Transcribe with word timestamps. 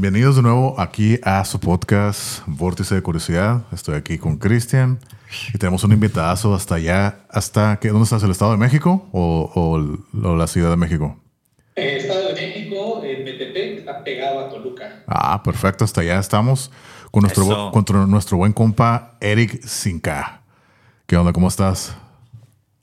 Bienvenidos 0.00 0.36
de 0.36 0.40
nuevo 0.40 0.80
aquí 0.80 1.20
a 1.22 1.44
su 1.44 1.60
podcast 1.60 2.40
Vórtice 2.46 2.94
de 2.94 3.02
Curiosidad. 3.02 3.64
Estoy 3.70 3.96
aquí 3.96 4.16
con 4.16 4.38
Cristian 4.38 4.98
y 5.52 5.58
tenemos 5.58 5.84
un 5.84 5.92
invitadazo 5.92 6.54
hasta 6.54 6.76
allá, 6.76 7.26
hasta 7.28 7.78
que, 7.78 7.88
¿dónde 7.88 8.04
estás? 8.04 8.22
¿El 8.22 8.30
Estado 8.30 8.52
de 8.52 8.56
México 8.56 9.10
o, 9.12 9.52
o, 9.54 10.34
la 10.36 10.46
Ciudad 10.46 10.70
de 10.70 10.78
México? 10.78 11.20
El 11.74 11.98
Estado 11.98 12.28
de 12.28 12.32
México, 12.32 13.02
en 13.04 13.24
Metepec, 13.24 13.80
está 13.80 14.02
pegado 14.02 14.40
a 14.40 14.48
Toluca. 14.48 15.04
Ah, 15.06 15.42
perfecto, 15.42 15.84
hasta 15.84 16.00
allá 16.00 16.18
estamos 16.18 16.70
con 17.10 17.20
nuestro, 17.20 17.70
con 17.70 18.10
nuestro 18.10 18.38
buen 18.38 18.54
compa 18.54 19.18
Eric 19.20 19.62
Sinca. 19.66 20.44
¿Qué 21.04 21.18
onda? 21.18 21.34
¿Cómo 21.34 21.48
estás? 21.48 21.94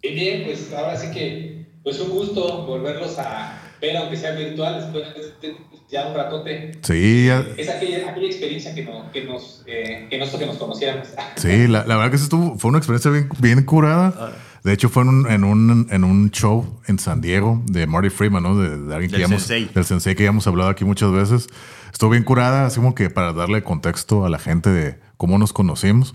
Bien, 0.04 0.14
bien, 0.14 0.44
pues 0.46 0.72
ahora 0.72 0.96
sí 0.96 1.10
que, 1.10 1.80
pues 1.82 2.00
un 2.00 2.12
gusto 2.12 2.68
volverlos 2.68 3.18
a 3.18 3.67
ver, 3.82 3.98
aunque 3.98 4.18
sea 4.18 4.32
virtual, 4.32 4.82
después 4.82 5.40
de 5.42 5.56
ya 5.90 6.08
un 6.08 6.16
ratote. 6.16 6.74
Sí. 6.82 7.30
Es 7.58 7.70
aquella, 7.70 8.10
aquella 8.10 8.28
experiencia 8.28 8.76
que, 8.76 8.84
no, 8.84 9.12
que, 9.12 9.24
nos, 9.24 9.64
eh, 9.66 10.08
que, 10.10 10.18
nos, 10.18 10.30
que 10.30 10.46
nos 10.46 10.58
conociéramos. 10.58 11.08
Sí, 11.38 11.68
la, 11.68 11.86
la 11.86 11.96
verdad 11.96 12.12
que 12.12 12.18
estuvo, 12.18 12.58
fue 12.58 12.70
una 12.70 12.80
experiencia 12.80 13.12
bien, 13.12 13.30
bien 13.40 13.64
curada. 13.64 14.14
Ah. 14.18 14.32
De 14.64 14.74
hecho, 14.74 14.90
fue 14.90 15.04
en 15.04 15.10
un, 15.10 15.32
en, 15.32 15.44
un, 15.46 15.88
en 15.92 16.04
un 16.04 16.30
show 16.32 16.82
en 16.88 17.00
San 17.00 17.22
Diego 17.22 17.62
de 17.68 17.88
Marty 17.88 18.10
Freeman, 18.10 18.44
¿no? 18.44 18.58
De, 18.58 18.78
de 18.78 18.94
alguien 18.94 19.12
que 19.12 19.18
del 19.18 19.28
sensei. 19.28 19.70
Del 19.74 19.86
sensei 19.86 20.16
que 20.16 20.24
ya 20.24 20.30
hemos 20.30 20.46
hablado 20.46 20.70
aquí 20.70 20.84
muchas 20.84 21.12
veces. 21.12 21.48
Estuvo 21.94 22.10
bien 22.10 22.24
curada, 22.24 22.66
así 22.66 22.78
como 22.78 22.94
que 22.94 23.10
para 23.10 23.32
darle 23.32 23.64
contexto 23.64 24.26
a 24.26 24.30
la 24.30 24.40
gente 24.40 24.70
de 24.70 25.00
cómo 25.16 25.38
nos 25.38 25.54
conocimos. 25.54 26.14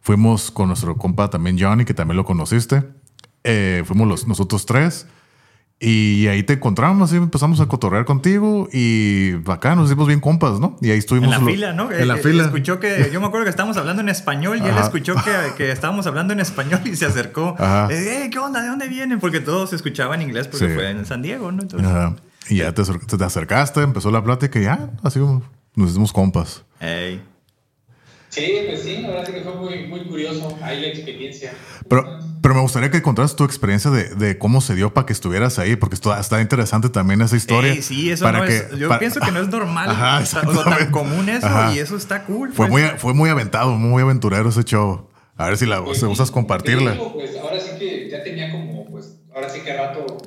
Fuimos 0.00 0.50
con 0.52 0.68
nuestro 0.68 0.96
compa 0.96 1.28
también 1.28 1.58
Johnny, 1.58 1.84
que 1.84 1.94
también 1.94 2.16
lo 2.16 2.24
conociste. 2.24 2.84
Eh, 3.42 3.82
fuimos 3.84 4.06
los, 4.06 4.28
nosotros 4.28 4.64
tres. 4.64 5.06
Y 5.80 6.26
ahí 6.26 6.42
te 6.42 6.54
encontramos, 6.54 7.12
y 7.12 7.16
empezamos 7.16 7.60
a 7.60 7.66
cotorrear 7.66 8.04
contigo 8.04 8.68
y 8.72 9.34
acá 9.46 9.76
nos 9.76 9.86
hicimos 9.86 10.08
bien 10.08 10.18
compas, 10.18 10.58
¿no? 10.58 10.76
Y 10.80 10.90
ahí 10.90 10.98
estuvimos. 10.98 11.32
En 11.32 11.44
la 11.44 11.50
fila, 11.50 11.72
¿no? 11.72 11.92
En 11.92 12.08
la 12.08 12.16
eh, 12.16 12.20
fila. 12.20 12.44
Escuchó 12.44 12.80
que, 12.80 13.10
yo 13.12 13.20
me 13.20 13.28
acuerdo 13.28 13.44
que 13.44 13.50
estábamos 13.50 13.76
hablando 13.76 14.02
en 14.02 14.08
español 14.08 14.58
y 14.58 14.66
él 14.66 14.76
escuchó 14.76 15.14
que, 15.14 15.30
que, 15.56 15.70
estábamos 15.70 16.04
hablando 16.08 16.32
en 16.32 16.40
español 16.40 16.80
y 16.84 16.96
se 16.96 17.06
acercó. 17.06 17.54
Eh, 17.90 18.28
¿Qué 18.32 18.38
onda? 18.40 18.60
¿De 18.60 18.68
dónde 18.68 18.88
vienen? 18.88 19.20
Porque 19.20 19.38
todos 19.38 19.72
escuchaban 19.72 20.20
inglés 20.20 20.48
porque 20.48 20.68
fue 20.68 20.90
en 20.90 21.06
San 21.06 21.22
Diego, 21.22 21.52
¿no? 21.52 21.62
Entonces, 21.62 21.88
Y 22.48 22.56
ya 22.56 22.72
te, 22.74 22.82
te, 22.82 23.24
acercaste, 23.24 23.80
empezó 23.82 24.10
la 24.10 24.24
plática 24.24 24.58
y 24.58 24.64
ya, 24.64 24.90
así 25.04 25.20
nos 25.20 25.90
hicimos 25.90 26.12
compas. 26.12 26.64
Hey. 26.80 27.22
Sí, 28.38 28.52
pues 28.66 28.82
sí, 28.82 28.98
la 29.02 29.08
verdad 29.08 29.28
es 29.28 29.34
que 29.34 29.40
fue 29.42 29.54
muy, 29.54 29.86
muy 29.86 30.00
curioso 30.00 30.56
ahí 30.62 30.80
la 30.80 30.88
experiencia. 30.88 31.52
Pero, 31.88 32.20
pero 32.40 32.54
me 32.54 32.60
gustaría 32.60 32.90
que 32.90 33.02
contaras 33.02 33.36
tu 33.36 33.44
experiencia 33.44 33.90
de, 33.90 34.14
de 34.14 34.38
cómo 34.38 34.60
se 34.60 34.74
dio 34.74 34.94
para 34.94 35.06
que 35.06 35.12
estuvieras 35.12 35.58
ahí, 35.58 35.76
porque 35.76 35.94
está, 35.94 36.18
está 36.20 36.40
interesante 36.40 36.88
también 36.88 37.20
esa 37.20 37.36
historia. 37.36 37.74
Sí, 37.74 37.82
sí, 37.82 38.10
eso 38.10 38.30
no 38.30 38.44
es, 38.44 38.70
yo 38.76 38.96
pienso 38.98 39.20
que 39.20 39.32
no 39.32 39.40
es 39.40 39.48
normal, 39.48 39.90
Ajá, 39.90 40.22
o 40.46 40.64
tan 40.64 40.90
común 40.90 41.28
eso, 41.28 41.48
y 41.74 41.78
eso 41.78 41.96
está 41.96 42.24
cool. 42.24 42.52
Fue, 42.52 42.68
pues. 42.68 42.90
muy, 42.90 42.98
fue 42.98 43.14
muy 43.14 43.30
aventado, 43.30 43.72
muy 43.72 44.02
aventurero 44.02 44.48
ese 44.48 44.64
show. 44.64 45.08
A 45.36 45.46
ver 45.46 45.56
si 45.56 45.66
la 45.66 45.84
pues, 45.84 46.02
usas 46.02 46.30
compartirla. 46.30 46.96
pues 47.14 47.36
ahora 47.36 47.60
sí 47.60 47.70
que 47.78 48.08
ya 48.10 48.22
tenía 48.24 48.50
como, 48.50 48.86
pues, 48.86 49.20
ahora 49.34 49.48
sí 49.48 49.60
que 49.60 49.76
rato 49.76 50.18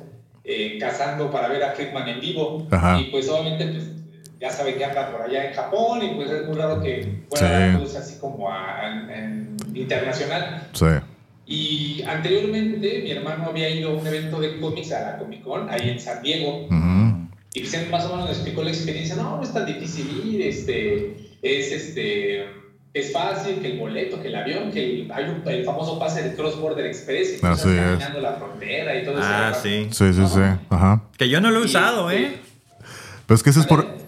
eh, 0.44 0.78
cazando 0.80 1.30
para 1.30 1.48
ver 1.48 1.62
a 1.62 1.72
Friedman 1.72 2.08
en 2.08 2.20
vivo. 2.20 2.66
Ajá. 2.70 2.98
Y 3.00 3.10
pues 3.10 3.28
obviamente, 3.28 3.66
pues 3.66 4.01
ya 4.42 4.50
saben 4.50 4.76
que 4.76 4.84
anda 4.84 5.12
por 5.12 5.22
allá 5.22 5.48
en 5.48 5.54
Japón 5.54 6.02
y 6.02 6.16
pues 6.16 6.28
es 6.28 6.48
muy 6.48 6.56
raro 6.56 6.82
que 6.82 7.22
pueda 7.30 7.78
sí. 7.86 7.96
así 7.96 8.18
como 8.18 8.50
a, 8.50 8.80
en, 9.08 9.56
internacional. 9.72 10.66
Sí. 10.72 10.86
Y 11.46 12.02
anteriormente 12.02 13.02
mi 13.04 13.12
hermano 13.12 13.44
había 13.46 13.70
ido 13.70 13.90
a 13.90 13.94
un 13.94 14.04
evento 14.04 14.40
de 14.40 14.58
cómics 14.58 14.90
a 14.90 15.12
la 15.12 15.18
Comic 15.18 15.42
Con 15.42 15.70
ahí 15.70 15.90
en 15.90 16.00
San 16.00 16.22
Diego. 16.24 16.66
Y 17.54 17.60
pues 17.60 17.90
más 17.90 18.04
o 18.06 18.08
menos 18.08 18.24
me 18.24 18.32
explicó 18.32 18.64
la 18.64 18.70
experiencia. 18.70 19.14
No, 19.14 19.36
no 19.36 19.42
es 19.44 19.52
tan 19.52 19.64
difícil 19.64 20.22
ir, 20.26 20.42
este, 20.42 21.36
es 21.42 21.70
este, 21.70 22.44
es 22.94 23.12
fácil, 23.12 23.60
que 23.60 23.72
el 23.72 23.78
boleto, 23.78 24.20
que 24.20 24.28
el 24.28 24.34
avión, 24.34 24.72
que 24.72 25.02
el, 25.02 25.12
hay 25.12 25.24
un, 25.24 25.46
el 25.46 25.64
famoso 25.64 26.00
pase 26.00 26.20
del 26.22 26.34
Cross 26.34 26.58
Border 26.58 26.86
Express, 26.86 27.40
y 27.40 27.46
Así 27.46 27.68
caminando 27.76 28.20
la 28.20 28.32
frontera 28.32 28.96
y 29.00 29.04
todo 29.04 29.18
eso. 29.18 29.28
Ah, 29.30 29.52
sí. 29.54 29.86
Sí, 29.92 30.12
sí, 30.12 30.26
sí. 30.26 30.40
Ajá. 30.68 31.02
Que 31.16 31.28
yo 31.28 31.40
no 31.40 31.52
lo 31.52 31.60
he 31.60 31.64
usado, 31.64 32.10
¿eh? 32.10 32.24
Este, 32.24 32.40
Pero 33.26 33.36
es 33.36 33.42
que 33.44 33.50
ese 33.50 33.60
es 33.60 33.66
por 33.66 34.01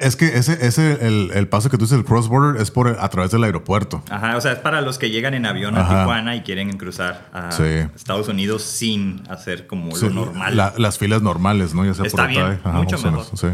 es 0.00 0.16
que 0.16 0.26
ese, 0.38 0.66
ese 0.66 1.06
el, 1.06 1.30
el, 1.34 1.48
paso 1.48 1.70
que 1.70 1.76
tú 1.76 1.84
dices, 1.84 1.98
el 1.98 2.04
cross 2.04 2.28
border, 2.28 2.60
es 2.60 2.70
por 2.70 2.88
a 2.88 3.08
través 3.08 3.30
del 3.30 3.44
aeropuerto. 3.44 4.02
Ajá, 4.10 4.36
o 4.36 4.40
sea, 4.40 4.52
es 4.52 4.58
para 4.58 4.80
los 4.80 4.98
que 4.98 5.10
llegan 5.10 5.34
en 5.34 5.46
avión 5.46 5.76
a 5.76 5.88
Tijuana 5.88 6.34
y 6.36 6.42
quieren 6.42 6.76
cruzar 6.76 7.28
a 7.32 7.50
Estados 7.94 8.28
Unidos 8.28 8.62
sin 8.62 9.22
hacer 9.28 9.66
como 9.66 9.96
lo 9.96 10.10
normal. 10.10 10.56
las 10.76 10.98
filas 10.98 11.22
normales, 11.22 11.74
¿no? 11.74 11.84
Ya 11.84 11.94
sea 11.94 12.06
Está 12.06 12.22
por 12.22 12.30
bien, 12.30 12.60
mucho 12.64 12.98
mejor. 12.98 13.26
Sí. 13.34 13.48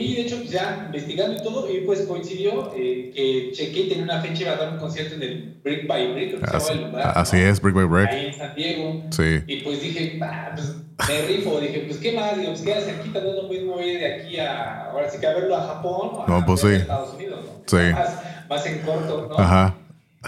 Y 0.00 0.14
de 0.14 0.22
hecho, 0.22 0.38
pues 0.38 0.50
ya 0.50 0.84
investigando 0.86 1.36
y 1.36 1.42
todo, 1.42 1.70
y 1.70 1.80
pues 1.82 2.00
coincidió 2.02 2.72
eh, 2.74 3.12
que 3.14 3.50
Cheque 3.52 3.84
tenía 3.84 4.04
una 4.04 4.22
fecha 4.22 4.40
y 4.40 4.42
iba 4.42 4.52
a 4.52 4.56
dar 4.56 4.72
un 4.72 4.78
concierto 4.78 5.16
en 5.16 5.22
el 5.22 5.60
Brick 5.62 5.86
by 5.86 6.12
Brick, 6.14 6.42
así, 6.54 6.74
lugar, 6.74 7.12
así 7.14 7.36
es, 7.36 7.60
Brick 7.60 7.74
by 7.74 7.84
Brick. 7.84 8.10
Ahí 8.10 8.26
en 8.26 8.34
San 8.34 8.54
Diego. 8.54 9.02
Sí. 9.10 9.42
Y 9.46 9.56
pues 9.60 9.82
dije, 9.82 10.18
ah, 10.22 10.52
pues 10.54 10.74
me 11.06 11.26
rifo, 11.26 11.60
dije, 11.60 11.84
pues 11.86 11.98
qué 11.98 12.12
más, 12.12 12.38
digo, 12.38 12.48
pues 12.48 12.62
queda 12.62 12.80
cerquita, 12.80 13.20
no 13.20 13.32
lo 13.32 13.42
mismo 13.48 13.78
ir 13.80 13.98
de 13.98 14.14
aquí 14.14 14.38
a, 14.38 14.86
ahora 14.86 15.10
sí 15.10 15.18
que 15.20 15.26
a 15.26 15.34
verlo 15.34 15.56
a 15.56 15.66
Japón 15.66 16.10
o 16.14 16.24
a, 16.24 16.26
no, 16.28 16.46
pues 16.46 16.60
sí. 16.60 16.68
Estados 16.68 17.14
Unidos, 17.14 17.40
¿no? 17.44 17.62
Sí. 17.66 17.92
Más, 17.92 18.22
más 18.48 18.66
en 18.66 18.78
corto, 18.78 19.28
¿no? 19.28 19.38
Ajá. 19.38 19.76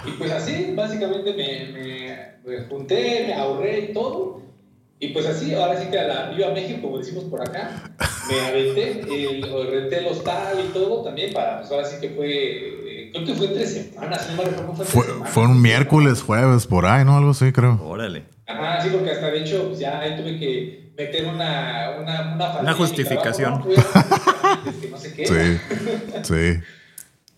Y 0.05 0.11
pues 0.11 0.31
así, 0.31 0.73
básicamente 0.75 1.33
me, 1.33 1.71
me, 1.71 2.27
me 2.45 2.63
junté, 2.65 3.25
me 3.27 3.33
ahorré 3.33 3.79
y 3.89 3.93
todo. 3.93 4.41
Y 4.99 5.09
pues 5.09 5.25
así, 5.25 5.53
ahora 5.53 5.77
sí 5.79 5.87
que 5.91 5.99
a 5.99 6.07
la 6.07 6.29
Viva 6.29 6.51
México, 6.51 6.81
como 6.83 6.97
decimos 6.97 7.25
por 7.25 7.41
acá, 7.41 7.91
me 8.29 8.41
aventé, 8.41 9.01
el, 9.01 9.71
renté 9.71 9.99
el 9.99 10.05
hostal 10.07 10.59
y 10.63 10.73
todo 10.73 11.03
también 11.03 11.33
para, 11.33 11.59
pues 11.59 11.71
ahora 11.71 11.85
sí 11.85 11.97
que 11.99 12.09
fue, 12.09 12.29
eh, 12.29 13.11
creo 13.11 13.25
que 13.25 13.33
fue 13.33 13.47
tres 13.49 13.73
semanas, 13.73 14.29
no 14.29 14.43
me 14.43 14.49
recuerdo, 14.49 14.75
fue, 14.75 14.85
fue, 14.85 15.03
semanas, 15.05 15.29
fue 15.33 15.43
un 15.43 15.61
miércoles, 15.61 16.21
jueves, 16.21 16.67
por 16.67 16.85
ahí, 16.85 17.05
¿no? 17.05 17.17
Algo 17.17 17.31
así, 17.31 17.51
creo. 17.51 17.79
Órale. 17.83 18.23
Ajá, 18.47 18.81
sí, 18.81 18.89
porque 18.91 19.11
hasta 19.11 19.31
de 19.31 19.39
hecho, 19.39 19.67
pues 19.67 19.79
ya 19.79 19.99
ahí 19.99 20.15
tuve 20.15 20.39
que 20.39 20.91
meter 20.97 21.25
una, 21.25 21.97
una, 22.01 22.33
una, 22.35 22.59
una 22.59 22.73
justificación. 22.73 23.61
Trabajo, 23.61 24.63
¿no? 24.63 24.89
no 24.91 24.97
sé 24.97 25.13
qué. 25.13 25.25
Sí, 25.25 25.77
sí. 26.23 26.59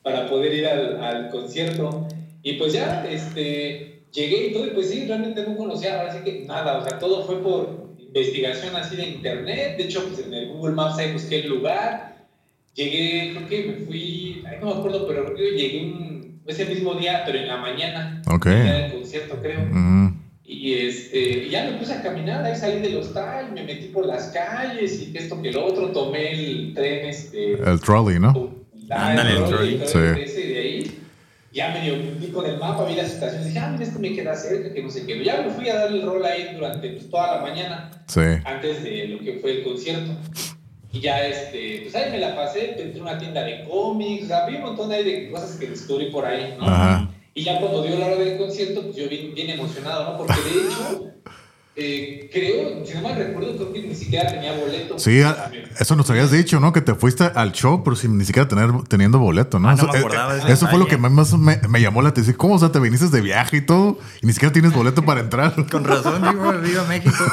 para 0.04 0.28
poder 0.28 0.54
ir 0.54 0.68
al, 0.68 1.04
al 1.04 1.30
concierto. 1.30 2.08
Y 2.42 2.54
pues 2.54 2.74
ya, 2.74 3.06
este 3.10 3.96
llegué 4.16 4.48
y 4.48 4.54
todo, 4.54 4.66
y 4.66 4.70
pues 4.72 4.90
sí, 4.90 5.06
realmente 5.06 5.46
no 5.46 5.56
conocía, 5.58 6.00
ahora 6.00 6.14
sí 6.14 6.20
que 6.24 6.46
nada, 6.46 6.78
o 6.78 6.84
sea, 6.84 6.98
todo 6.98 7.24
fue 7.26 7.42
por 7.42 7.85
investigación 8.16 8.76
así 8.76 8.96
de 8.96 9.08
internet, 9.08 9.78
de 9.78 9.84
hecho, 9.84 10.08
pues 10.08 10.26
en 10.26 10.34
el 10.34 10.48
Google 10.50 10.74
Maps 10.74 10.98
ahí 10.98 11.12
busqué 11.12 11.42
el 11.42 11.50
lugar, 11.50 12.26
llegué, 12.74 13.34
creo 13.36 13.48
que 13.48 13.64
me 13.68 13.86
fui, 13.86 14.44
ay, 14.48 14.58
no 14.62 14.68
me 14.68 14.80
acuerdo, 14.80 15.08
pero 15.08 15.26
creo 15.26 15.36
que 15.36 15.52
llegué 15.52 15.86
un, 15.86 16.42
ese 16.48 16.66
mismo 16.66 16.94
día, 16.96 17.24
pero 17.26 17.40
en 17.40 17.48
la 17.48 17.58
mañana, 17.58 18.22
ok, 18.32 18.46
el 18.46 18.94
concierto, 18.94 19.38
creo. 19.42 19.68
Y, 20.48 20.74
este, 20.74 21.50
ya 21.50 21.66
me 21.66 21.78
puse 21.78 21.94
a 21.94 22.04
caminar, 22.04 22.46
ahí 22.46 22.56
salí 22.56 22.80
del 22.80 22.98
hostal, 22.98 23.52
me 23.52 23.64
metí 23.64 23.88
por 23.88 24.06
las 24.06 24.28
calles 24.28 25.02
y 25.02 25.18
esto 25.18 25.42
que 25.42 25.52
lo 25.52 25.66
otro, 25.66 25.92
tomé 25.92 26.32
el 26.32 26.74
tren, 26.74 27.08
este... 27.08 27.54
El 27.54 27.80
trolley, 27.80 28.20
¿no? 28.20 28.56
Ándale, 28.92 29.38
el 29.38 29.46
trolley. 29.46 29.82
Sí. 29.86 29.98
de 29.98 30.60
ahí 30.60 31.05
ya 31.56 31.70
medio 31.70 31.96
vi 32.20 32.28
con 32.28 32.46
el 32.46 32.60
mapa, 32.60 32.84
vi 32.84 32.96
las 32.96 33.14
estaciones, 33.14 33.48
dije, 33.48 33.60
ah, 33.60 33.70
mira, 33.70 33.86
esto 33.86 33.98
me 33.98 34.14
queda 34.14 34.36
cerca, 34.36 34.74
que 34.74 34.84
no 34.84 34.90
sé 34.90 35.06
qué. 35.06 35.24
Ya 35.24 35.42
me 35.42 35.52
fui 35.52 35.70
a 35.70 35.76
dar 35.76 35.88
el 35.90 36.02
rol 36.02 36.24
ahí 36.26 36.54
durante 36.54 36.90
pues, 36.90 37.10
toda 37.10 37.38
la 37.38 37.42
mañana, 37.42 37.92
sí. 38.08 38.20
antes 38.44 38.84
de 38.84 39.08
lo 39.08 39.20
que 39.20 39.40
fue 39.40 39.60
el 39.60 39.64
concierto. 39.64 40.12
Y 40.92 41.00
ya, 41.00 41.26
este, 41.26 41.80
pues 41.84 41.96
ahí 41.96 42.12
me 42.12 42.20
la 42.20 42.36
pasé, 42.36 42.72
entré 42.72 43.00
a 43.00 43.04
una 43.04 43.18
tienda 43.18 43.44
de 43.44 43.64
cómics, 43.64 44.30
o 44.30 44.48
vi 44.50 44.58
un 44.58 44.64
montón 44.64 44.90
de 44.90 45.30
cosas 45.32 45.56
que 45.56 45.68
descubrí 45.68 46.12
por 46.12 46.26
ahí, 46.26 46.56
¿no? 46.60 46.68
Ajá. 46.68 47.10
Y 47.34 47.44
ya 47.44 47.60
cuando 47.62 47.84
dio 47.84 48.00
la 48.00 48.08
hora 48.08 48.18
del 48.18 48.38
concierto, 48.38 48.84
pues 48.84 48.98
yo 48.98 49.08
bien, 49.08 49.34
bien 49.34 49.50
emocionado, 49.52 50.12
¿no? 50.12 50.18
Porque 50.18 50.34
de 50.34 50.68
hecho, 50.68 51.15
eh, 51.78 52.30
creo, 52.32 52.86
si 52.86 52.94
no 52.94 53.02
mal 53.02 53.18
recuerdo, 53.18 53.58
creo 53.58 53.74
que 53.74 53.82
ni 53.82 53.96
siquiera 53.96 54.32
tenía 54.32 54.54
boleto. 54.58 54.98
Sí, 54.98 55.22
eso 55.78 55.96
nos 55.98 56.10
habías 56.10 56.32
dicho, 56.32 56.62
¿no? 56.62 56.72
Que 56.72 56.80
te 56.80 56.96
fuiste 56.96 57.26
al 57.36 57.52
show, 57.52 57.84
pero 57.84 57.98
sin 57.98 58.18
ni 58.18 58.24
siquiera 58.24 58.48
tener, 58.48 58.70
teniendo 58.88 59.20
boleto, 59.20 59.60
¿no? 59.60 59.68
Ah, 59.68 59.76
no 59.76 59.84
eso, 59.84 59.92
me 59.92 60.00
acordaba 60.00 60.38
eh, 60.38 60.42
eso 60.48 60.68
fue 60.68 60.80
lo 60.80 60.88
que 60.88 60.98
más 60.98 61.38
me, 61.38 61.58
me, 61.68 61.82
llamó 61.82 62.02
la 62.02 62.10
atención. 62.10 62.38
¿Cómo? 62.38 62.56
O 62.56 62.60
sea, 62.60 62.72
te 62.72 62.80
viniste 62.80 63.10
de 63.10 63.20
viaje 63.20 63.58
y 63.58 63.62
todo, 63.62 64.00
y 64.22 64.26
ni 64.26 64.32
siquiera 64.32 64.54
tienes 64.54 64.74
boleto 64.74 65.04
para 65.04 65.20
entrar. 65.20 65.54
Con 65.70 65.84
razón, 65.84 66.22
digo, 66.22 66.54
viva 66.60 66.84
México. 66.86 67.16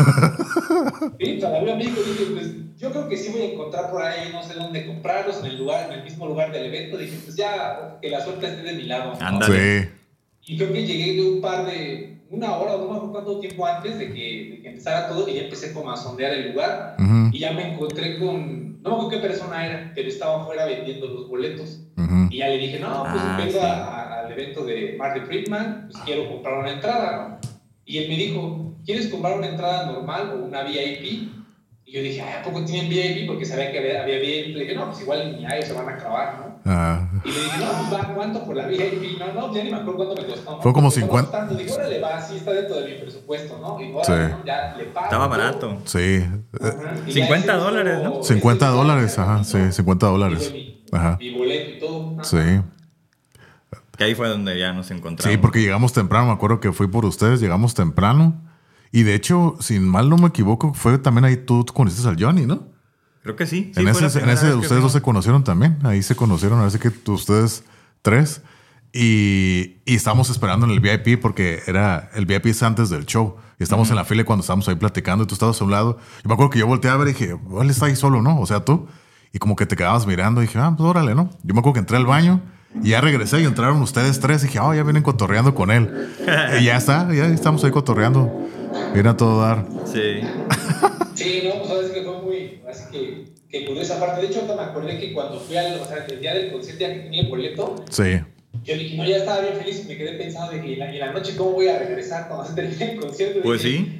Sí, 1.20 1.38
para 1.40 1.60
viva 1.60 1.76
México, 1.76 2.00
dije, 2.04 2.24
pues 2.32 2.48
yo 2.78 2.90
creo 2.90 3.08
que 3.08 3.16
sí 3.16 3.30
voy 3.30 3.42
a 3.42 3.52
encontrar 3.52 3.90
por 3.90 4.02
ahí, 4.02 4.30
no 4.32 4.42
sé 4.42 4.54
dónde 4.54 4.86
comprarlos, 4.86 5.38
en 5.38 5.46
el 5.46 5.58
lugar, 5.58 5.86
en 5.86 5.98
el 5.98 6.04
mismo 6.04 6.26
lugar 6.26 6.50
del 6.50 6.66
evento. 6.66 6.96
Dije, 6.96 7.16
pues 7.24 7.36
ya, 7.36 7.98
que 8.00 8.10
la 8.10 8.24
suerte 8.24 8.46
esté 8.46 8.62
de 8.62 8.72
mi 8.72 8.84
lado. 8.84 9.12
¿no? 9.20 9.46
Sí. 9.46 9.88
Y 10.46 10.56
creo 10.58 10.72
que 10.72 10.84
llegué 10.84 11.14
de 11.14 11.30
un 11.30 11.40
par 11.40 11.64
de 11.66 12.21
una 12.32 12.56
hora, 12.56 12.72
no 12.72 12.88
me 12.88 12.96
acuerdo 12.96 13.12
cuánto 13.12 13.40
tiempo 13.40 13.66
antes 13.66 13.98
de 13.98 14.06
que, 14.06 14.50
de 14.50 14.62
que, 14.62 14.68
empezara 14.70 15.06
todo, 15.08 15.28
y 15.28 15.34
ya 15.34 15.42
empecé 15.42 15.72
como 15.74 15.92
a 15.92 15.96
sondear 15.96 16.32
el 16.32 16.52
lugar. 16.52 16.96
Uh 16.98 17.02
-huh. 17.02 17.30
Y 17.30 17.38
ya 17.38 17.52
me 17.52 17.74
encontré 17.74 18.18
con, 18.18 18.80
no 18.82 18.88
me 18.88 18.96
acuerdo 18.96 19.10
qué 19.10 19.18
persona 19.18 19.66
era, 19.66 19.92
pero 19.94 20.08
estaba 20.08 20.40
afuera 20.40 20.64
vendiendo 20.64 21.08
los 21.08 21.28
boletos. 21.28 21.82
Uh 21.98 22.00
-huh. 22.00 22.28
Y 22.30 22.38
ya 22.38 22.48
le 22.48 22.56
dije, 22.56 22.80
no, 22.80 23.02
pues 23.02 23.22
ah, 23.22 23.36
vengo 23.36 23.60
sí. 23.60 23.66
al 23.66 24.32
evento 24.32 24.64
de 24.64 24.96
Marty 24.98 25.20
Friedman, 25.20 25.88
pues 25.90 26.02
quiero 26.04 26.26
comprar 26.30 26.58
una 26.58 26.72
entrada, 26.72 27.28
¿no? 27.28 27.38
Y 27.84 27.98
él 27.98 28.08
me 28.08 28.16
dijo, 28.16 28.74
¿quieres 28.86 29.08
comprar 29.08 29.36
una 29.36 29.48
entrada 29.48 29.92
normal 29.92 30.32
o 30.34 30.46
una 30.46 30.62
VIP? 30.62 31.28
Y 31.84 31.92
yo 31.92 32.00
dije, 32.00 32.22
¿a 32.22 32.42
poco 32.42 32.64
tienen 32.64 32.88
VIP? 32.88 33.26
Porque 33.26 33.44
sabía 33.44 33.70
que 33.70 33.78
había, 33.78 34.02
había 34.04 34.18
VIP. 34.18 34.56
Le 34.56 34.60
dije, 34.60 34.74
no, 34.74 34.86
pues 34.86 35.02
igual 35.02 35.36
mi 35.36 35.44
año 35.44 35.60
se 35.60 35.74
van 35.74 35.86
a 35.86 35.96
acabar, 35.96 36.38
¿no? 36.38 36.51
Ah. 36.64 37.08
Y 37.24 37.28
le 37.28 37.34
dije, 37.34 37.58
no, 37.58 37.96
va, 37.96 38.14
¿cuánto 38.14 38.44
por 38.44 38.54
la 38.54 38.66
VIP? 38.66 39.18
No, 39.18 39.32
no, 39.32 39.54
ya 39.54 39.64
ni 39.64 39.70
me 39.70 39.76
acuerdo 39.76 39.96
cuánto 39.96 40.22
me 40.22 40.28
costó. 40.28 40.62
Fue 40.62 40.72
como 40.72 40.90
50. 40.90 41.46
Dije, 41.46 41.72
órale, 41.72 42.00
va, 42.00 42.20
sí 42.20 42.36
está 42.36 42.52
dentro 42.52 42.80
de 42.80 42.88
mi 42.88 43.00
presupuesto, 43.00 43.58
¿no? 43.60 43.80
Y 43.80 43.92
ahora, 43.92 44.04
sí. 44.04 44.34
ya 44.46 44.74
le 44.76 44.84
pago. 44.84 45.06
Estaba 45.06 45.26
barato. 45.26 45.78
Sí. 45.84 46.24
50 47.08 47.56
dólares, 47.56 47.98
¿no? 48.02 48.22
50 48.22 48.68
dólares, 48.68 49.18
ajá, 49.18 49.44
sí, 49.44 49.72
50 49.72 50.06
dólares. 50.06 50.52
Mi, 50.52 50.84
ajá. 50.92 51.16
mi 51.18 51.34
boleto 51.36 51.70
y 51.70 51.78
todo. 51.80 52.24
Sí. 52.24 52.38
Que 53.96 54.04
ahí 54.04 54.14
fue 54.14 54.28
donde 54.28 54.58
ya 54.58 54.72
nos 54.72 54.90
encontramos. 54.90 55.32
Sí, 55.32 55.38
porque 55.38 55.60
llegamos 55.60 55.92
temprano, 55.92 56.26
me 56.26 56.32
acuerdo 56.32 56.60
que 56.60 56.72
fui 56.72 56.86
por 56.86 57.04
ustedes, 57.04 57.40
llegamos 57.40 57.74
temprano. 57.74 58.40
Y 58.92 59.02
de 59.02 59.14
hecho, 59.14 59.56
sin 59.60 59.88
mal 59.88 60.08
no 60.08 60.16
me 60.16 60.28
equivoco, 60.28 60.74
fue 60.74 60.98
también 60.98 61.24
ahí 61.24 61.36
tú, 61.36 61.64
conociste 61.72 62.08
al 62.08 62.22
Johnny, 62.22 62.46
¿no? 62.46 62.71
Creo 63.22 63.36
que 63.36 63.46
sí. 63.46 63.72
en 63.76 63.88
ese, 63.88 64.18
en 64.18 64.28
ese 64.28 64.54
ustedes 64.54 64.82
dos 64.82 64.92
se 64.92 65.00
conocieron 65.00 65.44
también. 65.44 65.78
Ahí 65.84 66.02
se 66.02 66.16
conocieron, 66.16 66.60
a 66.60 66.64
ver 66.64 66.78
que 66.78 67.10
ustedes 67.10 67.64
tres. 68.02 68.42
Y, 68.92 69.78
y 69.86 69.94
estábamos 69.94 70.28
esperando 70.28 70.66
en 70.66 70.72
el 70.72 70.80
VIP 70.80 71.20
porque 71.20 71.62
era 71.66 72.10
el 72.14 72.26
VIP 72.26 72.46
es 72.46 72.62
antes 72.62 72.90
del 72.90 73.06
show. 73.06 73.36
Y 73.58 73.62
estamos 73.62 73.88
en 73.90 73.96
la 73.96 74.04
fila 74.04 74.24
cuando 74.24 74.40
estábamos 74.40 74.68
ahí 74.68 74.74
platicando 74.74 75.24
y 75.24 75.26
tú 75.26 75.34
estabas 75.34 75.60
a 75.60 75.64
un 75.64 75.70
lado. 75.70 75.98
Yo 76.22 76.28
me 76.28 76.34
acuerdo 76.34 76.50
que 76.50 76.58
yo 76.58 76.66
volteé 76.66 76.90
a 76.90 76.96
ver 76.96 77.08
y 77.08 77.12
dije, 77.12 77.36
él 77.60 77.70
está 77.70 77.86
ahí 77.86 77.96
solo, 77.96 78.20
¿no? 78.20 78.40
O 78.40 78.46
sea, 78.46 78.64
tú. 78.64 78.88
Y 79.32 79.38
como 79.38 79.56
que 79.56 79.66
te 79.66 79.76
quedabas 79.76 80.06
mirando 80.06 80.42
y 80.42 80.46
dije, 80.46 80.58
ah, 80.58 80.74
pues 80.76 80.86
órale, 80.86 81.14
¿no? 81.14 81.30
Yo 81.42 81.54
me 81.54 81.60
acuerdo 81.60 81.74
que 81.74 81.80
entré 81.80 81.96
al 81.96 82.06
baño 82.06 82.42
y 82.82 82.90
ya 82.90 83.00
regresé 83.00 83.40
y 83.40 83.44
entraron 83.44 83.80
ustedes 83.82 84.18
tres 84.20 84.42
y 84.42 84.46
dije, 84.46 84.58
oh, 84.60 84.74
ya 84.74 84.82
vienen 84.82 85.02
cotorreando 85.02 85.54
con 85.54 85.70
él. 85.70 86.10
y 86.60 86.64
ya 86.64 86.76
está, 86.76 87.12
ya 87.12 87.26
estamos 87.26 87.62
ahí 87.64 87.70
cotorreando. 87.70 88.48
Viene 88.92 89.10
a 89.10 89.16
todo 89.16 89.40
dar. 89.40 89.66
Sí. 89.86 90.20
sí, 91.14 91.42
no, 91.44 91.60
pues 91.60 91.68
sabes 91.68 91.90
que 91.92 92.04
así 92.68 92.90
que, 92.90 93.24
que 93.48 93.66
curiosa 93.66 93.98
parte. 93.98 94.22
De 94.22 94.28
hecho, 94.28 94.44
me 94.46 94.62
acordé 94.62 94.98
que 94.98 95.12
cuando 95.12 95.40
fui 95.40 95.56
al, 95.56 95.80
o 95.80 95.84
sea, 95.84 96.04
el 96.06 96.20
día 96.20 96.34
del 96.34 96.52
concierto, 96.52 96.80
ya 96.80 96.94
que 96.94 97.00
tenía 97.00 97.22
el 97.22 97.28
boleto. 97.28 97.84
Sí. 97.90 98.20
Yo 98.64 98.74
dije, 98.74 98.96
no, 98.96 99.04
ya 99.04 99.16
estaba 99.16 99.40
bien 99.40 99.54
feliz 99.54 99.82
y 99.84 99.88
me 99.88 99.96
quedé 99.96 100.12
pensando 100.12 100.52
de 100.52 100.60
que 100.60 100.74
en 100.74 100.98
la, 101.00 101.12
noche, 101.12 101.34
¿cómo 101.36 101.52
voy 101.52 101.68
a 101.68 101.78
regresar 101.78 102.28
cuando 102.28 102.54
termine 102.54 102.92
el 102.92 103.00
concierto? 103.00 103.40
Pues 103.42 103.62
sí 103.62 103.98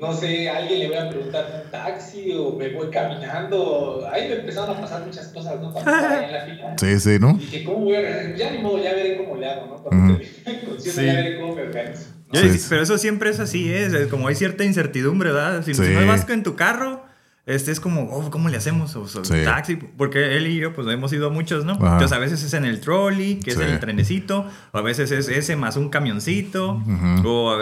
no 0.00 0.12
sé, 0.12 0.48
a 0.48 0.58
alguien 0.58 0.80
le 0.80 0.88
voy 0.88 0.96
a 0.96 1.10
preguntar 1.10 1.62
un 1.64 1.70
taxi 1.70 2.32
o 2.32 2.52
me 2.52 2.68
voy 2.70 2.88
caminando. 2.90 4.06
Ahí 4.10 4.28
me 4.28 4.36
empezaron 4.36 4.76
a 4.76 4.80
pasar 4.80 5.04
muchas 5.04 5.28
cosas, 5.28 5.60
¿no? 5.60 5.72
Cuando 5.72 5.90
estaba 5.90 6.24
en 6.24 6.32
la 6.32 6.40
fila. 6.44 6.74
Sí, 6.78 7.00
sí, 7.00 7.18
¿no? 7.18 7.30
Y 7.32 7.38
dije, 7.40 7.64
¿cómo 7.64 7.78
voy 7.80 7.96
a 7.96 8.00
regresar? 8.00 8.36
Ya 8.36 8.50
ni 8.50 8.58
modo, 8.58 8.82
ya 8.82 8.94
veré 8.94 9.16
cómo 9.16 9.36
le 9.36 9.46
hago, 9.46 9.66
¿no? 9.66 9.82
Cuando 9.82 10.14
-huh. 10.14 10.18
termine 10.18 10.60
el 10.60 10.68
concierto, 10.68 11.02
ya 11.02 11.12
veré 11.14 11.40
cómo 11.40 11.54
me 11.54 11.62
organizo. 11.62 12.02
Sí. 12.32 12.66
Pero 12.68 12.82
eso 12.82 12.98
siempre 12.98 13.30
es 13.30 13.40
así, 13.40 13.72
¿eh? 13.72 13.86
es 13.86 14.06
como 14.08 14.28
hay 14.28 14.34
cierta 14.34 14.64
incertidumbre, 14.64 15.32
¿verdad? 15.32 15.64
Si, 15.64 15.72
no 15.72 16.06
vas 16.06 16.28
en 16.28 16.42
tu 16.42 16.56
carro, 16.56 17.02
este 17.48 17.72
es 17.72 17.80
como, 17.80 18.02
oh, 18.10 18.30
¿cómo 18.30 18.50
le 18.50 18.58
hacemos? 18.58 18.94
O, 18.94 19.02
o 19.02 19.22
taxi, 19.44 19.76
porque 19.76 20.36
él 20.36 20.46
y 20.48 20.56
yo, 20.56 20.74
pues 20.74 20.86
hemos 20.88 21.10
ido 21.14 21.28
a 21.28 21.30
muchos, 21.30 21.64
¿no? 21.64 21.72
Entonces 21.72 22.12
a 22.12 22.18
veces 22.18 22.42
es 22.42 22.52
en 22.52 22.66
el 22.66 22.80
trolley, 22.80 23.40
que 23.40 23.52
es 23.52 23.56
en 23.58 23.70
el 23.70 23.80
trenecito, 23.80 24.46
o 24.72 24.78
a 24.78 24.82
veces 24.82 25.10
es 25.12 25.28
ese 25.28 25.56
más 25.56 25.76
un 25.76 25.88
camioncito, 25.88 26.82
o 27.24 27.56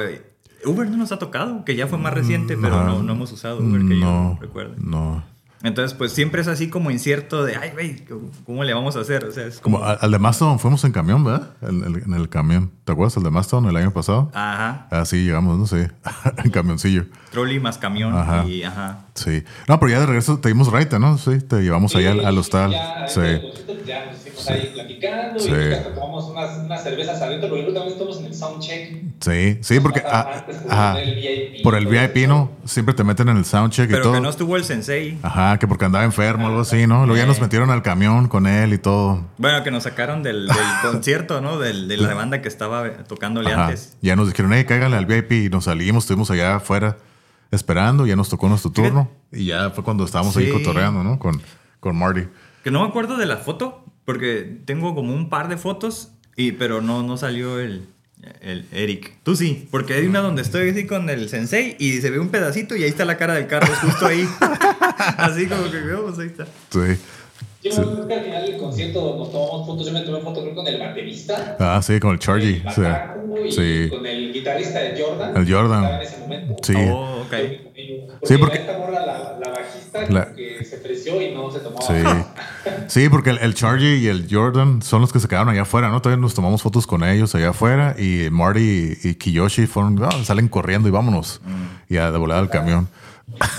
Uber 0.64 0.90
no 0.90 0.96
nos 0.96 1.12
ha 1.12 1.20
tocado, 1.20 1.64
que 1.64 1.76
ya 1.76 1.86
fue 1.86 1.98
más 1.98 2.12
reciente, 2.12 2.56
pero 2.56 2.84
no, 2.84 3.02
no 3.04 3.12
hemos 3.12 3.30
usado 3.30 3.60
Uber, 3.60 3.80
que 3.86 4.00
yo 4.00 4.36
recuerdo. 4.40 4.74
No. 4.78 5.22
Entonces, 5.62 5.96
pues 5.96 6.12
siempre 6.12 6.40
es 6.40 6.48
así 6.48 6.68
como 6.68 6.90
incierto 6.90 7.44
de, 7.44 7.56
ay, 7.56 7.70
güey, 7.70 8.04
¿cómo 8.44 8.64
le 8.64 8.74
vamos 8.74 8.96
a 8.96 9.00
hacer? 9.00 9.24
O 9.24 9.32
sea, 9.32 9.46
es 9.46 9.60
como... 9.60 9.82
al 9.82 10.10
de 10.10 10.18
Mastodon 10.18 10.58
fuimos 10.58 10.84
en 10.84 10.92
camión, 10.92 11.24
¿verdad? 11.24 11.50
en 11.62 12.12
el 12.12 12.28
camión. 12.28 12.72
¿Te 12.84 12.92
acuerdas? 12.92 13.16
El 13.16 13.22
de 13.22 13.30
Mastodon 13.30 13.66
el 13.70 13.76
año 13.76 13.92
pasado. 13.92 14.30
Ajá. 14.34 14.88
Así 14.90 15.24
llegamos, 15.24 15.58
no 15.58 15.66
sé, 15.66 15.92
en 16.44 16.50
camioncillo. 16.50 17.06
Trolley 17.30 17.60
más 17.60 17.78
camión 17.78 18.16
ajá. 18.16 18.44
y 18.44 18.64
ajá. 18.64 19.05
Sí. 19.16 19.42
No, 19.66 19.80
pero 19.80 19.90
ya 19.92 20.00
de 20.00 20.06
regreso 20.06 20.38
te 20.38 20.48
dimos 20.48 20.70
raite, 20.70 20.98
¿no? 20.98 21.18
Sí, 21.18 21.38
te 21.40 21.62
llevamos 21.62 21.92
sí, 21.92 21.98
allá 21.98 22.12
al, 22.12 22.24
al 22.24 22.38
hostal. 22.38 22.72
Ya, 22.72 23.06
sí. 23.08 23.20
Ya 23.86 24.06
nos 24.06 24.16
fuimos 24.20 24.50
ahí 24.50 24.70
platicando 24.74 25.38
sí. 25.38 25.50
y 25.50 25.72
hasta 25.72 25.94
tomamos 25.94 26.24
unas, 26.26 26.58
unas 26.58 26.82
cervezas 26.82 27.22
adentro, 27.22 27.48
porque 27.48 27.64
también 27.64 27.88
estamos 27.88 28.18
en 28.18 28.26
el 28.26 28.34
soundcheck. 28.34 29.02
Sí, 29.20 29.58
sí, 29.62 29.80
porque 29.80 30.02
ah, 30.04 30.44
ajá, 30.68 31.00
el 31.00 31.14
VIP, 31.14 31.62
por 31.62 31.74
el 31.74 31.86
VIP, 31.86 32.28
¿no? 32.28 32.50
Siempre 32.64 32.94
te 32.94 33.04
meten 33.04 33.28
en 33.28 33.38
el 33.38 33.44
soundcheck 33.44 33.86
pero 33.86 33.98
y 33.98 34.02
todo. 34.02 34.12
Pero 34.12 34.20
que 34.20 34.24
no 34.24 34.30
estuvo 34.30 34.56
el 34.56 34.64
sensei. 34.64 35.18
Ajá, 35.22 35.58
que 35.58 35.66
porque 35.66 35.86
andaba 35.86 36.04
enfermo 36.04 36.44
o 36.44 36.48
algo 36.48 36.60
así, 36.60 36.86
¿no? 36.86 37.06
Luego 37.06 37.16
ya 37.16 37.26
nos 37.26 37.40
metieron 37.40 37.70
al 37.70 37.82
camión 37.82 38.28
con 38.28 38.46
él 38.46 38.74
y 38.74 38.78
todo. 38.78 39.24
Bueno, 39.38 39.62
que 39.64 39.70
nos 39.70 39.84
sacaron 39.84 40.22
del, 40.22 40.46
del 40.46 40.56
concierto, 40.82 41.40
¿no? 41.40 41.58
Del, 41.58 41.88
de 41.88 41.96
la 41.96 42.14
banda 42.14 42.42
que 42.42 42.48
estaba 42.48 43.04
tocándole 43.04 43.52
Ajá. 43.52 43.66
antes. 43.66 43.96
Ya 44.02 44.16
nos 44.16 44.28
dijeron, 44.28 44.52
hey, 44.52 44.64
cáiganle 44.66 44.96
al 44.96 45.06
VIP 45.06 45.32
y 45.32 45.48
nos 45.48 45.64
salimos, 45.64 46.04
estuvimos 46.04 46.30
allá 46.30 46.56
afuera 46.56 46.98
esperando, 47.50 48.06
ya 48.06 48.16
nos 48.16 48.28
tocó 48.28 48.48
nuestro 48.48 48.70
turno 48.70 49.10
y 49.32 49.46
ya 49.46 49.70
fue 49.70 49.84
cuando 49.84 50.04
estábamos 50.04 50.34
sí. 50.34 50.44
ahí 50.44 50.50
cotorreando, 50.50 51.02
¿no? 51.02 51.18
Con, 51.18 51.40
con 51.80 51.96
Marty. 51.96 52.22
Que 52.64 52.70
no 52.70 52.82
me 52.82 52.88
acuerdo 52.88 53.16
de 53.16 53.26
la 53.26 53.36
foto, 53.36 53.84
porque 54.04 54.60
tengo 54.64 54.94
como 54.94 55.14
un 55.14 55.28
par 55.28 55.48
de 55.48 55.56
fotos, 55.56 56.12
y, 56.36 56.52
pero 56.52 56.82
no, 56.82 57.02
no 57.02 57.16
salió 57.16 57.60
el, 57.60 57.88
el 58.40 58.66
Eric. 58.72 59.18
Tú 59.22 59.36
sí, 59.36 59.68
porque 59.70 59.94
hay 59.94 60.06
una 60.06 60.20
donde 60.20 60.42
estoy 60.42 60.70
así 60.70 60.86
con 60.86 61.08
el 61.10 61.28
sensei 61.28 61.76
y 61.78 62.00
se 62.00 62.10
ve 62.10 62.18
un 62.18 62.28
pedacito 62.28 62.76
y 62.76 62.82
ahí 62.82 62.88
está 62.88 63.04
la 63.04 63.16
cara 63.16 63.34
del 63.34 63.46
Carlos 63.46 63.76
justo 63.78 64.06
ahí. 64.06 64.28
así 65.18 65.46
como 65.46 65.70
que 65.70 65.80
vemos, 65.80 66.18
ahí 66.18 66.26
está. 66.26 66.44
Sí. 66.44 67.00
Yo 67.62 67.72
sí. 67.72 67.80
creo 67.80 68.06
que 68.06 68.14
al 68.14 68.24
final 68.24 68.46
del 68.46 68.58
concierto 68.58 69.16
nos 69.18 69.32
tomamos 69.32 69.66
fotos. 69.66 69.86
Yo 69.86 69.92
me 69.92 70.00
tomé 70.00 70.20
foto 70.20 70.42
creo 70.42 70.54
con 70.54 70.66
el 70.66 70.78
baterista. 70.78 71.56
Ah, 71.58 71.80
sí, 71.82 71.98
con 71.98 72.12
el 72.12 72.18
Charlie. 72.18 72.62
El 72.64 72.72
sí. 72.72 72.82
Sí. 73.50 73.88
Con 73.90 74.06
el 74.06 74.32
guitarrista 74.32 74.80
de 74.80 75.02
Jordan. 75.02 75.36
El 75.36 75.52
Jordan. 75.52 75.84
En 75.84 76.00
ese 76.00 76.18
momento. 76.18 76.56
Sí. 76.62 76.74
Oh. 76.76 77.16
Porque 77.28 77.72
sí, 78.22 78.36
porque. 78.38 78.58
Esta 78.58 78.78
morra, 78.78 79.04
la, 79.04 79.38
la 79.44 79.50
bajista, 79.50 80.10
la... 80.10 80.34
que 80.34 80.64
se 80.64 80.76
ofreció 80.76 81.20
y 81.20 81.34
no 81.34 81.50
se 81.50 81.60
tomaba. 81.60 81.82
Sí. 81.82 82.70
sí, 83.00 83.08
porque 83.08 83.30
el, 83.30 83.38
el 83.38 83.54
Charlie 83.54 83.98
y 83.98 84.08
el 84.08 84.26
Jordan 84.30 84.82
son 84.82 85.00
los 85.00 85.12
que 85.12 85.20
se 85.20 85.28
quedaron 85.28 85.48
allá 85.48 85.62
afuera, 85.62 85.88
¿no? 85.88 86.00
Todavía 86.00 86.20
nos 86.20 86.34
tomamos 86.34 86.62
fotos 86.62 86.86
con 86.86 87.04
ellos 87.04 87.34
allá 87.34 87.50
afuera. 87.50 87.94
Y 87.98 88.28
Marty 88.30 88.98
y 89.02 89.14
Kiyoshi 89.14 89.66
fueron, 89.66 90.02
oh, 90.02 90.24
salen 90.24 90.48
corriendo 90.48 90.88
y 90.88 90.92
vámonos. 90.92 91.40
Mm. 91.44 91.94
Y 91.94 91.96
a 91.98 92.10
de 92.10 92.18
volada 92.18 92.40
al 92.40 92.50
camión. 92.50 92.88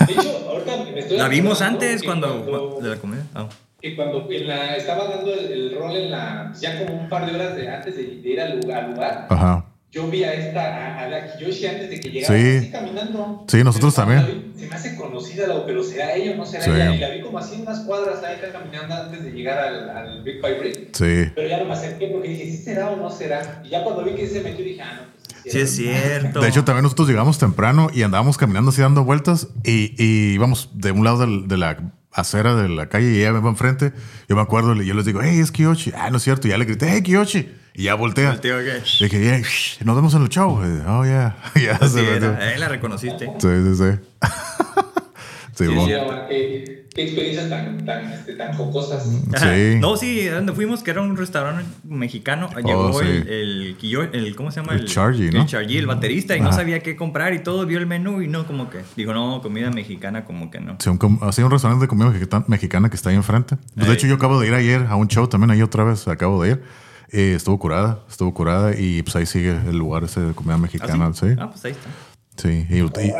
De 0.06 0.12
hecho, 0.12 0.48
ahorita 0.48 0.76
me 0.92 1.00
estoy. 1.00 1.18
La 1.18 1.28
vimos 1.28 1.62
antes 1.62 2.02
cuando, 2.02 2.44
cuando. 2.44 2.78
De 2.80 2.88
la 2.88 2.96
comida. 2.96 3.24
Oh 3.34 3.48
que 3.80 3.94
cuando 3.94 4.26
en 4.30 4.48
la, 4.48 4.76
estaba 4.76 5.04
dando 5.04 5.32
el, 5.32 5.52
el, 5.52 5.78
rol 5.78 5.94
en 5.94 6.10
la, 6.10 6.52
ya 6.58 6.84
como 6.84 7.00
un 7.00 7.08
par 7.08 7.26
de 7.26 7.34
horas 7.36 7.54
de, 7.54 7.68
antes 7.68 7.96
de, 7.96 8.02
de 8.20 8.28
ir 8.28 8.40
al 8.40 8.60
lugar, 8.60 8.84
al 8.84 8.90
lugar 8.90 9.26
Ajá. 9.30 9.64
Yo 9.90 10.08
vi 10.08 10.22
a 10.24 10.34
esta, 10.34 10.60
a, 10.60 11.04
a 11.04 11.08
la 11.08 11.32
Kiyoshi 11.32 11.66
antes 11.66 11.90
de 11.90 12.00
que 12.00 12.10
llegara, 12.10 12.38
sí. 12.38 12.56
así 12.58 12.70
caminando. 12.70 13.44
Sí, 13.48 13.64
nosotros 13.64 13.94
pero, 13.94 14.06
también. 14.06 14.52
Se 14.56 14.66
me 14.66 14.74
hace 14.74 14.96
conocida, 14.96 15.46
pero 15.66 15.82
será 15.82 16.14
ella 16.14 16.32
o 16.32 16.36
no 16.36 16.44
será 16.46 16.64
sí. 16.64 16.70
ella. 16.70 16.94
Y 16.94 16.98
la 16.98 17.10
vi 17.10 17.20
como 17.22 17.38
así 17.38 17.54
en 17.54 17.62
unas 17.62 17.80
cuadras 17.80 18.22
ahí 18.22 18.36
caminando 18.52 18.94
antes 18.94 19.24
de 19.24 19.30
llegar 19.30 19.58
al, 19.58 19.90
al 19.90 20.22
Big 20.22 20.40
Five 20.40 20.58
Brick. 20.58 20.94
Sí. 20.94 21.32
Pero 21.34 21.48
ya 21.48 21.58
no 21.58 21.64
me 21.64 21.72
acerqué 21.72 22.08
porque 22.08 22.28
dije, 22.28 22.44
¿sí 22.50 22.56
será 22.58 22.90
o 22.90 22.96
no 22.96 23.10
será? 23.10 23.62
Y 23.64 23.70
ya 23.70 23.82
cuando 23.82 24.04
vi 24.04 24.14
que 24.14 24.26
se 24.28 24.42
metió 24.42 24.64
dije, 24.64 24.82
ah, 24.82 24.94
no. 24.94 25.18
Pues, 25.42 25.52
Sí, 25.52 25.60
es 25.60 25.76
cierto. 25.76 26.40
De 26.40 26.48
hecho, 26.48 26.64
también 26.64 26.82
nosotros 26.82 27.08
llegamos 27.08 27.38
temprano 27.38 27.88
y 27.94 28.02
andábamos 28.02 28.36
caminando 28.36 28.70
así 28.70 28.82
dando 28.82 29.04
vueltas 29.04 29.48
y, 29.64 29.94
y 29.96 30.34
íbamos 30.34 30.70
de 30.74 30.92
un 30.92 31.04
lado 31.04 31.26
de, 31.26 31.46
de 31.46 31.56
la 31.56 31.92
acera 32.12 32.54
de 32.54 32.68
la 32.68 32.88
calle 32.88 33.12
y 33.12 33.20
ella 33.20 33.32
me 33.32 33.40
va 33.40 33.48
enfrente. 33.48 33.92
Yo 34.28 34.36
me 34.36 34.42
acuerdo 34.42 34.74
y 34.80 34.86
yo 34.86 34.94
les 34.94 35.04
digo, 35.06 35.20
hey, 35.22 35.38
es 35.38 35.50
Kiyoshi. 35.50 35.92
Ah, 35.96 36.10
no 36.10 36.18
es 36.18 36.22
cierto. 36.24 36.46
Y 36.48 36.50
ya 36.50 36.58
le 36.58 36.64
grité, 36.64 36.88
hey, 36.90 37.02
Kiyoshi. 37.02 37.48
Y 37.78 37.84
ya 37.84 37.94
voltea. 37.94 38.30
Volteo, 38.30 38.56
okay. 38.56 38.82
Le 38.98 39.08
dije, 39.08 39.22
yeah, 39.22 39.38
shh, 39.38 39.84
nos 39.84 39.94
vemos 39.94 40.12
en 40.12 40.22
el 40.22 40.28
show. 40.28 40.58
Oh, 40.88 41.04
yeah. 41.04 41.36
ya 41.54 41.78
sí, 41.78 41.94
se 41.94 42.16
era, 42.16 42.52
eh, 42.52 42.58
la 42.58 42.68
reconociste. 42.68 43.26
Sí, 43.38 43.48
sí, 43.48 43.74
sí. 43.76 43.84
sí, 45.54 45.64
sí, 45.64 45.80
sí 45.86 45.92
qué, 46.28 46.86
qué, 46.92 47.02
experiencias 47.04 47.48
tan, 47.48 47.86
tan, 47.86 48.12
este, 48.12 48.34
tan 48.34 48.52
jocosas. 48.54 49.04
Sí. 49.04 49.76
No, 49.78 49.96
sí, 49.96 50.26
donde 50.26 50.54
fuimos, 50.54 50.82
que 50.82 50.90
era 50.90 51.02
un 51.02 51.16
restaurante 51.16 51.64
mexicano, 51.84 52.50
llegó 52.56 52.86
oh, 52.86 53.00
sí. 53.00 53.06
el, 53.06 53.28
el, 53.28 53.76
el, 53.80 54.24
el, 54.26 54.34
¿cómo 54.34 54.50
se 54.50 54.60
llama? 54.60 54.72
El, 54.72 54.80
el 54.80 54.86
Chargy, 54.88 55.30
¿no? 55.30 55.42
El 55.42 55.46
Chargy, 55.46 55.78
el 55.78 55.86
baterista, 55.86 56.34
y 56.36 56.40
Ajá. 56.40 56.48
no 56.48 56.56
sabía 56.56 56.80
qué 56.80 56.96
comprar 56.96 57.32
y 57.32 57.44
todo, 57.44 57.64
vio 57.64 57.78
el 57.78 57.86
menú 57.86 58.22
y 58.22 58.26
no, 58.26 58.44
como 58.44 58.70
que, 58.70 58.80
dijo, 58.96 59.14
no, 59.14 59.40
comida 59.40 59.70
mexicana, 59.70 60.24
como 60.24 60.50
que 60.50 60.58
no. 60.58 60.78
Sí, 60.80 60.90
un, 60.90 61.20
así 61.22 61.42
un 61.42 61.50
restaurante 61.52 61.84
de 61.84 61.88
comida 61.88 62.12
mexicana 62.48 62.90
que 62.90 62.96
está 62.96 63.10
ahí 63.10 63.16
enfrente. 63.16 63.56
Pues, 63.76 63.86
de 63.86 63.94
hecho, 63.94 64.08
yo 64.08 64.16
acabo 64.16 64.40
de 64.40 64.48
ir 64.48 64.54
ayer 64.54 64.84
a 64.88 64.96
un 64.96 65.06
show 65.06 65.28
también, 65.28 65.52
ahí 65.52 65.62
otra 65.62 65.84
vez, 65.84 66.08
acabo 66.08 66.42
de 66.42 66.50
ir. 66.50 66.87
Eh, 67.10 67.34
estuvo 67.36 67.58
curada, 67.58 68.00
estuvo 68.08 68.34
curada 68.34 68.78
y 68.78 69.02
pues 69.02 69.16
ahí 69.16 69.26
sigue 69.26 69.50
el 69.50 69.78
lugar 69.78 70.04
ese 70.04 70.20
de 70.20 70.34
comida 70.34 70.58
mexicana, 70.58 71.06
¿Ah, 71.06 71.12
sí? 71.14 71.28
sí? 71.28 71.36
Ah, 71.38 71.50
pues 71.50 71.64
ahí 71.64 71.72
está. 71.72 71.88
Sí, 72.36 72.66
y, 72.68 72.78
y, 72.80 73.12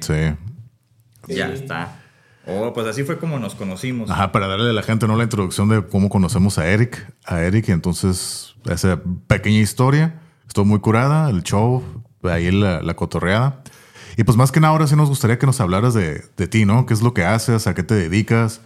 sí. 0.00 1.34
Ya 1.34 1.48
está. 1.52 2.00
Oh, 2.46 2.72
pues 2.72 2.86
así 2.86 3.04
fue 3.04 3.18
como 3.18 3.38
nos 3.38 3.54
conocimos. 3.54 4.10
Ajá, 4.10 4.32
para 4.32 4.46
darle 4.46 4.70
a 4.70 4.72
la 4.72 4.82
gente 4.82 5.06
¿no? 5.06 5.16
la 5.16 5.24
introducción 5.24 5.68
de 5.68 5.86
cómo 5.86 6.08
conocemos 6.08 6.58
a 6.58 6.66
Eric. 6.66 7.14
A 7.26 7.42
Eric, 7.42 7.68
entonces, 7.68 8.54
esa 8.64 9.00
pequeña 9.26 9.58
historia. 9.58 10.20
Estuvo 10.46 10.64
muy 10.64 10.80
curada, 10.80 11.28
el 11.28 11.42
show, 11.42 11.84
ahí 12.22 12.50
la, 12.50 12.80
la 12.80 12.94
cotorreada. 12.96 13.62
Y 14.16 14.24
pues 14.24 14.36
más 14.38 14.50
que 14.50 14.60
nada 14.60 14.72
ahora 14.72 14.86
sí 14.86 14.96
nos 14.96 15.10
gustaría 15.10 15.38
que 15.38 15.46
nos 15.46 15.60
hablaras 15.60 15.92
de, 15.92 16.24
de 16.36 16.48
ti, 16.48 16.64
¿no? 16.64 16.86
¿Qué 16.86 16.94
es 16.94 17.02
lo 17.02 17.12
que 17.12 17.24
haces? 17.24 17.66
¿A 17.66 17.74
qué 17.74 17.82
te 17.82 17.94
dedicas? 17.94 18.62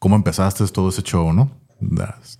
¿Cómo 0.00 0.16
empezaste 0.16 0.66
todo 0.66 0.88
ese 0.88 1.02
show, 1.02 1.32
no? 1.32 1.52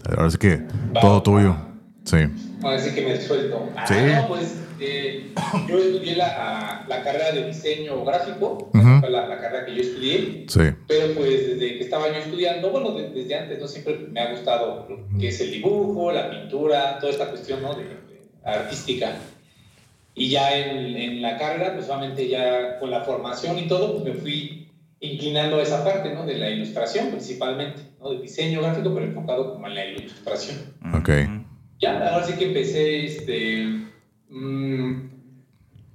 Ahora 0.08 0.30
sí 0.30 0.38
que 0.38 0.66
todo 1.00 1.22
tuyo. 1.22 1.69
Sí. 2.10 2.16
Ahora 2.62 2.78
sí 2.80 2.92
que 2.92 3.02
me 3.02 3.20
suelto. 3.20 3.70
Ah, 3.76 3.86
sí. 3.86 3.94
no, 3.94 4.26
pues 4.26 4.60
eh, 4.80 5.32
yo 5.68 5.78
estudié 5.78 6.16
la, 6.16 6.84
la, 6.88 7.02
carrera 7.04 7.30
de 7.30 7.46
diseño 7.46 8.04
gráfico, 8.04 8.70
uh 8.74 9.08
la, 9.08 9.28
la, 9.28 9.40
carrera 9.40 9.64
que 9.64 9.76
yo 9.76 9.82
estudié, 9.82 10.44
sí. 10.48 10.60
pero 10.88 11.14
pues 11.14 11.50
desde 11.50 11.78
que 11.78 11.84
estaba 11.84 12.08
yo 12.08 12.16
estudiando, 12.16 12.70
bueno, 12.70 12.90
desde 12.92 13.34
antes, 13.34 13.60
¿no? 13.60 13.68
Siempre 13.68 13.98
me 14.10 14.20
ha 14.20 14.32
gustado 14.32 14.86
lo 14.88 15.18
que 15.18 15.28
es 15.28 15.40
el 15.40 15.52
dibujo, 15.52 16.10
la 16.10 16.30
pintura, 16.30 16.98
toda 16.98 17.12
esta 17.12 17.26
cuestión, 17.28 17.62
¿no? 17.62 17.74
De, 17.74 17.84
artística. 18.42 19.16
Y 20.14 20.30
ya 20.30 20.56
en, 20.56 20.96
en, 20.96 21.22
la 21.22 21.38
carrera, 21.38 21.74
pues 21.74 21.86
solamente 21.86 22.28
ya 22.28 22.78
con 22.80 22.90
la 22.90 23.02
formación 23.02 23.58
y 23.58 23.68
todo, 23.68 23.92
pues 23.92 24.04
me 24.04 24.20
fui 24.20 24.68
inclinando 24.98 25.58
a 25.58 25.62
esa 25.62 25.84
parte, 25.84 26.12
¿no? 26.12 26.26
De 26.26 26.34
la 26.34 26.50
ilustración 26.50 27.10
principalmente, 27.10 27.82
¿no? 28.00 28.10
De 28.10 28.20
diseño 28.20 28.62
gráfico, 28.62 28.92
pero 28.92 29.06
enfocado 29.06 29.52
como 29.52 29.68
en 29.68 29.74
la 29.76 29.84
ilustración. 29.84 30.56
Ok. 30.94 31.10
Ya, 31.80 32.08
ahora 32.12 32.26
sí 32.26 32.34
que 32.34 32.46
empecé, 32.46 33.06
este... 33.06 33.86
Mmm, 34.28 35.10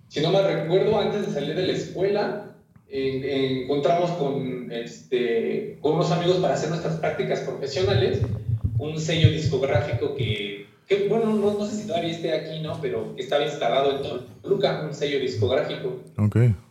si 0.08 0.22
no 0.22 0.32
me 0.32 0.42
recuerdo, 0.42 1.00
antes 1.00 1.28
de 1.28 1.34
salir 1.34 1.56
de 1.56 1.68
la 1.68 1.74
escuela, 1.74 2.56
encontramos 2.90 4.12
con, 4.12 4.72
este, 4.72 5.78
con 5.82 5.94
unos 5.94 6.12
amigos 6.12 6.38
para 6.38 6.54
hacer 6.54 6.70
nuestras 6.70 6.96
prácticas 6.98 7.42
profesionales 7.42 8.22
un 8.78 9.00
sello 9.00 9.30
discográfico 9.30 10.16
que, 10.16 10.68
que 10.88 11.08
bueno, 11.08 11.34
no, 11.34 11.54
no, 11.54 11.66
sé 11.66 11.82
si 11.82 11.88
todavía 11.88 12.12
esté 12.12 12.34
aquí, 12.34 12.60
¿no? 12.60 12.80
Pero 12.82 13.14
estaba 13.18 13.44
instalado 13.44 13.96
en 13.96 14.42
Toluca, 14.42 14.84
un 14.86 14.94
sello 14.94 15.20
discográfico. 15.20 16.02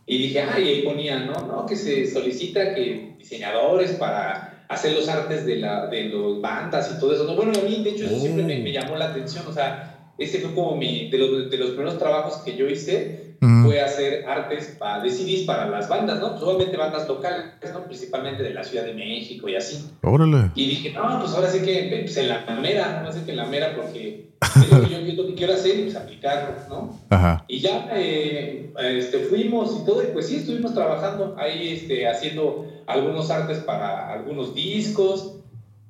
Y 0.05 0.17
dije, 0.17 0.41
ah, 0.41 0.59
y 0.59 0.67
ahí 0.67 0.81
ponía, 0.83 1.19
¿no? 1.19 1.33
¿no? 1.47 1.65
Que 1.65 1.75
se 1.75 2.07
solicita 2.07 2.73
que 2.73 3.15
diseñadores 3.17 3.91
para 3.91 4.54
hacer 4.67 4.93
los 4.93 5.07
artes 5.07 5.45
de, 5.45 5.57
la, 5.57 5.87
de 5.87 6.05
los 6.05 6.41
bandas 6.41 6.91
y 6.95 6.99
todo 6.99 7.13
eso. 7.13 7.23
¿no? 7.25 7.35
Bueno, 7.35 7.51
a 7.57 7.63
mí, 7.63 7.83
de 7.83 7.91
hecho, 7.91 8.05
eso 8.05 8.19
siempre 8.19 8.43
me, 8.43 8.59
me, 8.59 8.71
llamó 8.71 8.95
la 8.95 9.09
atención, 9.09 9.45
o 9.47 9.53
sea, 9.53 10.11
ese 10.17 10.39
fue 10.39 10.53
como 10.53 10.75
mi, 10.75 11.09
de 11.09 11.17
los, 11.17 11.49
de 11.49 11.57
los 11.57 11.69
primeros 11.71 11.97
trabajos 11.97 12.37
que 12.43 12.55
yo 12.55 12.67
hice, 12.67 13.24
fue 13.39 13.81
hacer 13.81 14.27
artes 14.27 14.75
para, 14.79 15.03
de 15.03 15.09
CDs 15.09 15.43
para 15.45 15.67
las 15.67 15.87
bandas, 15.89 16.19
¿no? 16.19 16.31
Pues 16.31 16.43
obviamente 16.43 16.77
bandas 16.77 17.07
locales, 17.07 17.45
¿no? 17.73 17.83
Principalmente 17.83 18.43
de 18.43 18.53
la 18.53 18.63
Ciudad 18.63 18.85
de 18.85 18.93
México 18.93 19.47
y 19.49 19.55
así. 19.55 19.89
Órale. 20.01 20.51
Y 20.55 20.67
dije, 20.67 20.91
no, 20.91 21.19
pues 21.19 21.31
ahora 21.33 21.49
sí 21.49 21.61
que, 21.61 22.01
pues 22.03 22.17
en 22.17 22.29
la 22.29 22.45
mera, 22.61 23.01
no 23.03 23.11
sé 23.11 23.23
que 23.23 23.31
en 23.31 23.37
la 23.37 23.45
mera 23.45 23.75
porque 23.75 24.29
es 24.41 24.71
lo 24.71 24.81
que 24.81 24.89
yo, 24.89 25.23
lo 25.23 25.27
que 25.27 25.35
quiero 25.35 25.53
hacer, 25.53 25.83
pues 25.83 25.95
aplicarlo, 25.95 26.55
¿no? 26.69 26.99
Ajá. 27.09 27.43
Y 27.47 27.59
ya 27.59 27.89
eh, 27.93 28.71
este, 28.79 29.19
fuimos 29.19 29.79
y 29.81 29.85
todo, 29.85 30.03
y 30.03 30.07
pues 30.07 30.27
sí, 30.27 30.37
estuvimos 30.37 30.73
trabajando 30.73 31.35
ahí, 31.37 31.73
este, 31.73 32.07
haciendo 32.07 32.65
algunos 32.87 33.29
artes 33.29 33.59
para 33.59 34.11
algunos 34.11 34.53
discos, 34.53 35.35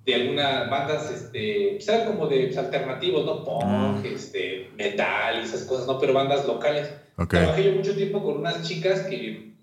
de 0.05 0.13
algunas 0.13 0.69
bandas, 0.69 1.11
este, 1.11 1.79
pues 1.83 2.01
como 2.05 2.27
de 2.27 2.45
pues, 2.45 2.57
alternativos, 2.57 3.25
¿no? 3.25 3.43
Punk, 3.43 4.05
este, 4.05 4.69
metal 4.77 5.39
y 5.41 5.45
esas 5.45 5.63
cosas, 5.63 5.87
¿no? 5.87 5.99
Pero 5.99 6.13
bandas 6.13 6.45
locales. 6.45 6.89
Trabajé 7.27 7.63
yo 7.63 7.71
mucho 7.71 7.95
tiempo 7.95 8.23
con 8.23 8.37
unas 8.37 8.61
chicas 8.67 9.01
que, 9.01 9.53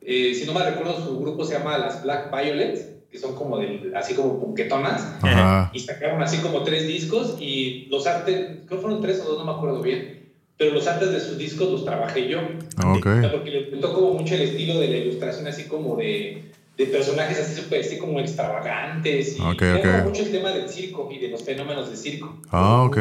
eh, 0.00 0.34
si 0.34 0.46
no 0.46 0.54
me 0.54 0.64
recuerdo, 0.64 1.04
su 1.04 1.18
grupo 1.20 1.44
se 1.44 1.58
llama 1.58 1.76
las 1.78 2.02
Black 2.02 2.34
Violets, 2.34 2.88
que 3.10 3.18
son 3.18 3.34
como 3.34 3.58
de, 3.58 3.92
así 3.94 4.14
como 4.14 4.40
punquetonas, 4.40 5.18
y 5.72 5.78
sacaron 5.80 6.22
así 6.22 6.38
como 6.38 6.62
tres 6.62 6.86
discos 6.86 7.36
y 7.38 7.86
los 7.90 8.06
artes, 8.06 8.60
creo 8.66 8.78
que 8.78 8.82
fueron 8.82 9.02
tres 9.02 9.20
o 9.20 9.24
dos, 9.24 9.38
no 9.38 9.44
me 9.44 9.52
acuerdo 9.52 9.82
bien, 9.82 10.32
pero 10.56 10.72
los 10.72 10.86
artes 10.86 11.12
de 11.12 11.20
sus 11.20 11.36
discos 11.36 11.70
los 11.70 11.84
trabajé 11.84 12.28
yo. 12.28 12.40
Okay. 12.84 13.28
Porque 13.30 13.50
le 13.50 13.70
gustó 13.70 13.92
como 13.92 14.14
mucho 14.14 14.34
el 14.34 14.42
estilo 14.42 14.80
de 14.80 14.88
la 14.88 14.96
ilustración, 14.96 15.46
así 15.46 15.64
como 15.64 15.96
de, 15.96 16.44
de 16.76 16.86
personajes 16.86 17.38
así, 17.38 17.60
super, 17.60 17.80
así 17.80 17.98
como 17.98 18.20
extravagantes. 18.20 19.38
Y 19.38 19.42
okay, 19.42 19.80
mucho 20.04 20.22
el 20.22 20.32
tema 20.32 20.50
del 20.50 20.68
circo 20.68 21.08
y 21.10 21.18
de 21.18 21.28
los 21.28 21.42
fenómenos 21.42 21.90
de 21.90 21.96
circo. 21.96 22.38
Ah, 22.50 22.82
ok. 22.82 22.98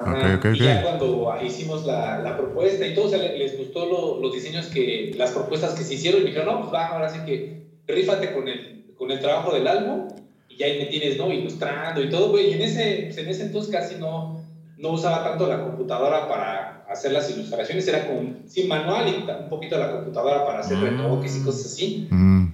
Okay, 0.00 0.34
okay, 0.34 0.52
y 0.54 0.58
ya 0.58 0.82
cuando 0.82 1.34
hicimos 1.42 1.84
la, 1.84 2.20
la, 2.20 2.36
propuesta 2.36 2.86
y 2.86 2.94
todo, 2.94 3.16
les 3.16 3.58
gustó 3.58 4.20
los 4.20 4.32
diseños 4.32 4.66
que, 4.66 5.12
las 5.16 5.32
propuestas 5.32 5.74
que 5.74 5.82
se 5.82 5.94
hicieron 5.94 6.20
y 6.20 6.24
me 6.24 6.30
dijeron, 6.30 6.54
no, 6.54 6.60
pues 6.60 6.72
va, 6.72 6.86
ahora 6.86 7.08
sí 7.08 7.18
que 7.26 7.66
rífate 7.88 8.32
con 8.32 8.46
el, 8.46 8.94
con 8.96 9.10
el 9.10 9.18
trabajo 9.18 9.52
del 9.52 9.66
álbum 9.66 10.06
y 10.48 10.56
ya 10.56 10.66
ahí 10.66 10.78
me 10.78 10.86
tienes, 10.86 11.18
¿no? 11.18 11.32
Ilustrando 11.32 12.00
y 12.00 12.08
todo, 12.10 12.30
güey. 12.30 12.50
Y 12.50 12.54
en 12.54 12.62
ese, 12.62 13.08
en 13.08 13.28
ese 13.28 13.46
entonces 13.46 13.72
casi 13.72 13.96
no, 13.96 14.40
no 14.76 14.90
usaba 14.90 15.24
tanto 15.24 15.48
la 15.48 15.64
computadora 15.64 16.28
para 16.28 16.84
hacer 16.88 17.12
las 17.12 17.28
ilustraciones, 17.30 17.86
era 17.88 18.06
como, 18.06 18.34
sí, 18.46 18.64
manual 18.64 19.08
y 19.08 19.30
un 19.30 19.48
poquito 19.48 19.78
la 19.78 19.92
computadora 19.92 20.46
para 20.46 20.60
hacer 20.60 20.78
mm. 20.78 20.82
retoques 20.82 21.36
y 21.36 21.42
cosas 21.42 21.66
así. 21.66 22.08
Mm. 22.10 22.47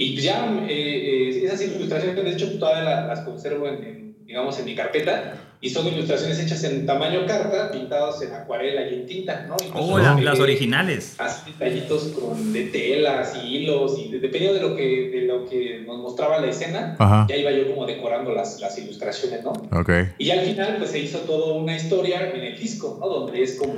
Y 0.00 0.12
pues 0.12 0.24
ya 0.24 0.46
eh, 0.66 1.28
eh, 1.28 1.44
esas 1.44 1.60
ilustraciones, 1.60 2.24
de 2.24 2.30
hecho, 2.30 2.58
todavía 2.58 3.06
las, 3.06 3.20
conservo 3.20 3.68
en, 3.68 4.16
digamos, 4.24 4.58
en 4.58 4.64
mi 4.64 4.74
carpeta 4.74 5.34
y 5.60 5.68
son 5.68 5.86
ilustraciones 5.88 6.40
hechas 6.40 6.64
en 6.64 6.86
tamaño 6.86 7.26
carta, 7.26 7.70
pintados 7.70 8.22
en 8.22 8.32
acuarela 8.32 8.88
y 8.88 8.94
en 8.94 9.06
tinta, 9.06 9.46
¿no? 9.46 9.56
oh, 9.74 9.98
las 9.98 10.40
originales. 10.40 11.16
Así 11.18 11.52
detallitos 11.52 12.04
con, 12.18 12.50
de 12.50 12.64
telas 12.68 13.38
y 13.44 13.56
hilos, 13.56 13.98
y 13.98 14.10
dependiendo 14.10 14.54
de 14.54 14.62
lo 14.70 14.74
que, 14.74 15.10
de 15.10 15.20
lo 15.26 15.44
que 15.44 15.82
nos 15.86 15.98
mostraba 15.98 16.40
la 16.40 16.46
escena, 16.46 16.96
ya 17.28 17.36
iba 17.36 17.50
yo 17.50 17.68
como 17.68 17.84
decorando 17.84 18.32
las, 18.32 18.58
las 18.58 18.78
ilustraciones, 18.78 19.44
¿no? 19.44 19.52
Okay. 19.80 20.12
Y 20.16 20.30
al 20.30 20.40
final, 20.40 20.76
pues 20.78 20.92
se 20.92 20.98
hizo 20.98 21.18
toda 21.18 21.52
una 21.52 21.76
historia 21.76 22.30
en 22.34 22.40
el 22.40 22.58
disco, 22.58 22.96
¿no? 22.98 23.06
Donde 23.06 23.42
es 23.42 23.58
como 23.58 23.74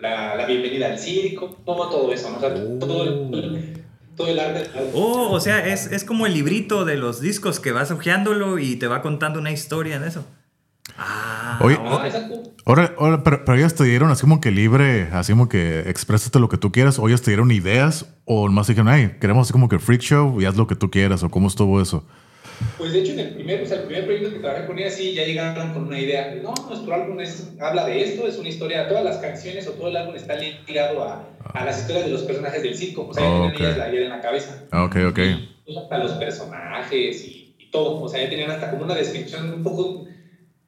la, 0.00 0.36
la 0.36 0.46
bienvenida 0.46 0.86
al 0.86 1.00
circo, 1.00 1.56
como 1.64 1.88
todo 1.88 2.12
eso, 2.12 2.30
¿no? 2.30 2.36
O 2.36 2.40
sea, 2.40 2.54
todo 2.78 3.02
el, 3.02 3.83
todo 4.16 4.28
el 4.28 4.38
arte. 4.38 4.70
Oh, 4.94 5.30
o 5.30 5.40
sea, 5.40 5.66
es, 5.66 5.86
es 5.86 6.04
como 6.04 6.26
el 6.26 6.34
librito 6.34 6.84
de 6.84 6.96
los 6.96 7.20
discos 7.20 7.60
que 7.60 7.72
vas 7.72 7.90
hojeándolo 7.90 8.58
y 8.58 8.76
te 8.76 8.86
va 8.86 9.02
contando 9.02 9.38
una 9.38 9.50
historia 9.50 9.96
en 9.96 10.04
eso. 10.04 10.26
Ah, 10.96 11.58
Oye, 11.60 11.76
ahora, 12.64 12.94
ahora, 12.98 13.22
pero, 13.24 13.44
pero, 13.44 13.58
ellas 13.58 13.74
te 13.74 13.84
dieron 13.84 14.10
así 14.10 14.20
como 14.20 14.40
que 14.40 14.50
libre, 14.50 15.08
así 15.12 15.32
como 15.32 15.48
que 15.48 15.88
exprésate 15.88 16.38
lo 16.38 16.48
que 16.48 16.58
tú 16.58 16.70
quieras, 16.70 16.98
o 16.98 17.08
ellas 17.08 17.22
te 17.22 17.30
dieron 17.30 17.50
ideas, 17.50 18.06
o 18.26 18.48
más 18.48 18.68
dijeron, 18.68 18.88
ay, 18.88 19.16
queremos 19.20 19.46
así 19.46 19.52
como 19.52 19.68
que 19.68 19.78
freak 19.78 20.02
show 20.02 20.40
y 20.40 20.44
haz 20.44 20.56
lo 20.56 20.66
que 20.66 20.76
tú 20.76 20.90
quieras, 20.90 21.22
o 21.22 21.30
cómo 21.30 21.48
estuvo 21.48 21.80
eso. 21.80 22.06
Pues 22.78 22.92
de 22.92 23.00
hecho, 23.00 23.12
en 23.12 23.20
el 23.20 23.34
primer, 23.34 23.62
o 23.62 23.66
sea, 23.66 23.78
el 23.78 23.84
primer 23.84 24.04
proyecto 24.04 24.32
que 24.32 24.38
trabajé 24.40 24.66
con 24.66 24.78
ellas, 24.78 24.94
sí, 24.94 25.14
ya 25.14 25.24
llegaron 25.24 25.72
con 25.72 25.86
una 25.86 25.98
idea. 25.98 26.34
No, 26.42 26.54
nuestro 26.68 26.94
álbum 26.94 27.20
es, 27.20 27.52
habla 27.60 27.86
de 27.86 28.02
esto, 28.02 28.26
es 28.26 28.38
una 28.38 28.48
historia, 28.48 28.88
todas 28.88 29.04
las 29.04 29.18
canciones 29.18 29.66
o 29.68 29.72
todo 29.72 29.88
el 29.88 29.96
álbum 29.96 30.16
está 30.16 30.36
ligado 30.36 31.04
a, 31.04 31.28
a 31.52 31.64
las 31.64 31.80
historias 31.80 32.06
de 32.06 32.12
los 32.12 32.22
personajes 32.22 32.62
del 32.62 32.76
circo. 32.76 33.08
O 33.08 33.14
sea, 33.14 33.22
ya 33.22 33.30
tenían 33.30 33.54
ellas 33.54 33.78
la 33.78 33.94
idea 33.94 34.02
en 34.02 34.10
la 34.10 34.20
cabeza. 34.20 34.64
Ah, 34.70 34.84
ok, 34.84 34.96
ok. 35.08 35.18
Y, 35.66 35.78
hasta 35.78 35.98
los 35.98 36.12
personajes 36.12 37.24
y, 37.24 37.56
y 37.58 37.70
todo. 37.70 38.02
O 38.02 38.08
sea, 38.08 38.22
ya 38.22 38.28
tenían 38.28 38.50
hasta 38.50 38.70
como 38.70 38.84
una 38.84 38.94
descripción 38.94 39.52
un 39.52 39.62
poco 39.62 40.06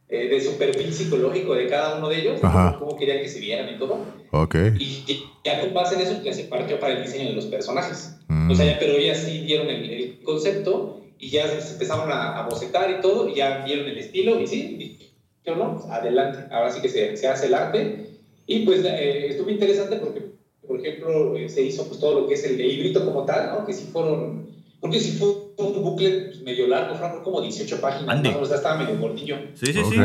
eh, 0.09 0.28
de 0.28 0.40
su 0.40 0.57
perfil 0.57 0.93
psicológico 0.93 1.57
de 1.57 1.66
cada 1.66 1.99
uno 1.99 2.09
de 2.09 2.21
ellos, 2.21 2.40
cómo 2.40 2.97
querían 2.97 3.19
que 3.19 3.28
se 3.28 3.40
vieran 3.40 3.75
y 3.75 3.76
todo. 3.76 3.99
Okay. 4.31 4.73
Y, 4.78 5.25
ya 5.45 5.61
con 5.61 5.75
base 5.75 5.97
en 5.97 6.02
eso 6.02 6.23
ya 6.23 6.33
se 6.33 6.45
partió 6.45 6.78
para 6.78 6.95
el 6.95 7.02
diseño 7.02 7.31
de 7.31 7.35
los 7.35 7.47
personajes. 7.47 8.16
Mm. 8.28 8.49
O 8.49 8.55
sea, 8.55 8.66
ya, 8.66 8.78
pero 8.78 8.93
ellas 8.93 9.19
sí 9.19 9.40
dieron 9.40 9.69
el, 9.69 10.21
concepto 10.23 11.02
y 11.18 11.30
ya 11.30 11.49
se 11.49 11.73
empezaron 11.73 12.11
a, 12.11 12.38
a, 12.38 12.49
bocetar 12.49 12.90
y 12.90 13.00
todo, 13.00 13.28
y 13.28 13.37
ya 13.37 13.64
vieron 13.64 13.87
el 13.87 13.99
estilo 13.99 14.40
y 14.40 14.46
sí, 14.46 14.99
yo 15.44 15.56
no, 15.56 15.82
adelante, 15.90 16.52
ahora 16.52 16.70
sí 16.70 16.80
que 16.80 16.88
se, 16.88 17.16
se 17.16 17.28
hace 17.28 17.46
el 17.46 17.54
arte. 17.54 18.11
Y 18.46 18.64
pues 18.64 18.85
eh, 18.85 19.28
estuvo 19.28 19.50
interesante 19.50 19.96
porque, 19.96 20.23
por 20.66 20.80
ejemplo, 20.80 21.37
eh, 21.37 21.49
se 21.49 21.62
hizo 21.62 21.87
pues 21.87 22.00
todo 22.00 22.20
lo 22.20 22.28
que 22.28 22.35
es 22.35 22.44
el 22.44 22.58
librito 22.58 23.04
como 23.04 23.25
tal, 23.25 23.50
¿no? 23.52 23.66
Que 23.66 23.73
sí 23.73 23.88
fueron 23.92 24.46
porque 24.80 25.00
si 25.00 25.12
fue 25.12 25.28
un 25.56 25.82
bucle 25.82 26.26
pues, 26.26 26.42
medio 26.42 26.68
largo, 26.68 26.94
fue 26.94 27.23
como 27.23 27.40
18 27.40 27.80
páginas. 27.80 28.37
o 28.40 28.46
sea, 28.46 28.56
estaba 28.56 28.76
medio 28.76 28.99
gordillo. 28.99 29.37
Sí, 29.54 29.73
sí, 29.73 29.80
sí. 29.90 29.96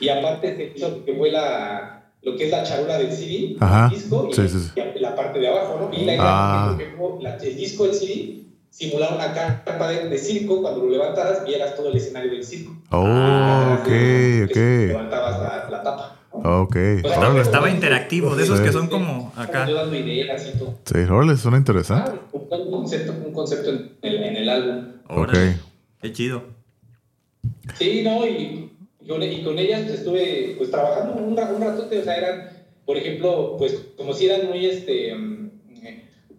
Y 0.00 0.08
aparte 0.08 0.56
se 0.56 0.72
hizo 0.74 1.04
que 1.04 1.14
fue 1.14 1.30
la, 1.30 2.12
lo 2.22 2.36
que 2.36 2.46
es 2.46 2.50
la 2.50 2.62
charula 2.64 2.98
del 2.98 3.12
CD, 3.12 3.56
el 3.60 3.90
disco, 3.90 4.28
y, 4.96 5.00
la 5.00 5.14
parte 5.14 5.38
de 5.38 5.48
abajo, 5.48 5.78
¿no? 5.80 5.96
Y 5.96 6.04
la 6.04 6.16
ah. 6.18 6.76
ejemplo, 6.78 7.20
el 7.20 7.56
disco 7.56 7.84
del 7.84 7.94
CD 7.94 8.47
simulaba 8.78 9.16
una 9.16 9.32
carpa 9.32 9.88
de, 9.88 10.18
circo, 10.18 10.62
cuando 10.62 10.84
lo 10.84 10.90
levantaras 10.90 11.44
vieras 11.44 11.74
todo 11.74 11.88
el 11.88 11.96
escenario 11.96 12.30
del 12.30 12.44
circo. 12.44 12.76
Oh, 12.90 13.04
ah, 13.04 13.78
ok, 13.80 13.88
ok. 14.48 14.56
Levantabas 14.56 15.40
la, 15.40 15.68
la 15.68 15.82
tapa. 15.82 16.16
Ok. 16.30 16.76
estaba 16.76 17.70
interactivo, 17.70 18.36
de 18.36 18.44
esos 18.44 18.60
que 18.60 18.70
son 18.70 18.86
como 18.86 19.32
acá. 19.34 19.68
dando 19.68 19.96
ideas 19.96 20.52
y 20.54 20.58
todo. 20.58 20.78
Sí, 20.84 20.98
órale, 21.10 21.36
suena 21.36 21.56
interesante. 21.58 22.12
Ah, 22.14 22.20
un 22.32 22.70
concepto, 22.70 23.12
un 23.26 23.32
concepto 23.32 23.70
en, 23.70 23.96
el, 24.02 24.22
en 24.22 24.36
el 24.36 24.48
álbum. 24.48 24.84
Ok. 25.08 25.34
Qué 26.00 26.12
chido. 26.12 26.44
Sí, 27.76 28.02
no, 28.04 28.24
y, 28.24 28.70
y, 29.00 29.42
con, 29.42 29.58
ellas 29.58 29.82
pues, 29.86 29.98
estuve 29.98 30.54
pues 30.56 30.70
trabajando 30.70 31.14
un, 31.14 31.32
un 31.32 31.60
ratote, 31.60 31.98
o 31.98 32.04
sea, 32.04 32.16
eran, 32.16 32.48
por 32.86 32.96
ejemplo, 32.96 33.56
pues 33.58 33.76
como 33.96 34.12
si 34.12 34.26
eran 34.26 34.46
muy, 34.46 34.66
este, 34.66 35.12
mm, 35.16 35.50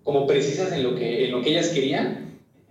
como 0.03 0.25
precisas 0.25 0.72
en 0.72 0.84
lo 0.84 0.96
que, 0.96 1.25
en 1.25 1.31
lo 1.31 1.41
que 1.41 1.50
ellas 1.50 1.69
querían 1.69 2.28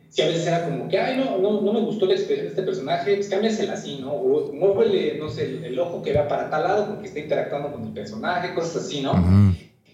si 0.08 0.22
a 0.22 0.26
veces 0.26 0.46
era 0.46 0.64
como 0.64 0.88
que, 0.88 0.98
ay, 0.98 1.16
no, 1.18 1.38
no, 1.38 1.60
no 1.60 1.72
me 1.72 1.80
gustó 1.80 2.06
la 2.06 2.14
expresión 2.14 2.46
de 2.46 2.50
este 2.50 2.62
personaje, 2.62 3.14
pues 3.14 3.28
cámbiasela 3.28 3.74
así, 3.74 3.98
¿no? 4.00 4.12
O 4.12 4.52
muévele, 4.52 5.18
no 5.18 5.28
sé, 5.28 5.60
el, 5.64 5.78
ojo 5.78 6.02
que 6.02 6.12
vea 6.12 6.26
para 6.26 6.48
tal 6.48 6.62
lado 6.62 6.86
porque 6.88 7.08
está 7.08 7.18
interactuando 7.18 7.72
con 7.72 7.84
el 7.84 7.92
personaje, 7.92 8.54
cosas 8.54 8.84
así, 8.84 9.02
¿no? 9.02 9.12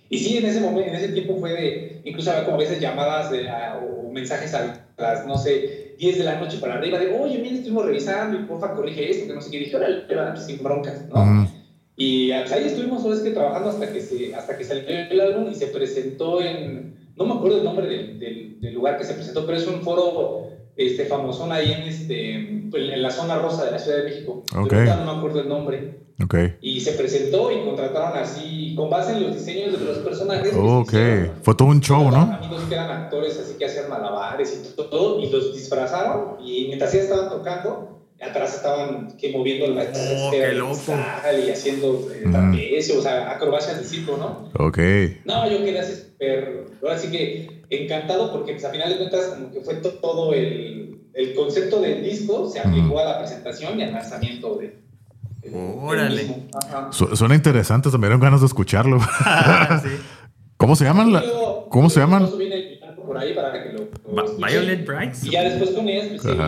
Y 0.09 0.19
sí, 0.19 0.37
en 0.37 0.47
ese 0.47 0.61
momento, 0.61 0.91
en 0.91 0.97
ese 0.97 1.09
tiempo 1.09 1.37
fue 1.37 1.53
de, 1.53 2.01
incluso 2.05 2.31
había 2.31 2.45
como 2.45 2.57
a 2.57 2.61
veces 2.61 2.79
llamadas 2.79 3.31
de, 3.31 3.49
o 3.49 4.11
mensajes 4.11 4.55
a 4.55 4.87
las, 4.97 5.27
no 5.27 5.37
sé, 5.37 5.95
10 5.99 6.19
de 6.19 6.25
la 6.25 6.39
noche 6.39 6.59
para 6.59 6.75
arriba 6.75 6.99
de, 6.99 7.09
oye, 7.19 7.39
mira, 7.39 7.57
estuvimos 7.57 7.87
revisando 7.87 8.39
y 8.39 8.45
porfa 8.45 8.75
corrige 8.75 9.11
esto, 9.11 9.27
que 9.27 9.35
no 9.35 9.41
sé 9.41 9.51
qué. 9.51 9.59
dije, 9.59 9.77
órale, 9.77 10.03
pues 10.07 10.47
sin 10.47 10.63
broncas, 10.63 11.07
¿no? 11.09 11.49
Y 11.97 12.33
pues, 12.33 12.53
ahí 12.53 12.65
estuvimos 12.65 13.05
que 13.21 13.31
trabajando 13.31 13.71
hasta 13.71 13.93
que, 13.93 14.01
se, 14.01 14.35
hasta 14.35 14.57
que 14.57 14.65
salió 14.65 14.83
el 14.87 15.21
álbum 15.21 15.51
y 15.51 15.55
se 15.55 15.69
presentó 15.69 16.41
en, 16.41 16.95
no 17.17 17.25
me 17.27 17.35
acuerdo 17.35 17.59
el 17.59 17.65
nombre 17.65 17.87
del, 17.87 18.61
del, 18.61 18.75
lugar 18.75 18.99
que 18.99 19.05
se 19.05 19.15
presentó, 19.15 19.47
pero 19.47 19.59
es 19.59 19.67
un 19.67 19.83
foro 19.83 20.49
este, 20.77 21.07
famosón 21.07 21.53
ahí 21.53 21.73
en, 21.73 21.83
este, 21.83 22.35
en 22.35 23.03
la 23.03 23.11
zona 23.11 23.39
rosa 23.39 23.65
de 23.65 23.71
la 23.71 23.79
Ciudad 23.79 23.99
de 23.99 24.05
México. 24.05 24.43
Okay. 24.57 24.87
No 24.87 25.13
me 25.13 25.19
acuerdo 25.19 25.41
el 25.41 25.49
nombre. 25.49 26.01
Okay. 26.23 26.57
Y 26.61 26.81
se 26.81 26.93
presentó 26.93 27.51
y 27.51 27.65
contrataron 27.65 28.17
así, 28.17 28.75
con 28.77 28.89
base 28.89 29.13
en 29.13 29.25
los 29.25 29.35
diseños 29.35 29.79
de 29.79 29.85
los 29.85 29.99
personajes. 29.99 30.53
ok, 30.57 30.93
fue 31.43 31.55
todo 31.55 31.69
un 31.69 31.81
show, 31.81 32.11
¿no? 32.11 32.17
Amigos 32.17 32.63
que 32.69 32.75
eran 32.75 32.91
actores, 32.91 33.39
así 33.39 33.55
que 33.59 33.67
hacían 33.67 33.91
malabares 33.91 34.63
y 34.73 34.77
todo, 34.77 35.21
y 35.21 35.29
los 35.31 35.55
disfrazaron. 35.55 36.37
Y 36.45 36.67
mientras 36.69 36.93
ya 36.93 37.01
estaban 37.01 37.31
tocando, 37.31 37.94
atrás 38.25 38.57
estaban 38.57 39.17
que 39.17 39.31
moviendo 39.31 39.67
el 39.67 39.79
oh, 39.79 40.31
qué 40.31 40.53
loco. 40.53 40.81
y 41.47 41.51
haciendo 41.51 42.09
eh, 42.13 42.79
o 42.97 43.03
sea, 43.03 43.31
acrobacias 43.31 43.79
de 43.79 43.85
circo, 43.85 44.17
¿no? 44.17 44.51
Ok. 44.65 44.79
No, 45.25 45.49
yo 45.51 45.59
quedé 45.65 45.81
así 45.81 45.95
súper, 45.95 46.67
ahora 46.83 46.99
sí 46.99 47.11
que 47.11 47.63
encantado 47.71 48.33
porque 48.33 48.53
pues, 48.53 48.65
a 48.65 48.71
final 48.71 48.91
de 48.91 48.97
cuentas 48.99 49.27
como 49.27 49.51
que 49.51 49.61
fue 49.61 49.75
todo 49.77 50.33
el, 50.33 50.99
el 51.13 51.35
concepto 51.35 51.81
del 51.81 52.03
disco 52.03 52.49
se 52.49 52.61
aplicó 52.61 52.99
a 52.99 53.05
la 53.05 53.19
presentación 53.19 53.79
y 53.79 53.83
al 53.83 53.93
lanzamiento 53.93 54.57
de, 54.57 54.85
Órale. 55.53 56.49
suena 56.91 57.35
interesante, 57.35 57.91
también 57.91 58.15
me 58.15 58.19
ganas 58.19 58.41
de 58.41 58.47
escucharlo. 58.47 58.99
sí. 59.83 59.91
¿Cómo 60.57 60.75
se 60.75 60.85
llaman? 60.85 61.13
La, 61.13 61.23
¿Cómo 61.69 61.91
se 61.91 62.01
llaman? 62.01 62.29
Por 63.07 63.19
ahí 63.19 63.35
para 63.35 63.53
que 63.53 63.73
lo, 63.73 64.37
Violet 64.39 64.87
Brights. 64.87 65.25
Y 65.25 65.31
ya 65.31 65.43
después 65.43 65.71
con 65.71 65.87
ellas 65.89 66.07
pues, 66.09 66.23
seguí, 66.23 66.39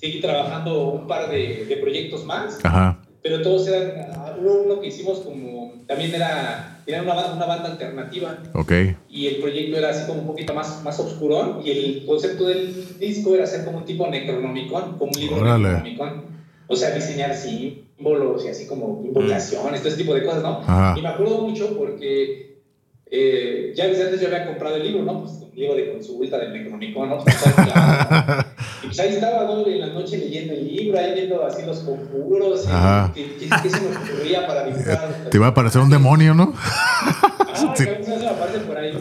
seguí, 0.00 0.20
trabajando 0.20 0.90
un 0.90 1.06
par 1.06 1.30
de, 1.30 1.66
de 1.66 1.76
proyectos 1.76 2.24
más. 2.24 2.64
Ajá. 2.64 3.00
Pero 3.22 3.42
todos 3.42 3.66
eran, 3.66 4.36
hubo 4.40 4.62
uno 4.62 4.80
que 4.80 4.86
hicimos 4.86 5.18
como, 5.18 5.72
también 5.88 6.14
era, 6.14 6.80
era 6.86 7.02
una, 7.02 7.14
banda, 7.14 7.34
una 7.34 7.46
banda 7.46 7.72
alternativa. 7.72 8.38
Ok. 8.52 8.72
Y 9.10 9.26
el 9.26 9.36
proyecto 9.36 9.76
era 9.76 9.90
así 9.90 10.06
como 10.06 10.20
un 10.20 10.26
poquito 10.28 10.54
más, 10.54 10.82
más 10.84 11.00
oscurón. 11.00 11.60
Y 11.64 11.70
el 11.70 12.06
concepto 12.06 12.46
del 12.46 12.98
disco 13.00 13.34
era 13.34 13.44
hacer 13.44 13.64
como 13.64 13.78
un 13.78 13.84
tipo 13.84 14.06
Necronomicon, 14.06 14.96
como 14.96 15.10
un 15.12 15.20
libro 15.20 15.36
Órale. 15.38 15.64
Necronomicon. 15.64 16.24
O 16.68 16.76
sea, 16.76 16.94
diseñar 16.94 17.34
símbolos 17.34 18.44
y 18.44 18.48
así 18.48 18.66
como 18.66 19.02
invocaciones, 19.04 19.80
todo 19.80 19.88
ese 19.88 19.98
tipo 19.98 20.14
de 20.14 20.24
cosas, 20.24 20.42
¿no? 20.42 20.96
Y 20.96 21.02
me 21.02 21.08
acuerdo 21.08 21.40
mucho 21.40 21.76
porque 21.76 22.55
eh, 23.08 23.72
ya 23.76 23.86
desde 23.86 24.04
antes 24.04 24.20
yo 24.20 24.26
había 24.26 24.46
comprado 24.46 24.76
el 24.76 24.82
libro, 24.82 25.04
¿no? 25.04 25.22
Pues 25.22 25.34
un 25.34 25.54
libro 25.54 25.76
de 25.76 25.92
consulta 25.92 26.38
del 26.38 26.52
Necronomicon, 26.52 27.08
¿no? 27.08 27.18
Pues, 27.18 27.36
y 28.82 28.86
pues 28.86 29.00
ahí 29.00 29.08
estaba. 29.10 29.46
En 29.66 29.80
la 29.80 29.86
noche 29.86 30.18
leyendo 30.18 30.54
el 30.54 30.66
libro, 30.66 30.98
ahí 30.98 31.14
viendo 31.14 31.44
así 31.44 31.64
los 31.64 31.78
conjuros, 31.80 32.66
¿qué, 33.14 33.36
qué, 33.38 33.70
se 33.70 33.80
me 33.80 33.96
ocurría 33.96 34.46
para 34.46 34.64
dibujar? 34.64 35.28
Te 35.30 35.36
iba 35.36 35.46
a 35.46 35.54
parecer 35.54 35.80
un 35.80 35.90
demonio, 35.90 36.34
¿no? 36.34 36.52
Ah, 36.56 37.74
sí. 37.76 37.84
aparece 37.84 38.58
por 38.66 38.76
ahí 38.76 38.92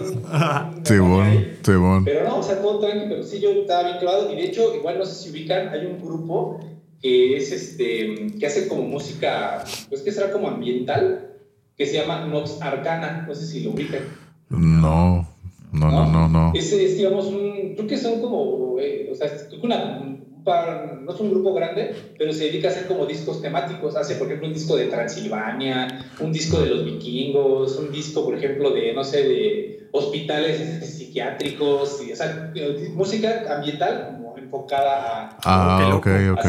sí, 0.83 0.97
bueno, 0.99 1.41
sí, 1.63 1.71
bueno. 1.71 2.01
Pero 2.05 2.23
no, 2.27 2.39
o 2.39 2.43
sea, 2.43 2.61
todo 2.61 2.79
tranquilo, 2.79 3.05
pero 3.09 3.23
sí 3.23 3.39
yo 3.39 3.51
estaba 3.51 3.83
bien 3.83 3.97
clavado 3.99 4.31
y 4.31 4.35
de 4.35 4.45
hecho, 4.45 4.75
igual 4.75 4.97
no 4.99 5.05
sé 5.05 5.15
si 5.15 5.31
ubican, 5.31 5.69
hay 5.69 5.85
un 5.85 5.99
grupo 5.99 6.59
que 7.01 7.37
es 7.37 7.51
este, 7.51 8.27
que 8.39 8.45
hace 8.45 8.67
como 8.67 8.83
música, 8.83 9.63
pues 9.89 10.01
que 10.01 10.11
será 10.11 10.31
como 10.31 10.47
ambiental, 10.47 11.34
que 11.77 11.85
se 11.85 11.93
llama 11.93 12.25
Nox 12.25 12.61
Arcana, 12.61 13.25
no 13.27 13.35
sé 13.35 13.45
si 13.45 13.63
lo 13.63 13.71
ubican. 13.71 14.01
No, 14.49 15.27
no, 15.71 15.91
no, 15.91 16.05
no, 16.05 16.27
no. 16.27 16.51
Es, 16.53 16.71
es 16.71 16.97
digamos, 16.97 17.27
un, 17.27 17.73
creo 17.75 17.87
que 17.87 17.97
son 17.97 18.21
como, 18.21 18.77
eh, 18.79 19.09
o 19.11 19.15
sea, 19.15 19.27
es 19.27 19.47
una, 19.61 19.99
no 20.45 21.13
es 21.13 21.19
un 21.19 21.31
grupo 21.31 21.53
grande, 21.53 21.95
pero 22.17 22.31
se 22.31 22.45
dedica 22.45 22.67
a 22.67 22.71
hacer 22.71 22.87
como 22.87 23.05
discos 23.05 23.41
temáticos. 23.41 23.95
Hace, 23.95 24.15
por 24.15 24.27
ejemplo, 24.27 24.47
un 24.47 24.53
disco 24.53 24.75
de 24.75 24.85
Transilvania, 24.85 26.05
un 26.19 26.31
disco 26.31 26.59
de 26.59 26.67
los 26.67 26.85
vikingos, 26.85 27.77
un 27.77 27.91
disco, 27.91 28.23
por 28.23 28.35
ejemplo, 28.35 28.71
de, 28.71 28.93
no 28.93 29.03
sé, 29.03 29.23
de 29.23 29.87
hospitales 29.91 30.85
psiquiátricos, 30.85 32.01
y, 32.05 32.13
o 32.13 32.15
sea, 32.15 32.53
música 32.93 33.43
ambiental 33.55 34.11
como 34.11 34.37
enfocada 34.37 35.29
a... 35.31 35.37
Ah, 35.43 35.95
ok, 35.95 36.07
ok. 36.33 36.45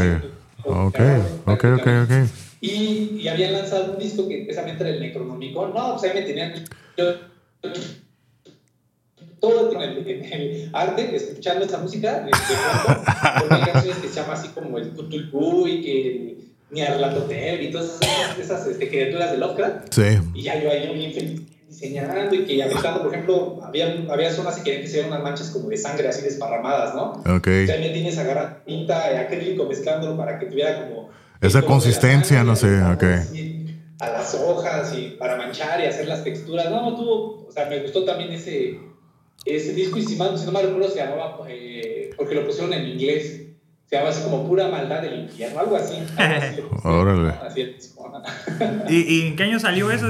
Ok, 0.68 0.98
ok, 1.46 1.64
ok, 1.64 1.86
ok. 2.04 2.45
Y, 2.60 3.18
y 3.20 3.28
habían 3.28 3.52
lanzado 3.52 3.92
un 3.92 3.98
disco 3.98 4.28
que 4.28 4.44
precisamente 4.44 4.82
era 4.82 4.94
el 4.94 5.00
Necronomicon. 5.00 5.74
No, 5.74 5.92
pues 5.92 6.04
ahí 6.04 6.20
me 6.20 6.26
tenían 6.26 6.64
todo 9.40 9.72
en 9.72 9.82
el, 9.82 10.32
el, 10.32 10.70
arte, 10.72 11.14
escuchando 11.14 11.64
esa 11.64 11.78
música, 11.78 12.26
con 13.40 13.52
hay 13.52 13.62
canciones 13.62 13.98
que 13.98 14.08
se 14.08 14.14
llama 14.14 14.32
así 14.32 14.48
como 14.48 14.78
el 14.78 14.90
Cthulhu 14.92 15.66
y 15.66 15.82
que 15.82 16.36
Nyarlathotep 16.70 17.62
y 17.62 17.70
todas 17.70 17.98
esas, 18.00 18.38
esas 18.38 18.66
este, 18.66 18.88
criaturas 18.88 19.30
de 19.30 19.38
Lovecraft. 19.38 19.92
Sí. 19.92 20.18
Y 20.34 20.42
ya 20.42 20.60
yo 20.60 20.70
ahí 20.70 20.92
bien 20.94 21.12
feliz 21.12 21.42
diseñando 21.68 22.34
y 22.34 22.44
que 22.44 22.62
aplicando, 22.62 23.02
por 23.02 23.12
ejemplo, 23.12 23.60
había, 23.62 24.04
había 24.08 24.32
zonas 24.32 24.56
que 24.56 24.62
querían 24.62 24.82
que 24.82 24.88
se 24.88 24.94
vieran 24.94 25.12
unas 25.12 25.22
manchas 25.22 25.50
como 25.50 25.68
de 25.68 25.76
sangre 25.76 26.08
así 26.08 26.22
desparramadas, 26.22 26.94
¿no? 26.94 27.12
Ok. 27.36 27.46
Me 27.46 27.90
tienes 27.90 28.18
agarrar 28.18 28.64
tinta 28.64 29.20
acrílico 29.20 29.66
mezclándolo 29.66 30.16
para 30.16 30.38
que 30.38 30.46
tuviera 30.46 30.80
como... 30.82 30.95
Esa 31.40 31.62
consistencia, 31.62 32.42
no 32.44 32.56
sé, 32.56 32.82
ok. 32.82 33.04
A 34.00 34.10
las 34.10 34.34
hojas 34.34 34.94
y 34.96 35.16
para 35.18 35.36
manchar 35.36 35.80
y 35.80 35.86
hacer 35.86 36.06
las 36.06 36.24
texturas. 36.24 36.70
No, 36.70 36.82
no 36.82 36.96
tuvo, 36.96 37.46
o 37.46 37.52
sea, 37.52 37.66
me 37.66 37.80
gustó 37.80 38.04
también 38.04 38.32
ese, 38.32 38.78
ese 39.44 39.74
disco 39.74 39.98
y 39.98 40.02
si, 40.02 40.16
mal, 40.16 40.38
si 40.38 40.46
no 40.46 40.52
me 40.52 40.62
recuerdo 40.62 40.90
se 40.90 40.98
llamaba, 40.98 41.38
eh, 41.48 42.10
porque 42.16 42.34
lo 42.34 42.46
pusieron 42.46 42.72
en 42.72 42.86
inglés, 42.86 43.42
se 43.86 43.96
llama 43.96 44.10
así 44.10 44.22
como 44.22 44.46
Pura 44.46 44.68
Maldad 44.68 45.02
del 45.02 45.20
Infierno, 45.20 45.60
algo 45.60 45.76
así. 45.76 45.94
Órale. 46.84 47.34
¿Y, 48.88 48.96
¿Y 48.96 49.26
en 49.28 49.36
qué 49.36 49.44
año 49.44 49.60
salió 49.60 49.90
eso? 49.90 50.08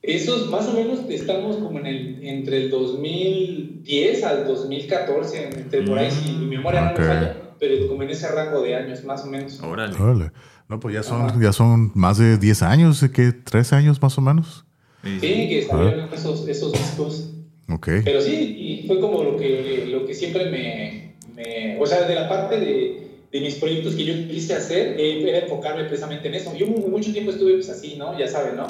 Esos 0.00 0.48
más 0.48 0.66
o 0.68 0.72
menos 0.72 1.00
estamos 1.10 1.56
como 1.56 1.80
en 1.80 1.86
el, 1.86 2.18
entre 2.22 2.56
el 2.58 2.70
2010 2.70 4.24
al 4.24 4.46
2014, 4.46 5.44
entre 5.44 5.82
por 5.82 5.98
ahí, 5.98 6.10
si 6.10 6.32
mi 6.32 6.46
memoria 6.46 6.80
no 6.82 6.98
me 6.98 7.04
falla, 7.04 7.36
pero 7.58 7.88
como 7.88 8.02
en 8.02 8.10
ese 8.10 8.28
rango 8.28 8.62
de 8.62 8.74
años, 8.74 9.04
más 9.04 9.24
o 9.24 9.26
menos. 9.26 9.60
Órale. 9.62 9.96
Órale. 9.98 10.32
No, 10.68 10.80
pues 10.80 10.94
ya 10.94 11.02
son, 11.02 11.40
ya 11.40 11.52
son 11.52 11.92
más 11.94 12.18
de 12.18 12.36
10 12.36 12.62
años, 12.62 13.04
¿qué? 13.14 13.28
¿13 13.28 13.72
años 13.74 14.02
más 14.02 14.18
o 14.18 14.20
menos? 14.20 14.64
Sí, 15.02 15.20
que 15.20 15.66
salieron 15.68 16.12
esos, 16.12 16.46
esos 16.46 16.72
discos. 16.72 17.34
Ok. 17.70 17.88
Pero 18.04 18.20
sí, 18.20 18.82
y 18.82 18.86
fue 18.86 19.00
como 19.00 19.22
lo 19.22 19.36
que, 19.36 19.86
lo 19.88 20.06
que 20.06 20.14
siempre 20.14 20.50
me, 20.50 21.14
me... 21.34 21.80
O 21.80 21.86
sea, 21.86 22.06
de 22.06 22.14
la 22.14 22.28
parte 22.28 22.60
de 22.60 23.08
de 23.30 23.40
mis 23.40 23.56
proyectos 23.56 23.94
que 23.94 24.04
yo 24.04 24.14
quise 24.28 24.54
hacer 24.54 24.98
eh, 24.98 25.28
era 25.28 25.40
enfocarme 25.40 25.84
precisamente 25.84 26.28
en 26.28 26.34
eso. 26.34 26.54
Yo 26.54 26.66
mucho 26.66 27.12
tiempo 27.12 27.30
estuve 27.30 27.54
pues 27.54 27.68
así, 27.68 27.96
¿no? 27.96 28.18
Ya 28.18 28.26
saben, 28.26 28.56
¿no? 28.56 28.66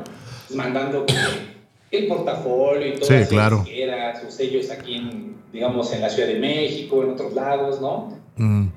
mandando 0.55 1.05
el 1.90 2.07
portafolio 2.07 2.88
y 2.88 2.98
todo 2.98 3.09
sí, 3.09 3.27
claro. 3.29 3.64
sus 4.22 4.35
sellos 4.35 4.70
aquí, 4.70 4.96
en, 4.96 5.37
digamos, 5.53 5.92
en 5.92 6.03
la 6.03 6.11
Ciudad 6.11 6.29
de 6.29 6.38
México, 6.38 7.03
en 7.03 7.11
otros 7.11 7.35
lados, 7.35 7.81
¿no? 7.81 8.18
Mm. 8.37 8.68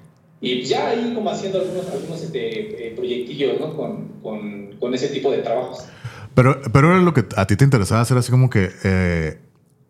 Y 0.42 0.64
ya 0.64 0.90
ahí 0.90 1.14
como 1.14 1.30
haciendo 1.30 1.60
algunos, 1.60 1.88
algunos 1.90 2.22
este, 2.24 2.88
eh, 2.88 2.94
proyectillos, 2.96 3.60
¿no? 3.60 3.78
Con, 3.78 4.08
con, 4.24 4.76
con, 4.80 4.94
ese 4.94 5.10
tipo 5.10 5.32
de 5.32 5.40
trabajos. 5.40 5.86
Pero, 6.34 6.60
pero 6.74 6.90
era 6.90 7.00
lo 7.00 7.14
que 7.14 7.26
a 7.38 7.46
ti 7.46 7.56
te 7.56 7.64
interesaba 7.64 8.02
hacer 8.02 8.18
así 8.18 8.32
como 8.32 8.50
que 8.50 8.72
eh, 8.84 9.38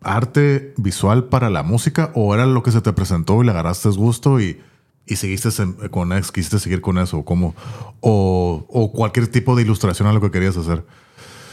arte 0.02 0.74
visual 0.76 1.24
para 1.24 1.48
la 1.48 1.62
música 1.62 2.12
o 2.14 2.34
era 2.34 2.44
lo 2.44 2.62
que 2.62 2.70
se 2.70 2.82
te 2.82 2.92
presentó 2.92 3.42
y 3.42 3.46
le 3.46 3.52
agarraste 3.52 3.88
gusto 3.90 4.40
y, 4.40 4.60
y 5.06 5.16
seguiste 5.16 5.48
con 5.90 6.12
eso, 6.12 6.32
quisiste 6.32 6.58
seguir 6.58 6.82
con 6.82 6.98
eso 6.98 7.18
o 7.18 7.24
como 7.24 7.54
o, 8.00 8.66
o 8.68 8.92
cualquier 8.92 9.28
tipo 9.28 9.56
de 9.56 9.62
ilustración 9.62 10.08
a 10.08 10.12
lo 10.12 10.20
que 10.20 10.30
querías 10.30 10.56
hacer. 10.56 10.84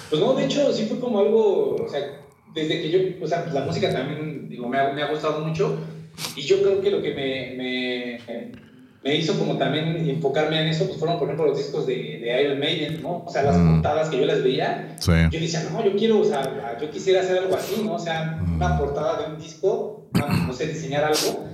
Pues 0.09 0.21
no, 0.21 0.33
de 0.33 0.45
hecho, 0.45 0.73
sí 0.73 0.87
fue 0.87 0.99
como 0.99 1.19
algo, 1.19 1.75
o 1.75 1.87
sea, 1.89 2.01
desde 2.53 2.81
que 2.81 2.89
yo, 2.89 3.23
o 3.23 3.27
sea, 3.27 3.43
pues 3.43 3.53
la 3.53 3.63
música 3.63 3.93
también, 3.93 4.49
digo, 4.49 4.67
me 4.67 4.79
ha, 4.79 4.91
me 4.91 5.03
ha 5.03 5.11
gustado 5.11 5.45
mucho. 5.45 5.77
Y 6.35 6.41
yo 6.41 6.61
creo 6.61 6.81
que 6.81 6.91
lo 6.91 7.01
que 7.01 7.13
me, 7.13 7.55
me, 7.55 8.51
me, 9.03 9.15
hizo 9.15 9.37
como 9.37 9.57
también 9.57 10.09
enfocarme 10.09 10.61
en 10.61 10.67
eso, 10.67 10.85
pues 10.85 10.97
fueron, 10.97 11.17
por 11.17 11.27
ejemplo, 11.27 11.47
los 11.47 11.57
discos 11.57 11.87
de, 11.87 12.19
de 12.19 12.43
Iron 12.43 12.59
Maiden, 12.59 13.01
¿no? 13.01 13.23
O 13.25 13.29
sea, 13.29 13.43
las 13.43 13.57
mm. 13.57 13.75
portadas 13.75 14.09
que 14.09 14.19
yo 14.19 14.25
las 14.25 14.43
veía. 14.43 14.95
Sí. 14.99 15.11
Yo 15.31 15.39
decía, 15.39 15.67
no, 15.71 15.83
yo 15.83 15.95
quiero, 15.95 16.19
o 16.19 16.25
sea, 16.25 16.77
yo 16.79 16.89
quisiera 16.89 17.21
hacer 17.21 17.39
algo 17.39 17.55
así, 17.55 17.81
¿no? 17.83 17.93
O 17.93 17.99
sea, 17.99 18.39
mm. 18.41 18.55
una 18.55 18.77
portada 18.77 19.21
de 19.21 19.33
un 19.33 19.41
disco, 19.41 20.09
no, 20.13 20.53
sé, 20.53 20.67
diseñar 20.67 21.03
algo 21.03 21.45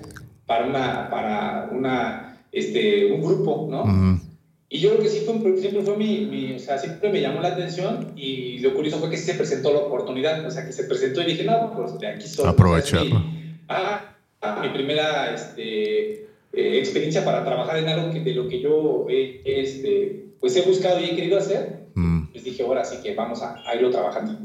para 0.45 0.65
una, 0.65 1.10
para 1.10 1.69
una, 1.71 2.39
este, 2.51 3.12
un 3.12 3.21
grupo, 3.21 3.67
¿no? 3.69 3.86
Mm. 3.86 4.21
Y 4.67 4.79
yo 4.79 4.89
creo 4.89 5.03
que 5.03 5.10
sí 5.10 5.23
fue, 5.25 5.36
siempre 5.58 5.84
fue 5.84 5.95
mi, 5.95 6.25
mi, 6.25 6.53
o 6.53 6.60
sea, 6.60 6.77
siempre 6.77 7.12
me 7.12 7.21
llamó 7.21 7.39
la 7.39 7.49
atención 7.49 8.13
y 8.15 8.60
lo 8.60 8.73
curioso 8.73 8.97
fue 8.97 9.12
que 9.12 9.17
sí 9.17 9.23
se 9.23 9.36
presentó 9.36 9.71
la 9.71 9.79
oportunidad, 9.79 10.43
o 10.45 10.51
sea, 10.51 10.65
que 10.65 10.71
se 10.71 10.86
presentó 10.86 11.21
y 11.21 11.25
dije, 11.25 11.43
no, 11.43 11.71
pues 11.75 11.97
de 11.99 12.08
aquí 12.08 12.27
soy. 12.27 12.47
Aprovecharlo. 12.47 13.23
ah, 13.69 14.15
ah, 14.41 14.60
mi 14.63 14.69
primera 14.69 15.34
este, 15.34 16.27
eh, 16.55 16.79
experiencia 16.79 17.23
para 17.25 17.43
trabajar 17.43 17.77
en 17.77 17.89
algo 17.89 18.11
que 18.11 18.21
de 18.21 18.33
lo 18.33 18.47
que 18.47 18.61
yo 18.61 19.05
eh, 19.09 19.41
este, 19.45 20.35
pues 20.39 20.55
he 20.55 20.61
buscado 20.61 20.99
y 20.99 21.05
he 21.05 21.15
querido 21.15 21.37
hacer, 21.37 21.89
mm. 21.95 22.27
pues 22.31 22.43
dije, 22.43 22.63
ahora 22.63 22.83
sí 22.85 22.97
que 23.03 23.15
vamos 23.15 23.41
a, 23.41 23.55
a 23.67 23.75
irlo 23.75 23.89
trabajando. 23.91 24.37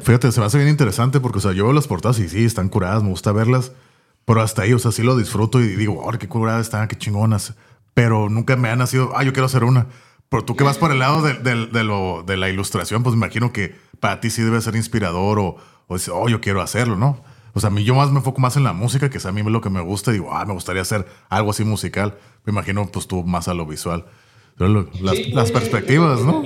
Fíjate, 0.00 0.32
se 0.32 0.40
me 0.40 0.46
hace 0.46 0.58
bien 0.58 0.70
interesante 0.70 1.20
porque, 1.20 1.38
o 1.38 1.40
sea, 1.40 1.52
yo 1.52 1.64
veo 1.64 1.72
las 1.72 1.86
portadas 1.86 2.18
y 2.18 2.28
sí, 2.28 2.44
están 2.44 2.68
curadas, 2.68 3.02
me 3.02 3.10
gusta 3.10 3.32
verlas, 3.32 3.72
pero 4.24 4.40
hasta 4.40 4.62
ahí, 4.62 4.72
o 4.72 4.78
sea, 4.78 4.90
sí 4.90 5.02
lo 5.02 5.16
disfruto 5.16 5.60
y 5.60 5.76
digo, 5.76 6.02
oh, 6.02 6.12
qué 6.18 6.28
curadas 6.28 6.62
están, 6.62 6.88
qué 6.88 6.96
chingonas 6.96 7.54
pero 7.94 8.28
nunca 8.28 8.56
me 8.56 8.68
ha 8.68 8.76
nacido, 8.76 9.12
ah, 9.14 9.22
yo 9.22 9.32
quiero 9.32 9.46
hacer 9.46 9.64
una. 9.64 9.86
Pero 10.28 10.44
tú 10.44 10.56
que 10.56 10.64
vas 10.64 10.78
por 10.78 10.90
el 10.90 10.98
lado 10.98 11.22
de, 11.22 11.34
de, 11.34 11.84
lo, 11.84 12.24
de 12.26 12.36
la 12.36 12.50
ilustración, 12.50 13.04
pues 13.04 13.14
me 13.14 13.24
imagino 13.24 13.52
que 13.52 13.76
para 14.00 14.20
ti 14.20 14.30
sí 14.30 14.42
debe 14.42 14.60
ser 14.60 14.74
inspirador 14.74 15.38
o, 15.38 15.56
o 15.86 15.94
dices, 15.94 16.12
oh, 16.12 16.28
yo 16.28 16.40
quiero 16.40 16.60
hacerlo, 16.60 16.96
¿no? 16.96 17.22
O 17.54 17.60
sea, 17.60 17.68
a 17.68 17.70
mí 17.70 17.84
yo 17.84 17.94
más 17.94 18.10
me 18.10 18.18
enfoco 18.18 18.40
más 18.40 18.56
en 18.56 18.64
la 18.64 18.72
música, 18.72 19.08
que 19.08 19.18
es 19.18 19.26
a 19.26 19.32
mí 19.32 19.42
lo 19.42 19.60
que 19.60 19.70
me 19.70 19.80
gusta. 19.80 20.10
Digo, 20.10 20.30
ah, 20.32 20.44
me 20.44 20.52
gustaría 20.52 20.82
hacer 20.82 21.06
algo 21.28 21.50
así 21.50 21.64
musical. 21.64 22.14
Me 22.44 22.50
imagino, 22.50 22.86
pues 22.90 23.06
tú 23.06 23.22
más 23.22 23.46
a 23.46 23.54
lo 23.54 23.64
visual. 23.64 24.04
Pero 24.58 24.88
las, 25.00 25.52
perspectivas, 25.52 26.20
¿no? 26.20 26.42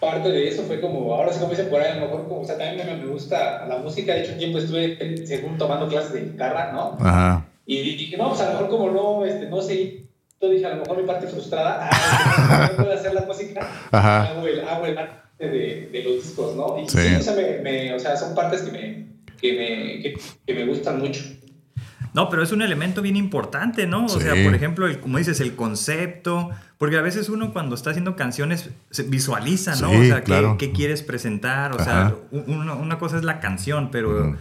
Parte 0.00 0.28
de 0.28 0.48
eso 0.48 0.62
fue 0.62 0.80
como, 0.80 1.14
ahora 1.14 1.32
sí 1.32 1.40
como 1.40 1.50
dicen 1.50 1.68
por 1.68 1.80
ahí, 1.80 1.92
a 1.92 1.94
lo 1.96 2.02
mejor 2.02 2.28
como, 2.28 2.40
o 2.42 2.44
sea, 2.44 2.56
también 2.56 2.86
me, 3.00 3.06
gusta 3.06 3.66
la 3.66 3.78
música. 3.78 4.14
De 4.14 4.22
hecho, 4.22 4.32
un 4.32 4.38
tiempo 4.38 4.58
estuve, 4.58 5.26
según 5.26 5.58
tomando 5.58 5.88
clases 5.88 6.12
de 6.12 6.20
guitarra, 6.20 6.72
¿no? 6.72 6.96
Ajá. 7.00 7.46
Y 7.66 7.96
dije, 7.96 8.16
no, 8.16 8.28
pues 8.28 8.40
a 8.40 8.46
lo 8.46 8.52
mejor 8.52 8.68
como 8.68 8.90
no, 8.90 9.24
este, 9.24 9.48
no 9.48 9.60
sé, 9.60 10.04
yo 10.40 10.48
dije, 10.48 10.64
a 10.66 10.70
lo 10.70 10.76
mejor 10.76 10.98
mi 10.98 11.06
parte 11.06 11.26
frustrada, 11.26 11.88
ah, 11.90 12.70
no 12.70 12.76
puedo 12.84 12.94
hacer 12.94 13.12
la 13.12 13.22
música, 13.22 13.68
Ajá. 13.90 14.24
hago 14.24 14.46
el, 14.46 14.66
hago 14.66 14.86
el 14.86 14.96
arte 14.96 15.46
de, 15.46 15.88
de, 15.92 16.02
los 16.02 16.14
discos, 16.14 16.56
¿no? 16.56 16.78
Y 16.78 16.88
sí, 16.88 17.14
o, 17.18 17.22
sea, 17.22 17.34
me, 17.34 17.58
me, 17.58 17.92
o 17.92 17.98
sea, 17.98 18.16
son 18.16 18.34
partes 18.34 18.62
que 18.62 18.72
me, 18.72 19.06
que 19.40 19.52
me, 19.52 20.18
que, 20.46 20.54
me 20.54 20.66
gustan 20.66 20.98
mucho. 20.98 21.22
No, 22.14 22.28
pero 22.30 22.42
es 22.42 22.52
un 22.52 22.62
elemento 22.62 23.02
bien 23.02 23.16
importante, 23.16 23.86
¿no? 23.86 24.06
O 24.06 24.08
sea, 24.08 24.32
por 24.44 24.54
ejemplo, 24.54 24.86
el, 24.86 24.98
como 24.98 25.18
dices, 25.18 25.40
el 25.40 25.54
concepto, 25.54 26.50
porque 26.78 26.96
a 26.96 27.02
veces 27.02 27.28
uno 27.28 27.52
cuando 27.52 27.74
está 27.74 27.90
haciendo 27.90 28.16
canciones 28.16 28.70
se 28.90 29.02
visualiza, 29.04 29.76
¿no? 29.76 29.90
o 29.90 30.02
sea, 30.02 30.24
¿qué, 30.24 30.72
quieres 30.72 31.02
presentar? 31.02 31.74
O 31.74 31.82
sea, 31.82 32.14
una, 32.30 32.98
cosa 32.98 33.18
es 33.18 33.24
la 33.24 33.40
canción, 33.40 33.90
pero, 33.90 34.36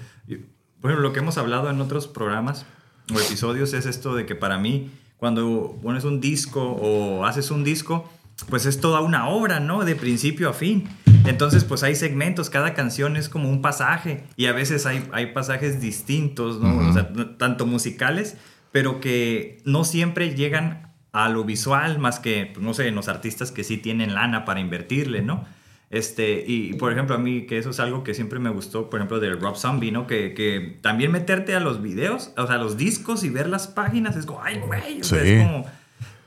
por 0.81 0.91
ejemplo, 0.91 1.07
lo 1.07 1.13
que 1.13 1.19
hemos 1.19 1.37
hablado 1.37 1.69
en 1.69 1.81
otros 1.81 2.07
programas 2.07 2.65
o 3.13 3.19
episodios 3.19 3.73
es 3.73 3.85
esto 3.85 4.15
de 4.15 4.25
que 4.25 4.35
para 4.35 4.57
mí, 4.57 4.89
cuando 5.17 5.77
pones 5.81 6.03
un 6.03 6.19
disco 6.19 6.61
o 6.61 7.25
haces 7.25 7.51
un 7.51 7.63
disco, 7.63 8.09
pues 8.49 8.65
es 8.65 8.79
toda 8.79 9.01
una 9.01 9.29
obra, 9.29 9.59
¿no? 9.59 9.83
De 9.83 9.95
principio 9.95 10.49
a 10.49 10.53
fin. 10.53 10.87
Entonces, 11.27 11.63
pues 11.63 11.83
hay 11.83 11.95
segmentos, 11.95 12.49
cada 12.49 12.73
canción 12.73 13.15
es 13.17 13.29
como 13.29 13.49
un 13.49 13.61
pasaje 13.61 14.23
y 14.35 14.45
a 14.45 14.53
veces 14.53 14.85
hay, 14.85 15.07
hay 15.11 15.27
pasajes 15.27 15.81
distintos, 15.81 16.59
¿no? 16.59 16.89
O 16.89 16.93
sea, 16.93 17.11
tanto 17.37 17.65
musicales, 17.65 18.37
pero 18.71 18.99
que 18.99 19.59
no 19.65 19.83
siempre 19.83 20.35
llegan 20.35 20.93
a 21.11 21.29
lo 21.29 21.43
visual, 21.43 21.99
más 21.99 22.19
que, 22.19 22.51
pues, 22.53 22.65
no 22.65 22.73
sé, 22.73 22.91
los 22.91 23.07
artistas 23.07 23.51
que 23.51 23.63
sí 23.63 23.77
tienen 23.77 24.13
lana 24.13 24.45
para 24.45 24.59
invertirle, 24.59 25.21
¿no? 25.21 25.45
Este, 25.89 26.43
y 26.45 26.73
por 26.73 26.91
ejemplo, 26.91 27.15
a 27.15 27.17
mí 27.17 27.45
que 27.45 27.57
eso 27.57 27.69
es 27.69 27.79
algo 27.79 28.03
que 28.03 28.13
siempre 28.13 28.39
me 28.39 28.49
gustó, 28.49 28.89
por 28.89 28.99
ejemplo, 28.99 29.19
del 29.19 29.39
Rob 29.39 29.55
Zombie, 29.55 29.91
¿no? 29.91 30.05
Que, 30.05 30.33
que 30.33 30.77
también 30.81 31.11
meterte 31.11 31.55
a 31.55 31.61
los 31.61 31.81
videos, 31.81 32.33
o 32.35 32.45
sea, 32.45 32.55
a 32.55 32.57
los 32.59 32.75
discos 32.75 33.23
y 33.23 33.29
ver 33.29 33.47
las 33.47 33.67
páginas, 33.67 34.15
es 34.17 34.25
como, 34.25 34.43
ay, 34.43 34.59
güey, 34.59 34.99
es 34.99 35.43
como 35.43 35.65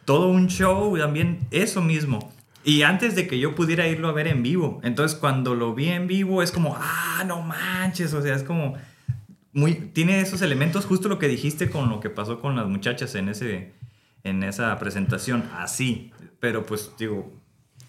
todo 0.07 0.29
un 0.29 0.49
show, 0.49 0.97
también 0.97 1.41
eso 1.51 1.83
mismo. 1.83 2.33
Y 2.63 2.83
antes 2.83 3.15
de 3.15 3.27
que 3.27 3.39
yo 3.39 3.55
pudiera 3.55 3.87
irlo 3.89 4.09
a 4.09 4.13
ver 4.13 4.27
en 4.27 4.43
vivo. 4.43 4.81
Entonces, 4.83 5.19
cuando 5.19 5.55
lo 5.55 5.75
vi 5.75 5.89
en 5.89 6.07
vivo, 6.07 6.43
es 6.43 6.53
como, 6.53 6.77
ah, 6.79 7.25
no 7.27 7.43
manches. 7.43 8.13
O 8.13 8.23
sea, 8.23 8.35
es 8.35 8.43
como. 8.43 8.75
Muy, 9.53 9.75
tiene 9.75 10.21
esos 10.21 10.43
elementos, 10.43 10.85
justo 10.85 11.09
lo 11.09 11.19
que 11.19 11.27
dijiste 11.27 11.71
con 11.71 11.89
lo 11.89 11.99
que 11.99 12.09
pasó 12.09 12.41
con 12.41 12.55
las 12.55 12.69
muchachas 12.69 13.17
en, 13.17 13.29
ese, 13.29 13.73
en 14.23 14.43
esa 14.43 14.79
presentación. 14.79 15.45
Así. 15.57 16.13
Pero, 16.39 16.67
pues, 16.67 16.93
digo, 16.99 17.40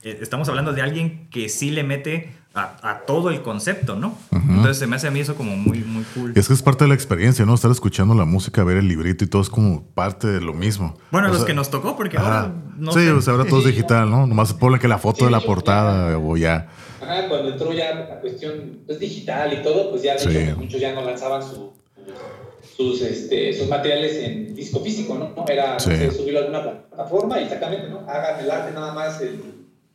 estamos 0.04 0.50
hablando 0.50 0.74
de 0.74 0.82
alguien 0.82 1.28
que 1.30 1.50
sí 1.50 1.72
le 1.72 1.84
mete 1.84 2.32
a, 2.54 3.04
todo 3.08 3.30
el 3.30 3.42
concepto, 3.44 3.96
¿no? 3.96 4.18
Entonces 4.32 4.78
se 4.78 4.88
me 4.88 4.98
hace 4.98 5.08
a 5.08 5.12
mí 5.12 5.22
eso 5.22 5.36
como 5.36 5.56
muy, 5.56 5.80
muy 5.80 6.04
cool. 6.14 6.34
Es 6.36 6.48
que 6.48 6.54
es 6.54 6.62
parte 6.62 6.84
de 6.84 6.90
la 6.90 6.96
experiencia, 6.96 7.46
¿no? 7.46 7.54
Estar 7.54 7.72
escuchando 7.72 8.14
la 8.14 8.26
música, 8.26 8.64
ver 8.64 8.78
el 8.78 8.88
librito 8.88 9.24
y 9.24 9.28
todo 9.28 9.42
es 9.42 9.50
como 9.50 9.84
parte 9.84 10.28
de 10.28 10.42
lo 10.42 10.54
mismo. 10.54 10.98
Bueno, 11.12 11.30
los 11.30 11.46
que 11.46 11.54
nos 11.54 11.70
tocó, 11.70 11.96
porque 11.96 12.18
ahora 12.18 12.52
no 12.78 12.92
Sí, 12.92 13.08
o 13.08 13.22
sea, 13.22 13.34
ahora 13.34 13.46
todo 13.46 13.60
es 13.60 13.68
digital, 13.68 14.10
¿no? 14.10 14.28
Nomás 14.28 14.54
ponle 14.54 14.80
que 14.80 14.88
la 14.88 14.98
foto 14.98 15.26
de 15.26 15.32
la 15.32 15.40
portada 15.40 16.18
o 16.18 16.36
ya. 16.36 16.68
Ajá, 17.02 17.28
cuando 17.30 17.50
entró 17.50 17.72
ya 17.72 17.96
la 17.96 18.20
cuestión 18.20 18.80
pues, 18.86 19.00
digital 19.00 19.54
y 19.54 19.64
todo, 19.64 19.90
pues 19.90 20.04
ya 20.04 20.16
de 20.16 20.44
hecho, 20.44 20.58
muchos 20.58 20.80
ya 20.80 20.94
no 20.94 21.02
lanzaban 21.04 21.42
sus, 21.42 23.02
este, 23.02 23.54
sus 23.54 23.70
materiales 23.70 24.16
en 24.18 24.54
disco 24.54 24.82
físico, 24.82 25.16
¿no? 25.16 25.46
Era 25.48 25.80
subirlo 25.80 26.40
a 26.40 26.42
alguna 26.42 26.64
plataforma 26.64 27.40
y 27.40 27.44
exactamente, 27.44 27.88
¿no? 27.88 28.02
Hagan 28.02 28.44
el 28.44 28.52
arte 28.52 28.74
nada 28.74 28.94
más 28.94 29.22
el, 29.22 29.42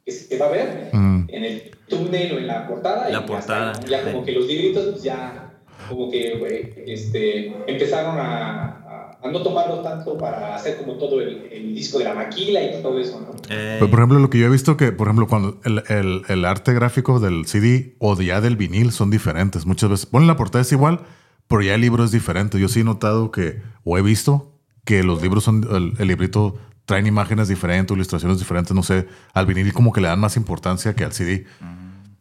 que 0.06 0.12
se 0.12 0.38
va 0.38 0.46
a 0.46 0.50
ver 0.50 0.90
en 0.92 1.44
el 1.44 1.72
túnel 1.88 2.32
o 2.34 2.38
en 2.38 2.46
la 2.46 2.68
portada. 2.68 3.10
La 3.10 3.26
portada. 3.26 3.72
Ya, 3.88 4.04
como 4.04 4.24
que 4.24 4.30
los 4.30 4.46
libritos, 4.46 4.86
pues 4.92 5.02
ya, 5.02 5.52
como 5.88 6.08
que 6.12 6.84
este, 6.86 7.48
empezaron 7.66 8.16
a, 8.16 9.18
a, 9.20 9.30
no 9.32 9.42
tomarlo 9.42 9.80
tanto 9.80 10.16
para 10.16 10.54
hacer 10.54 10.76
como 10.76 10.94
todo 10.94 11.20
el, 11.20 11.48
el, 11.50 11.74
disco 11.74 11.98
de 11.98 12.04
la 12.04 12.14
maquila 12.14 12.62
y 12.62 12.80
todo 12.80 13.00
eso, 13.00 13.20
¿no? 13.20 13.34
Eh. 13.50 13.78
por 13.80 13.98
ejemplo, 13.98 14.20
lo 14.20 14.30
que 14.30 14.38
yo 14.38 14.46
he 14.46 14.50
visto 14.50 14.76
que, 14.76 14.92
por 14.92 15.08
ejemplo, 15.08 15.26
cuando 15.26 15.58
el, 15.64 15.82
el, 15.88 16.22
el, 16.28 16.44
arte 16.44 16.72
gráfico 16.72 17.18
del 17.18 17.44
CD 17.46 17.96
o 17.98 18.14
ya 18.20 18.40
del 18.40 18.56
vinil 18.56 18.92
son 18.92 19.10
diferentes. 19.10 19.66
Muchas 19.66 19.90
veces 19.90 20.06
ponen 20.06 20.28
la 20.28 20.36
portada 20.36 20.62
es 20.62 20.70
igual, 20.70 21.00
pero 21.48 21.62
ya 21.62 21.74
el 21.74 21.80
libro 21.80 22.04
es 22.04 22.12
diferente. 22.12 22.60
Yo 22.60 22.68
sí 22.68 22.80
he 22.80 22.84
notado 22.84 23.32
que, 23.32 23.60
o 23.82 23.98
he 23.98 24.02
visto 24.02 24.52
que 24.84 25.02
los 25.02 25.20
libros 25.20 25.42
son, 25.42 25.66
el, 25.68 25.94
el 25.98 26.06
librito 26.06 26.54
traen 26.86 27.06
imágenes 27.06 27.48
diferentes, 27.48 27.94
ilustraciones 27.94 28.38
diferentes, 28.38 28.74
no 28.74 28.82
sé, 28.82 29.06
al 29.34 29.44
vinil 29.44 29.72
como 29.72 29.92
que 29.92 30.00
le 30.00 30.08
dan 30.08 30.20
más 30.20 30.36
importancia 30.36 30.94
que 30.94 31.04
al 31.04 31.12
CD. 31.12 31.44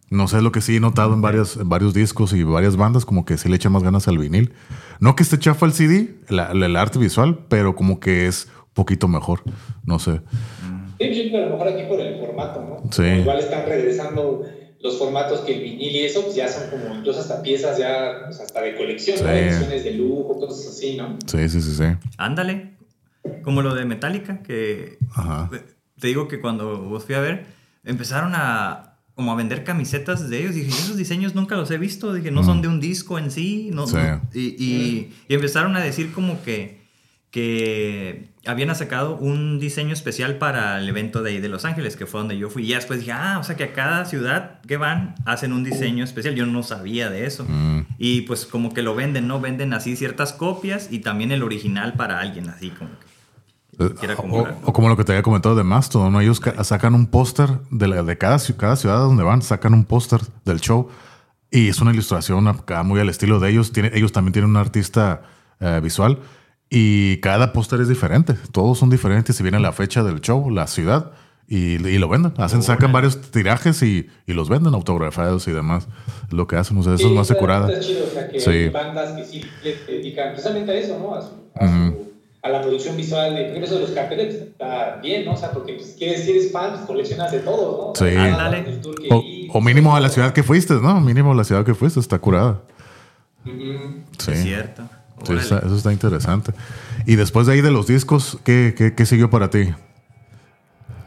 No 0.10 0.28
sé, 0.28 0.42
lo 0.42 0.52
que 0.52 0.62
sí 0.62 0.76
he 0.76 0.80
notado 0.80 1.14
en, 1.14 1.22
varios, 1.22 1.58
en 1.58 1.68
varios 1.70 1.94
discos 1.94 2.34
y 2.34 2.44
varias 2.44 2.76
bandas, 2.76 3.06
como 3.06 3.26
que 3.26 3.38
sí 3.38 3.50
le 3.50 3.56
echan 3.56 3.72
más 3.72 3.84
ganas 3.84 4.08
al 4.08 4.18
vinil. 4.18 4.54
No 5.00 5.16
que 5.16 5.24
esté 5.24 5.40
chafa 5.40 5.66
el 5.66 5.74
CD, 5.74 6.16
el 6.30 6.76
arte 6.76 7.00
visual, 7.00 7.46
pero 7.48 7.76
como 7.76 8.00
que 8.00 8.28
es 8.28 8.48
un 8.60 8.74
poquito 8.74 9.08
mejor, 9.08 9.42
no 9.84 10.00
sé. 10.00 10.22
Sí, 11.00 11.36
a 11.36 11.40
lo 11.40 11.52
mejor 11.52 11.68
aquí 11.68 11.84
por 11.88 12.00
el 12.00 12.20
formato, 12.20 12.62
¿no? 12.62 12.92
Sí. 12.92 13.04
Igual 13.04 13.40
están 13.40 13.66
regresando 13.66 14.44
los 14.80 14.98
formatos 14.98 15.42
que 15.42 15.56
el 15.56 15.62
vinil 15.62 15.96
y 15.96 16.06
eso, 16.06 16.24
pues 16.24 16.36
ya 16.36 16.48
son 16.48 16.70
como 16.70 16.96
incluso 16.96 17.20
hasta 17.20 17.42
piezas 17.42 17.78
ya, 17.78 18.22
pues 18.26 18.40
hasta 18.40 18.62
de 18.62 18.76
colección, 18.76 19.28
ediciones 19.28 19.84
de 19.84 19.92
lujo, 19.92 20.40
cosas 20.40 20.74
así, 20.74 20.96
¿no? 20.96 21.18
Sí, 21.26 21.50
sí, 21.50 21.62
sí, 21.62 21.76
sí. 21.76 21.86
Ándale. 22.18 22.75
Como 23.44 23.62
lo 23.62 23.76
de 23.76 23.86
Metallica, 23.86 24.42
que 24.42 24.98
te 26.00 26.08
digo 26.08 26.28
que 26.28 26.42
cuando 26.42 26.80
vos 26.84 27.06
fui 27.06 27.16
a 27.16 27.20
ver, 27.20 27.46
empezaron 27.84 28.34
a 28.36 28.96
como 29.16 29.32
a 29.32 29.36
vender 29.36 29.64
camisetas 29.64 30.30
de 30.30 30.42
ellos. 30.42 30.56
Dije, 30.56 30.70
esos 30.70 30.98
diseños 30.98 31.36
nunca 31.36 31.56
los 31.56 31.72
he 31.72 31.78
visto. 31.78 32.14
Dije, 32.14 32.32
no 32.32 32.44
son 32.44 32.62
de 32.62 32.68
un 32.68 32.82
disco 32.82 33.18
en 33.18 33.32
sí. 33.32 33.70
No, 33.74 33.86
y, 34.34 34.42
y, 34.42 35.14
empezaron 35.30 35.76
a 35.78 35.80
decir 35.80 36.12
como 36.12 36.44
que, 36.44 36.82
que 37.32 38.32
habían 38.46 38.76
sacado 38.76 39.16
un 39.16 39.58
diseño 39.58 39.94
especial 39.94 40.38
para 40.38 40.80
el 40.80 40.90
evento 40.90 41.24
de 41.24 41.32
ahí 41.32 41.40
de 41.40 41.48
Los 41.48 41.64
Ángeles, 41.64 41.96
que 41.96 42.06
fue 42.06 42.20
donde 42.20 42.38
yo 42.38 42.50
fui. 42.50 42.70
Y 42.70 42.74
después 42.74 43.00
dije, 43.00 43.14
ah, 43.14 43.38
o 43.40 43.44
sea 43.46 43.56
que 43.56 43.64
a 43.64 43.74
cada 43.74 44.04
ciudad 44.04 44.60
que 44.68 44.76
van 44.76 45.16
hacen 45.26 45.54
un 45.54 45.64
diseño 45.64 46.04
especial. 46.04 46.36
Yo 46.36 46.46
no 46.46 46.62
sabía 46.62 47.10
de 47.10 47.26
eso. 47.26 47.46
Mm. 47.48 47.86
Y 47.98 48.22
pues 48.24 48.46
como 48.46 48.74
que 48.74 48.82
lo 48.82 48.96
venden, 48.96 49.30
¿no? 49.30 49.40
Venden 49.40 49.72
así 49.72 49.96
ciertas 49.96 50.34
copias 50.34 50.90
y 50.92 51.00
también 51.00 51.32
el 51.32 51.42
original 51.42 51.94
para 51.94 52.20
alguien, 52.20 52.50
así 52.50 52.70
como 52.70 52.92
que 53.00 53.15
eh, 53.80 54.16
o, 54.64 54.74
como 54.74 54.90
lo 54.90 54.98
que 54.98 55.04
te 55.04 55.12
había 55.12 55.24
comentado 55.24 55.56
de 55.56 55.64
Mastodon, 55.64 56.14
¿no? 56.14 56.22
ellos 56.22 56.42
sacan 56.64 56.96
un 56.96 57.08
póster 57.08 57.50
de, 57.72 58.04
de 58.04 58.18
cada, 58.18 58.38
cada, 58.58 58.76
ciudad 58.76 59.00
donde 59.00 59.24
van, 59.24 59.42
sacan 59.42 59.74
un 59.74 59.86
póster 59.86 60.22
del 60.46 60.62
show 60.62 60.90
y 61.52 61.70
es 61.70 61.80
una 61.80 61.92
ilustración 61.92 62.46
muy 62.84 63.00
al 63.00 63.10
estilo 63.10 63.40
de 63.40 63.50
ellos. 63.50 63.72
Tiene, 63.72 63.92
ellos 63.94 64.12
también 64.12 64.34
tienen 64.34 64.52
un 64.52 64.58
artista 64.58 65.22
eh, 65.60 65.80
visual 65.82 66.20
y 66.70 67.18
cada 67.18 67.54
póster 67.54 67.80
es 67.82 67.88
diferente. 67.88 68.34
Todos 68.52 68.78
son 68.78 68.90
diferentes. 68.90 69.36
Si 69.36 69.44
viene 69.44 69.60
la 69.60 69.72
fecha 69.72 70.04
del 70.04 70.20
show, 70.20 70.50
la 70.50 70.68
ciudad 70.68 71.12
y, 71.48 71.78
lo 71.78 72.10
venden. 72.10 72.34
Hacen, 72.38 72.64
sacan 72.64 72.92
varios 72.92 73.32
tirajes 73.32 73.82
y, 73.84 74.10
y, 74.26 74.34
los 74.34 74.50
venden 74.50 74.74
autografiados 74.74 75.48
y 75.48 75.52
demás. 75.52 75.88
Lo 76.32 76.48
que 76.48 76.56
hacen, 76.56 76.78
o 76.78 76.84
sea, 76.84 76.96
eso 76.96 77.08
es 77.08 77.14
más 77.14 77.28
securada. 77.28 77.70
sí. 77.82 78.70
bandas 78.70 79.14
que 79.14 79.26
sí 79.26 79.46
dedican 79.88 80.34
precisamente 80.34 80.72
a 80.72 80.76
eso, 80.76 81.00
¿no? 81.00 81.16
A 81.16 81.22
su, 81.22 81.52
a 81.56 82.05
la 82.50 82.62
producción 82.62 82.96
visual 82.96 83.36
de 83.36 83.60
eso 83.60 83.76
de 83.76 83.82
los 83.82 83.92
carteles 83.92 84.36
está 84.36 84.98
bien, 85.02 85.26
¿no? 85.26 85.34
O 85.34 85.38
sea, 85.38 85.52
porque 85.52 85.74
pues, 85.74 85.96
quieres, 85.98 86.24
si 86.24 86.32
eres 86.32 86.52
fan, 86.52 86.74
pues, 86.74 86.86
coleccionas 86.86 87.32
de 87.32 87.40
todo, 87.40 87.94
¿no? 87.94 87.96
Sí. 87.96 89.50
O, 89.52 89.62
mínimo 89.62 89.96
a 89.96 90.00
la 90.00 90.10
ciudad 90.10 90.34
que 90.34 90.44
fuiste, 90.44 90.76
¿no? 90.76 91.00
Mínimo 91.02 91.32
a 91.32 91.36
la 91.36 91.44
ciudad 91.44 91.66
que 91.66 91.74
fuiste, 91.74 92.00
está 92.00 92.20
curada. 92.20 92.62
Sí. 94.20 94.32
Es 94.32 94.44
cierto. 94.44 94.84
Sí, 95.24 95.34
eso 95.34 95.76
está 95.76 95.92
interesante. 95.92 96.52
Y 97.06 97.16
después 97.16 97.48
de 97.48 97.54
ahí 97.54 97.62
de 97.62 97.72
los 97.72 97.88
discos, 97.88 98.38
¿qué, 98.44 98.76
qué, 98.78 98.94
qué 98.94 99.06
siguió 99.06 99.30
para 99.30 99.50
ti? 99.50 99.70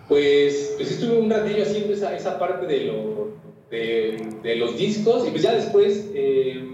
Pues, 0.08 0.72
pues 0.76 0.90
estuve 0.90 1.18
un 1.18 1.30
ratillo 1.30 1.62
haciendo 1.62 1.92
esa, 1.92 2.16
esa 2.16 2.38
parte 2.38 2.66
de, 2.66 2.84
lo, 2.86 3.28
de, 3.70 4.38
de, 4.42 4.56
los 4.56 4.76
discos 4.78 5.28
y 5.28 5.30
pues 5.30 5.42
ya 5.42 5.52
después 5.52 6.06
eh, 6.14 6.66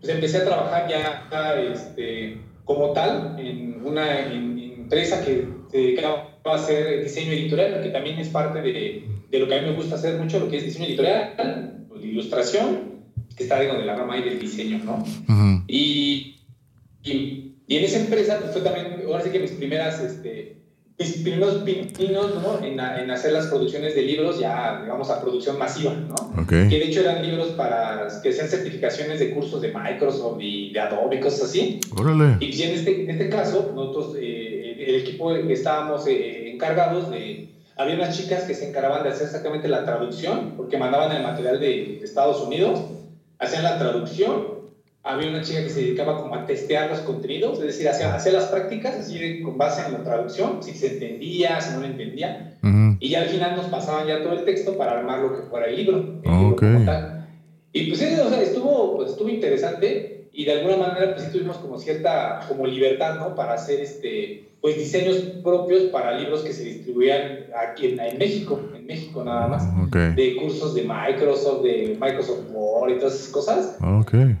pues 0.00 0.12
empecé 0.12 0.38
a 0.38 0.44
trabajar 0.44 0.86
ya 0.86 1.26
este, 1.72 2.38
como 2.66 2.92
tal 2.92 3.36
en 3.38 3.80
una 3.86 4.32
empresa 4.32 5.24
que 5.24 5.48
se 5.70 5.78
dedicaba 5.78 6.36
a 6.44 6.54
hacer 6.54 7.02
diseño 7.02 7.32
editorial, 7.32 7.82
que 7.82 7.90
también 7.90 8.18
es 8.18 8.28
parte 8.28 8.60
de, 8.60 9.08
de, 9.30 9.38
lo 9.38 9.48
que 9.48 9.54
a 9.54 9.62
mí 9.62 9.68
me 9.68 9.76
gusta 9.76 9.94
hacer 9.94 10.18
mucho, 10.18 10.40
lo 10.40 10.50
que 10.50 10.58
es 10.58 10.64
diseño 10.64 10.86
editorial, 10.86 11.86
pues, 11.88 12.04
ilustración, 12.04 13.04
que 13.36 13.44
está 13.44 13.58
dentro 13.60 13.78
de 13.78 13.86
la 13.86 13.96
rama 13.96 14.14
ahí 14.14 14.22
del 14.22 14.40
diseño, 14.40 14.80
¿no? 14.84 15.04
y, 15.68 16.40
y, 17.04 17.54
en 17.68 17.84
esa 17.84 18.00
empresa 18.00 18.38
pues, 18.40 18.52
fue 18.52 18.62
también, 18.62 19.02
ahora 19.06 19.22
sí 19.22 19.30
que 19.30 19.38
mis 19.38 19.52
primeras 19.52 20.00
este, 20.00 20.55
mis 20.98 21.18
primeros 21.18 21.56
pininos 21.56 22.34
¿no? 22.42 22.64
en, 22.64 22.80
en, 22.80 23.10
hacer 23.10 23.32
las 23.32 23.46
producciones 23.46 23.94
de 23.94 24.02
libros 24.02 24.38
ya, 24.38 24.80
digamos, 24.82 25.10
a 25.10 25.20
producción 25.20 25.58
masiva, 25.58 25.92
¿no? 25.92 26.14
Okay. 26.42 26.68
Que 26.68 26.78
de 26.78 26.84
hecho 26.84 27.00
eran 27.00 27.26
libros 27.26 27.48
para 27.48 28.08
que 28.22 28.32
sean 28.32 28.48
certificaciones 28.48 29.18
de 29.18 29.32
cursos 29.32 29.60
de 29.60 29.72
Microsoft 29.72 30.38
y 30.40 30.72
de 30.72 30.80
Adobe, 30.80 31.20
cosas 31.20 31.50
así. 31.50 31.80
Órale. 31.94 32.38
Y 32.40 32.62
en 32.62 32.70
este, 32.70 33.02
en 33.02 33.10
este 33.10 33.28
caso, 33.28 33.72
nosotros, 33.74 34.16
eh, 34.18 34.84
el 34.86 34.94
equipo 34.96 35.34
estábamos 35.34 36.06
eh, 36.06 36.50
encargados 36.52 37.10
de... 37.10 37.50
Había 37.76 37.96
unas 37.96 38.16
chicas 38.16 38.44
que 38.44 38.54
se 38.54 38.70
encargaban 38.70 39.02
de 39.02 39.10
hacer 39.10 39.26
exactamente 39.26 39.68
la 39.68 39.84
traducción, 39.84 40.54
porque 40.56 40.78
mandaban 40.78 41.14
el 41.14 41.22
material 41.22 41.60
de 41.60 42.00
Estados 42.02 42.40
Unidos, 42.40 42.80
hacían 43.38 43.64
la 43.64 43.78
traducción 43.78 44.55
había 45.06 45.30
una 45.30 45.42
chica 45.42 45.62
que 45.62 45.70
se 45.70 45.82
dedicaba 45.82 46.20
como 46.20 46.34
a 46.34 46.46
testear 46.46 46.90
los 46.90 47.00
contenidos, 47.00 47.60
es 47.60 47.66
decir, 47.66 47.88
hacía, 47.88 48.14
hacía 48.14 48.32
las 48.32 48.46
prácticas 48.46 48.96
así 48.96 49.40
con 49.42 49.56
base 49.56 49.86
en 49.86 49.92
la 49.92 50.02
traducción, 50.02 50.62
si 50.62 50.72
se 50.72 50.94
entendía, 50.94 51.60
si 51.60 51.74
no 51.74 51.80
lo 51.80 51.86
entendía, 51.86 52.58
y 52.98 53.10
ya 53.10 53.22
al 53.22 53.28
final 53.28 53.56
nos 53.56 53.66
pasaban 53.66 54.08
ya 54.08 54.22
todo 54.22 54.32
el 54.32 54.44
texto 54.44 54.76
para 54.76 54.98
armar 54.98 55.20
lo 55.20 55.36
que 55.36 55.42
fuera 55.48 55.66
el 55.66 55.76
libro. 55.76 56.20
y 57.72 57.88
pues 57.88 58.00
o 58.02 58.28
sea, 58.30 58.42
estuvo, 58.42 58.96
pues, 58.96 59.10
estuvo 59.10 59.28
interesante 59.28 60.28
y 60.32 60.44
de 60.44 60.52
alguna 60.52 60.76
manera 60.76 61.14
pues 61.14 61.30
tuvimos 61.30 61.58
como 61.58 61.78
cierta 61.78 62.40
como 62.48 62.66
libertad, 62.66 63.16
¿no? 63.16 63.34
Para 63.34 63.54
hacer 63.54 63.80
este, 63.80 64.45
pues 64.60 64.76
diseños 64.76 65.16
propios 65.42 65.84
para 65.84 66.18
libros 66.18 66.42
que 66.42 66.52
se 66.52 66.64
distribuían 66.64 67.46
aquí 67.56 67.86
en, 67.86 68.00
en 68.00 68.18
México, 68.18 68.60
en 68.74 68.86
México 68.86 69.22
nada 69.22 69.46
más, 69.48 69.90
de 70.16 70.36
cursos 70.36 70.74
de 70.74 70.82
Microsoft, 70.82 71.62
de 71.62 71.96
Microsoft 72.00 72.50
Word 72.52 72.92
y 72.92 72.98
todas 72.98 73.14
esas 73.14 73.28
cosas. 73.28 73.78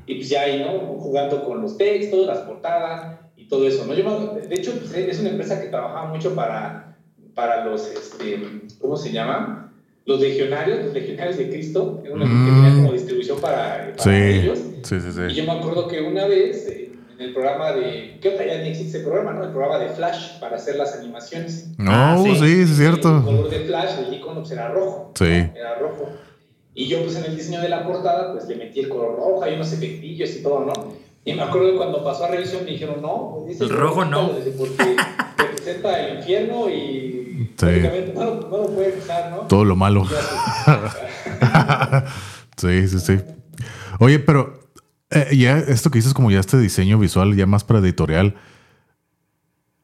Y 0.06 0.14
pues 0.16 0.28
ya 0.28 0.42
ahí, 0.42 0.60
¿no? 0.60 0.98
Jugando 0.98 1.44
con 1.44 1.62
los 1.62 1.76
textos, 1.76 2.26
las 2.26 2.38
portadas 2.38 3.18
y 3.36 3.46
todo 3.46 3.66
eso, 3.66 3.86
¿no? 3.86 3.94
Yo, 3.94 4.38
de 4.48 4.54
hecho, 4.54 4.72
pues, 4.78 4.92
es 4.94 5.20
una 5.20 5.30
empresa 5.30 5.60
que 5.60 5.68
trabajaba 5.68 6.12
mucho 6.12 6.34
para, 6.34 6.96
para 7.34 7.64
los, 7.64 7.88
este, 7.88 8.40
¿cómo 8.80 8.96
se 8.96 9.12
llama? 9.12 9.72
Los 10.06 10.20
legionarios, 10.20 10.84
los 10.84 10.94
legionarios 10.94 11.36
de 11.36 11.50
Cristo, 11.50 12.02
una 12.12 12.24
que 12.24 12.30
tenía 12.30 12.74
como 12.74 12.92
distribución 12.92 13.40
para, 13.40 13.92
ellos. 14.06 14.58
Sí, 14.82 15.00
sí, 15.00 15.12
sí. 15.12 15.20
Y 15.30 15.34
yo 15.34 15.44
me 15.44 15.52
acuerdo 15.52 15.86
que 15.88 16.00
una 16.00 16.26
vez... 16.26 16.85
En 17.18 17.24
el 17.24 17.32
programa 17.32 17.72
de. 17.72 18.18
¿Qué 18.20 18.28
otra? 18.28 18.46
Ya 18.46 18.58
ni 18.58 18.68
existe 18.68 18.98
ese 18.98 19.06
programa, 19.06 19.32
¿no? 19.32 19.44
El 19.44 19.50
programa 19.50 19.78
de 19.78 19.88
Flash 19.88 20.38
para 20.38 20.56
hacer 20.56 20.76
las 20.76 20.94
animaciones. 20.96 21.70
No, 21.78 21.90
ah, 21.90 22.18
sí, 22.22 22.36
sí, 22.36 22.60
es 22.62 22.76
cierto. 22.76 23.16
El 23.16 23.24
color 23.24 23.48
de 23.48 23.60
Flash, 23.60 23.98
el 24.06 24.14
icono 24.14 24.40
pues, 24.40 24.50
era 24.50 24.68
rojo. 24.68 25.12
Sí. 25.14 25.24
Era 25.24 25.78
rojo. 25.78 26.10
Y 26.74 26.88
yo, 26.88 27.02
pues 27.02 27.16
en 27.16 27.24
el 27.24 27.34
diseño 27.36 27.62
de 27.62 27.70
la 27.70 27.84
portada, 27.84 28.32
pues 28.32 28.46
le 28.48 28.56
metí 28.56 28.80
el 28.80 28.90
color 28.90 29.16
rojo, 29.16 29.42
hay 29.42 29.54
unos 29.54 29.72
efectillos 29.72 30.36
y 30.36 30.42
todo, 30.42 30.66
¿no? 30.66 30.92
Y 31.24 31.32
me 31.32 31.42
acuerdo 31.42 31.70
que 31.72 31.76
cuando 31.78 32.04
pasó 32.04 32.26
a 32.26 32.28
revisión 32.28 32.64
me 32.64 32.72
dijeron, 32.72 33.00
no, 33.00 33.44
pues, 33.46 33.60
el 33.62 33.70
rojo 33.70 34.04
no. 34.04 34.32
Porque 34.58 34.96
representa 35.38 36.06
el 36.06 36.18
infierno 36.18 36.68
y 36.68 37.50
sí. 37.56 37.66
no, 38.14 38.24
no, 38.34 38.58
lo 38.58 38.66
puede 38.74 38.98
usar, 38.98 39.30
¿no? 39.30 39.38
Todo 39.48 39.64
lo 39.64 39.74
malo. 39.74 40.04
sí, 42.58 42.88
sí, 42.88 43.00
sí. 43.00 43.18
Oye, 43.98 44.18
pero 44.18 44.65
eh, 45.10 45.36
ya 45.36 45.58
esto 45.58 45.90
que 45.90 45.98
dices 45.98 46.14
como 46.14 46.30
ya 46.30 46.40
este 46.40 46.58
diseño 46.58 46.98
visual, 46.98 47.36
ya 47.36 47.46
más 47.46 47.64
para 47.64 47.80
editorial, 47.80 48.34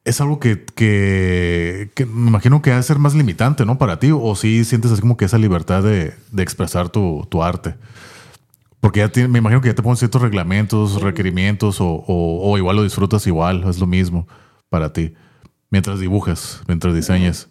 es 0.05 0.21
algo 0.21 0.41
que, 0.41 0.65
que, 0.75 2.07
me 2.07 2.29
imagino 2.29 2.61
que 2.61 2.73
ha 2.73 2.77
de 2.77 2.83
ser 2.83 2.99
más 2.99 3.15
limitante, 3.15 3.65
¿no? 3.65 3.79
Para 3.79 3.99
ti, 4.01 4.11
o 4.13 4.35
si 4.35 4.65
sientes 4.65 4.91
así 4.91 5.01
como 5.01 5.17
que 5.17 5.27
esa 5.27 5.39
libertad 5.39 5.83
de, 5.83 6.15
de 6.33 6.43
expresar 6.43 6.89
tu, 6.89 7.27
tu, 7.31 7.43
arte. 7.43 7.77
Porque 8.81 8.99
ya 8.99 9.29
me 9.29 9.39
imagino 9.39 9.61
que 9.61 9.69
ya 9.69 9.75
te 9.75 9.83
ponen 9.83 9.97
ciertos 9.97 10.23
reglamentos, 10.23 11.01
requerimientos, 11.01 11.81
o, 11.81 12.05
o, 12.07 12.59
igual 12.59 12.77
lo 12.77 12.83
disfrutas 12.83 13.27
igual, 13.29 13.63
es 13.69 13.79
lo 13.79 13.87
mismo 13.87 14.27
para 14.69 14.93
ti, 14.93 15.15
mientras 15.71 16.01
dibujas, 16.01 16.63
mientras 16.67 16.95
diseñas. 16.95 17.49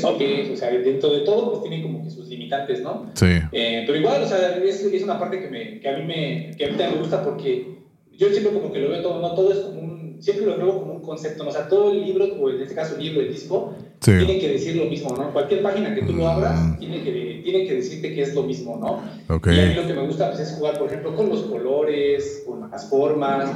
O 0.00 0.56
sea, 0.56 0.70
dentro 0.70 1.10
de 1.10 1.20
todo, 1.20 1.50
pues 1.50 1.62
tiene 1.62 1.82
como 1.82 2.02
que 2.02 2.10
sus 2.10 2.26
limitantes, 2.28 2.80
¿no? 2.82 3.10
Sí. 3.14 3.26
Eh, 3.52 3.84
pero 3.86 3.98
igual, 3.98 4.22
o 4.22 4.26
sea, 4.26 4.56
es, 4.56 4.82
es 4.82 5.02
una 5.02 5.18
parte 5.18 5.40
que, 5.40 5.48
me, 5.48 5.80
que, 5.80 5.88
a 5.88 5.98
mí 5.98 6.04
me, 6.04 6.56
que 6.56 6.64
a 6.64 6.70
mí 6.70 6.76
me 6.78 6.98
gusta 6.98 7.22
porque 7.22 7.76
yo 8.16 8.30
siempre 8.30 8.52
como 8.52 8.72
que 8.72 8.78
lo 8.78 8.88
veo 8.88 9.02
todo, 9.02 9.20
¿no? 9.20 9.34
Todo 9.34 9.52
es 9.52 9.58
como 9.58 9.80
un, 9.80 10.16
siempre 10.22 10.46
lo 10.46 10.56
veo 10.56 10.80
como 10.80 10.94
un 10.94 11.02
concepto, 11.02 11.44
¿no? 11.44 11.50
O 11.50 11.52
sea, 11.52 11.68
todo 11.68 11.92
el 11.92 12.04
libro, 12.04 12.24
o 12.24 12.48
en 12.48 12.62
este 12.62 12.74
caso 12.74 12.96
el 12.96 13.02
libro, 13.02 13.20
el 13.20 13.32
disco, 13.32 13.74
tiene 14.00 14.38
que 14.38 14.48
decir 14.48 14.76
lo 14.76 14.86
mismo, 14.86 15.14
¿no? 15.14 15.30
Cualquier 15.30 15.62
página 15.62 15.94
que 15.94 16.02
tú 16.02 16.14
lo 16.14 16.26
abras, 16.26 16.58
mm. 16.58 16.78
tiene, 16.78 17.02
que, 17.02 17.42
tiene 17.44 17.66
que 17.66 17.74
decirte 17.74 18.14
que 18.14 18.22
es 18.22 18.34
lo 18.34 18.44
mismo, 18.44 18.78
¿no? 18.78 19.34
Okay. 19.34 19.56
Y 19.56 19.60
a 19.60 19.66
mí 19.66 19.74
lo 19.74 19.86
que 19.86 19.92
me 19.92 20.06
gusta 20.06 20.30
pues, 20.30 20.40
es 20.40 20.56
jugar, 20.56 20.78
por 20.78 20.88
ejemplo, 20.88 21.14
con 21.14 21.28
los 21.28 21.42
colores, 21.42 22.44
con 22.46 22.70
las 22.70 22.88
formas, 22.88 23.50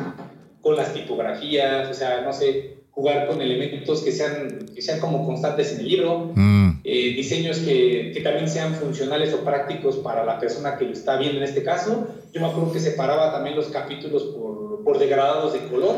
con 0.61 0.77
las 0.77 0.92
tipografías, 0.92 1.90
o 1.90 1.94
sea, 1.94 2.20
no 2.20 2.33
sé, 2.33 2.76
jugar 2.96 3.26
con 3.26 3.42
elementos 3.42 4.02
que 4.02 4.11
sean, 4.11 4.70
que 4.74 4.80
sean 4.80 5.00
como 5.00 5.26
constantes 5.26 5.74
en 5.74 5.80
el 5.80 5.88
libro, 5.88 6.32
mm. 6.35 6.80
eh, 6.82 7.12
diseños 7.14 7.59
que, 7.59 8.11
que, 8.14 8.20
también 8.22 8.48
sean 8.48 8.74
funcionales 8.74 9.35
o 9.35 9.44
prácticos 9.44 9.96
para 9.96 10.24
la 10.24 10.40
persona 10.40 10.78
que 10.78 10.87
lo 10.87 10.92
está 10.92 11.18
viendo 11.18 11.37
en 11.37 11.44
este 11.44 11.62
caso. 11.62 12.09
Yo 12.32 12.40
me 12.40 12.46
acuerdo 12.46 12.72
que 12.72 12.80
separaba 12.80 13.32
también 13.32 13.54
los 13.54 13.66
capítulos 13.66 14.22
por, 14.22 14.82
por 14.82 14.98
degradados 14.98 15.52
de 15.52 15.59
color, 15.68 15.94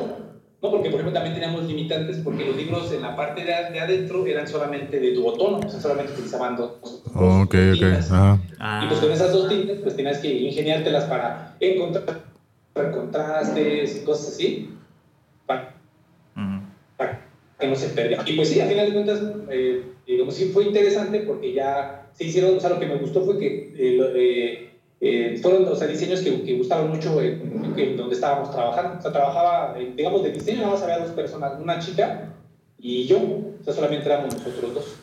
¿no? 0.60 0.70
porque 0.72 0.90
por 0.90 0.98
ejemplo 0.98 1.12
también 1.12 1.34
teníamos 1.34 1.62
limitantes 1.68 2.16
porque 2.16 2.44
los 2.44 2.56
libros 2.56 2.90
en 2.90 3.02
la 3.02 3.14
parte 3.14 3.44
de, 3.44 3.78
adentro 3.78 4.26
eran 4.26 4.48
solamente 4.48 4.98
de 4.98 5.14
duotono, 5.14 5.58
o 5.58 5.70
sea, 5.70 5.80
solamente 5.80 6.14
utilizaban 6.14 6.56
dos, 6.56 7.04
tintas. 7.74 8.10
Y 8.82 8.88
pues 8.88 8.98
con 8.98 9.12
esas 9.12 9.32
dos 9.32 9.48
tintas 9.48 9.78
pues 9.84 9.94
tenías 9.94 10.18
que 10.18 10.32
ingeniártelas 10.32 11.04
para 11.04 11.54
encontrar 11.60 12.24
contrastes 12.74 13.98
y 13.98 14.04
cosas 14.04 14.34
así. 14.34 14.74
Que 17.58 17.66
no 17.66 17.74
se 17.74 17.88
perdía. 17.88 18.22
Y 18.26 18.34
pues 18.34 18.48
sí, 18.48 18.60
a 18.60 18.66
final 18.66 18.86
de 18.86 18.92
cuentas, 18.92 19.20
eh, 19.50 19.82
digamos, 20.06 20.34
sí 20.34 20.50
fue 20.52 20.64
interesante 20.64 21.20
porque 21.20 21.52
ya 21.52 22.10
se 22.12 22.24
hicieron, 22.24 22.56
o 22.56 22.60
sea, 22.60 22.70
lo 22.70 22.78
que 22.78 22.86
me 22.86 22.96
gustó 22.96 23.24
fue 23.24 23.38
que 23.38 23.74
eh, 23.76 24.70
eh, 25.00 25.38
fueron, 25.40 25.66
o 25.66 25.74
sea, 25.74 25.88
diseños 25.88 26.20
que, 26.20 26.42
que 26.42 26.56
gustaban 26.56 26.88
mucho 26.88 27.20
en, 27.20 27.96
donde 27.96 28.14
estábamos 28.14 28.50
trabajando. 28.50 28.98
O 28.98 29.02
sea, 29.02 29.12
trabajaba, 29.12 29.76
digamos, 29.96 30.22
de 30.22 30.32
diseño, 30.32 30.58
nada 30.58 30.72
más 30.72 30.82
había 30.82 30.98
dos 30.98 31.10
personas, 31.10 31.60
una 31.60 31.78
chica 31.78 32.32
y 32.78 33.06
yo, 33.06 33.18
o 33.18 33.64
sea, 33.64 33.74
solamente 33.74 34.06
éramos 34.06 34.34
nosotros 34.34 34.74
dos. 34.74 34.96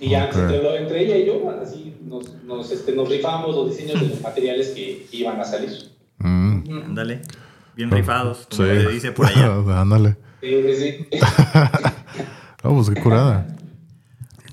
Y 0.00 0.10
ya 0.10 0.26
entre, 0.26 0.76
entre, 0.76 1.04
ella 1.04 1.16
y 1.16 1.26
yo, 1.26 1.50
así 1.62 1.94
nos, 2.02 2.42
nos, 2.44 2.70
este, 2.72 2.92
nos 2.92 3.08
rifábamos 3.08 3.54
los 3.54 3.70
diseños 3.70 4.00
de 4.00 4.08
los 4.08 4.20
materiales 4.20 4.70
que, 4.70 5.06
iban 5.12 5.40
a 5.40 5.44
salir. 5.44 5.70
Mm. 6.18 6.84
Ándale, 6.86 7.20
bien 7.76 7.90
rifados, 7.90 8.46
como 8.50 8.64
se 8.64 8.88
dice 8.88 9.12
por 9.12 9.26
allá. 9.26 9.54
Ándale. 9.80 10.16
Sí, 10.44 10.76
sí. 10.76 11.08
Vamos, 12.62 12.90
qué 12.94 13.00
curada. 13.00 13.46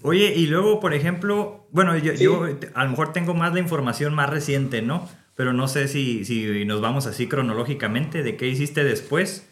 Oye, 0.03 0.33
y 0.35 0.47
luego, 0.47 0.79
por 0.79 0.93
ejemplo, 0.93 1.67
bueno, 1.71 1.97
yo, 1.97 2.45
a 2.73 2.83
lo 2.83 2.89
mejor 2.89 3.13
tengo 3.13 3.33
más 3.33 3.53
la 3.53 3.59
información 3.59 4.13
más 4.13 4.29
reciente, 4.29 4.81
¿no? 4.81 5.07
Pero 5.35 5.53
no 5.53 5.67
sé 5.67 5.87
si, 5.87 6.25
si 6.25 6.65
nos 6.65 6.81
vamos 6.81 7.07
así 7.07 7.27
cronológicamente 7.27 8.23
de 8.23 8.37
qué 8.37 8.47
hiciste 8.47 8.83
después. 8.83 9.47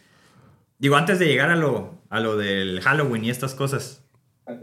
Digo, 0.78 0.96
antes 0.96 1.18
de 1.18 1.26
llegar 1.26 1.50
a 1.50 1.56
lo, 1.56 2.00
a 2.08 2.20
lo 2.20 2.36
del 2.36 2.80
Halloween 2.80 3.24
y 3.24 3.30
estas 3.30 3.54
cosas. 3.54 4.02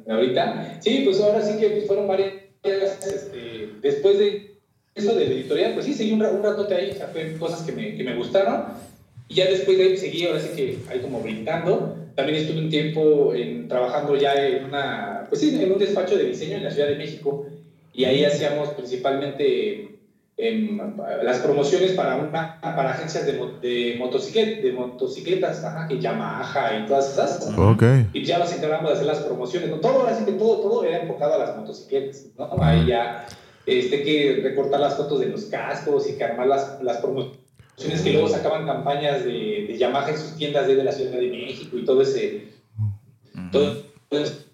Ahorita, 0.10 0.82
sí, 0.82 1.04
pues 1.06 1.22
ahora 1.22 1.42
sí 1.42 1.60
que 1.60 1.84
fueron 1.88 2.08
varias. 2.08 2.34
Este, 2.64 3.74
después 3.82 4.18
de 4.18 4.60
eso 4.96 5.14
de 5.16 5.26
la 5.26 5.32
editorial, 5.32 5.74
pues 5.74 5.86
sí, 5.86 5.94
seguí 5.94 6.12
un, 6.12 6.26
un 6.26 6.44
ratote 6.44 6.76
ahí, 6.76 6.92
o 6.92 6.96
sea, 6.96 7.08
fue 7.08 7.38
cosas 7.38 7.62
que 7.62 7.72
me, 7.72 7.96
que 7.96 8.04
me 8.04 8.16
gustaron. 8.16 8.66
Y 9.30 9.36
ya 9.36 9.46
después 9.46 9.78
de 9.78 9.84
ahí 9.84 9.98
seguí, 9.98 10.26
ahora 10.26 10.40
sí 10.40 10.50
que 10.56 10.78
ahí 10.90 11.00
como 11.00 11.22
brincando. 11.22 11.96
También 12.16 12.40
estuve 12.40 12.60
un 12.60 12.70
tiempo 12.70 13.34
en, 13.34 13.68
trabajando 13.68 14.16
ya 14.16 14.34
en 14.34 14.66
una, 14.66 15.26
pues 15.30 15.42
sí, 15.42 15.56
en 15.62 15.72
un 15.72 15.78
despacho 15.78 16.18
de 16.18 16.26
diseño 16.26 16.58
en 16.58 16.64
la 16.64 16.72
Ciudad 16.72 16.88
de 16.88 16.96
México. 16.96 17.46
Y 17.94 18.06
ahí 18.06 18.24
hacíamos 18.24 18.70
principalmente 18.70 20.00
em, 20.38 20.80
las 21.24 21.40
promociones 21.40 21.92
para, 21.92 22.16
una, 22.16 22.60
para 22.62 22.92
agencias 22.92 23.26
de, 23.26 23.34
de, 23.62 23.96
motociclet, 24.00 24.62
de 24.62 24.72
motocicletas, 24.72 25.64
ajá, 25.64 25.88
que 25.88 26.00
Yamaha 26.00 26.80
y 26.80 26.88
todas 26.88 27.14
esas. 27.14 27.56
Okay. 27.58 28.08
Y 28.14 28.24
ya 28.24 28.40
nos 28.40 28.54
encargamos 28.54 28.90
de 28.90 28.96
hacer 28.96 29.08
las 29.08 29.20
promociones. 29.20 29.70
¿no? 29.70 29.78
Todo, 29.78 30.02
ahora 30.02 30.18
sí 30.18 30.26
que 30.26 30.34
todo, 30.34 30.62
todo 30.62 30.84
era 30.86 31.02
enfocado 31.02 31.36
a 31.36 31.38
las 31.40 31.58
motocicletas. 31.58 32.28
¿no? 32.38 32.50
Ahí 32.62 32.88
ya 32.88 33.28
este, 33.66 34.04
que 34.04 34.40
recortar 34.42 34.80
las 34.80 34.96
fotos 34.96 35.20
de 35.20 35.28
los 35.28 35.46
cascos 35.46 36.10
y 36.10 36.14
que 36.14 36.24
armar 36.24 36.48
las, 36.48 36.82
las 36.82 36.98
promociones 36.98 37.47
que 37.78 38.14
luego 38.14 38.28
sacaban 38.28 38.66
campañas 38.66 39.24
de, 39.24 39.66
de 39.68 39.78
Yamaha 39.78 40.10
en 40.10 40.18
sus 40.18 40.36
tiendas 40.36 40.68
de 40.68 40.84
la 40.84 40.92
Ciudad 40.92 41.12
de 41.12 41.30
México 41.30 41.78
y 41.78 41.86
todo 41.86 42.02
ese. 42.02 42.48
Todo, 43.52 43.84
ese, 44.10 44.48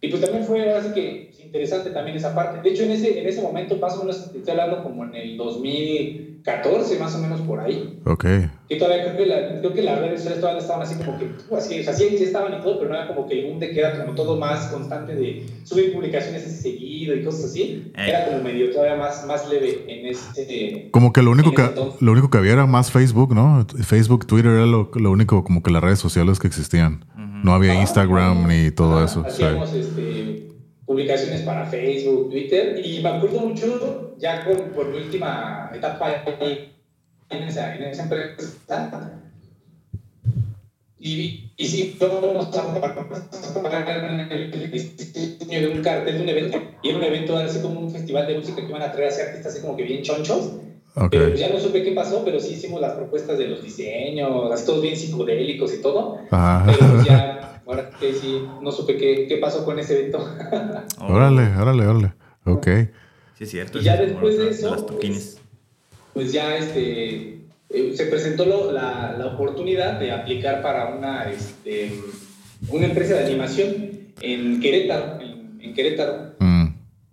y 0.00 0.08
pues 0.08 0.20
también 0.20 0.44
fue 0.44 0.70
así 0.70 0.92
que 0.92 1.32
interesante 1.42 1.90
también 1.90 2.16
esa 2.16 2.34
parte. 2.34 2.60
De 2.60 2.74
hecho, 2.74 2.82
en 2.82 2.90
ese, 2.90 3.20
en 3.20 3.28
ese 3.28 3.40
momento, 3.40 3.78
paso, 3.78 4.04
no 4.04 4.10
estoy 4.10 4.42
hablando 4.48 4.82
como 4.82 5.04
en 5.04 5.14
el 5.14 5.36
2000, 5.36 6.33
2014, 6.44 6.98
más 6.98 7.14
o 7.14 7.18
menos 7.18 7.40
por 7.40 7.58
ahí. 7.58 8.00
Ok. 8.04 8.24
Que 8.68 8.76
todavía 8.76 9.04
creo 9.04 9.16
que, 9.16 9.26
la, 9.26 9.60
creo 9.60 9.72
que 9.72 9.82
las 9.82 9.98
redes 9.98 10.16
sociales 10.16 10.40
todavía 10.40 10.60
estaban 10.60 10.82
así 10.82 10.94
como 10.96 11.18
que, 11.18 11.30
uh, 11.48 11.56
así, 11.56 11.80
o 11.80 11.84
sea, 11.84 11.94
sí, 11.94 12.08
sí, 12.18 12.24
estaban 12.24 12.58
y 12.58 12.62
todo, 12.62 12.78
pero 12.78 12.90
no 12.90 12.96
era 12.96 13.08
como 13.08 13.26
que 13.26 13.40
el 13.40 13.46
boom 13.46 13.58
de 13.60 13.70
que 13.70 13.80
era 13.80 13.98
como 13.98 14.14
todo 14.14 14.36
más 14.38 14.66
constante 14.66 15.14
de 15.14 15.46
subir 15.64 15.94
publicaciones 15.94 16.46
así 16.46 16.56
seguido 16.56 17.14
y 17.14 17.24
cosas 17.24 17.46
así. 17.46 17.90
Eh. 17.96 18.08
Era 18.08 18.26
como 18.26 18.42
medio 18.42 18.70
todavía 18.70 18.96
más, 18.96 19.26
más 19.26 19.48
leve 19.48 19.84
en 19.88 20.06
este... 20.06 20.88
Como 20.90 21.12
que 21.12 21.22
lo 21.22 21.30
único, 21.30 21.52
que, 21.52 21.62
lo 22.00 22.12
único 22.12 22.28
que 22.28 22.38
había 22.38 22.52
era 22.52 22.66
más 22.66 22.90
Facebook, 22.90 23.34
¿no? 23.34 23.66
Facebook, 23.82 24.26
Twitter 24.26 24.52
era 24.52 24.66
lo, 24.66 24.90
lo 24.94 25.10
único, 25.10 25.44
como 25.44 25.62
que 25.62 25.70
las 25.70 25.82
redes 25.82 25.98
sociales 25.98 26.38
que 26.38 26.46
existían. 26.46 27.04
No 27.42 27.52
había 27.52 27.74
Instagram 27.74 28.48
ni 28.48 28.70
todo 28.70 29.04
eso. 29.04 29.24
Hacíamos 29.26 29.72
este, 29.74 30.53
publicaciones 30.86 31.42
para 31.42 31.66
Facebook, 31.66 32.30
Twitter, 32.30 32.80
y 32.84 33.00
me 33.02 33.08
acuerdo 33.08 33.40
mucho, 33.40 34.16
ya 34.18 34.44
con, 34.44 34.56
por 34.70 34.88
mi 34.88 34.98
última 34.98 35.70
etapa 35.74 36.22
en 37.30 37.42
esa, 37.42 37.74
en 37.74 37.82
esa 37.84 38.02
empresa, 38.02 39.20
y, 40.98 41.50
y 41.58 41.66
sí, 41.66 41.96
vamos 42.00 42.46
a 42.46 42.62
de 45.50 45.68
un 45.68 45.82
cartel 45.82 46.16
de 46.16 46.22
un 46.22 46.28
evento, 46.28 46.62
y 46.82 46.88
era 46.88 46.98
un 46.98 47.04
evento 47.04 47.36
así 47.36 47.60
como 47.60 47.80
un 47.80 47.90
festival 47.90 48.26
de 48.26 48.38
música 48.38 48.62
que 48.62 48.68
iban 48.68 48.82
a 48.82 48.90
traer 48.90 49.12
a 49.12 49.14
artistas 49.14 49.52
así 49.52 49.60
como 49.60 49.76
que 49.76 49.82
bien 49.82 50.02
chonchos, 50.02 50.52
pero 51.10 51.28
pues 51.28 51.40
ya 51.40 51.50
no 51.50 51.58
supe 51.58 51.82
qué 51.82 51.92
pasó, 51.92 52.24
pero 52.24 52.40
sí 52.40 52.54
hicimos 52.54 52.80
las 52.80 52.92
propuestas 52.92 53.36
de 53.36 53.48
los 53.48 53.62
diseños, 53.62 54.50
así 54.52 54.64
todos 54.64 54.80
bien 54.80 54.96
psicodélicos 54.96 55.74
y 55.74 55.82
todo. 55.82 56.20
Pero 56.30 56.78
pues 56.92 57.04
ya, 57.04 57.53
ahora 57.66 57.90
que 57.98 58.12
sí, 58.14 58.42
no 58.60 58.72
supe 58.72 58.96
qué, 58.96 59.26
qué 59.28 59.36
pasó 59.38 59.64
con 59.64 59.78
ese 59.78 60.00
evento. 60.00 60.18
órale, 61.00 61.56
órale, 61.56 61.86
órale. 61.86 62.12
Ok. 62.44 62.66
Sí, 63.36 63.44
es 63.44 63.50
cierto. 63.50 63.78
Y 63.78 63.82
ya 63.82 63.96
después 63.96 64.38
de 64.38 64.50
eso, 64.50 64.86
pues, 64.86 65.40
pues, 66.12 66.32
ya 66.32 66.56
este, 66.56 67.40
eh, 67.70 67.92
se 67.94 68.06
presentó 68.06 68.72
la, 68.72 69.16
la, 69.18 69.26
oportunidad 69.26 69.98
de 69.98 70.12
aplicar 70.12 70.62
para 70.62 70.94
una, 70.94 71.30
este, 71.30 72.00
una 72.68 72.86
empresa 72.86 73.14
de 73.14 73.26
animación 73.26 73.90
en 74.20 74.60
Querétaro. 74.60 75.18
En, 75.20 75.74
Querétaro. 75.74 76.34
Mm. 76.38 76.66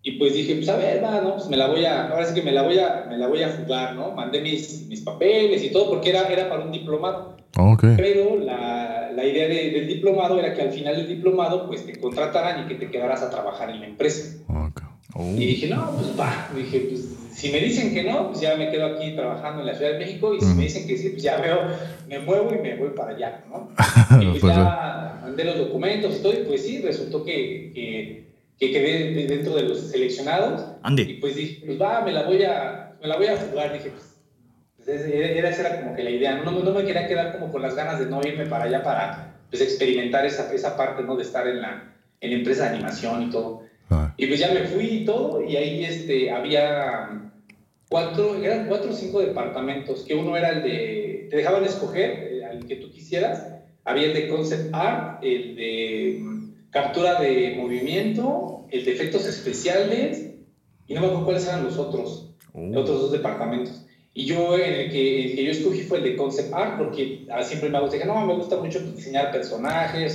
Y 0.03 0.11
pues 0.13 0.33
dije, 0.33 0.55
pues 0.55 0.69
a 0.69 0.77
ver, 0.77 1.03
va, 1.03 1.21
¿no? 1.21 1.35
Pues 1.35 1.47
me 1.47 1.57
la 1.57 1.67
voy 1.67 1.85
a, 1.85 2.09
ahora 2.09 2.25
sí 2.25 2.33
que 2.33 2.43
me 2.43 2.51
la 2.51 2.63
voy 2.63 2.77
a, 2.77 3.05
me 3.09 3.17
la 3.17 3.27
voy 3.27 3.41
a 3.41 3.51
jugar, 3.51 3.95
¿no? 3.95 4.11
Mandé 4.11 4.41
mis, 4.41 4.87
mis 4.87 5.01
papeles 5.01 5.63
y 5.63 5.71
todo, 5.71 5.89
porque 5.89 6.09
era, 6.09 6.27
era 6.27 6.49
para 6.49 6.63
un 6.63 6.71
diplomado. 6.71 7.37
Okay. 7.57 7.95
Pero 7.97 8.37
la, 8.37 9.00
la 9.15 9.25
idea 9.25 9.47
del 9.47 9.87
diplomado 9.87 10.39
era 10.39 10.53
que 10.53 10.61
al 10.61 10.71
final 10.71 10.95
del 10.95 11.07
diplomado, 11.07 11.67
pues 11.67 11.85
te 11.85 11.99
contrataran 11.99 12.65
y 12.65 12.67
que 12.67 12.75
te 12.75 12.89
quedaras 12.89 13.21
a 13.21 13.29
trabajar 13.29 13.69
en 13.69 13.81
la 13.81 13.87
empresa. 13.87 14.37
Okay. 14.47 14.87
Oh. 15.13 15.33
Y 15.35 15.45
dije, 15.45 15.67
no, 15.67 15.91
pues 15.91 16.19
va. 16.19 16.49
Dije, 16.55 16.87
pues 16.89 17.07
si 17.33 17.51
me 17.51 17.59
dicen 17.59 17.93
que 17.93 18.03
no, 18.03 18.29
pues 18.29 18.41
ya 18.41 18.55
me 18.55 18.69
quedo 18.69 18.85
aquí 18.85 19.13
trabajando 19.15 19.61
en 19.61 19.67
la 19.67 19.75
Ciudad 19.75 19.93
de 19.93 19.99
México. 19.99 20.33
Y 20.33 20.41
si 20.41 20.53
me 20.53 20.63
dicen 20.63 20.87
que 20.87 20.97
sí, 20.97 21.09
pues 21.09 21.23
ya 21.23 21.37
veo, 21.37 21.59
me 22.07 22.19
muevo 22.19 22.53
y 22.53 22.59
me 22.59 22.75
voy 22.75 22.89
para 22.89 23.15
allá, 23.15 23.43
¿no? 23.49 23.69
y 24.21 24.25
pues, 24.25 24.41
pues 24.41 24.55
ya 24.55 25.19
mandé 25.21 25.43
los 25.43 25.57
documentos 25.57 26.17
y 26.17 26.21
todo, 26.21 26.33
y 26.33 26.45
pues 26.45 26.65
sí, 26.65 26.81
resultó 26.81 27.23
que, 27.23 27.71
que 27.73 28.31
que 28.61 28.71
quedé 28.71 29.25
dentro 29.25 29.55
de 29.55 29.63
los 29.63 29.79
seleccionados. 29.89 30.61
Andy. 30.83 31.01
Y 31.01 31.13
pues 31.15 31.35
dije, 31.35 31.65
pues 31.65 31.81
va, 31.81 32.01
me 32.01 32.11
la 32.11 32.21
voy 32.27 32.43
a, 32.43 32.95
me 33.01 33.07
la 33.07 33.17
voy 33.17 33.25
a 33.25 33.35
jugar. 33.35 33.73
Dije, 33.73 33.89
pues, 33.89 34.10
era, 34.87 35.49
esa 35.49 35.67
era 35.67 35.81
como 35.81 35.95
que 35.95 36.03
la 36.03 36.09
idea. 36.09 36.41
No, 36.43 36.51
no, 36.51 36.71
me 36.71 36.85
quería 36.85 37.07
quedar 37.07 37.31
como 37.33 37.51
con 37.51 37.61
las 37.61 37.75
ganas 37.75 37.99
de 37.99 38.05
no 38.05 38.21
irme 38.25 38.45
para 38.45 38.65
allá 38.65 38.83
para 38.83 39.35
pues, 39.49 39.61
experimentar 39.61 40.25
esa, 40.25 40.51
esa 40.53 40.75
parte, 40.77 41.03
¿no? 41.03 41.15
De 41.15 41.23
estar 41.23 41.47
en 41.47 41.61
la, 41.61 41.95
en 42.19 42.31
la 42.31 42.37
empresa 42.37 42.63
de 42.63 42.75
animación 42.75 43.23
y 43.23 43.29
todo. 43.29 43.63
Ah. 43.89 44.13
Y 44.17 44.27
pues 44.27 44.39
ya 44.39 44.51
me 44.53 44.61
fui 44.61 44.85
y 44.85 45.05
todo, 45.05 45.43
y 45.43 45.57
ahí 45.57 45.83
este, 45.83 46.31
había 46.31 47.31
cuatro, 47.89 48.41
eran 48.41 48.67
cuatro 48.67 48.91
o 48.91 48.93
cinco 48.93 49.19
departamentos, 49.19 50.03
que 50.03 50.15
uno 50.15 50.37
era 50.37 50.49
el 50.49 50.63
de, 50.63 51.27
te 51.29 51.35
dejaban 51.35 51.65
escoger, 51.65 52.09
eh, 52.09 52.45
al 52.45 52.65
que 52.65 52.77
tú 52.77 52.89
quisieras, 52.89 53.47
había 53.83 54.05
el 54.05 54.13
de 54.13 54.29
concept 54.29 54.73
art, 54.73 55.19
el 55.21 55.55
de 55.55 56.23
captura 56.69 57.19
de 57.19 57.55
movimiento, 57.57 58.65
el 58.71 58.85
de 58.85 58.93
efectos 58.93 59.25
especiales, 59.25 60.35
y 60.87 60.93
no 60.93 61.01
me 61.01 61.07
acuerdo 61.07 61.25
cuáles 61.25 61.47
eran 61.47 61.65
los 61.65 61.77
otros, 61.77 62.33
los 62.53 62.77
oh. 62.77 62.79
otros 62.79 63.01
dos 63.01 63.11
departamentos. 63.11 63.85
Y 64.13 64.25
yo, 64.25 64.57
en 64.57 64.73
el 64.73 64.91
que, 64.91 65.25
el 65.25 65.35
que, 65.35 65.45
yo 65.45 65.51
escogí 65.51 65.83
fue 65.83 65.99
el 65.99 66.03
de 66.03 66.15
concept 66.17 66.53
art, 66.53 66.77
porque 66.77 67.25
siempre 67.43 67.69
me 67.69 67.79
gusta, 67.79 68.05
no, 68.05 68.25
me 68.25 68.33
gusta 68.33 68.57
mucho 68.57 68.79
diseñar 68.81 69.31
personajes, 69.31 70.13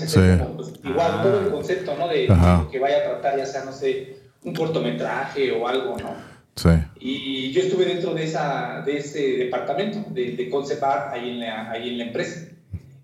pues, 0.55 0.75
igual 0.85 1.11
ah. 1.13 1.21
todo 1.23 1.41
el 1.41 1.51
concepto, 1.51 1.97
¿no? 1.97 2.07
De, 2.07 2.29
que 2.71 2.79
vaya 2.79 2.99
a 2.99 3.05
tratar, 3.05 3.39
ya 3.39 3.47
sea, 3.47 3.65
no 3.65 3.73
sé, 3.73 4.17
un 4.45 4.55
cortometraje 4.55 5.51
o 5.53 5.67
algo, 5.67 5.97
¿no? 5.97 6.15
Sí. 6.57 6.69
Y 7.01 7.53
yo 7.53 7.63
estuve 7.63 7.87
dentro 7.87 8.13
de, 8.13 8.25
esa, 8.25 8.83
de 8.85 8.99
ese 8.99 9.39
departamento 9.39 10.05
de, 10.11 10.33
de 10.33 10.51
concept 10.51 10.83
art 10.83 11.15
ahí 11.15 11.31
en 11.31 11.41
la, 11.41 11.71
ahí 11.71 11.89
en 11.91 11.99
la 11.99 12.05
empresa. 12.05 12.49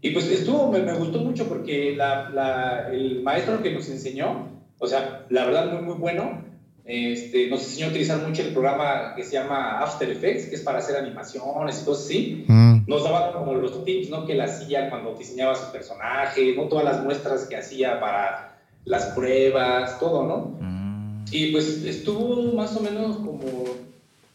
Y 0.03 0.11
pues 0.11 0.31
estuvo, 0.31 0.71
me, 0.71 0.81
me 0.81 0.93
gustó 0.93 1.21
mucho 1.21 1.49
porque 1.49 1.95
la, 1.97 2.29
la, 2.31 2.89
el 2.93 3.23
maestro 3.23 3.63
que 3.63 3.73
nos 3.73 3.89
enseñó, 3.89 4.49
o 4.79 4.87
sea, 4.87 5.25
la 5.31 5.47
verdad 5.47 5.73
muy, 5.73 5.83
muy 5.83 5.95
bueno, 5.95 6.45
este, 6.85 7.49
nos 7.49 7.63
enseñó 7.63 7.87
a 7.87 7.91
utilizar 7.91 8.27
mucho 8.27 8.43
el 8.43 8.53
programa 8.53 9.15
que 9.15 9.23
se 9.23 9.35
llama 9.35 9.79
After 9.81 10.11
Effects, 10.11 10.47
que 10.47 10.57
es 10.57 10.63
para 10.63 10.79
hacer 10.79 10.97
animaciones 10.97 11.81
y 11.81 11.85
cosas 11.85 12.05
así. 12.07 12.45
Mm. 12.49 12.85
Nos 12.87 13.05
daba 13.05 13.33
como 13.33 13.55
los 13.55 13.85
tips, 13.85 14.11
¿no? 14.11 14.27
Que 14.27 14.33
él 14.33 14.41
hacía 14.41 14.91
cuando 14.91 15.15
diseñaba 15.15 15.55
su 15.55 15.71
personaje, 15.71 16.55
¿no? 16.57 16.65
Todas 16.65 16.85
las 16.85 17.05
muestras 17.05 17.47
que 17.47 17.57
hacía 17.57 18.01
para 18.01 18.59
las 18.85 19.07
pruebas, 19.15 20.01
todo, 20.01 20.27
¿no? 20.27 20.57
Mm. 20.61 21.25
Y 21.31 21.53
pues 21.53 21.85
estuvo 21.85 22.53
más 22.53 22.77
o 22.77 22.81
menos 22.81 23.17
como 23.17 23.65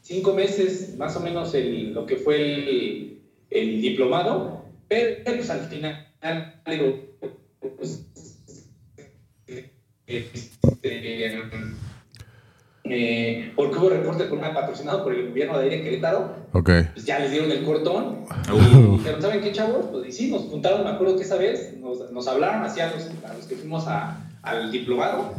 cinco 0.02 0.34
meses, 0.34 0.96
más 0.98 1.16
o 1.18 1.20
menos 1.20 1.54
el, 1.54 1.94
lo 1.94 2.06
que 2.06 2.16
fue 2.16 2.42
el, 2.54 3.22
el 3.50 3.82
diplomado. 3.82 4.64
Pero 4.88 5.24
pues 5.26 5.50
al 5.50 5.68
final, 5.68 6.08
digo, 6.66 6.96
pues, 7.78 8.06
este, 10.08 11.42
eh, 12.92 13.52
porque 13.56 13.78
hubo 13.78 13.90
reporte 13.90 14.28
con 14.30 14.40
una 14.40 14.54
patrocinado 14.54 15.04
por 15.04 15.14
el 15.14 15.30
gobierno 15.30 15.58
de 15.58 15.66
aire 15.66 15.84
Querétaro, 15.84 16.36
okay. 16.54 16.90
pues 16.94 17.06
ya 17.06 17.20
les 17.20 17.32
dieron 17.32 17.52
el 17.52 17.64
cortón 17.64 18.26
y 18.54 18.98
dijeron, 18.98 19.22
¿saben 19.22 19.42
qué 19.42 19.52
chavos? 19.52 19.88
Pues 19.92 20.08
y 20.08 20.12
sí, 20.12 20.32
nos 20.32 20.44
juntaron, 20.44 20.84
me 20.84 20.92
acuerdo 20.92 21.16
que 21.16 21.24
esa 21.24 21.38
vez 21.38 21.78
nos, 21.80 22.12
nos 22.12 22.28
hablaron 22.28 22.64
así 22.64 22.80
a 22.80 22.92
los, 22.92 23.10
a 23.30 23.34
los 23.34 23.46
que 23.46 23.56
fuimos 23.56 23.88
a, 23.88 24.30
al 24.42 24.72
diplomado. 24.72 25.34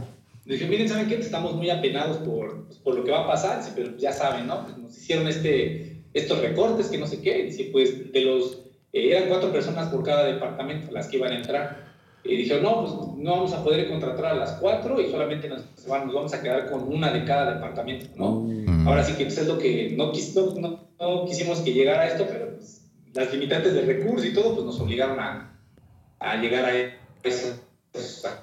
Nos 0.44 0.46
dijeron, 0.46 0.70
miren, 0.70 0.88
¿saben 0.88 1.08
qué? 1.08 1.16
Estamos 1.16 1.54
muy 1.54 1.70
apenados 1.70 2.18
por, 2.18 2.66
pues, 2.66 2.78
por 2.78 2.94
lo 2.94 3.04
que 3.04 3.10
va 3.10 3.24
a 3.24 3.26
pasar, 3.26 3.60
pero 3.74 3.96
ya 3.96 4.12
saben, 4.12 4.46
¿no? 4.46 4.64
Pues 4.64 4.78
nos 4.78 4.96
hicieron 4.96 5.28
este, 5.28 6.02
estos 6.14 6.40
recortes 6.40 6.88
que 6.88 6.98
no 6.98 7.06
sé 7.06 7.20
qué, 7.20 7.44
dice, 7.44 7.68
pues 7.70 8.12
de 8.12 8.20
los 8.22 8.64
eh, 8.92 9.10
eran 9.10 9.28
cuatro 9.28 9.52
personas 9.52 9.88
por 9.88 10.02
cada 10.02 10.24
departamento 10.24 10.90
las 10.92 11.08
que 11.08 11.16
iban 11.18 11.32
a 11.32 11.36
entrar. 11.36 11.87
Y 12.24 12.36
dijeron, 12.36 12.62
no, 12.62 12.80
pues 12.80 12.92
no 13.16 13.30
vamos 13.30 13.52
a 13.52 13.64
poder 13.64 13.88
contratar 13.88 14.26
a 14.26 14.34
las 14.34 14.52
cuatro 14.52 15.00
y 15.00 15.10
solamente 15.10 15.48
nos, 15.48 15.64
nos 15.86 16.14
vamos 16.14 16.34
a 16.34 16.42
quedar 16.42 16.70
con 16.70 16.82
una 16.92 17.12
de 17.12 17.24
cada 17.24 17.54
departamento, 17.54 18.06
¿no? 18.16 18.40
Mm. 18.40 18.86
Ahora 18.86 19.04
sí 19.04 19.14
que 19.14 19.24
pues, 19.24 19.38
es 19.38 19.46
lo 19.46 19.58
que 19.58 19.94
no, 19.96 20.12
no, 20.60 20.80
no, 21.00 21.24
quisimos 21.24 21.60
que 21.60 21.72
llegara 21.72 22.02
a 22.02 22.08
esto, 22.08 22.26
pero 22.28 22.56
pues, 22.56 22.90
las 23.14 23.32
limitantes 23.32 23.72
de 23.72 23.82
recursos 23.82 24.26
y 24.26 24.34
todo, 24.34 24.54
pues 24.54 24.66
nos 24.66 24.80
obligaron 24.80 25.18
a, 25.20 25.56
a 26.18 26.36
llegar 26.36 26.64
a 26.64 26.72
esos, 27.22 27.60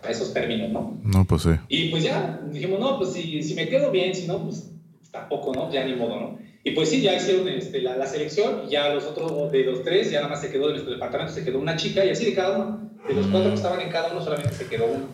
a 0.03 0.09
esos 0.09 0.33
términos, 0.33 0.71
¿no? 0.71 0.97
No, 1.03 1.25
pues 1.25 1.43
sí. 1.43 1.51
Y 1.69 1.89
pues 1.89 2.03
ya, 2.03 2.41
dijimos, 2.51 2.79
no, 2.79 2.97
pues 2.97 3.13
si, 3.13 3.43
si 3.43 3.53
me 3.53 3.67
quedo 3.67 3.91
bien, 3.91 4.15
si 4.15 4.27
no, 4.27 4.43
pues 4.43 4.71
tampoco, 5.11 5.53
¿no? 5.53 5.71
Ya 5.71 5.85
ni 5.85 5.95
modo, 5.95 6.19
¿no? 6.19 6.38
Y 6.67 6.71
pues 6.71 6.89
sí, 6.89 6.99
ya 6.99 7.13
hicieron 7.13 7.47
este, 7.47 7.80
la, 7.80 7.95
la, 7.95 8.07
selección 8.07 8.63
y 8.68 8.72
ya 8.72 8.89
los 8.89 9.03
otros 9.03 9.51
de 9.51 9.63
los 9.66 9.84
tres, 9.84 10.09
ya 10.09 10.22
nada 10.22 10.32
más 10.32 10.41
se 10.41 10.51
quedó 10.51 10.66
de 10.66 10.74
nuestro 10.74 10.93
departamento, 10.93 11.32
se 11.32 11.45
quedó 11.45 11.59
una 11.59 11.76
chica 11.76 12.03
y 12.03 12.09
así 12.09 12.26
de 12.26 12.34
cada 12.34 12.57
uno. 12.57 12.89
De 13.07 13.13
los 13.13 13.28
cuatro 13.28 13.51
que 13.51 13.55
estaban 13.55 13.82
en 13.82 13.89
cada 13.89 14.11
uno 14.11 14.20
solamente 14.20 14.51
se 14.51 14.66
quedó 14.66 14.86
uno. 14.86 15.05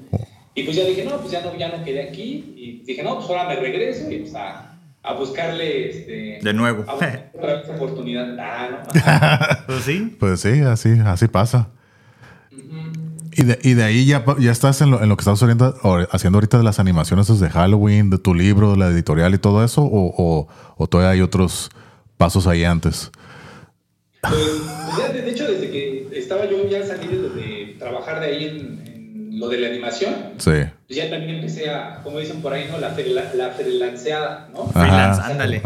Y 0.56 0.64
pues 0.64 0.78
ya 0.78 0.86
dije, 0.86 1.04
no, 1.04 1.18
pues 1.18 1.30
ya 1.30 1.42
no, 1.42 1.54
ya 1.58 1.68
no 1.68 1.84
quedé 1.84 2.04
aquí. 2.04 2.54
Y 2.56 2.84
dije, 2.86 3.04
no, 3.04 3.18
pues 3.18 3.30
ahora 3.30 3.50
me 3.50 3.58
regreso 3.58 4.10
y 4.10 4.20
pues 4.20 4.34
a, 4.34 4.80
a 5.04 5.14
buscarle 5.14 5.90
este, 5.90 6.40
de 6.42 6.54
nuevo 6.54 6.86
a 6.88 6.96
otra 6.96 7.64
oportunidad. 7.76 8.34
Ah, 8.40 8.70
¿no? 8.72 9.66
pues 9.68 9.82
sí. 9.84 10.16
Pues 10.18 10.40
sí, 10.40 10.62
así, 10.62 11.00
así 11.04 11.28
pasa. 11.28 11.72
Y 13.34 13.44
de, 13.44 13.60
y 13.64 13.74
de, 13.76 13.84
ahí 13.84 14.06
ya, 14.06 14.26
ya 14.40 14.52
estás 14.52 14.82
en 14.82 14.92
lo, 14.92 15.02
en 15.02 15.08
lo 15.10 15.16
que 15.16 15.22
estás 15.22 15.42
haciendo, 15.42 15.74
haciendo 16.12 16.38
ahorita 16.38 16.58
de 16.58 16.64
las 16.64 16.80
animaciones 16.80 17.28
de 17.40 17.50
Halloween, 17.50 18.10
de 18.10 18.18
tu 18.18 18.34
libro, 18.34 18.72
de 18.72 18.78
la 18.78 18.88
editorial 18.88 19.34
y 19.34 19.38
todo 19.38 19.64
eso, 19.64 19.84
o, 19.84 20.14
o, 20.18 20.48
o 20.76 20.88
todavía 20.88 21.12
hay 21.12 21.22
otros 21.22 21.70
pasos 22.18 22.46
ahí 22.46 22.64
antes? 22.64 23.12
Pues, 24.22 25.14
de 25.14 25.30
hecho, 25.30 25.52
desde 25.52 25.72
que 25.72 26.10
estaba 26.14 26.46
yo 26.46 26.68
ya 26.70 26.86
salido 26.86 27.30
de 27.30 27.76
trabajar 27.80 28.20
de 28.20 28.26
ahí 28.28 28.46
en, 28.46 29.40
lo 29.40 29.48
de 29.48 29.58
la 29.58 29.68
animación, 29.70 30.14
sí. 30.38 30.52
pues 30.86 31.00
ya 31.00 31.10
también 31.10 31.38
empecé 31.38 31.70
a, 31.70 32.02
como 32.04 32.20
dicen 32.20 32.42
por 32.42 32.54
ahí, 32.54 32.68
¿no? 32.70 32.78
La, 32.78 32.90
la, 33.34 33.50
freelanceada, 33.50 34.50
¿no? 34.54 34.68
Freelance, 34.68 35.22
ándale. 35.22 35.62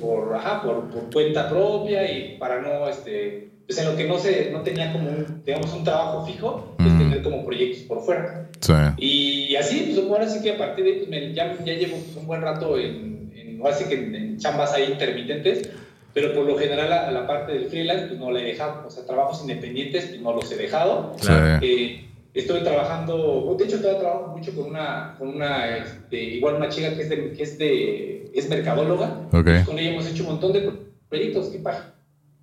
Por, 0.00 0.36
ajá, 0.36 0.62
por, 0.62 0.90
por, 0.90 1.10
cuenta 1.10 1.48
propia 1.48 2.08
y 2.08 2.36
para 2.38 2.60
no, 2.60 2.86
este, 2.88 3.51
pues 3.66 3.78
en 3.78 3.86
lo 3.86 3.96
que 3.96 4.06
no, 4.06 4.18
se, 4.18 4.50
no 4.50 4.62
tenía 4.62 4.92
como 4.92 5.08
un, 5.08 5.42
digamos, 5.44 5.72
un 5.72 5.84
trabajo 5.84 6.26
fijo, 6.26 6.74
pues 6.78 6.98
tener 6.98 7.22
como 7.22 7.44
proyectos 7.44 7.84
por 7.84 8.04
fuera. 8.04 8.48
Sí. 8.60 8.72
Y 8.98 9.56
así, 9.56 9.92
pues 9.94 10.06
ahora 10.06 10.28
sí 10.28 10.42
que 10.42 10.52
a 10.52 10.58
partir 10.58 10.84
de 10.84 10.90
ahí, 10.92 10.98
pues 10.98 11.10
me, 11.10 11.34
ya, 11.34 11.56
ya 11.64 11.74
llevo 11.74 11.96
un 12.16 12.26
buen 12.26 12.42
rato 12.42 12.78
en, 12.78 13.32
en 13.34 13.60
ahora 13.60 13.74
sí 13.74 13.84
que 13.88 13.94
en, 13.94 14.38
chambas 14.38 14.72
ahí 14.74 14.90
intermitentes, 14.92 15.70
pero 16.12 16.34
por 16.34 16.44
lo 16.44 16.58
general 16.58 16.92
a, 16.92 17.10
la 17.10 17.26
parte 17.26 17.52
del 17.52 17.66
freelance 17.66 18.06
pues 18.06 18.18
no 18.18 18.30
la 18.30 18.40
he 18.40 18.44
dejado, 18.44 18.86
o 18.86 18.90
sea, 18.90 19.04
trabajos 19.06 19.40
independientes 19.42 20.06
pues 20.06 20.20
no 20.20 20.32
los 20.34 20.50
he 20.52 20.56
dejado. 20.56 21.16
Eh, 21.62 22.08
estoy 22.34 22.60
trabajando, 22.62 23.54
de 23.58 23.64
hecho 23.64 23.76
estoy 23.76 23.94
trabajando 23.98 24.36
mucho 24.36 24.54
con 24.54 24.66
una, 24.66 25.14
con 25.18 25.28
una 25.28 25.76
este, 25.76 26.22
igual 26.22 26.56
una 26.56 26.68
chica 26.68 26.94
que 26.94 27.02
es, 27.02 27.08
de, 27.08 27.32
que 27.32 27.42
es, 27.42 27.58
de, 27.58 28.30
es 28.34 28.48
mercadóloga, 28.48 29.28
pues 29.30 29.64
con 29.64 29.78
ella 29.78 29.90
hemos 29.90 30.06
hecho 30.06 30.24
un 30.24 30.30
montón 30.30 30.52
de 30.52 30.72
proyectos, 31.08 31.48
que 31.48 31.58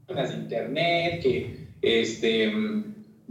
páginas 0.10 0.32
de 0.32 0.38
internet, 0.38 1.22
que, 1.22 1.68
este, 1.82 2.52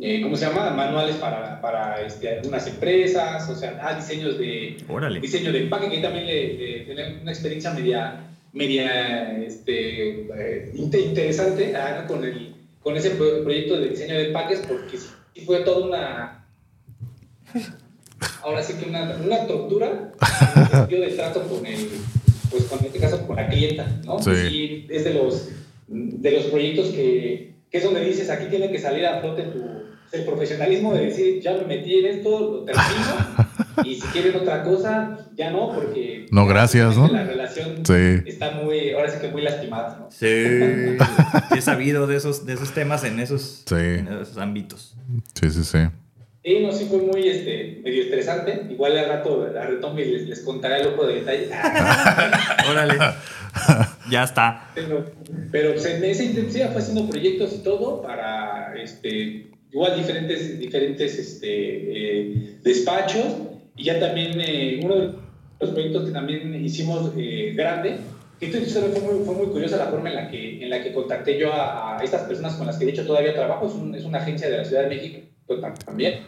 eh, 0.00 0.22
¿cómo 0.22 0.36
se 0.36 0.46
llama? 0.46 0.70
Manuales 0.70 1.16
para, 1.16 1.60
para 1.60 2.02
este, 2.06 2.38
algunas 2.38 2.66
empresas, 2.66 3.48
o 3.50 3.54
sea, 3.54 3.78
ah, 3.82 3.94
diseños 3.94 4.38
de, 4.38 4.76
diseño 5.20 5.52
de 5.52 5.62
empaque, 5.62 5.90
que 5.90 5.98
también 5.98 6.26
le, 6.26 6.84
le, 6.84 7.20
una 7.20 7.32
experiencia 7.32 7.72
media 7.72 8.24
media 8.52 9.38
este, 9.44 10.22
eh, 10.22 10.72
interesante 10.74 11.76
ah, 11.76 12.04
con, 12.06 12.24
el, 12.24 12.54
con 12.80 12.96
ese 12.96 13.10
proyecto 13.10 13.78
de 13.78 13.90
diseño 13.90 14.14
de 14.14 14.28
empaques 14.28 14.60
porque 14.66 14.98
sí, 14.98 15.08
fue 15.44 15.60
toda 15.60 15.86
una... 15.86 16.44
Ahora 18.42 18.62
sí 18.62 18.74
que 18.74 18.88
una, 18.88 19.16
una 19.24 19.46
tortura 19.46 20.12
de 20.88 21.12
trato 21.14 21.42
con 21.44 21.64
el, 21.64 21.88
pues 22.50 22.64
con 22.64 22.84
este 22.84 22.98
caso 22.98 23.26
con 23.26 23.36
la 23.36 23.48
clienta, 23.48 23.86
¿no? 24.04 24.18
Sí. 24.20 24.86
es 24.90 25.04
de 25.04 25.14
los, 25.14 25.50
de 25.88 26.30
los 26.30 26.44
proyectos 26.44 26.88
que, 26.88 27.54
que 27.70 27.78
es 27.78 27.84
donde 27.84 28.04
dices, 28.04 28.30
aquí 28.30 28.46
tiene 28.50 28.70
que 28.70 28.78
salir 28.78 29.06
a 29.06 29.20
flote 29.20 29.42
tu, 29.44 29.64
el 30.12 30.24
profesionalismo 30.24 30.94
de 30.94 31.06
decir, 31.06 31.40
ya 31.40 31.54
me 31.54 31.64
metí 31.64 31.98
en 31.98 32.06
esto, 32.06 32.40
lo 32.40 32.64
termino 32.64 32.86
y 33.84 33.94
si 33.94 34.06
quieren 34.08 34.36
otra 34.36 34.62
cosa, 34.62 35.28
ya 35.34 35.50
no, 35.50 35.72
porque... 35.74 36.26
No, 36.30 36.46
gracias, 36.46 36.96
¿no? 36.96 37.08
La 37.08 37.24
relación 37.24 37.82
está 38.26 38.52
muy, 38.52 38.92
ahora 38.92 39.10
sí 39.10 39.18
que 39.20 39.28
muy 39.28 39.42
lastimada, 39.42 39.98
¿no? 40.00 40.10
Sí, 40.10 40.26
he 41.56 41.60
sabido 41.60 42.06
de 42.06 42.16
esos, 42.16 42.46
de 42.46 42.54
esos 42.54 42.72
temas 42.72 43.04
en 43.04 43.20
esos, 43.20 43.64
en 43.70 44.08
esos 44.08 44.38
ámbitos. 44.38 44.96
Sí, 45.34 45.50
sí, 45.50 45.64
sí. 45.64 45.78
Sí, 46.44 46.60
no, 46.62 46.72
sí 46.72 46.86
fue 46.88 46.98
muy, 47.00 47.28
este, 47.28 47.80
medio 47.84 48.04
estresante. 48.04 48.68
Igual 48.70 48.96
al 48.96 49.08
rato, 49.08 49.46
a 49.54 49.66
retomar 49.66 50.00
y 50.00 50.12
les, 50.12 50.28
les 50.28 50.40
contaré 50.40 50.80
el 50.80 50.88
ojo 50.88 51.06
de 51.06 51.16
detalle. 51.16 51.50
Órale. 52.70 52.94
ya 54.10 54.24
está. 54.24 54.70
Pero, 54.74 55.04
pero 55.50 55.72
pues, 55.72 55.86
en 55.86 56.04
esa 56.04 56.24
intensidad 56.24 56.72
fue 56.72 56.82
haciendo 56.82 57.08
proyectos 57.08 57.54
y 57.54 57.58
todo 57.58 58.02
para, 58.02 58.74
este, 58.80 59.50
igual 59.70 59.96
diferentes, 59.96 60.58
diferentes 60.58 61.18
este, 61.18 61.48
eh, 61.50 62.58
despachos 62.62 63.26
y 63.76 63.84
ya 63.84 64.00
también 64.00 64.40
eh, 64.40 64.80
uno 64.82 64.96
de 64.96 65.12
los 65.60 65.70
proyectos 65.70 66.06
que 66.06 66.12
también 66.12 66.54
hicimos 66.64 67.12
eh, 67.16 67.52
grande, 67.54 67.98
esto 68.40 68.80
fue 68.80 69.00
muy, 69.00 69.24
fue 69.24 69.34
muy 69.34 69.46
curiosa 69.46 69.76
la 69.76 69.86
forma 69.86 70.10
en 70.10 70.14
la 70.14 70.30
que, 70.30 70.62
en 70.62 70.70
la 70.70 70.82
que 70.82 70.92
contacté 70.92 71.38
yo 71.38 71.52
a, 71.52 71.98
estas 72.02 72.22
personas 72.22 72.54
con 72.54 72.66
las 72.66 72.78
que 72.78 72.84
de 72.84 72.92
hecho 72.92 73.06
todavía 73.06 73.34
trabajo, 73.34 73.66
es, 73.66 73.98
es 73.98 74.04
una 74.04 74.18
agencia 74.18 74.48
de 74.48 74.58
la 74.58 74.64
Ciudad 74.64 74.82
de 74.82 74.88
México 74.88 75.18
también. 75.84 76.20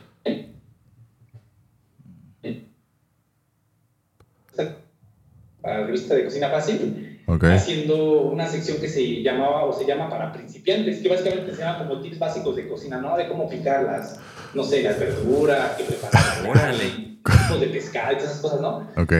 Para 5.62 5.80
la 5.80 5.86
revista 5.86 6.14
de 6.14 6.24
Cocina 6.24 6.48
Fácil, 6.48 7.09
haciendo 7.38 8.22
una 8.22 8.46
sección 8.46 8.78
que 8.78 8.88
se 8.88 9.22
llamaba 9.22 9.64
o 9.64 9.72
se 9.72 9.86
llama 9.86 10.08
para 10.08 10.32
principiantes, 10.32 11.00
que 11.00 11.08
básicamente 11.08 11.54
se 11.54 11.62
llama 11.62 11.78
como 11.86 12.00
tips 12.00 12.18
básicos 12.18 12.56
de 12.56 12.68
cocina, 12.68 13.00
¿no? 13.00 13.16
De 13.16 13.28
cómo 13.28 13.48
picar 13.48 13.84
las, 13.84 14.18
no 14.54 14.64
sé, 14.64 14.82
las 14.82 14.98
verduras, 14.98 15.72
qué 15.76 15.84
preparar 15.84 16.74
tipos 17.22 17.60
de 17.60 17.66
pescado, 17.68 18.16
esas 18.16 18.40
cosas, 18.40 18.60
¿no? 18.60 18.88
Ok. 18.96 19.12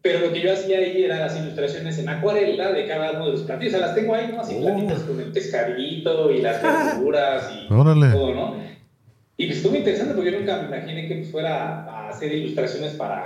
Pero 0.00 0.20
lo 0.20 0.32
que 0.32 0.40
yo 0.40 0.52
hacía 0.52 0.78
ahí 0.78 1.02
eran 1.04 1.20
las 1.20 1.36
ilustraciones 1.36 1.98
en 1.98 2.08
acuarela 2.08 2.72
de 2.72 2.86
cada 2.86 3.12
uno 3.12 3.26
de 3.26 3.32
los 3.32 3.42
platillos. 3.42 3.74
O 3.74 3.78
sea, 3.78 3.86
las 3.86 3.96
tengo 3.96 4.14
ahí, 4.14 4.30
¿no? 4.32 4.40
Así 4.40 4.56
oh. 4.58 4.62
platitos 4.62 5.00
con 5.00 5.20
el 5.20 5.32
pescadito 5.32 6.30
y 6.30 6.40
las 6.40 6.62
verduras 6.94 7.50
y 7.52 7.68
todo, 7.68 8.34
¿no? 8.34 8.56
Y 9.36 9.46
pues 9.46 9.58
estuvo 9.58 9.76
interesante 9.76 10.14
porque 10.14 10.32
yo 10.32 10.38
nunca 10.40 10.56
me 10.62 10.76
imaginé 10.76 11.06
que 11.06 11.22
fuera 11.24 11.84
a 11.84 12.08
hacer 12.08 12.32
ilustraciones 12.32 12.94
para, 12.94 13.24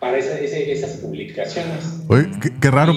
para 0.00 0.18
esas 0.18 0.96
publicaciones. 0.96 2.02
Oye, 2.08 2.28
qué, 2.60 2.70
raro. 2.70 2.94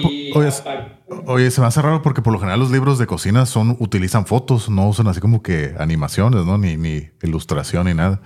Oye, 1.26 1.50
se 1.50 1.60
me 1.60 1.66
hace 1.66 1.82
raro 1.82 2.02
porque 2.02 2.22
por 2.22 2.32
lo 2.32 2.38
general 2.38 2.60
los 2.60 2.70
libros 2.70 2.98
de 2.98 3.06
cocina 3.06 3.46
son 3.46 3.76
utilizan 3.78 4.26
fotos, 4.26 4.68
no 4.68 4.88
usan 4.88 5.06
así 5.08 5.20
como 5.20 5.42
que 5.42 5.74
animaciones, 5.78 6.44
¿no? 6.44 6.58
Ni, 6.58 6.76
ni 6.76 7.10
ilustración 7.22 7.86
ni 7.86 7.94
nada. 7.94 8.20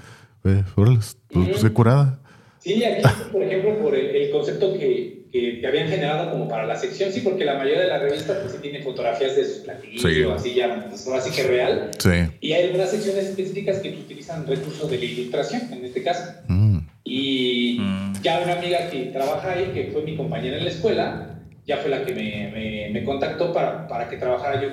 Oye, 0.45 0.65
pues, 0.75 1.19
pues, 1.33 1.71
curada. 1.73 2.21
Sí, 2.59 2.85
aquí, 2.85 3.03
por 3.33 3.43
ejemplo, 3.43 3.79
por 3.79 3.95
el, 3.95 4.31
concepto 4.31 4.75
que, 4.75 5.27
que, 5.33 5.67
habían 5.67 5.89
generado 5.89 6.31
como 6.31 6.47
para 6.47 6.67
la 6.67 6.77
sección, 6.77 7.11
sí, 7.11 7.21
porque 7.21 7.45
la 7.45 7.55
mayoría 7.55 7.81
de 7.81 7.89
las 7.89 8.03
revistas 8.03 8.39
pues 8.39 8.53
sí 8.53 8.59
tiene 8.61 8.83
fotografías 8.83 9.35
de 9.35 9.45
sus 9.45 9.59
platillos, 9.59 10.33
así 10.37 10.55
ya, 10.55 10.87
pues, 10.89 11.09
así 11.09 11.31
que 11.31 11.49
real. 11.49 11.91
Sí. 11.99 12.11
Y 12.41 12.53
hay 12.53 12.67
algunas 12.67 12.91
secciones 12.91 13.27
específicas 13.27 13.79
que 13.79 13.91
utilizan 13.91 14.47
recursos 14.47 14.91
de 14.91 14.99
la 14.99 15.05
ilustración, 15.05 15.73
en 15.73 15.85
este 15.87 16.03
caso. 16.03 16.25
Mm. 16.49 16.79
Y 17.05 17.79
mm. 17.81 18.13
ya 18.23 18.41
una 18.41 18.59
amiga 18.59 18.91
que 18.91 19.07
trabaja 19.07 19.53
ahí, 19.53 19.71
que 19.73 19.91
fue 19.93 20.03
mi 20.03 20.17
compañera 20.17 20.59
en 20.59 20.65
la 20.65 20.71
escuela, 20.71 21.40
ya 21.71 21.77
fue 21.77 21.89
la 21.89 22.05
que 22.05 22.13
me, 22.13 22.51
me, 22.51 22.91
me 22.91 23.05
contactó 23.05 23.53
para, 23.53 23.87
para 23.87 24.09
que 24.09 24.17
trabajara 24.17 24.61
yo 24.61 24.71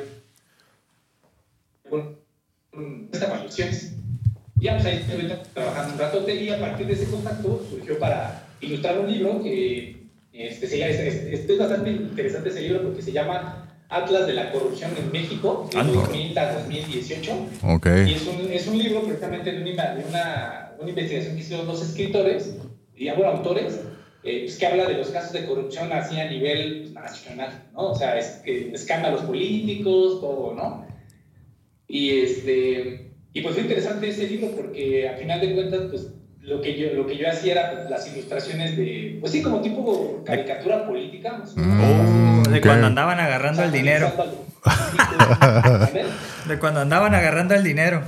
con 1.87 2.17
estas 3.13 3.29
ilustraciones. 3.29 3.93
Ya, 4.55 4.73
pues 4.73 4.85
ahí 4.87 4.97
estuve 4.97 5.31
trabajando 5.53 5.93
un 5.93 5.99
rato 5.99 6.27
y 6.27 6.49
a 6.49 6.59
partir 6.59 6.87
de 6.87 6.93
ese 6.93 7.05
contacto 7.11 7.63
surgió 7.69 7.99
para 7.99 8.47
ilustrar 8.61 8.97
un 8.99 9.11
libro 9.11 9.43
que 9.43 10.07
este, 10.33 10.65
este, 10.65 11.33
es, 11.35 11.59
bastante 11.59 11.91
interesante 11.91 12.49
ese 12.49 12.61
libro 12.61 12.81
porque 12.81 13.03
se 13.03 13.11
llama 13.11 13.69
Atlas 13.89 14.25
de 14.25 14.33
la 14.33 14.51
Corrupción 14.51 14.89
en 14.97 15.11
México, 15.11 15.69
de 15.71 15.77
2000 15.77 16.39
a 16.39 16.53
2018. 16.53 17.31
Okay. 17.75 18.09
Y 18.09 18.13
es 18.15 18.25
un, 18.25 18.51
es 18.51 18.67
un 18.67 18.79
libro 18.79 19.03
precisamente 19.03 19.51
de 19.51 19.71
una, 19.71 19.93
de 19.93 20.03
una, 20.03 20.71
una, 20.79 20.89
investigación 20.89 21.35
que 21.35 21.41
hicieron 21.41 21.67
dos 21.67 21.83
escritores, 21.83 22.55
y 22.95 23.09
autores, 23.09 23.81
eh, 24.27 24.41
pues, 24.43 24.57
que 24.57 24.67
habla 24.67 24.85
de 24.85 24.95
los 24.95 25.09
casos 25.09 25.31
de 25.31 25.45
corrupción 25.45 25.91
así 25.93 26.19
a 26.19 26.29
nivel 26.29 26.81
pues, 26.81 26.93
nacional, 26.93 27.69
¿no? 27.73 27.91
O 27.91 27.95
sea, 27.95 28.17
es, 28.17 28.41
que, 28.43 28.71
escándalos 28.73 29.21
políticos, 29.21 30.19
todo, 30.21 30.53
¿no? 30.53 30.85
Y 31.87 32.19
este 32.19 33.07
y 33.37 33.41
pues 33.41 33.53
fue 33.53 33.63
interesante 33.63 34.09
ese 34.09 34.27
libro 34.27 34.49
porque 34.55 35.07
a 35.07 35.13
final 35.13 35.39
de 35.39 35.53
cuentas, 35.53 35.81
pues 35.91 36.07
lo 36.41 36.59
que 36.59 36.75
yo, 36.75 36.93
lo 36.93 37.05
que 37.05 37.17
yo 37.17 37.29
hacía 37.29 37.51
era 37.51 37.71
pues, 37.71 37.89
las 37.89 38.11
ilustraciones 38.11 38.75
de, 38.75 39.17
pues 39.19 39.31
sí, 39.31 39.43
como 39.43 39.61
tipo 39.61 40.23
caricatura 40.25 40.87
política. 40.87 41.43
Mm, 41.55 42.43
de 42.43 42.61
cuando 42.61 42.87
andaban 42.87 43.19
agarrando 43.19 43.63
el 43.63 43.71
dinero. 43.71 44.11
de 46.47 46.57
cuando 46.57 46.79
andaban 46.79 47.13
agarrando 47.13 47.53
el 47.53 47.63
dinero. 47.63 48.01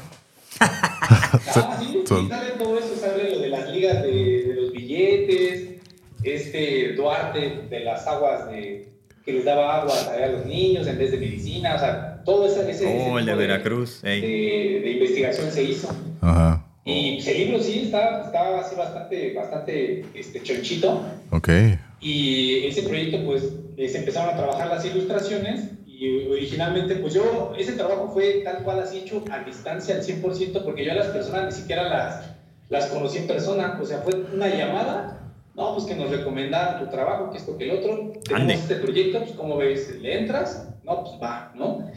ah, 0.61 1.79
sí, 1.79 2.03
sale 2.07 2.51
todo 2.57 2.79
eso, 2.79 2.95
sale 2.99 3.29
lo 3.29 3.39
de 3.39 3.49
las 3.49 3.69
ligas 3.69 4.01
de, 4.01 4.28
este 6.23 6.93
Duarte 6.93 7.67
de 7.69 7.79
las 7.81 8.05
aguas 8.07 8.49
de 8.49 8.89
que 9.25 9.33
les 9.33 9.45
daba 9.45 9.81
agua 9.81 9.93
a 10.11 10.27
los 10.27 10.45
niños 10.45 10.87
en 10.87 10.97
vez 10.97 11.11
de 11.11 11.17
medicina, 11.17 11.75
o 11.75 11.79
sea, 11.79 12.23
todo 12.23 12.47
ese, 12.47 12.69
ese, 12.69 12.85
oh, 12.85 13.19
el 13.19 13.25
de 13.25 13.35
Veracruz, 13.35 14.01
de, 14.01 14.81
de, 14.83 14.91
investigación 14.91 15.51
se 15.51 15.63
hizo. 15.63 15.89
Ajá. 16.21 16.65
Y 16.85 17.15
pues, 17.15 17.27
el 17.27 17.37
libro 17.37 17.59
sí 17.59 17.81
estaba, 17.85 18.25
estaba 18.25 18.61
así 18.61 18.75
bastante, 18.75 19.33
bastante 19.33 20.05
este, 20.13 20.41
chonchito. 20.41 21.05
Ok. 21.31 21.49
Y 22.01 22.65
ese 22.65 22.83
proyecto, 22.83 23.23
pues, 23.25 23.43
se 23.77 23.97
empezaron 23.97 24.33
a 24.33 24.37
trabajar 24.37 24.67
las 24.67 24.85
ilustraciones 24.85 25.71
y 25.85 26.27
originalmente, 26.27 26.95
pues 26.95 27.13
yo, 27.13 27.53
ese 27.57 27.73
trabajo 27.73 28.09
fue 28.13 28.41
tal 28.43 28.63
cual 28.63 28.79
así 28.79 28.99
hecho 28.99 29.23
a 29.29 29.39
distancia 29.39 29.95
al 29.95 30.01
100% 30.01 30.63
porque 30.63 30.85
yo 30.85 30.93
a 30.93 30.95
las 30.95 31.07
personas 31.07 31.45
ni 31.45 31.61
siquiera 31.61 31.89
las, 31.89 32.31
las 32.69 32.87
conocí 32.87 33.17
en 33.17 33.27
persona, 33.27 33.77
o 33.81 33.85
sea, 33.85 33.99
fue 33.99 34.13
una 34.33 34.47
llamada 34.47 35.18
no, 35.55 35.75
pues 35.75 35.85
que 35.85 35.95
nos 35.95 36.09
recomendaron 36.09 36.83
tu 36.83 36.89
trabajo, 36.89 37.31
que 37.31 37.37
esto, 37.37 37.57
que 37.57 37.69
el 37.69 37.79
otro. 37.79 38.13
Tenemos 38.23 38.53
este 38.53 38.75
proyecto, 38.75 39.19
pues 39.19 39.31
¿cómo 39.31 39.57
ves? 39.57 39.99
¿Le 39.99 40.19
entras? 40.19 40.69
No, 40.83 41.03
pues 41.03 41.15
va, 41.21 41.51
¿no? 41.55 41.91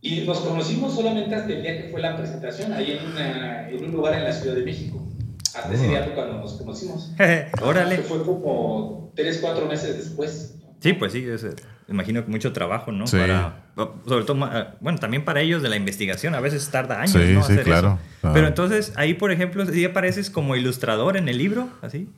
Y 0.00 0.20
nos 0.26 0.40
conocimos 0.40 0.94
solamente 0.94 1.34
hasta 1.34 1.50
el 1.50 1.62
día 1.62 1.80
que 1.80 1.88
fue 1.88 2.00
la 2.00 2.16
presentación, 2.16 2.72
ahí 2.72 2.92
en, 2.92 3.06
una, 3.06 3.70
en 3.70 3.84
un 3.84 3.92
lugar 3.92 4.14
en 4.14 4.24
la 4.24 4.32
Ciudad 4.32 4.54
de 4.54 4.62
México. 4.62 5.02
Hasta 5.54 5.72
ese 5.72 5.88
día 5.88 6.02
fue 6.02 6.14
cuando 6.14 6.38
nos 6.38 6.52
conocimos. 6.54 7.12
Órale. 7.62 7.98
Fue 7.98 8.22
como 8.22 9.12
tres, 9.14 9.38
cuatro 9.40 9.66
meses 9.66 9.96
después. 9.96 10.58
Sí, 10.80 10.92
pues 10.92 11.12
sí, 11.12 11.24
es, 11.26 11.46
imagino 11.88 12.24
que 12.24 12.30
mucho 12.30 12.52
trabajo, 12.52 12.92
¿no? 12.92 13.06
Sí. 13.06 13.16
Para, 13.16 13.64
sobre 14.06 14.24
todo, 14.24 14.36
bueno, 14.80 14.98
también 14.98 15.24
para 15.24 15.40
ellos 15.40 15.62
de 15.62 15.68
la 15.68 15.76
investigación, 15.76 16.34
a 16.34 16.40
veces 16.40 16.68
tarda 16.70 17.00
años, 17.00 17.12
sí, 17.12 17.32
¿no? 17.32 17.42
Sí, 17.42 17.56
claro. 17.58 17.98
Pero 18.20 18.46
entonces, 18.46 18.92
ahí, 18.96 19.14
por 19.14 19.30
ejemplo, 19.32 19.64
¿sí 19.66 19.84
apareces 19.84 20.28
como 20.28 20.56
ilustrador 20.56 21.16
en 21.16 21.28
el 21.28 21.38
libro? 21.38 21.68
¿Así? 21.82 22.08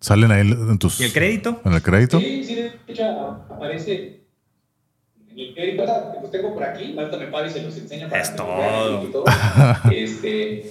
¿Salen 0.00 0.30
ahí 0.30 0.40
en 0.40 0.78
tus... 0.78 1.00
¿Y 1.00 1.04
el 1.04 1.12
crédito? 1.12 1.60
¿En 1.64 1.72
el 1.72 1.82
crédito? 1.82 2.20
Sí, 2.20 2.44
sí, 2.44 2.54
de 2.54 2.72
hecho 2.86 3.04
aparece 3.04 4.20
en 5.30 5.38
el 5.38 5.54
crédito. 5.54 5.84
Los 6.22 6.30
tengo 6.30 6.54
por 6.54 6.64
aquí, 6.64 6.94
ahorita 6.96 7.16
me 7.16 7.26
pago 7.26 7.46
y 7.46 7.50
se 7.50 7.62
los 7.62 7.76
enseño 7.76 8.08
para 8.08 8.22
es 8.22 8.36
todo. 8.36 9.00
todo. 9.10 9.24
este, 9.92 10.70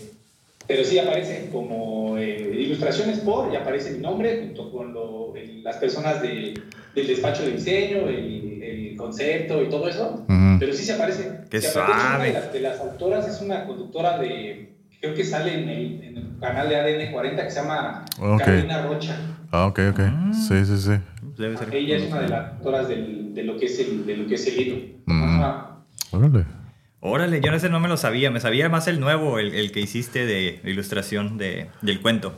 pero 0.66 0.84
sí 0.84 1.00
aparecen 1.00 1.48
como 1.48 2.18
eh, 2.18 2.52
ilustraciones 2.58 3.20
por, 3.20 3.52
y 3.52 3.56
aparece 3.56 3.92
mi 3.92 4.00
nombre 4.00 4.46
junto 4.46 4.72
con 4.72 4.94
lo, 4.94 5.34
las 5.62 5.78
personas 5.78 6.22
de, 6.22 6.54
del 6.96 7.08
despacho 7.08 7.44
de 7.44 7.52
diseño, 7.52 8.08
el, 8.08 8.64
el 8.64 8.98
concepto 8.98 9.62
y 9.62 9.70
todo 9.70 9.88
eso, 9.88 10.26
pero 10.60 10.74
sí 10.74 10.84
se 10.84 10.94
aparece. 10.94 11.42
Qué 11.50 11.62
se 11.62 11.72
suave. 11.72 12.32
Una 12.32 12.42
de 12.42 12.60
las, 12.60 12.80
autoras 12.80 13.28
es 13.28 13.42
una 13.42 13.66
conductora 13.66 14.18
de, 14.20 14.77
creo 15.02 15.14
que 15.14 15.24
sale 15.24 15.62
en 15.62 15.70
el, 15.70 16.04
en 16.04 16.18
el 16.18 16.40
canal 16.40 16.70
de 16.70 16.76
ADN 16.76 17.12
40 17.12 17.44
que 17.44 17.52
se 17.52 17.62
llama 17.62 18.06
Carolina 18.40 18.84
Rocha. 18.84 19.18
Ah, 19.52 19.66
ok, 19.68 19.80
ok. 19.92 20.00
Ah. 20.00 20.32
Sí, 20.34 20.66
sí, 20.66 20.78
sí. 20.78 20.92
Debe 21.38 21.58
ser. 21.58 21.74
Ella 21.74 21.98
es 21.98 22.12
una 22.12 22.22
de 22.22 22.30
las 22.30 22.54
autoras 22.54 22.88
del, 22.88 23.34
de, 23.34 23.44
lo 23.44 23.58
que 23.58 23.66
es 23.66 23.80
el, 23.80 24.06
de 24.06 24.18
lo 24.18 24.28
que 24.28 24.36
es 24.36 24.48
el 24.48 24.58
libro. 24.58 24.78
Órale. 26.12 26.46
Órale, 27.00 27.42
yo 27.42 27.54
ese 27.54 27.70
no 27.70 27.80
me 27.80 27.88
lo 27.88 27.98
sabía. 27.98 28.32
Me 28.32 28.40
sabía 28.40 28.70
más 28.70 28.88
el 28.88 29.00
nuevo, 29.00 29.40
el, 29.40 29.54
el 29.54 29.72
que 29.72 29.80
hiciste 29.80 30.26
de 30.26 30.60
ilustración 30.64 31.38
de, 31.38 31.70
del 31.82 32.02
cuento. 32.02 32.34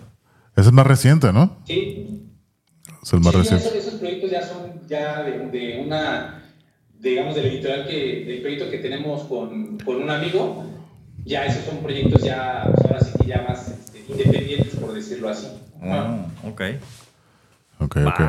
Ese 0.56 0.68
es 0.68 0.74
más 0.74 0.86
reciente, 0.86 1.32
¿no? 1.32 1.58
Sí. 1.66 2.30
Es 3.02 3.14
el 3.14 3.22
más 3.22 3.34
reciente. 3.34 3.78
Esos, 3.78 3.96
proyectos 3.96 4.30
ya 4.30 4.42
son 4.42 4.88
ya 4.88 5.24
de, 5.24 5.82
una, 5.86 6.44
digamos, 7.00 7.36
del 7.36 7.46
editorial 7.46 7.88
que, 7.88 8.26
del 8.26 8.42
proyecto 8.42 8.70
que 8.70 8.80
tenemos 8.80 9.24
con, 9.24 9.78
con, 9.78 10.04
un 10.04 10.10
amigo. 10.10 10.66
Ya 11.26 11.46
esos 11.46 11.66
son 11.66 11.80
proyectos 11.80 12.24
ya, 12.24 12.70
pues, 12.74 12.86
ahora 12.86 13.00
sí 13.00 13.12
que 13.20 13.28
ya 13.28 13.46
más 13.48 13.70
este, 13.70 14.06
independientes, 14.08 14.76
por 14.76 14.94
decirlo 14.94 15.30
así. 15.30 15.48
Ah, 15.82 16.26
ok. 16.44 16.62
Ok, 17.82 17.98
ok. 18.06 18.22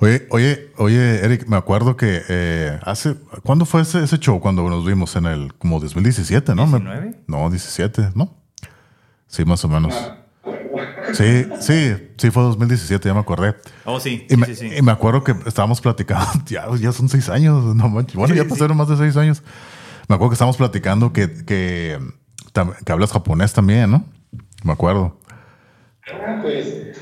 Oye, 0.00 0.26
oye, 0.30 0.72
oye, 0.78 1.24
Eric, 1.24 1.46
me 1.48 1.56
acuerdo 1.56 1.96
que 1.96 2.22
eh, 2.28 2.78
hace. 2.82 3.14
¿Cuándo 3.42 3.66
fue 3.66 3.82
ese, 3.82 4.02
ese, 4.02 4.18
show? 4.18 4.40
Cuando 4.40 4.66
nos 4.68 4.86
vimos 4.86 5.14
en 5.16 5.26
el. 5.26 5.54
como 5.54 5.80
2017, 5.80 6.54
¿no? 6.54 6.66
¿19? 6.66 7.16
No, 7.26 7.50
17, 7.50 8.10
¿no? 8.14 8.34
Sí, 9.26 9.44
más 9.44 9.64
o 9.64 9.68
menos. 9.68 9.94
Sí, 11.12 11.46
sí, 11.60 11.94
sí, 12.16 12.30
fue 12.30 12.42
2017, 12.42 13.08
ya 13.08 13.14
me 13.14 13.20
acordé. 13.20 13.54
Oh, 13.84 14.00
sí. 14.00 14.26
Y, 14.28 14.34
sí, 14.34 14.36
me, 14.36 14.46
sí, 14.46 14.54
sí. 14.56 14.70
y 14.76 14.82
me 14.82 14.92
acuerdo 14.92 15.24
que 15.24 15.34
estábamos 15.46 15.80
platicando, 15.80 16.26
ya, 16.46 16.66
ya 16.78 16.92
son 16.92 17.08
seis 17.08 17.28
años, 17.28 17.74
no 17.74 17.88
manches. 17.88 18.16
Bueno, 18.16 18.34
ya 18.34 18.44
pasaron 18.44 18.76
más 18.76 18.88
de 18.88 18.96
seis 18.96 19.16
años. 19.16 19.42
Me 20.08 20.14
acuerdo 20.14 20.30
que 20.30 20.34
estábamos 20.34 20.56
platicando 20.56 21.12
que, 21.12 21.44
que, 21.44 21.98
que 22.84 22.92
hablas 22.92 23.12
japonés 23.12 23.52
también, 23.52 23.90
¿no? 23.90 24.04
Me 24.64 24.72
acuerdo. 24.72 25.18
Ah, 26.08 26.38
pues 26.42 26.96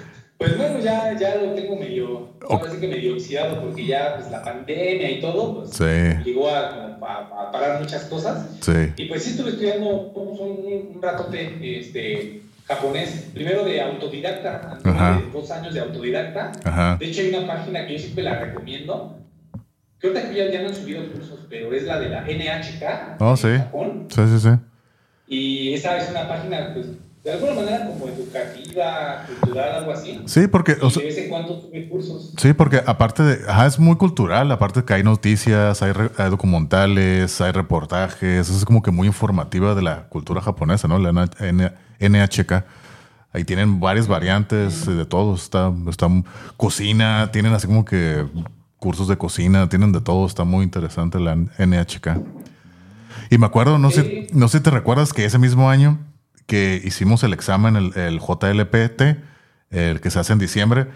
pues 0.45 0.59
bueno, 0.59 0.79
ya, 0.81 1.17
ya 1.17 1.37
lo 1.37 1.55
tengo 1.55 1.77
medio, 1.77 2.29
okay. 2.47 2.79
que 2.79 2.89
medio 2.89 3.15
oxidado 3.15 3.63
porque 3.63 3.87
ya 3.87 4.17
pues, 4.17 4.31
la 4.31 4.43
pandemia 4.43 5.11
y 5.11 5.21
todo, 5.21 5.63
pues 5.63 5.79
llegó 6.25 6.51
a, 6.51 6.99
a, 7.01 7.51
parar 7.53 7.81
muchas 7.81 8.05
cosas. 8.05 8.49
Sí. 8.61 8.93
Y 8.97 9.07
pues 9.07 9.23
sí 9.23 9.31
estuve 9.31 9.51
estudiando 9.51 9.89
un, 9.89 10.95
un 10.95 11.03
ratote 11.03 11.79
este, 11.79 12.43
japonés, 12.67 13.31
primero 13.33 13.65
de 13.65 13.81
autodidacta, 13.81 14.79
de 14.83 15.31
dos 15.33 15.51
años 15.51 15.73
de 15.73 15.81
autodidacta. 15.81 16.53
Ajá. 16.65 16.97
De 16.97 17.07
hecho 17.07 17.23
hay 17.23 17.29
una 17.29 17.47
página 17.47 17.87
que 17.87 17.95
yo 17.95 17.99
siempre 17.99 18.25
la 18.25 18.39
recomiendo. 18.41 19.19
Creo 19.99 20.13
que 20.13 20.35
ya, 20.35 20.51
ya 20.51 20.61
no 20.61 20.69
han 20.69 20.75
subido 20.75 21.11
cursos, 21.13 21.47
pero 21.49 21.73
es 21.73 21.85
la 21.85 21.99
de 22.01 22.09
la 22.11 22.23
NHK 22.23 23.21
oh, 23.21 23.37
sí. 23.37 23.57
Japón. 23.57 24.09
Sí, 24.11 24.23
sí, 24.27 24.41
sí. 24.41 24.51
Y 25.27 25.73
esa 25.73 25.97
es 25.99 26.11
una 26.11 26.29
página 26.29 26.73
pues 26.75 26.87
de 27.25 27.33
alguna 27.33 27.55
manera 27.55 27.87
como 27.87 28.07
educativa, 28.07 29.25
cultural, 29.27 29.77
algo 29.77 29.93
así. 29.93 30.21
Sí, 30.27 30.47
porque... 30.47 30.77
O 30.83 30.91
sea, 30.91 31.01
de 31.01 31.09
vez 31.09 31.17
en 31.17 31.31
cuando 31.31 31.59
tuve 31.59 31.89
cursos. 31.89 32.35
Sí, 32.37 32.53
porque 32.53 32.83
aparte 32.85 33.23
de... 33.23 33.51
Ajá, 33.51 33.67
es 33.67 33.79
muy 33.79 33.97
cultural, 33.97 34.53
aparte 34.53 34.81
de 34.81 34.87
que 34.87 34.93
hay 34.93 35.03
noticias, 35.03 35.83
hay, 35.83 35.95
hay, 36.19 36.29
documentales, 36.29 37.41
hay 37.41 37.53
reportajes, 37.53 38.51
es 38.51 38.65
como 38.67 38.83
que 38.83 38.91
muy 38.91 39.07
informativa 39.07 39.75
de 39.75 39.81
la 39.81 40.07
cultura 40.11 40.43
japonesa, 40.43 40.87
¿no? 40.87 40.99
La 40.99 41.13
NHK. 41.13 42.53
Ahí 43.33 43.45
tienen 43.45 43.81
varias 43.81 44.07
variantes 44.07 44.85
de 44.85 45.07
todo. 45.07 45.35
Está, 45.35 45.73
está 45.89 46.09
cocina, 46.59 47.31
tienen 47.33 47.55
así 47.55 47.67
como 47.67 47.87
que 47.87 48.27
cursos 48.77 49.09
de 49.09 49.17
cocina, 49.17 49.67
tienen 49.71 49.93
de 49.93 50.03
todo. 50.03 50.27
Está 50.27 50.45
muy 50.45 50.63
interesante 50.63 51.19
la 51.19 51.35
NHK. 51.35 52.21
Y 53.31 53.39
me 53.39 53.47
acuerdo, 53.47 53.79
no, 53.79 53.91
sé, 53.91 54.29
no 54.33 54.49
sé 54.49 54.59
si 54.59 54.65
te 54.65 54.71
recuerdas 54.71 55.13
que 55.13 55.25
ese 55.25 55.39
mismo 55.39 55.71
año 55.71 55.99
que 56.47 56.81
hicimos 56.85 57.23
el 57.23 57.33
examen, 57.33 57.77
el, 57.77 57.97
el, 57.97 58.21
JLPT, 58.21 59.03
el 59.71 60.01
que 60.01 60.11
se 60.11 60.19
hace 60.19 60.33
en 60.33 60.39
diciembre. 60.39 60.89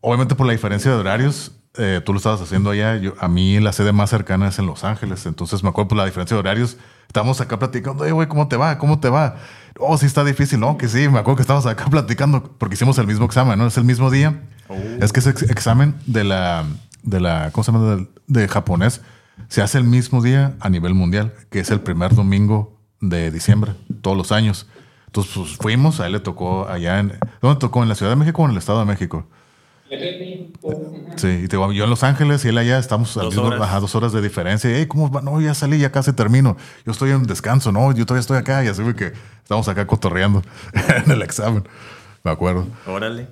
Obviamente 0.00 0.34
por 0.34 0.46
la 0.46 0.52
diferencia 0.52 0.90
de 0.90 0.98
horarios, 0.98 1.52
eh, 1.76 2.00
tú 2.04 2.12
lo 2.12 2.18
estabas 2.18 2.40
haciendo 2.40 2.70
allá. 2.70 2.96
Yo, 2.96 3.14
a 3.18 3.28
mí 3.28 3.58
la 3.60 3.72
sede 3.72 3.92
más 3.92 4.10
cercana 4.10 4.48
es 4.48 4.58
en 4.58 4.66
Los 4.66 4.84
Ángeles. 4.84 5.26
Entonces 5.26 5.62
me 5.62 5.70
acuerdo 5.70 5.88
por 5.88 5.98
la 5.98 6.04
diferencia 6.04 6.36
de 6.36 6.40
horarios. 6.40 6.76
Estábamos 7.06 7.40
acá 7.40 7.58
platicando, 7.58 8.08
güey, 8.14 8.28
¿cómo 8.28 8.48
te 8.48 8.56
va? 8.56 8.78
¿Cómo 8.78 9.00
te 9.00 9.08
va? 9.08 9.36
Oh, 9.78 9.96
sí 9.98 10.06
está 10.06 10.22
difícil. 10.22 10.60
No, 10.60 10.76
que 10.76 10.88
sí. 10.88 11.08
Me 11.08 11.18
acuerdo 11.18 11.36
que 11.36 11.42
estábamos 11.42 11.66
acá 11.66 11.86
platicando 11.90 12.42
porque 12.58 12.74
hicimos 12.74 12.98
el 12.98 13.06
mismo 13.06 13.24
examen, 13.24 13.58
¿no? 13.58 13.66
Es 13.66 13.76
el 13.76 13.84
mismo 13.84 14.10
día. 14.10 14.42
Oh. 14.68 14.76
Es 15.00 15.12
que 15.12 15.20
ese 15.20 15.30
examen 15.30 15.96
de 16.06 16.24
la, 16.24 16.64
de 17.02 17.20
la, 17.20 17.50
¿cómo 17.52 17.64
se 17.64 17.72
llama? 17.72 17.96
De, 17.96 18.08
de 18.26 18.48
japonés 18.48 19.00
se 19.48 19.62
hace 19.62 19.78
el 19.78 19.84
mismo 19.84 20.22
día 20.22 20.54
a 20.60 20.70
nivel 20.70 20.94
mundial, 20.94 21.34
que 21.50 21.60
es 21.60 21.70
el 21.70 21.80
primer 21.80 22.14
domingo 22.14 22.78
de 23.00 23.30
diciembre, 23.30 23.72
todos 24.02 24.16
los 24.16 24.32
años. 24.32 24.66
Entonces 25.06 25.32
pues, 25.34 25.56
fuimos, 25.56 26.00
a 26.00 26.06
él 26.06 26.12
le 26.12 26.20
tocó 26.20 26.68
allá 26.68 26.98
en... 26.98 27.18
¿Dónde 27.40 27.60
tocó? 27.60 27.82
¿En 27.82 27.88
la 27.88 27.94
Ciudad 27.94 28.12
de 28.12 28.16
México 28.16 28.42
o 28.42 28.44
en 28.46 28.52
el 28.52 28.58
Estado 28.58 28.80
de 28.80 28.84
México? 28.86 29.26
Sí, 31.16 31.42
y 31.44 31.48
te, 31.48 31.56
yo 31.56 31.84
en 31.84 31.90
Los 31.90 32.02
Ángeles 32.02 32.44
y 32.44 32.48
él 32.48 32.58
allá 32.58 32.78
estamos 32.78 33.16
mismo, 33.16 33.42
horas. 33.44 33.60
Ajá, 33.60 33.80
dos 33.80 33.94
horas 33.94 34.12
de 34.12 34.20
diferencia. 34.20 34.88
¿cómo 34.88 35.10
va? 35.10 35.20
No, 35.20 35.40
ya 35.40 35.54
salí, 35.54 35.78
ya 35.78 35.92
casi 35.92 36.12
termino. 36.12 36.56
Yo 36.84 36.92
estoy 36.92 37.10
en 37.10 37.22
descanso, 37.24 37.70
no, 37.70 37.92
yo 37.92 38.04
todavía 38.06 38.20
estoy 38.20 38.38
acá. 38.38 38.64
Y 38.64 38.68
así 38.68 38.82
que 38.94 39.12
estamos 39.42 39.68
acá 39.68 39.86
cotorreando 39.86 40.42
en 41.04 41.12
el 41.12 41.22
examen. 41.22 41.64
Me 42.24 42.30
acuerdo. 42.30 42.66
Órale. 42.86 43.28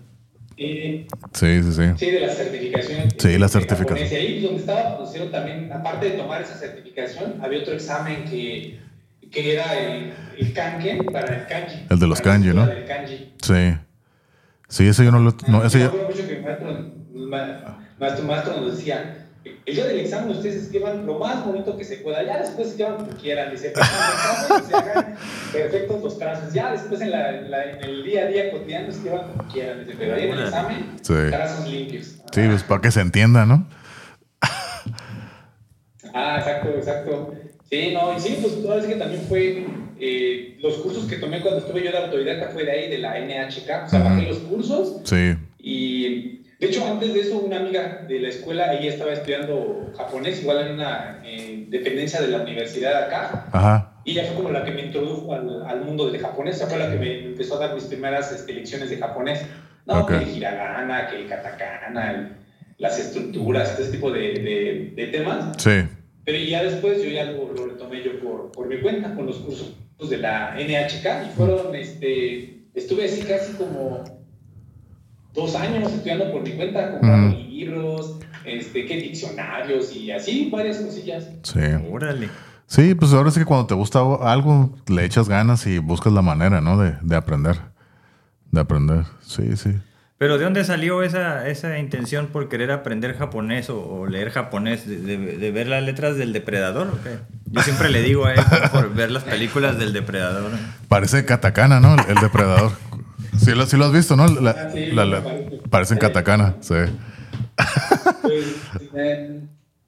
Eh, 0.64 1.06
sí, 1.32 1.62
sí, 1.62 1.72
sí. 1.72 1.82
Sí, 1.96 2.10
de 2.10 2.20
la 2.20 2.28
certificación. 2.28 3.08
Sí, 3.18 3.38
la 3.38 3.48
certificación. 3.48 4.08
Y 4.12 4.14
ahí 4.14 4.42
donde 4.42 4.60
estaba, 4.60 4.98
pusieron 4.98 5.30
también, 5.30 5.72
aparte 5.72 6.10
de 6.10 6.16
tomar 6.18 6.42
esa 6.42 6.54
certificación, 6.54 7.40
había 7.42 7.60
otro 7.60 7.74
examen 7.74 8.24
que 8.24 8.78
que 9.32 9.54
era 9.54 9.78
el, 9.78 10.12
el 10.38 10.52
para 11.10 11.34
el 11.34 11.46
kanji. 11.46 11.86
El 11.88 11.98
de 11.98 12.06
los 12.06 12.20
kanji, 12.20 12.48
¿no? 12.50 12.70
El 12.70 12.84
kanji. 12.84 13.32
Sí. 13.42 13.74
Sí, 14.68 14.86
ese 14.86 15.04
yo 15.04 15.10
no 15.10 15.18
lo... 15.18 15.34
No, 15.48 15.64
ese 15.64 15.80
yo... 15.80 15.92
yo... 15.92 16.08
mucho 16.08 16.26
que 16.28 16.36
el 16.36 16.42
maestro, 16.42 17.74
maestro, 17.98 18.24
maestro 18.26 18.56
nos 18.58 18.76
decía, 18.76 19.21
el 19.44 19.74
día 19.74 19.86
del 19.86 20.00
examen 20.00 20.36
ustedes 20.36 20.62
escriban 20.62 21.06
lo 21.06 21.18
más 21.18 21.44
bonito 21.44 21.76
que 21.76 21.84
se 21.84 21.96
pueda, 21.96 22.22
ya 22.22 22.38
después 22.38 22.68
escriban 22.68 22.96
como 22.96 23.08
quieran, 23.12 23.56
se 23.56 23.72
hagan 23.74 25.16
perfectos 25.52 26.02
los 26.02 26.18
trazos, 26.18 26.52
ya 26.52 26.72
después 26.72 27.00
en, 27.00 27.10
la, 27.10 27.38
en, 27.38 27.50
la, 27.50 27.70
en, 27.70 27.84
el 27.84 28.04
día 28.04 28.22
a 28.22 28.26
día 28.26 28.50
cotidiano 28.52 28.88
escriban 28.88 29.28
como 29.28 29.48
quieran, 29.52 29.84
dice, 29.84 29.96
pero 29.98 30.14
ahí 30.14 30.24
en 30.24 30.32
el 30.32 30.44
examen, 30.44 30.96
sí. 31.02 31.14
trazos 31.30 31.68
limpios. 31.68 32.06
Sí, 32.32 32.46
pues 32.46 32.62
para 32.62 32.80
que 32.80 32.90
se 32.90 33.00
entienda, 33.00 33.44
¿no? 33.44 33.66
ah, 36.14 36.36
exacto, 36.38 36.68
exacto. 36.70 37.34
Sí, 37.68 37.92
no, 37.94 38.16
y 38.16 38.20
sí, 38.20 38.38
pues 38.40 38.54
ahora 38.68 38.82
sí 38.82 38.88
que 38.88 38.96
también 38.96 39.22
fue, 39.28 39.66
eh, 39.98 40.58
los 40.60 40.74
cursos 40.76 41.06
que 41.06 41.16
tomé 41.16 41.40
cuando 41.40 41.60
estuve 41.60 41.84
yo 41.84 41.90
de 41.90 41.98
autodidacta 41.98 42.48
fue 42.48 42.64
de 42.64 42.70
ahí, 42.70 42.90
de 42.90 42.98
la 42.98 43.18
NHK, 43.18 43.86
o 43.86 43.88
sea, 43.88 44.00
bajé 44.00 44.26
los 44.28 44.38
cursos. 44.38 45.00
Sí. 45.04 45.36
Y 45.58 46.41
de 46.62 46.68
hecho, 46.68 46.86
antes 46.86 47.12
de 47.12 47.22
eso, 47.22 47.40
una 47.40 47.56
amiga 47.56 48.04
de 48.06 48.20
la 48.20 48.28
escuela, 48.28 48.72
ella 48.72 48.90
estaba 48.90 49.12
estudiando 49.12 49.90
japonés, 49.96 50.42
igual 50.42 50.68
en 50.68 50.74
una 50.74 51.20
eh, 51.24 51.66
dependencia 51.68 52.20
de 52.20 52.28
la 52.28 52.42
universidad 52.42 53.02
acá. 53.02 53.48
Ajá. 53.50 54.00
Y 54.04 54.12
ella 54.12 54.26
fue 54.26 54.36
como 54.36 54.50
la 54.50 54.64
que 54.64 54.70
me 54.70 54.82
introdujo 54.82 55.34
al, 55.34 55.66
al 55.66 55.84
mundo 55.84 56.08
del 56.08 56.20
japonés, 56.20 56.54
esa 56.54 56.68
fue 56.68 56.78
la 56.78 56.88
que 56.88 56.98
me 56.98 57.24
empezó 57.24 57.56
a 57.56 57.66
dar 57.66 57.74
mis 57.74 57.82
primeras 57.86 58.30
este, 58.30 58.52
lecciones 58.52 58.90
de 58.90 58.98
japonés. 58.98 59.44
No, 59.86 60.02
okay. 60.02 60.20
que 60.20 60.24
el 60.24 60.36
hiragana, 60.36 61.08
que 61.08 61.22
el 61.22 61.28
katakana, 61.28 62.12
el, 62.12 62.28
las 62.78 62.96
estructuras, 62.96 63.80
ese 63.80 63.90
tipo 63.90 64.12
de, 64.12 64.20
de, 64.20 64.92
de 64.94 65.06
temas. 65.08 65.60
Sí. 65.60 65.82
Pero 66.24 66.38
ya 66.38 66.62
después 66.62 67.02
yo 67.02 67.10
ya 67.10 67.24
lo, 67.24 67.52
lo 67.52 67.66
retomé 67.66 68.04
yo 68.04 68.20
por, 68.20 68.52
por, 68.52 68.68
mi 68.68 68.80
cuenta 68.80 69.12
con 69.16 69.26
los 69.26 69.38
cursos 69.38 69.74
de 70.08 70.16
la 70.16 70.54
NHK 70.54 71.26
y 71.26 71.36
fueron, 71.36 71.74
este, 71.74 72.68
estuve 72.72 73.06
así 73.06 73.22
casi 73.22 73.54
como 73.54 74.04
dos 75.34 75.54
años 75.54 75.90
estudiando 75.90 76.30
por 76.30 76.42
mi 76.42 76.52
cuenta, 76.52 76.92
comprando 76.92 77.36
mm. 77.36 77.48
libros, 77.48 78.18
este, 78.44 78.86
qué 78.86 78.96
diccionarios 78.96 79.94
y 79.94 80.10
así, 80.10 80.48
varias 80.50 80.78
cosillas. 80.78 81.28
Sí. 81.42 81.60
Órale. 81.90 82.28
Sí, 82.66 82.94
pues 82.94 83.12
ahora 83.12 83.30
sí 83.30 83.40
que 83.40 83.46
cuando 83.46 83.66
te 83.66 83.74
gusta 83.74 84.00
algo, 84.22 84.74
le 84.88 85.04
echas 85.04 85.28
ganas 85.28 85.66
y 85.66 85.78
buscas 85.78 86.12
la 86.12 86.22
manera, 86.22 86.60
¿no? 86.60 86.78
De, 86.78 86.94
de 87.02 87.16
aprender. 87.16 87.56
De 88.50 88.60
aprender. 88.60 89.04
Sí, 89.20 89.56
sí. 89.56 89.74
Pero 90.22 90.38
¿de 90.38 90.44
dónde 90.44 90.64
salió 90.64 91.02
esa, 91.02 91.48
esa 91.48 91.78
intención 91.78 92.28
por 92.28 92.48
querer 92.48 92.70
aprender 92.70 93.18
japonés 93.18 93.68
o, 93.70 93.80
o 93.80 94.06
leer 94.06 94.30
japonés? 94.30 94.86
De, 94.86 94.98
de, 94.98 95.18
de, 95.18 95.50
ver 95.50 95.66
las 95.66 95.82
letras 95.82 96.16
del 96.16 96.32
depredador? 96.32 96.86
¿o 96.86 97.02
qué? 97.02 97.18
Yo 97.46 97.60
siempre 97.62 97.90
le 97.90 98.02
digo 98.02 98.26
a 98.26 98.34
él 98.34 98.40
por 98.70 98.94
ver 98.94 99.10
las 99.10 99.24
películas 99.24 99.78
del 99.78 99.92
depredador. 99.92 100.52
Parece 100.86 101.24
katakana, 101.24 101.80
¿no? 101.80 101.94
El, 101.94 102.00
el 102.08 102.14
depredador. 102.20 102.72
Sí 103.38 103.52
lo, 103.52 103.66
sí 103.66 103.76
lo, 103.76 103.86
has 103.86 103.92
visto, 103.92 104.16
¿no? 104.16 104.26
La, 104.26 104.70
sí, 104.70 104.86
la, 104.92 105.04
la, 105.04 105.24
parecen 105.70 105.98
katakana, 105.98 106.56
sí. 106.60 106.74
Pues, 108.22 108.44
eh, 108.94 109.40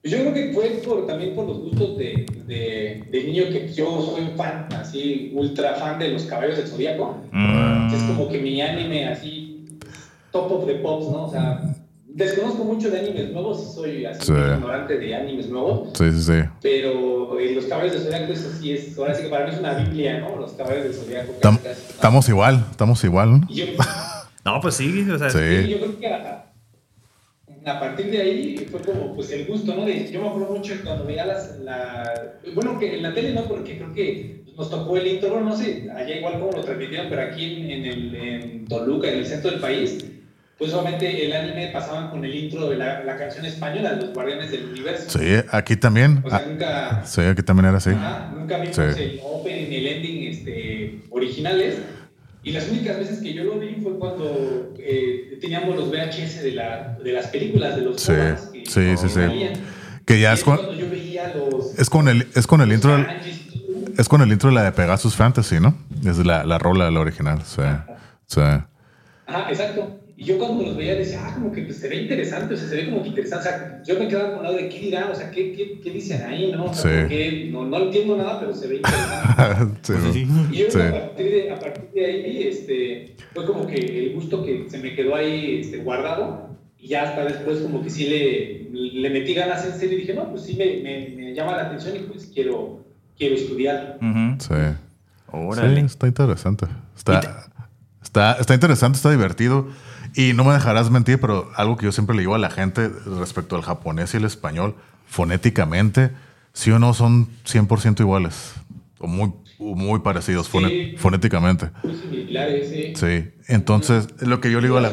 yo 0.02 0.18
creo 0.18 0.34
que 0.34 0.52
fue 0.52 0.82
por, 0.84 1.06
también 1.06 1.34
por 1.34 1.46
los 1.46 1.58
gustos 1.58 1.96
de, 1.96 2.26
de, 2.46 3.04
de, 3.10 3.24
niño 3.24 3.44
que 3.44 3.72
yo 3.72 4.02
soy 4.02 4.32
fan, 4.36 4.68
así, 4.78 5.30
ultra 5.34 5.74
fan 5.74 5.98
de 5.98 6.10
los 6.10 6.24
caballos 6.24 6.56
del 6.56 6.66
zodiaco. 6.66 7.22
Mm. 7.32 7.94
Es 7.94 8.02
como 8.02 8.28
que 8.28 8.38
mi 8.38 8.60
anime 8.60 9.08
así 9.08 9.54
top 10.34 10.50
of 10.50 10.66
the 10.66 10.74
pops, 10.74 11.06
¿no? 11.10 11.24
O 11.24 11.30
sea, 11.30 11.60
desconozco 12.14 12.64
mucho 12.64 12.90
de 12.90 13.00
animes 13.00 13.32
nuevos, 13.32 13.74
soy 13.74 14.06
así 14.06 14.32
ignorante 14.32 14.98
de 14.98 15.14
animes 15.14 15.48
nuevos. 15.48 15.90
Sí, 15.94 16.10
sí, 16.12 16.22
sí. 16.22 16.48
Pero 16.62 17.38
eh, 17.38 17.52
los 17.54 17.64
caballos 17.64 17.92
del 17.92 18.02
zodiaco, 18.02 18.32
eso 18.32 18.50
sí 18.58 18.72
es, 18.72 18.96
ahora 18.96 19.14
sí 19.14 19.24
que 19.24 19.28
para 19.28 19.46
mí 19.46 19.52
es 19.52 19.58
una 19.58 19.74
biblia, 19.74 20.20
¿no? 20.20 20.36
Los 20.36 20.52
caballos 20.52 20.84
del 20.84 20.94
zodiaco. 20.94 21.32
estamos 21.90 22.28
igual, 22.28 22.64
estamos 22.70 23.02
igual. 23.02 23.40
¿no? 23.40 23.48
no, 24.44 24.60
pues 24.60 24.76
sí, 24.76 25.06
o 25.10 25.18
sea, 25.18 25.28
sí. 25.28 25.68
yo 25.68 25.78
creo 25.78 25.98
que 25.98 26.06
a, 26.06 26.52
a, 27.66 27.80
partir 27.80 28.10
de 28.12 28.22
ahí 28.22 28.68
fue 28.70 28.80
como 28.80 29.14
pues 29.16 29.32
el 29.32 29.46
gusto, 29.46 29.74
¿no? 29.74 29.84
De, 29.84 30.10
yo 30.12 30.20
me 30.20 30.28
acuerdo 30.28 30.54
mucho 30.54 30.74
cuando 30.84 31.04
veía 31.04 31.26
las, 31.26 31.58
la, 31.58 32.38
bueno, 32.54 32.78
que 32.78 32.96
en 32.96 33.02
la 33.02 33.12
tele 33.12 33.32
no, 33.32 33.42
porque 33.48 33.76
creo 33.76 33.92
que 33.92 34.44
nos 34.56 34.70
tocó 34.70 34.96
el 34.96 35.08
intro, 35.08 35.40
no 35.40 35.56
sé, 35.56 35.90
allá 35.92 36.16
igual 36.16 36.38
como 36.38 36.52
lo 36.52 36.62
transmitieron, 36.62 37.08
pero 37.10 37.22
aquí 37.22 37.56
en, 37.56 37.70
en, 37.72 37.84
el, 37.84 38.14
en 38.14 38.64
Toluca, 38.66 39.08
en 39.08 39.18
el 39.18 39.26
centro 39.26 39.50
del 39.50 39.58
país, 39.58 40.13
pues 40.64 40.74
obviamente 40.74 41.26
el 41.26 41.32
anime 41.34 41.68
pasaban 41.68 42.08
con 42.08 42.24
el 42.24 42.34
intro 42.34 42.70
de 42.70 42.76
la, 42.76 43.04
la 43.04 43.18
canción 43.18 43.44
española 43.44 43.90
de 43.90 43.96
los 44.00 44.14
Guardianes 44.14 44.50
del 44.50 44.64
Universo. 44.64 45.18
Sí, 45.18 45.46
aquí 45.50 45.76
también. 45.76 46.22
O 46.24 46.30
sea, 46.30 46.38
ah, 46.38 46.48
nunca. 46.48 47.02
Sí, 47.04 47.20
aquí 47.20 47.42
también 47.42 47.66
era 47.66 47.76
así. 47.76 47.90
nunca 47.90 48.56
vimos 48.56 48.78
el 48.78 49.20
open 49.22 49.72
y 49.72 49.76
el 49.76 49.86
ending 49.86 50.22
este, 50.28 51.00
originales. 51.10 51.82
Y 52.42 52.52
las 52.52 52.66
únicas 52.70 52.98
veces 52.98 53.18
que 53.20 53.34
yo 53.34 53.44
lo 53.44 53.58
vi 53.58 53.74
fue 53.82 53.98
cuando 53.98 54.72
eh, 54.78 55.36
teníamos 55.38 55.76
los 55.76 55.90
VHS 55.90 56.42
de, 56.42 56.52
la, 56.52 56.96
de 57.02 57.12
las 57.12 57.26
películas 57.26 57.76
de 57.76 57.82
los 57.82 58.00
sí, 58.00 58.12
que, 58.12 58.64
sí, 58.66 58.96
sí, 58.96 59.08
sí. 59.10 59.20
Que 60.06 60.18
ya 60.18 60.32
es, 60.32 60.44
con, 60.44 60.58
yo 60.76 60.88
veía 60.88 61.34
los, 61.34 61.78
es 61.78 61.90
con 61.90 62.08
el 62.08 62.26
es 62.34 62.46
con 62.46 62.62
el 62.62 62.72
intro 62.72 63.04
es 63.98 64.08
con 64.08 64.22
el 64.22 64.32
intro 64.32 64.48
de 64.48 64.54
la 64.54 64.64
de 64.64 64.72
Pegasus 64.72 65.14
Fantasy, 65.14 65.60
¿no? 65.60 65.76
Es 66.06 66.16
la, 66.24 66.44
la 66.44 66.58
rola 66.58 66.90
la 66.90 67.00
original, 67.00 67.42
sí. 67.44 67.62
sí. 68.26 68.40
Ajá, 68.40 69.50
exacto. 69.50 70.03
Y 70.24 70.26
yo 70.26 70.38
cuando 70.38 70.64
los 70.64 70.74
veía 70.74 70.94
decía, 70.94 71.20
ah, 71.22 71.34
como 71.34 71.52
que 71.52 71.62
pues, 71.62 71.76
se 71.76 71.86
ve 71.86 71.96
interesante, 71.96 72.54
o 72.54 72.56
sea, 72.56 72.66
se 72.66 72.76
ve 72.76 72.86
como 72.86 73.02
que 73.02 73.08
interesante. 73.10 73.46
O 73.46 73.52
sea, 73.52 73.82
yo 73.84 73.98
me 73.98 74.08
quedaba 74.08 74.34
con 74.34 74.42
lado 74.42 74.56
de 74.56 74.70
qué 74.70 74.80
dirán, 74.80 75.10
o 75.10 75.14
sea, 75.14 75.30
qué, 75.30 75.52
qué, 75.52 75.80
qué 75.80 75.90
dicen 75.90 76.22
ahí, 76.22 76.50
¿no? 76.50 76.64
O 76.64 76.74
sea, 76.74 77.06
sí. 77.06 77.50
no, 77.52 77.66
no 77.66 77.78
entiendo 77.78 78.16
nada, 78.16 78.40
pero 78.40 78.54
se 78.54 78.68
ve 78.68 78.76
interesante. 78.76 79.92
sí, 80.12 80.26
Y 80.50 80.56
yo 80.56 80.68
a, 80.68 80.90
partir 80.92 81.30
de, 81.30 81.50
a 81.50 81.58
partir 81.58 81.90
de 81.92 82.06
ahí, 82.06 82.42
este, 82.48 83.16
fue 83.34 83.44
como 83.44 83.66
que 83.66 83.74
el 83.76 84.14
gusto 84.14 84.42
que 84.42 84.64
se 84.68 84.78
me 84.78 84.94
quedó 84.94 85.14
ahí 85.14 85.60
este, 85.60 85.76
guardado. 85.78 86.56
Y 86.78 86.88
ya 86.88 87.02
hasta 87.02 87.24
después 87.26 87.60
como 87.60 87.82
que 87.82 87.90
sí 87.90 88.08
le, 88.08 88.70
le 88.72 89.10
metí 89.10 89.34
ganas 89.34 89.66
en 89.66 89.78
serio 89.78 89.98
y 89.98 90.00
dije, 90.02 90.14
no, 90.14 90.30
pues 90.30 90.44
sí 90.44 90.56
me, 90.56 90.82
me, 90.82 91.14
me 91.16 91.34
llama 91.34 91.54
la 91.56 91.66
atención 91.66 91.96
y 91.96 92.00
pues 92.00 92.30
quiero, 92.32 92.82
quiero 93.18 93.34
estudiar. 93.34 93.98
Sí. 94.38 94.54
Órale. 95.32 95.80
Sí, 95.80 95.86
está 95.86 96.06
interesante. 96.06 96.66
Está, 96.96 97.50
está, 98.02 98.32
está 98.40 98.54
interesante, 98.54 98.96
está 98.96 99.10
divertido. 99.10 99.68
Y 100.14 100.32
no 100.32 100.44
me 100.44 100.52
dejarás 100.52 100.90
mentir, 100.90 101.20
pero 101.20 101.50
algo 101.56 101.76
que 101.76 101.86
yo 101.86 101.92
siempre 101.92 102.14
le 102.14 102.22
digo 102.22 102.34
a 102.34 102.38
la 102.38 102.50
gente 102.50 102.88
respecto 103.18 103.56
al 103.56 103.62
japonés 103.62 104.14
y 104.14 104.18
el 104.18 104.24
español, 104.24 104.76
fonéticamente, 105.06 106.10
sí 106.52 106.70
o 106.70 106.78
no 106.78 106.94
son 106.94 107.28
100% 107.44 108.00
iguales, 108.00 108.54
o 108.98 109.08
muy, 109.08 109.32
muy 109.58 110.00
parecidos 110.00 110.48
fonéticamente. 110.48 111.70
Muy 111.82 111.94
similares, 111.96 112.68
sí. 112.70 112.92
Sí, 112.94 113.30
entonces 113.48 114.08
lo 114.20 114.40
que 114.40 114.50
yo 114.50 114.60
le 114.60 114.68
digo 114.68 114.78
a 114.78 114.82
la... 114.82 114.92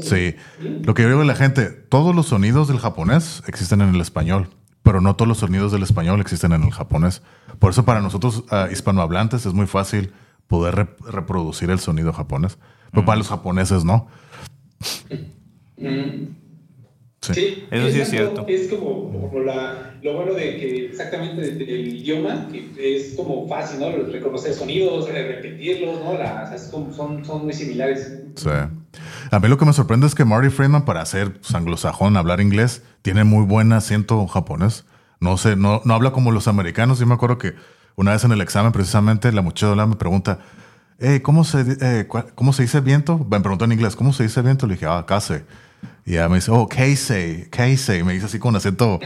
Sí, 0.00 0.34
lo 0.82 0.94
que 0.94 1.02
yo 1.02 1.08
digo 1.08 1.20
a 1.20 1.24
la 1.24 1.36
gente, 1.36 1.66
todos 1.66 2.14
los 2.14 2.26
sonidos 2.26 2.68
del 2.68 2.78
japonés 2.78 3.42
existen 3.46 3.80
en 3.80 3.94
el 3.94 4.00
español, 4.00 4.48
pero 4.82 5.00
no 5.00 5.14
todos 5.14 5.28
los 5.28 5.38
sonidos 5.38 5.70
del 5.70 5.84
español 5.84 6.20
existen 6.20 6.52
en 6.52 6.64
el 6.64 6.70
japonés. 6.70 7.22
Por 7.58 7.70
eso 7.70 7.84
para 7.84 8.00
nosotros 8.00 8.44
uh, 8.50 8.70
hispanohablantes 8.72 9.46
es 9.46 9.52
muy 9.52 9.66
fácil 9.66 10.12
poder 10.48 10.96
reproducir 11.06 11.70
el 11.70 11.78
sonido 11.78 12.12
japonés, 12.12 12.58
pero 12.90 13.04
para 13.04 13.18
los 13.18 13.28
japoneses 13.28 13.84
no. 13.84 14.08
Mm. 15.76 16.34
Sí, 17.20 17.64
eso 17.70 17.90
sí 17.90 18.00
es 18.00 18.08
cierto. 18.10 18.46
Es 18.48 18.68
como, 18.68 19.30
la, 19.44 19.94
lo 20.02 20.14
bueno 20.14 20.34
de 20.34 20.56
que 20.56 20.86
exactamente 20.86 21.42
del 21.52 21.88
idioma, 21.88 22.48
que 22.50 22.96
es 22.96 23.14
como 23.16 23.46
fácil, 23.48 23.80
¿no? 23.80 23.90
Reconocer 23.90 24.54
sonidos, 24.54 25.08
repetirlos, 25.08 26.00
¿no? 26.00 26.16
Las, 26.16 26.68
como, 26.68 26.92
son, 26.92 27.24
son 27.24 27.44
muy 27.44 27.52
similares. 27.52 28.12
Sí. 28.36 28.48
A 29.30 29.38
mí 29.40 29.48
lo 29.48 29.58
que 29.58 29.64
me 29.64 29.72
sorprende 29.72 30.06
es 30.06 30.14
que 30.14 30.24
Marty 30.24 30.48
Friedman, 30.48 30.84
para 30.84 31.04
ser 31.06 31.34
pues, 31.34 31.54
anglosajón, 31.54 32.16
hablar 32.16 32.40
inglés, 32.40 32.82
tiene 33.02 33.24
muy 33.24 33.44
buen 33.44 33.72
acento 33.72 34.26
japonés. 34.26 34.84
No 35.20 35.36
sé, 35.36 35.56
no, 35.56 35.82
no 35.84 35.94
habla 35.94 36.12
como 36.12 36.30
los 36.30 36.46
americanos. 36.46 37.00
Yo 37.00 37.06
me 37.06 37.14
acuerdo 37.14 37.38
que 37.38 37.54
una 37.96 38.12
vez 38.12 38.22
en 38.24 38.30
el 38.30 38.40
examen, 38.40 38.70
precisamente, 38.70 39.32
la 39.32 39.42
muchacha 39.42 39.74
me 39.86 39.96
pregunta, 39.96 40.38
eh, 40.98 41.22
¿cómo, 41.22 41.44
se, 41.44 41.64
eh, 41.80 42.08
¿cómo 42.34 42.52
se 42.52 42.62
dice 42.62 42.80
viento? 42.80 43.18
Me 43.18 43.40
preguntó 43.40 43.64
en 43.64 43.72
inglés, 43.72 43.94
¿cómo 43.94 44.12
se 44.12 44.24
dice 44.24 44.42
viento? 44.42 44.66
Le 44.66 44.74
dije, 44.74 44.86
ah, 44.86 45.04
case. 45.06 45.44
Y 46.04 46.14
ella 46.14 46.28
me 46.28 46.36
dice, 46.36 46.50
oh, 46.50 46.66
Casey, 46.66 47.46
Casey. 47.50 48.02
Me 48.02 48.14
dice 48.14 48.26
así 48.26 48.38
con 48.38 48.56
acento. 48.56 48.98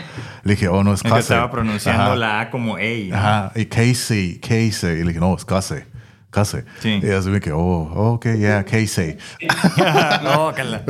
Le 0.44 0.54
dije, 0.54 0.68
oh, 0.68 0.82
no, 0.82 0.94
es 0.94 1.02
Casey. 1.02 1.18
estaba 1.18 1.50
pronunciando 1.50 2.14
la 2.14 2.40
A 2.40 2.50
como 2.50 2.76
A. 2.76 2.80
Ajá, 3.12 3.52
y 3.54 3.66
Casey, 3.66 4.38
Casey. 4.38 5.00
Y 5.00 5.02
le 5.02 5.08
dije, 5.08 5.20
no, 5.20 5.34
es 5.34 5.44
Casey. 5.44 5.82
Casey. 6.30 6.62
Sí. 6.80 7.00
Y 7.02 7.10
así 7.10 7.28
me 7.28 7.40
quedó, 7.40 7.58
oh, 7.58 8.12
ok, 8.14 8.26
yeah, 8.38 8.64
Casey. 8.64 9.18
no, 10.22 10.52
cala. 10.54 10.84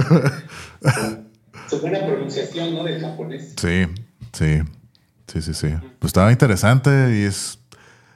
Su 1.68 1.80
buena 1.80 2.04
pronunciación, 2.06 2.74
¿no? 2.74 2.84
Del 2.84 3.00
japonés. 3.00 3.54
Sí, 3.56 3.86
sí. 4.32 4.62
Sí, 5.26 5.40
sí, 5.40 5.54
sí. 5.54 5.68
Pues 5.98 6.10
estaba 6.10 6.30
interesante 6.30 6.90
y 7.18 7.22
es 7.22 7.58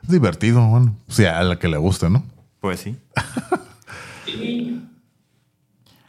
divertido, 0.03 0.67
bueno. 0.69 0.95
O 1.09 1.13
sea, 1.13 1.39
a 1.39 1.45
la 1.45 1.59
que 1.59 1.67
le 1.67 1.79
guste, 1.79 2.11
¿no? 2.11 2.23
Pues 2.61 2.81
sí. 2.81 2.97
sí. 4.27 4.81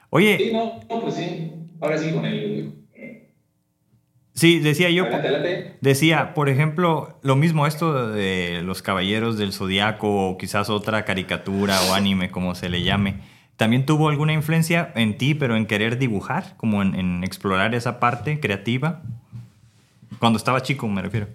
Oye. 0.09 0.37
Sí, 0.37 0.51
no, 0.53 0.79
pues 1.01 1.15
sí. 1.15 1.51
Ahora 1.79 1.97
sí 1.97 2.11
con 2.11 2.25
el. 2.25 2.73
Sí, 4.37 4.59
decía 4.59 4.91
yo. 4.91 5.05
Decía, 5.81 6.35
por 6.35 6.47
ejemplo, 6.47 7.17
lo 7.23 7.35
mismo 7.35 7.65
esto 7.65 8.09
de 8.09 8.61
los 8.63 8.83
caballeros 8.83 9.35
del 9.39 9.51
zodiaco 9.51 10.29
o 10.29 10.37
quizás 10.37 10.69
otra 10.69 11.05
caricatura 11.05 11.75
o 11.89 11.95
anime, 11.95 12.29
como 12.29 12.53
se 12.53 12.69
le 12.69 12.83
llame. 12.83 13.15
¿También 13.55 13.87
tuvo 13.87 14.09
alguna 14.09 14.33
influencia 14.33 14.91
en 14.93 15.17
ti, 15.17 15.33
pero 15.33 15.55
en 15.55 15.65
querer 15.65 15.97
dibujar, 15.97 16.55
como 16.57 16.83
en, 16.83 16.93
en 16.93 17.23
explorar 17.23 17.73
esa 17.73 17.99
parte 17.99 18.39
creativa? 18.39 19.01
Cuando 20.19 20.37
estaba 20.37 20.61
chico, 20.61 20.87
me 20.87 21.01
refiero. 21.01 21.29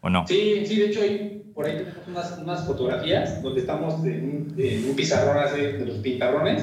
¿O 0.00 0.10
no? 0.10 0.26
Sí, 0.26 0.64
sí, 0.64 0.76
de 0.76 0.86
hecho, 0.86 1.02
hay, 1.02 1.42
por 1.54 1.66
ahí 1.66 1.76
tenemos 1.76 2.06
unas, 2.06 2.38
unas 2.38 2.66
fotografías 2.66 3.42
donde 3.42 3.60
estamos 3.60 4.04
en, 4.04 4.54
un 4.88 4.96
pizarrón 4.96 5.38
así, 5.38 5.60
de 5.60 5.84
los 5.84 5.96
pintarrones 5.98 6.62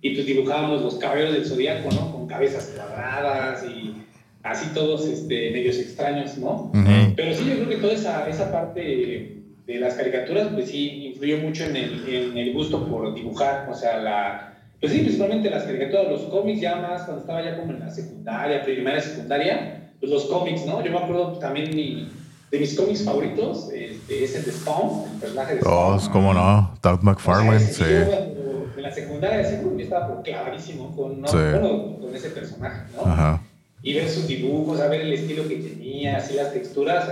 y 0.00 0.14
pues 0.14 0.26
dibujábamos 0.26 0.82
los 0.82 0.96
caballeros 0.96 1.34
del 1.34 1.46
zodiaco, 1.46 1.90
¿no? 1.92 2.12
Con 2.12 2.26
cabezas 2.26 2.72
cuadradas 2.74 3.64
y 3.64 3.94
así 4.42 4.74
todos 4.74 5.06
este, 5.06 5.52
medios 5.52 5.78
extraños, 5.78 6.36
¿no? 6.38 6.72
Pero 7.14 7.34
sí, 7.34 7.44
yo 7.48 7.54
creo 7.54 7.68
que 7.68 7.76
toda 7.76 7.92
esa, 7.92 8.28
esa 8.28 8.50
parte 8.50 9.42
de 9.66 9.78
las 9.78 9.94
caricaturas, 9.94 10.48
pues 10.52 10.70
sí, 10.70 11.06
influyó 11.06 11.38
mucho 11.38 11.64
en 11.64 11.76
el, 11.76 12.08
en 12.08 12.36
el 12.36 12.52
gusto 12.52 12.84
por 12.88 13.14
dibujar, 13.14 13.68
o 13.70 13.74
sea, 13.74 13.98
la, 13.98 14.52
pues 14.80 14.92
sí, 14.92 14.98
principalmente 14.98 15.48
las 15.48 15.62
caricaturas, 15.62 16.08
los 16.08 16.22
cómics 16.22 16.60
ya 16.60 16.74
más, 16.74 17.02
cuando 17.02 17.20
estaba 17.20 17.44
ya 17.44 17.56
como 17.56 17.72
en 17.72 17.78
la 17.78 17.88
secundaria, 17.88 18.64
primaria, 18.64 19.00
secundaria, 19.00 19.92
pues 20.00 20.10
los 20.10 20.24
cómics, 20.24 20.66
¿no? 20.66 20.84
Yo 20.84 20.90
me 20.90 20.98
acuerdo 20.98 21.38
también 21.38 21.76
mi 21.76 22.08
de 22.52 22.58
mis 22.58 22.76
cómics 22.76 23.02
favoritos 23.02 23.70
este, 23.72 24.24
es 24.24 24.36
el 24.36 24.44
de 24.44 24.52
Spawn, 24.52 25.10
el 25.14 25.20
personaje 25.20 25.54
de 25.54 25.60
Spawn. 25.62 25.98
Oh, 25.98 26.10
cómo 26.12 26.34
no, 26.34 26.74
Doug 26.82 27.02
McFarlane, 27.02 27.60
sí. 27.60 27.82
en 27.82 28.82
la 28.82 28.92
secundaria 28.92 29.62
yo 29.62 29.78
estaba 29.78 30.22
clavadísimo 30.22 30.94
con, 30.94 31.22
¿no? 31.22 31.28
bueno, 31.28 31.98
con 31.98 32.14
ese 32.14 32.28
personaje, 32.28 32.82
¿no? 32.94 33.10
Ajá. 33.10 33.40
Y 33.82 33.94
ver 33.94 34.08
sus 34.08 34.28
dibujos, 34.28 34.80
a 34.80 34.88
ver 34.88 35.00
el 35.00 35.14
estilo 35.14 35.48
que 35.48 35.56
tenía, 35.56 36.18
así 36.18 36.34
las 36.34 36.52
texturas, 36.52 37.08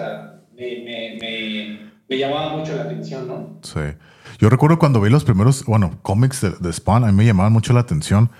me, 0.55 0.83
me, 0.85 1.19
me, 1.19 1.91
me, 2.07 2.19
llamaba 2.19 2.55
mucho 2.55 2.77
la 2.77 2.83
atención, 2.83 3.27
¿no? 3.27 3.59
Sí. 3.63 3.81
Yo 4.39 4.51
recuerdo 4.51 4.79
cuando 4.79 5.01
vi 5.01 5.09
los 5.09 5.25
primeros, 5.25 5.65
bueno, 5.65 5.99
cómics 6.03 6.43
de, 6.43 6.51
de 6.51 6.73
Spawn, 6.73 7.05
a 7.05 7.07
mí 7.07 7.15
me 7.15 7.25
llamaban 7.25 7.53
mucho 7.53 7.73
la 7.73 7.81
atención 7.81 8.31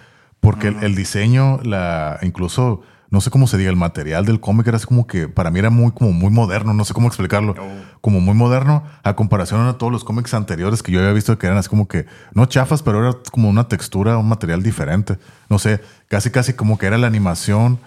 porque 0.41 0.69
el, 0.69 0.85
el, 0.85 0.95
diseño, 0.95 1.61
la 1.63 2.19
incluso 2.23 2.83
no 3.11 3.21
sé 3.21 3.31
cómo 3.31 3.49
se 3.49 3.59
diga, 3.59 3.71
el 3.71 3.77
material 3.77 4.25
del 4.25 4.39
cómic 4.39 4.69
era 4.69 4.77
así 4.77 4.87
como 4.87 5.07
que 5.07 5.29
para 5.29 5.51
mí 5.51 5.59
era 5.59 5.71
muy, 5.71 5.91
como 5.91 6.13
muy 6.13 6.31
moderno, 6.31 6.73
no 6.75 6.85
sé 6.85 6.95
cómo 6.95 7.09
explicarlo, 7.09 7.57
oh. 7.59 7.99
como 8.01 8.21
muy 8.21 8.35
moderno 8.35 8.85
a 9.03 9.17
comparación 9.17 9.67
a 9.67 9.79
todos 9.79 9.93
los 9.93 10.05
cómics 10.05 10.33
anteriores 10.33 10.83
que 10.83 10.93
yo 10.93 11.01
había 11.01 11.13
visto 11.13 11.37
que 11.37 11.47
eran 11.47 11.59
así 11.59 11.69
como 11.69 11.89
que, 11.89 12.07
no 12.35 12.47
chafas, 12.47 12.83
pero 12.83 13.01
era 13.01 13.19
como 13.33 13.49
una 13.49 13.67
textura, 13.67 14.17
un 14.17 14.29
material 14.29 14.63
diferente. 14.63 15.19
No 15.49 15.59
sé, 15.59 15.81
casi, 16.09 16.31
casi 16.31 16.53
como 16.53 16.79
que 16.79 16.87
era 16.87 16.99
la 16.99 17.09
animación 17.09 17.81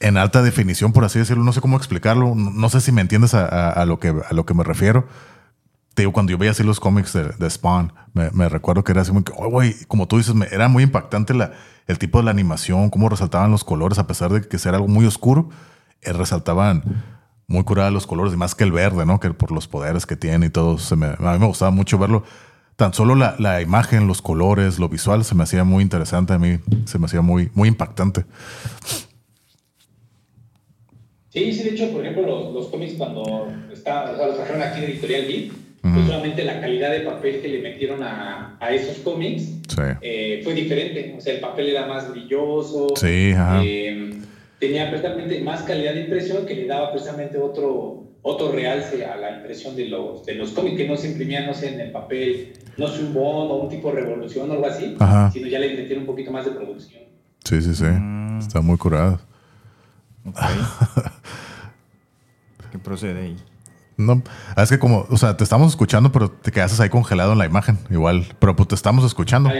en 0.00 0.16
alta 0.16 0.42
definición, 0.42 0.92
por 0.92 1.04
así 1.04 1.18
decirlo, 1.18 1.42
no 1.42 1.52
sé 1.52 1.60
cómo 1.60 1.76
explicarlo, 1.76 2.34
no, 2.36 2.68
sé 2.68 2.80
si 2.80 2.92
me 2.92 3.00
entiendes 3.00 3.34
a, 3.34 3.84
lo 3.86 3.98
que, 3.98 4.08
a 4.08 4.32
lo 4.32 4.46
que 4.46 4.54
me 4.54 4.62
refiero. 4.62 5.08
Te 5.94 6.02
digo, 6.02 6.12
cuando 6.12 6.30
yo 6.30 6.38
veía 6.38 6.52
así 6.52 6.62
los 6.62 6.78
cómics 6.78 7.12
de, 7.12 7.50
Spawn, 7.50 7.92
me, 8.12 8.48
recuerdo 8.48 8.84
que 8.84 8.92
era 8.92 9.02
así 9.02 9.10
muy, 9.10 9.24
oh, 9.36 9.50
güey, 9.50 9.74
como 9.88 10.06
tú 10.06 10.18
dices, 10.18 10.34
era 10.52 10.68
muy 10.68 10.84
impactante 10.84 11.34
el 11.86 11.98
tipo 11.98 12.18
de 12.18 12.24
la 12.24 12.30
animación, 12.30 12.90
cómo 12.90 13.08
resaltaban 13.08 13.50
los 13.50 13.64
colores, 13.64 13.98
a 13.98 14.06
pesar 14.06 14.32
de 14.32 14.42
que 14.42 14.58
sea 14.58 14.72
algo 14.72 14.86
muy 14.86 15.06
oscuro, 15.06 15.48
eh, 16.02 16.12
resaltaban 16.12 16.84
muy 17.48 17.64
curados 17.64 17.92
los 17.92 18.06
colores, 18.06 18.34
y 18.34 18.36
más 18.36 18.54
que 18.54 18.64
el 18.64 18.72
verde, 18.72 19.06
¿no? 19.06 19.18
Que 19.18 19.30
por 19.30 19.50
los 19.50 19.66
poderes 19.66 20.06
que 20.06 20.16
tiene 20.16 20.46
y 20.46 20.50
todo. 20.50 20.76
A 20.92 21.32
mí 21.32 21.38
me 21.38 21.46
gustaba 21.46 21.70
mucho 21.70 21.98
verlo. 21.98 22.22
tan 22.76 22.92
solo 22.92 23.14
la, 23.16 23.60
imagen, 23.60 24.06
los 24.06 24.22
colores, 24.22 24.78
lo 24.78 24.88
visual 24.88 25.24
se 25.24 25.34
me 25.34 25.42
hacía 25.42 25.64
muy 25.64 25.82
interesante 25.82 26.34
a 26.34 26.38
mí, 26.38 26.60
se 26.84 26.98
me 26.98 27.06
hacía 27.06 27.22
muy, 27.22 27.50
muy 27.54 27.68
impactante. 27.68 28.26
Sí, 31.30 31.52
sí, 31.52 31.62
de 31.62 31.70
hecho, 31.70 31.90
por 31.90 32.04
ejemplo, 32.04 32.26
los, 32.26 32.54
los 32.54 32.66
cómics 32.68 32.94
cuando 32.94 33.50
está, 33.72 34.10
o 34.12 34.16
sea, 34.16 34.26
los 34.26 34.36
trajeron 34.36 34.62
aquí 34.62 34.80
de 34.80 34.92
Editorial 34.92 35.26
Beat, 35.26 35.52
pues 35.82 36.06
solamente 36.06 36.44
la 36.44 36.60
calidad 36.60 36.90
de 36.90 37.00
papel 37.00 37.40
que 37.40 37.48
le 37.48 37.60
metieron 37.60 38.02
a, 38.02 38.56
a 38.60 38.74
esos 38.74 38.98
cómics 38.98 39.52
eh, 40.00 40.40
fue 40.42 40.54
diferente. 40.54 41.14
O 41.16 41.20
sea, 41.20 41.34
el 41.34 41.40
papel 41.40 41.68
era 41.68 41.86
más 41.86 42.10
brilloso. 42.10 42.88
Sí, 42.96 43.32
eh, 43.36 44.14
tenía 44.58 44.90
precisamente 44.90 45.40
más 45.40 45.62
calidad 45.62 45.94
de 45.94 46.02
impresión 46.02 46.44
que 46.46 46.54
le 46.54 46.66
daba 46.66 46.90
precisamente 46.90 47.38
otro, 47.38 48.08
otro 48.22 48.52
realce 48.52 49.04
a 49.04 49.16
la 49.16 49.36
impresión 49.36 49.76
de 49.76 49.86
los, 49.86 50.26
de 50.26 50.34
los 50.34 50.50
cómics, 50.50 50.76
que 50.76 50.88
no 50.88 50.96
se 50.96 51.08
imprimían, 51.10 51.46
no 51.46 51.54
sé, 51.54 51.74
en 51.74 51.80
el 51.80 51.92
papel, 51.92 52.54
no 52.76 52.88
sé, 52.88 53.02
un 53.02 53.14
bond 53.14 53.50
o 53.50 53.56
un 53.62 53.68
tipo 53.68 53.92
de 53.92 54.00
revolución 54.00 54.50
o 54.50 54.54
algo 54.54 54.66
así, 54.66 54.96
sino 55.32 55.46
ya 55.46 55.58
le 55.58 55.74
metieron 55.74 56.00
un 56.00 56.06
poquito 56.06 56.30
más 56.32 56.44
de 56.44 56.50
producción. 56.52 57.02
Sí, 57.44 57.62
sí, 57.62 57.74
sí. 57.74 57.84
Mm. 57.84 58.38
Está 58.40 58.60
muy 58.60 58.76
curado. 58.76 59.20
¿Qué 62.70 62.78
procede 62.78 63.20
ahí? 63.22 63.36
No, 63.98 64.22
es 64.56 64.68
que 64.70 64.78
como, 64.78 65.06
o 65.10 65.16
sea, 65.16 65.36
te 65.36 65.42
estamos 65.42 65.70
escuchando, 65.70 66.12
pero 66.12 66.30
te 66.30 66.52
quedas 66.52 66.78
ahí 66.78 66.88
congelado 66.88 67.32
en 67.32 67.38
la 67.38 67.46
imagen, 67.46 67.80
igual. 67.90 68.26
Pero 68.38 68.54
pues 68.54 68.68
te 68.68 68.76
estamos 68.76 69.04
escuchando. 69.04 69.50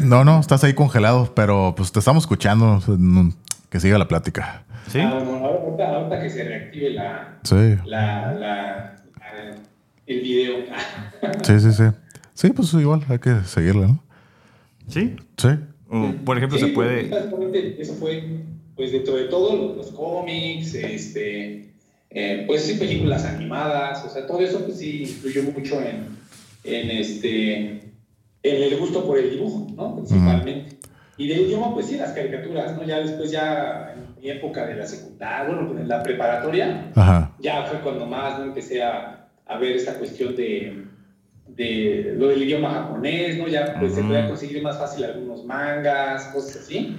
No, 0.00 0.24
no, 0.24 0.40
estás 0.40 0.64
ahí 0.64 0.74
congelado, 0.74 1.32
pero 1.36 1.74
pues 1.76 1.92
te 1.92 2.00
estamos 2.00 2.24
escuchando. 2.24 2.82
Que 3.70 3.78
siga 3.78 3.96
la 3.96 4.08
plática. 4.08 4.64
Sí. 4.88 4.98
Ah, 5.00 5.10
ahorita, 5.10 5.88
ahorita, 5.88 6.20
que 6.20 6.30
se 6.30 6.44
reactive 6.44 6.90
la, 6.90 7.38
sí. 7.44 7.76
la, 7.84 8.32
la, 8.32 8.96
el 10.06 10.20
video. 10.20 10.64
sí, 11.42 11.60
sí, 11.60 11.72
sí. 11.72 11.84
Sí, 12.34 12.50
pues 12.50 12.74
igual 12.74 13.04
hay 13.08 13.20
que 13.20 13.42
seguirle, 13.44 13.86
¿no? 13.86 14.02
Sí. 14.88 15.14
Sí. 15.36 15.48
por 16.24 16.36
ejemplo, 16.36 16.58
se 16.58 16.68
puede. 16.68 17.08
Eso 17.80 17.94
fue 17.94 18.44
pues 18.76 18.92
dentro 18.92 19.16
de 19.16 19.24
todo, 19.24 19.74
los, 19.74 19.90
cómics, 19.92 20.74
este, 20.74 21.72
eh, 22.10 22.44
pues 22.46 22.62
sí, 22.62 22.74
películas 22.74 23.24
animadas, 23.24 24.04
o 24.04 24.10
sea, 24.10 24.26
todo 24.26 24.40
eso 24.40 24.60
pues 24.64 24.78
sí 24.78 25.02
influyó 25.02 25.42
mucho 25.44 25.80
en, 25.80 26.16
en, 26.64 26.90
este, 26.90 27.58
en 28.42 28.62
el 28.62 28.76
gusto 28.78 29.04
por 29.06 29.18
el 29.18 29.30
dibujo, 29.30 29.66
¿no? 29.74 29.96
Principalmente. 29.96 30.76
Y 31.16 31.28
del 31.28 31.40
idioma, 31.40 31.72
pues 31.72 31.86
sí, 31.86 31.96
las 31.96 32.12
caricaturas, 32.12 32.76
¿no? 32.76 32.84
Ya 32.84 33.00
después, 33.00 33.30
ya 33.30 33.94
en 33.96 34.20
mi 34.20 34.30
época 34.30 34.66
de 34.66 34.76
la 34.76 34.86
secundaria, 34.86 35.48
bueno, 35.50 35.68
pues 35.68 35.80
en 35.80 35.88
la 35.88 36.02
preparatoria, 36.02 36.92
ya 37.40 37.64
fue 37.64 37.80
cuando 37.80 38.04
más 38.04 38.38
¿no? 38.38 38.44
empecé 38.44 38.82
a, 38.82 39.28
a 39.46 39.58
ver 39.58 39.76
esta 39.76 39.94
cuestión 39.94 40.36
de, 40.36 40.84
de 41.48 42.14
lo 42.16 42.28
del 42.28 42.42
idioma 42.42 42.70
japonés, 42.70 43.38
¿no? 43.38 43.48
Ya 43.48 43.76
pues, 43.78 43.94
se 43.94 44.02
podía 44.02 44.26
conseguir 44.26 44.62
más 44.62 44.78
fácil 44.78 45.04
algunos 45.04 45.44
mangas, 45.44 46.26
cosas 46.26 46.56
así. 46.56 46.96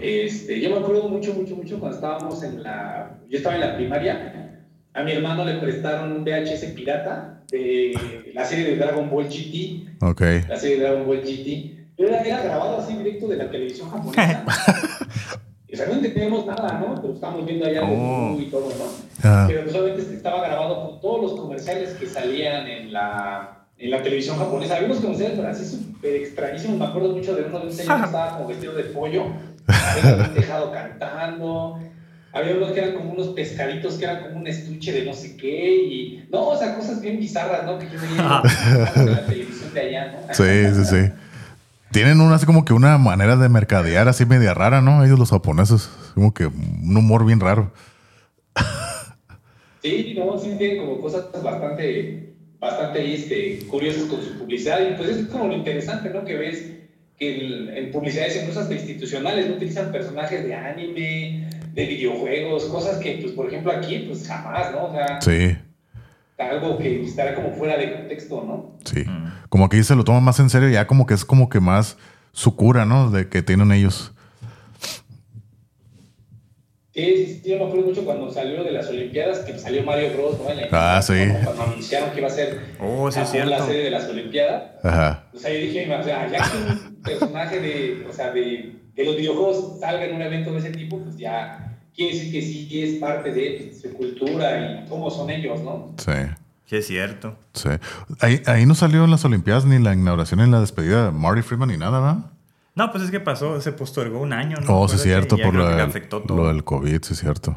Este, 0.00 0.60
yo 0.60 0.70
me 0.70 0.76
acuerdo 0.76 1.08
mucho, 1.08 1.32
mucho, 1.34 1.56
mucho 1.56 1.78
cuando 1.78 1.96
estábamos 1.96 2.42
en 2.42 2.62
la... 2.62 3.18
Yo 3.28 3.38
estaba 3.38 3.54
en 3.54 3.60
la 3.62 3.76
primaria, 3.76 4.60
a 4.92 5.02
mi 5.02 5.12
hermano 5.12 5.44
le 5.44 5.54
prestaron 5.54 6.12
un 6.12 6.24
VHS 6.24 6.66
pirata 6.74 7.42
de 7.50 8.32
la 8.32 8.44
serie 8.44 8.70
de 8.70 8.76
Dragon 8.76 9.10
Ball 9.10 9.28
GT. 9.28 10.02
Ok. 10.02 10.20
La 10.48 10.56
serie 10.56 10.76
de 10.76 10.82
Dragon 10.82 11.06
Ball 11.06 11.20
GT. 11.22 11.74
Era, 11.96 12.22
era 12.22 12.42
grabado 12.42 12.78
así 12.78 12.96
directo 12.96 13.28
de 13.28 13.36
la 13.36 13.50
televisión 13.50 13.90
japonesa. 13.90 14.44
o 15.72 15.76
sea, 15.76 15.86
no 15.86 15.94
entendíamos 15.94 16.46
nada, 16.46 16.78
¿no? 16.78 17.00
Pero 17.00 17.14
estábamos 17.14 17.46
viendo 17.46 17.66
allá 17.66 17.82
oh. 17.84 18.36
y 18.38 18.46
todo, 18.46 18.68
¿no? 18.68 19.46
Pero 19.48 19.64
pues, 19.64 19.74
obviamente 19.74 20.14
estaba 20.14 20.46
grabado 20.46 20.88
con 20.88 21.00
todos 21.00 21.22
los 21.22 21.40
comerciales 21.40 21.90
que 21.94 22.06
salían 22.06 22.66
en 22.66 22.92
la 22.92 23.63
en 23.78 23.90
la 23.90 24.02
televisión 24.02 24.36
japonesa. 24.38 24.74
Había 24.74 24.86
unos 24.86 25.00
comerciales, 25.00 25.34
pero 25.36 25.48
así 25.48 25.66
súper 25.66 26.14
extrañísimos. 26.14 26.78
Me 26.78 26.86
acuerdo 26.86 27.10
mucho 27.10 27.34
de 27.34 27.42
uno 27.42 27.58
de 27.58 27.66
un 27.66 27.72
señor 27.72 28.00
que 28.02 28.08
estaba 28.08 28.30
como 28.30 28.46
vestido 28.48 28.74
de 28.74 28.84
pollo, 28.84 29.36
dejado 29.66 30.72
cantando. 30.72 31.80
Había 32.32 32.54
unos 32.56 32.72
que 32.72 32.80
eran 32.80 32.94
como 32.94 33.12
unos 33.12 33.28
pescaditos 33.34 33.96
que 33.96 34.04
eran 34.04 34.22
como 34.22 34.36
un 34.38 34.46
estuche 34.46 34.92
de 34.92 35.04
no 35.04 35.12
sé 35.12 35.36
qué. 35.36 35.76
Y 35.86 36.28
no, 36.30 36.48
o 36.48 36.58
sea, 36.58 36.74
cosas 36.74 37.00
bien 37.00 37.18
bizarras, 37.18 37.64
¿no? 37.64 37.78
Que 37.78 37.88
yo 37.90 38.00
veía 38.00 38.42
en 38.96 39.12
la 39.12 39.26
televisión 39.26 39.72
de 39.72 39.80
allá, 39.80 40.12
¿no? 40.12 40.18
Sí, 40.30 40.74
sí, 40.74 40.84
sí. 40.84 41.12
Tienen 41.90 42.20
una, 42.20 42.36
así 42.36 42.46
como 42.46 42.64
que 42.64 42.72
una 42.72 42.98
manera 42.98 43.36
de 43.36 43.48
mercadear 43.48 44.08
así 44.08 44.26
media 44.26 44.52
rara, 44.54 44.80
¿no? 44.80 45.04
Ellos 45.04 45.18
los 45.18 45.30
japoneses. 45.30 45.88
Como 46.14 46.34
que 46.34 46.46
un 46.46 46.96
humor 46.96 47.24
bien 47.24 47.40
raro. 47.40 47.72
Sí, 49.80 50.14
no, 50.16 50.38
sí 50.38 50.56
tienen 50.56 50.78
como 50.78 51.00
cosas 51.00 51.26
bastante 51.42 52.33
bastante 52.64 53.14
este, 53.14 53.58
curiosos 53.66 54.08
con 54.08 54.22
su 54.22 54.38
publicidad. 54.38 54.80
Y 54.80 54.94
pues 54.94 55.10
es 55.10 55.26
como 55.26 55.46
lo 55.46 55.54
interesante, 55.54 56.10
¿no? 56.10 56.24
Que 56.24 56.34
ves 56.34 56.70
que 57.18 57.78
en 57.78 57.92
publicidades 57.92 58.36
incluso 58.40 58.60
hasta 58.60 58.74
institucionales 58.74 59.48
no 59.48 59.56
utilizan 59.56 59.92
personajes 59.92 60.44
de 60.44 60.54
anime, 60.54 61.48
de 61.72 61.86
videojuegos, 61.86 62.64
cosas 62.64 62.98
que, 62.98 63.18
pues, 63.20 63.32
por 63.32 63.46
ejemplo, 63.46 63.70
aquí, 63.70 64.04
pues 64.08 64.26
jamás, 64.26 64.72
¿no? 64.72 64.86
O 64.86 64.92
sea, 64.92 65.20
sí. 65.20 65.56
Algo 66.38 66.78
que 66.78 67.02
estará 67.02 67.34
como 67.36 67.52
fuera 67.52 67.76
de 67.76 67.92
contexto, 67.92 68.42
¿no? 68.44 68.78
Sí. 68.84 69.04
Como 69.48 69.68
que 69.68 69.82
se 69.84 69.94
lo 69.94 70.02
toman 70.02 70.24
más 70.24 70.40
en 70.40 70.50
serio, 70.50 70.68
ya 70.68 70.86
como 70.86 71.06
que 71.06 71.14
es 71.14 71.24
como 71.24 71.48
que 71.48 71.60
más 71.60 71.96
su 72.32 72.56
cura, 72.56 72.84
¿no? 72.84 73.10
De 73.10 73.28
que 73.28 73.42
tienen 73.42 73.70
ellos. 73.70 74.13
Sí, 76.94 77.40
sí, 77.42 77.50
yo 77.50 77.58
me 77.58 77.64
acuerdo 77.64 77.86
mucho 77.86 78.04
cuando 78.04 78.30
salió 78.30 78.62
de 78.62 78.70
las 78.70 78.86
Olimpiadas, 78.86 79.40
que 79.40 79.58
salió 79.58 79.82
Mario 79.82 80.12
Bros, 80.12 80.38
¿no? 80.38 80.44
ah, 80.70 81.02
sí. 81.02 81.26
Cuando 81.42 81.62
anunciaron 81.64 82.10
que 82.12 82.18
iba 82.18 82.28
a 82.28 82.30
ser 82.30 82.60
oh, 82.80 83.10
sí, 83.10 83.18
la 83.18 83.66
serie 83.66 83.82
de 83.82 83.90
las 83.90 84.08
Olimpiadas. 84.08 84.62
Ajá. 84.84 85.24
O 85.34 85.38
sea, 85.38 85.52
yo 85.52 85.58
dije, 85.58 85.92
o 85.92 86.04
sea, 86.04 86.30
ya 86.30 86.38
que 86.38 86.56
un 86.56 87.02
personaje 87.02 87.58
de, 87.58 88.06
o 88.08 88.12
sea, 88.12 88.30
de, 88.30 88.76
de 88.94 89.04
los 89.04 89.16
videojuegos 89.16 89.80
salga 89.80 90.04
en 90.04 90.14
un 90.14 90.22
evento 90.22 90.52
de 90.52 90.58
ese 90.60 90.70
tipo, 90.70 91.00
pues 91.00 91.16
ya 91.16 91.80
quiere 91.96 92.14
decir 92.14 92.32
que 92.32 92.42
sí 92.42 92.82
es 92.82 93.00
parte 93.00 93.32
de 93.32 93.74
su 93.74 93.92
cultura 93.92 94.84
y 94.84 94.88
cómo 94.88 95.10
son 95.10 95.30
ellos, 95.30 95.62
¿no? 95.62 95.96
Sí. 95.98 96.12
Sí, 96.66 96.76
es 96.76 96.86
cierto. 96.86 97.36
Sí. 97.54 97.70
Ahí, 98.20 98.40
ahí 98.46 98.66
no 98.66 98.76
salió 98.76 99.02
en 99.02 99.10
las 99.10 99.24
Olimpiadas 99.24 99.64
ni 99.64 99.82
la 99.82 99.94
inauguración 99.94 100.40
ni 100.40 100.48
la 100.48 100.60
despedida 100.60 101.06
de 101.06 101.10
Marty 101.10 101.42
Freeman 101.42 101.70
ni 101.70 101.76
nada, 101.76 101.98
¿verdad? 101.98 102.30
No, 102.74 102.90
pues 102.90 103.04
es 103.04 103.10
que 103.10 103.20
pasó, 103.20 103.60
se 103.60 103.72
postergó 103.72 104.20
un 104.20 104.32
año. 104.32 104.56
¿no? 104.60 104.80
Oh, 104.80 104.88
sí, 104.88 104.96
es 104.96 105.02
cierto, 105.02 105.36
por 105.36 105.54
lo, 105.54 105.70
lo, 105.70 106.48
del 106.48 106.64
COVID, 106.64 107.02
sí, 107.02 107.12
es 107.12 107.20
cierto. 107.20 107.56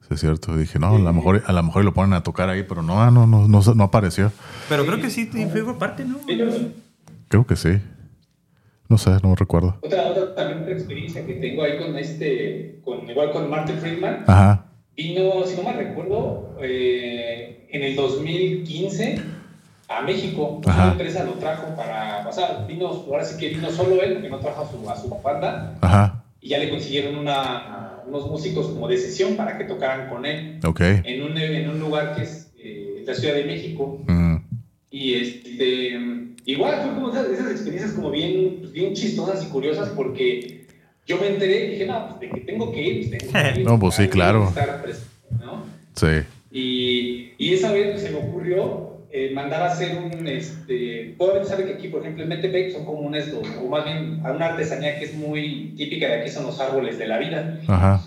Sí, 0.00 0.14
es 0.14 0.20
cierto. 0.20 0.56
Dije, 0.56 0.78
no, 0.78 0.94
a 0.94 0.98
lo 0.98 1.12
mejor, 1.12 1.42
a 1.46 1.52
lo 1.52 1.62
mejor 1.62 1.84
lo 1.84 1.92
ponen 1.92 2.14
a 2.14 2.22
tocar 2.22 2.48
ahí, 2.48 2.62
pero 2.62 2.82
no, 2.82 3.10
no, 3.10 3.26
no, 3.26 3.46
no, 3.46 3.60
no 3.74 3.84
apareció. 3.84 4.32
Pero 4.68 4.86
creo 4.86 5.00
que 5.00 5.10
sí 5.10 5.26
fue 5.26 5.78
parte, 5.78 6.04
¿no? 6.04 6.18
Creo 7.28 7.46
que 7.46 7.56
sí. 7.56 7.78
No 8.88 8.96
sé, 8.96 9.10
no 9.22 9.34
recuerdo. 9.34 9.76
Otra, 9.82 10.06
otra 10.06 10.34
también 10.34 10.62
otra 10.62 10.72
experiencia 10.72 11.26
que 11.26 11.34
tengo 11.34 11.62
ahí 11.62 11.78
con 11.78 11.94
este, 11.98 12.80
con, 12.82 13.08
igual 13.08 13.32
con 13.32 13.50
Martin 13.50 13.76
Friedman. 13.76 14.24
Ajá. 14.26 14.64
Vino, 14.96 15.44
si 15.44 15.56
no 15.56 15.62
me 15.62 15.74
recuerdo, 15.74 16.56
eh, 16.62 17.68
en 17.70 17.82
el 17.82 17.94
2015 17.94 19.37
a 19.88 20.02
México. 20.02 20.60
Una 20.64 20.92
empresa 20.92 21.24
lo 21.24 21.32
trajo 21.32 21.74
para 21.74 22.22
pasar. 22.24 22.66
Vino, 22.68 22.88
ahora 22.88 23.24
sí 23.24 23.38
que 23.38 23.48
vino 23.48 23.70
solo 23.70 24.02
él, 24.02 24.14
porque 24.14 24.28
no 24.28 24.38
trajo 24.38 24.62
a 24.62 24.70
su, 24.70 24.90
a 24.90 24.96
su 24.96 25.08
banda. 25.22 25.76
Ajá. 25.80 26.24
Y 26.40 26.50
ya 26.50 26.58
le 26.58 26.70
consiguieron 26.70 27.16
una, 27.16 28.02
unos 28.06 28.28
músicos 28.28 28.68
como 28.68 28.86
de 28.86 28.98
sesión 28.98 29.36
para 29.36 29.58
que 29.58 29.64
tocaran 29.64 30.08
con 30.08 30.26
él. 30.26 30.60
Ok. 30.64 30.80
En 30.80 31.22
un, 31.22 31.36
en 31.36 31.68
un 31.70 31.80
lugar 31.80 32.14
que 32.14 32.22
es 32.22 32.52
eh, 32.58 33.02
la 33.06 33.14
Ciudad 33.14 33.34
de 33.34 33.44
México. 33.44 34.00
Y 34.90 35.14
este, 35.14 35.98
igual 36.46 36.82
fue 36.82 36.94
como 36.94 37.10
esas, 37.10 37.28
esas 37.28 37.50
experiencias 37.50 37.92
como 37.92 38.10
bien, 38.10 38.56
pues, 38.60 38.72
bien 38.72 38.94
chistosas 38.94 39.44
y 39.44 39.48
curiosas 39.48 39.90
porque 39.90 40.66
yo 41.06 41.18
me 41.18 41.28
enteré 41.28 41.66
y 41.66 41.70
dije, 41.72 41.86
no, 41.86 42.08
pues 42.08 42.20
de 42.20 42.30
que 42.30 42.40
tengo 42.40 42.72
que 42.72 42.82
ir, 42.82 43.08
pues 43.08 43.22
tengo 43.22 43.32
que 43.32 43.60
ir. 43.60 43.66
no, 43.66 43.78
pues 43.78 43.94
sí, 43.94 44.08
claro. 44.08 44.52
¿no? 45.30 45.64
Sí. 45.94 46.24
Y, 46.50 47.32
y 47.36 47.54
esa 47.54 47.72
vez 47.72 47.90
pues, 47.92 48.02
se 48.02 48.10
me 48.10 48.18
ocurrió 48.18 48.87
eh, 49.10 49.30
mandar 49.32 49.62
a 49.62 49.72
hacer 49.72 49.96
un, 49.96 50.26
este, 50.26 51.16
sabe 51.44 51.64
que 51.64 51.74
aquí, 51.74 51.88
por 51.88 52.02
ejemplo, 52.02 52.24
en 52.24 52.28
Metepec 52.28 52.72
son 52.72 52.84
comunes, 52.84 53.32
o, 53.32 53.40
o 53.64 53.68
más 53.68 53.84
bien 53.84 54.20
una 54.20 54.46
artesanía 54.46 54.98
que 54.98 55.06
es 55.06 55.14
muy 55.14 55.74
típica 55.76 56.08
de 56.08 56.20
aquí 56.20 56.30
son 56.30 56.44
los 56.44 56.60
árboles 56.60 56.98
de 56.98 57.06
la 57.06 57.18
vida. 57.18 57.58
Ajá. 57.66 58.02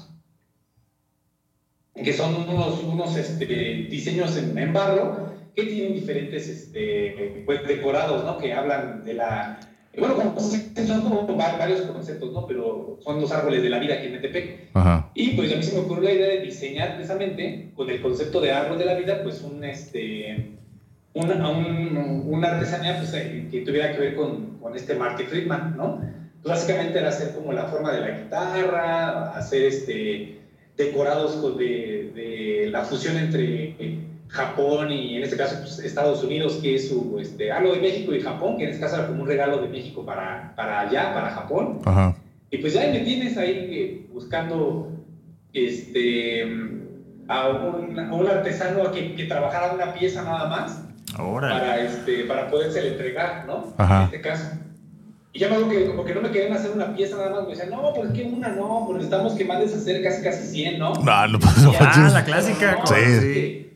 Que 1.96 2.14
son 2.14 2.36
unos, 2.36 2.84
unos 2.84 3.18
este, 3.18 3.46
diseños 3.90 4.38
en, 4.38 4.74
barro 4.74 5.34
que 5.56 5.64
tienen 5.64 5.94
diferentes 5.94 6.48
este, 6.48 7.44
pues, 7.46 7.68
decorados, 7.68 8.24
¿no? 8.24 8.38
Que 8.38 8.54
hablan 8.54 9.04
de 9.04 9.16
la... 9.16 9.60
Bueno, 9.98 10.16
son 10.40 11.02
como 11.02 11.36
varios 11.36 11.82
conceptos, 11.82 12.32
¿no? 12.32 12.48
Pero 12.48 13.00
son 13.04 13.20
los 13.20 13.32
árboles 13.32 13.62
de 13.62 13.70
la 13.70 13.80
vida 13.80 13.96
aquí 13.96 14.06
en 14.06 14.14
Metepec. 14.14 14.70
Ajá. 14.74 15.12
Y 15.16 15.32
pues 15.32 15.52
a 15.52 15.58
mí 15.58 15.64
se 15.64 15.74
me 15.74 15.82
ocurrió 15.82 16.04
la 16.04 16.14
idea 16.14 16.28
de 16.28 16.42
diseñar 16.42 16.96
precisamente 16.96 17.72
con 17.76 17.90
el 17.90 18.02
concepto 18.02 18.40
de 18.40 18.52
árbol 18.52 18.78
de 18.78 18.86
la 18.86 18.94
vida, 18.94 19.22
pues 19.22 19.42
un, 19.42 19.64
este, 19.66 20.61
una, 21.14 21.50
un, 21.50 22.24
una 22.28 22.56
artesanía 22.56 22.98
pues, 22.98 23.14
eh, 23.14 23.48
que 23.52 23.62
tuviera 23.62 23.92
que 23.92 24.00
ver 24.00 24.16
con, 24.16 24.58
con 24.60 24.76
este 24.76 24.96
Marty 24.96 25.24
Friedman, 25.24 25.76
¿no? 25.78 25.98
Pues, 26.42 26.56
básicamente 26.56 27.00
era 27.00 27.10
hacer 27.10 27.34
como 27.36 27.54
la 27.54 27.66
forma 27.66 27.92
de 27.92 28.02
la 28.02 28.12
guitarra, 28.12 29.32
hacer 29.32 29.64
este, 29.64 30.40
decorados 30.78 31.58
de, 31.58 32.12
de 32.16 32.70
la 32.72 32.84
fusión 32.84 33.18
entre 33.18 33.76
Japón 34.32 34.92
y 34.92 35.18
en 35.18 35.24
este 35.24 35.36
caso 35.36 35.58
pues, 35.60 35.80
Estados 35.80 36.24
Unidos, 36.24 36.60
que 36.62 36.76
es 36.76 36.88
su, 36.88 37.20
este, 37.20 37.52
algo 37.52 37.74
de 37.74 37.82
México 37.82 38.16
y 38.16 38.22
Japón, 38.22 38.58
que 38.58 38.64
en 38.64 38.70
este 38.70 38.82
caso 38.82 38.96
era 38.96 39.08
como 39.08 39.24
un 39.24 39.28
regalo 39.28 39.58
de 39.58 39.68
México 39.68 40.06
para, 40.06 40.54
para 40.56 40.82
allá, 40.82 41.14
para 41.14 41.32
Japón. 41.32 41.80
Y 42.50 42.58
pues 42.58 42.74
ya 42.74 42.90
me 42.92 43.00
tienes 43.00 43.38
ahí 43.38 43.52
eh, 43.52 44.08
buscando 44.12 44.90
este, 45.54 46.44
a, 47.28 47.50
un, 47.50 48.00
a 48.00 48.14
un 48.14 48.28
artesano 48.28 48.92
que, 48.92 49.16
que, 49.16 49.26
trabajara 49.26 49.74
una 49.74 49.94
pieza 49.94 50.24
nada 50.24 50.48
más 50.48 50.82
para, 51.16 51.82
este, 51.82 52.24
para 52.26 52.50
poderse 52.50 52.88
entregar, 52.88 53.46
¿no? 53.46 53.74
En 53.78 54.04
este 54.06 54.22
caso. 54.22 54.46
Y 55.34 55.40
ya 55.40 55.48
me 55.48 55.56
acuerdo 55.56 55.72
que 55.72 55.86
como 55.88 56.04
que 56.04 56.14
no 56.14 56.22
me 56.22 56.30
querían 56.32 56.54
hacer 56.54 56.72
una 56.72 56.94
pieza 56.94 57.16
nada 57.16 57.30
más, 57.32 57.44
me 57.44 57.50
decían, 57.52 57.70
no, 57.70 57.94
pues 57.94 58.12
que 58.12 58.24
una 58.24 58.50
no, 58.50 58.84
pues 58.86 58.98
necesitamos 58.98 59.34
que 59.34 59.46
mandes 59.46 59.74
a 59.74 59.78
hacer 59.78 60.04
casi 60.04 60.22
casi 60.22 60.46
100, 60.48 60.80
¿no? 60.80 60.94
No, 60.94 61.28
no 61.28 61.40
pasa 61.40 61.72
Ah, 61.80 62.10
la 62.14 62.24
clásica. 62.26 62.78
sí. 62.86 63.68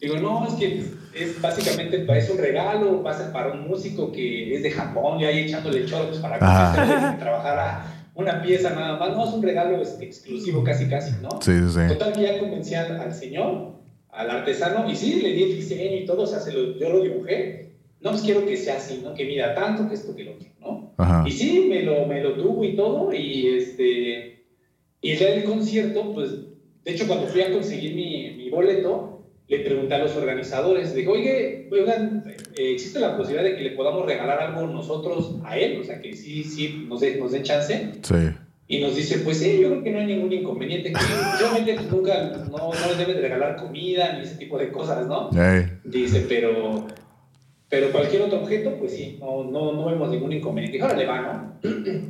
Digo, 0.00 0.16
no, 0.18 0.46
es 0.46 0.54
que 0.54 0.92
es 1.14 1.40
básicamente 1.40 2.04
es 2.18 2.30
un 2.30 2.38
regalo, 2.38 3.02
va 3.02 3.12
a 3.12 3.18
ser 3.18 3.32
para 3.32 3.52
un 3.52 3.66
músico 3.68 4.10
que 4.12 4.54
es 4.56 4.62
de 4.62 4.70
Japón 4.70 5.20
y 5.20 5.24
ahí 5.24 5.38
echándole 5.40 5.86
choros 5.86 6.18
para 6.18 6.34
que 6.38 7.18
trabajara 7.18 7.86
una 8.14 8.42
pieza 8.42 8.70
nada 8.70 8.98
más. 8.98 9.10
No, 9.16 9.24
es 9.26 9.34
un 9.34 9.42
regalo 9.42 9.80
este, 9.80 10.04
exclusivo 10.04 10.62
casi 10.64 10.88
casi, 10.88 11.14
¿no? 11.22 11.28
Sí, 11.40 11.52
sí. 11.70 11.80
Total 11.88 12.12
que 12.12 12.22
ya 12.22 12.38
convencí 12.38 12.74
al, 12.74 13.14
señor, 13.14 13.76
al 14.14 14.30
artesano, 14.30 14.90
y 14.90 14.94
sí, 14.94 15.20
le 15.20 15.32
di 15.32 15.42
el 15.44 15.56
diseño 15.56 15.96
y 15.96 16.06
todo, 16.06 16.22
o 16.22 16.26
sea, 16.26 16.40
se 16.40 16.52
lo, 16.52 16.76
yo 16.78 16.88
lo 16.90 17.00
dibujé. 17.00 17.70
No, 18.00 18.10
pues 18.10 18.22
quiero 18.22 18.44
que 18.44 18.56
sea 18.56 18.76
así, 18.76 19.00
¿no? 19.02 19.14
Que 19.14 19.24
mida 19.24 19.54
tanto, 19.54 19.88
que 19.88 19.94
esto, 19.94 20.14
que 20.14 20.24
lo 20.24 20.32
otro, 20.32 20.48
¿no? 20.60 20.94
Ajá. 20.98 21.24
Y 21.26 21.30
sí, 21.30 21.66
me 21.68 21.82
lo, 21.82 22.06
me 22.06 22.22
lo 22.22 22.34
tuvo 22.34 22.64
y 22.64 22.76
todo, 22.76 23.12
y 23.12 23.48
este... 23.48 24.44
Y 25.00 25.10
el 25.10 25.44
concierto, 25.44 26.12
pues, 26.12 26.30
de 26.84 26.92
hecho, 26.92 27.06
cuando 27.06 27.26
fui 27.26 27.42
a 27.42 27.52
conseguir 27.52 27.94
mi, 27.94 28.30
mi 28.36 28.50
boleto, 28.50 29.14
le 29.48 29.60
pregunté 29.60 29.94
a 29.94 29.98
los 29.98 30.16
organizadores, 30.16 30.94
dijo, 30.94 31.12
oye, 31.12 31.68
oigan, 31.70 32.24
eh, 32.56 32.72
¿existe 32.72 33.00
la 33.00 33.16
posibilidad 33.16 33.44
de 33.44 33.56
que 33.56 33.64
le 33.64 33.70
podamos 33.72 34.06
regalar 34.06 34.40
algo 34.40 34.66
nosotros 34.66 35.36
a 35.44 35.58
él? 35.58 35.78
O 35.80 35.84
sea, 35.84 36.00
que 36.00 36.14
sí, 36.14 36.44
sí, 36.44 36.86
nos, 36.88 37.02
nos 37.18 37.32
den 37.32 37.42
chance. 37.42 37.92
Sí. 38.02 38.14
Y 38.66 38.80
nos 38.80 38.96
dice, 38.96 39.18
pues 39.18 39.38
sí, 39.38 39.60
yo 39.60 39.68
creo 39.68 39.82
que 39.82 39.90
no 39.90 39.98
hay 39.98 40.06
ningún 40.06 40.32
inconveniente. 40.32 40.92
Yo 41.38 41.50
obviamente 41.50 41.76
nunca, 41.90 42.32
no, 42.50 42.72
no 42.72 42.88
les 42.88 42.98
deben 42.98 43.16
de 43.16 43.22
regalar 43.22 43.56
comida 43.56 44.14
ni 44.14 44.24
ese 44.24 44.36
tipo 44.36 44.58
de 44.58 44.72
cosas, 44.72 45.06
¿no? 45.06 45.30
Dice, 45.84 46.24
pero, 46.28 46.86
pero 47.68 47.92
cualquier 47.92 48.22
otro 48.22 48.40
objeto, 48.40 48.76
pues 48.78 48.92
sí, 48.92 49.18
no, 49.20 49.44
no, 49.44 49.72
no 49.72 49.86
vemos 49.86 50.08
ningún 50.08 50.32
inconveniente. 50.32 50.80
Ahora 50.80 50.96
le 50.96 51.06
va, 51.06 51.58
¿no? 51.62 51.70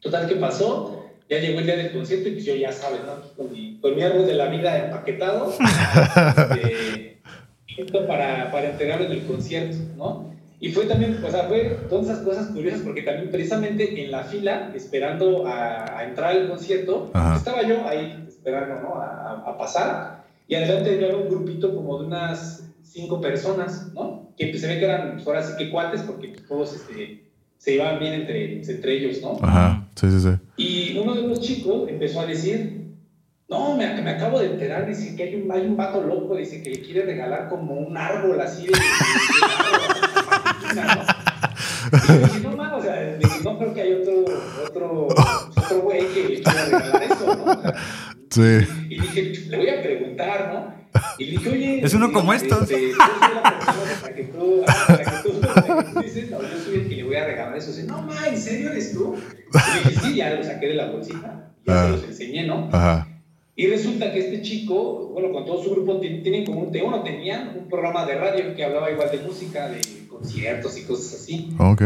Total, 0.00 0.26
¿qué 0.26 0.36
pasó? 0.36 0.96
ya 1.28 1.40
llegó 1.40 1.58
el 1.58 1.66
día 1.66 1.76
del 1.76 1.92
concierto 1.92 2.28
y 2.28 2.32
pues 2.32 2.44
yo 2.44 2.54
ya 2.54 2.72
sabes, 2.72 3.00
¿no? 3.04 3.14
Con 3.36 3.52
mi, 3.52 3.78
con 3.80 3.96
mi 3.96 4.02
árbol 4.02 4.26
de 4.26 4.34
la 4.34 4.48
vida 4.48 4.84
empaquetado, 4.84 5.52
este, 7.76 8.00
para, 8.06 8.52
para 8.52 8.70
entregarlo 8.70 9.06
en 9.06 9.12
el 9.12 9.26
concierto, 9.26 9.76
¿no? 9.96 10.35
Y 10.58 10.72
fue 10.72 10.86
también, 10.86 11.22
o 11.22 11.30
sea, 11.30 11.44
fue 11.44 11.78
todas 11.88 12.06
esas 12.06 12.20
cosas 12.20 12.46
curiosas 12.48 12.80
porque 12.80 13.02
también 13.02 13.30
precisamente 13.30 14.02
en 14.02 14.10
la 14.10 14.24
fila, 14.24 14.72
esperando 14.74 15.46
a, 15.46 16.02
entrar 16.04 16.32
al 16.32 16.48
concierto, 16.48 17.10
estaba 17.36 17.62
yo 17.62 17.86
ahí 17.86 18.24
esperando, 18.26 18.80
¿no? 18.80 18.94
A, 18.94 19.44
a, 19.46 19.58
pasar. 19.58 20.24
Y 20.48 20.54
adelante 20.54 20.94
había 20.94 21.16
un 21.16 21.28
grupito 21.28 21.74
como 21.74 21.98
de 21.98 22.06
unas 22.06 22.66
cinco 22.82 23.20
personas, 23.20 23.92
¿no? 23.92 24.32
Que 24.36 24.46
pues, 24.46 24.62
se 24.62 24.68
ve 24.68 24.78
que 24.78 24.84
eran, 24.86 25.14
pues, 25.16 25.26
ahora 25.26 25.42
sí 25.42 25.52
que 25.58 25.70
cuates 25.70 26.02
porque 26.02 26.28
pues, 26.28 26.46
todos 26.46 26.74
este, 26.74 27.24
se 27.58 27.74
iban 27.74 27.98
bien 27.98 28.14
entre, 28.14 28.62
entre 28.62 28.96
ellos, 28.96 29.20
¿no? 29.20 29.38
Ajá, 29.42 29.86
sí, 29.94 30.10
sí, 30.10 30.20
sí. 30.20 30.30
Y 30.56 30.98
uno 30.98 31.14
de 31.14 31.22
los 31.22 31.40
chicos 31.40 31.88
empezó 31.88 32.20
a 32.20 32.26
decir, 32.26 32.85
no, 33.48 33.76
me, 33.76 34.02
me 34.02 34.10
acabo 34.10 34.40
de 34.40 34.46
enterar, 34.46 34.86
dice 34.86 35.14
que 35.14 35.22
hay 35.22 35.34
un, 35.36 35.52
hay 35.52 35.66
un 35.66 35.76
vato 35.76 36.02
loco, 36.02 36.36
dice 36.36 36.62
que 36.62 36.70
le 36.70 36.80
quiere 36.80 37.04
regalar 37.04 37.48
como 37.48 37.74
un 37.74 37.96
árbol 37.96 38.40
así 38.40 38.66
de... 38.66 38.72
y 41.92 42.06
yo 42.08 42.18
dije, 42.18 42.40
no, 42.40 42.56
mano, 42.56 42.78
o 42.78 42.82
sea, 42.82 43.18
no 43.44 43.58
creo 43.58 43.72
que 43.72 43.80
hay 43.82 43.92
otro, 43.92 44.24
otro, 44.66 45.06
otro 45.06 45.80
güey 45.82 46.08
que 46.12 46.28
le 46.28 46.42
quiera 46.42 46.64
regalar 46.64 47.02
eso, 47.04 47.36
¿no? 47.36 47.62
sí. 48.30 48.66
Y 48.88 49.00
dije, 49.00 49.22
le 49.48 49.56
voy 49.56 49.68
a 49.68 49.82
preguntar, 49.82 50.52
¿no? 50.52 50.76
Y 51.18 51.24
le 51.26 51.30
dije, 51.32 51.50
oye. 51.50 51.80
Es 51.84 51.94
uno 51.94 52.10
como 52.12 52.32
estos. 52.32 52.62
Este, 52.62 52.90
yo 52.90 52.96
soy 52.96 53.34
la 53.34 53.58
persona 53.58 53.92
para 54.00 54.14
que 54.14 54.24
tú, 54.24 54.64
para 54.66 54.98
que 54.98 55.28
tú, 55.28 55.40
para 55.40 56.02
dices, 56.02 56.30
no, 56.30 56.42
yo 56.42 56.58
soy 56.64 56.74
el 56.76 56.88
que 56.88 56.96
le 56.96 57.04
voy 57.04 57.16
a 57.16 57.26
regalar 57.26 57.56
eso. 57.56 57.70
Dice, 57.70 57.84
no, 57.84 58.02
ma, 58.02 58.26
¿en 58.26 58.38
serio 58.38 58.70
eres 58.70 58.92
tú? 58.92 59.14
Y 59.14 59.84
le 59.84 59.90
dije, 59.90 60.00
sí, 60.00 60.14
ya 60.16 60.34
lo 60.34 60.42
saqué 60.42 60.66
de 60.66 60.74
la 60.74 60.90
bolsita. 60.90 61.52
Ya 61.64 61.84
se 61.84 61.90
los 61.90 62.04
enseñé, 62.04 62.46
¿no? 62.46 62.68
Ajá. 62.72 63.06
Y 63.58 63.68
resulta 63.68 64.12
que 64.12 64.18
este 64.18 64.42
chico, 64.42 65.08
bueno, 65.14 65.32
con 65.32 65.46
todo 65.46 65.62
su 65.62 65.70
grupo, 65.70 65.98
tienen 65.98 66.44
como 66.44 66.60
un, 66.60 66.76
uno 66.76 67.02
tenían 67.02 67.56
un 67.58 67.68
programa 67.70 68.04
de 68.04 68.14
radio 68.16 68.54
que 68.54 68.62
hablaba 68.62 68.90
igual 68.90 69.10
de 69.10 69.18
música, 69.26 69.68
de 69.68 69.80
conciertos 70.08 70.78
y 70.78 70.82
cosas 70.82 71.22
así. 71.22 71.48
Ok. 71.58 71.82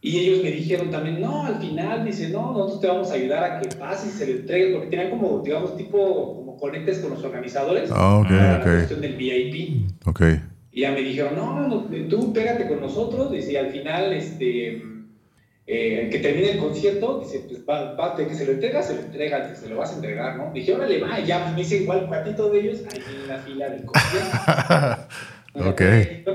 Y 0.00 0.18
ellos 0.18 0.42
me 0.42 0.50
dijeron 0.50 0.90
también, 0.90 1.20
no, 1.20 1.46
al 1.46 1.60
final, 1.60 2.04
dice, 2.04 2.28
no, 2.30 2.52
nosotros 2.52 2.80
te 2.80 2.86
vamos 2.88 3.10
a 3.12 3.14
ayudar 3.14 3.44
a 3.44 3.60
que 3.60 3.68
pase 3.76 4.08
y 4.08 4.10
se 4.10 4.26
le 4.26 4.32
entregue, 4.40 4.72
porque 4.72 4.88
tenían 4.88 5.10
como, 5.10 5.38
digamos, 5.44 5.76
tipo, 5.76 6.34
como 6.34 6.56
conectes 6.56 6.98
con 6.98 7.10
los 7.10 7.22
organizadores. 7.22 7.88
Ah, 7.92 8.18
ok, 8.18 8.26
para 8.26 8.58
ok. 8.58 8.66
La 8.66 8.72
cuestión 8.74 9.00
del 9.00 9.14
VIP. 9.14 9.86
Ok. 10.04 10.22
Y 10.72 10.80
ya 10.80 10.90
me 10.90 11.02
dijeron, 11.02 11.36
no, 11.36 11.88
tú 12.08 12.32
pégate 12.32 12.66
con 12.66 12.80
nosotros, 12.80 13.30
dice, 13.30 13.52
y 13.52 13.56
al 13.56 13.70
final, 13.70 14.12
este, 14.12 14.82
eh, 15.74 16.10
que 16.10 16.18
termine 16.18 16.50
el 16.50 16.58
concierto, 16.58 17.20
dice, 17.20 17.46
pues 17.48 17.62
va, 17.66 17.94
va, 17.94 18.14
que 18.14 18.34
se 18.34 18.44
lo 18.44 18.52
entrega, 18.52 18.82
se 18.82 18.94
lo 18.94 19.00
entrega, 19.00 19.48
que 19.48 19.56
se 19.56 19.70
lo 19.70 19.78
vas 19.78 19.92
a 19.92 19.94
entregar, 19.94 20.36
¿no? 20.36 20.52
Dije, 20.52 20.74
órale, 20.74 21.00
va, 21.00 21.18
y 21.18 21.24
ya 21.24 21.44
pues, 21.44 21.54
me 21.54 21.60
hice 21.62 21.76
igual 21.78 22.04
cuatito 22.08 22.50
de 22.50 22.60
ellos 22.60 22.80
ahí 22.92 23.00
en 23.22 23.28
la 23.28 23.38
fila 23.38 23.70
del 23.70 23.84
concierto. 23.86 24.36
ok. 25.70 25.80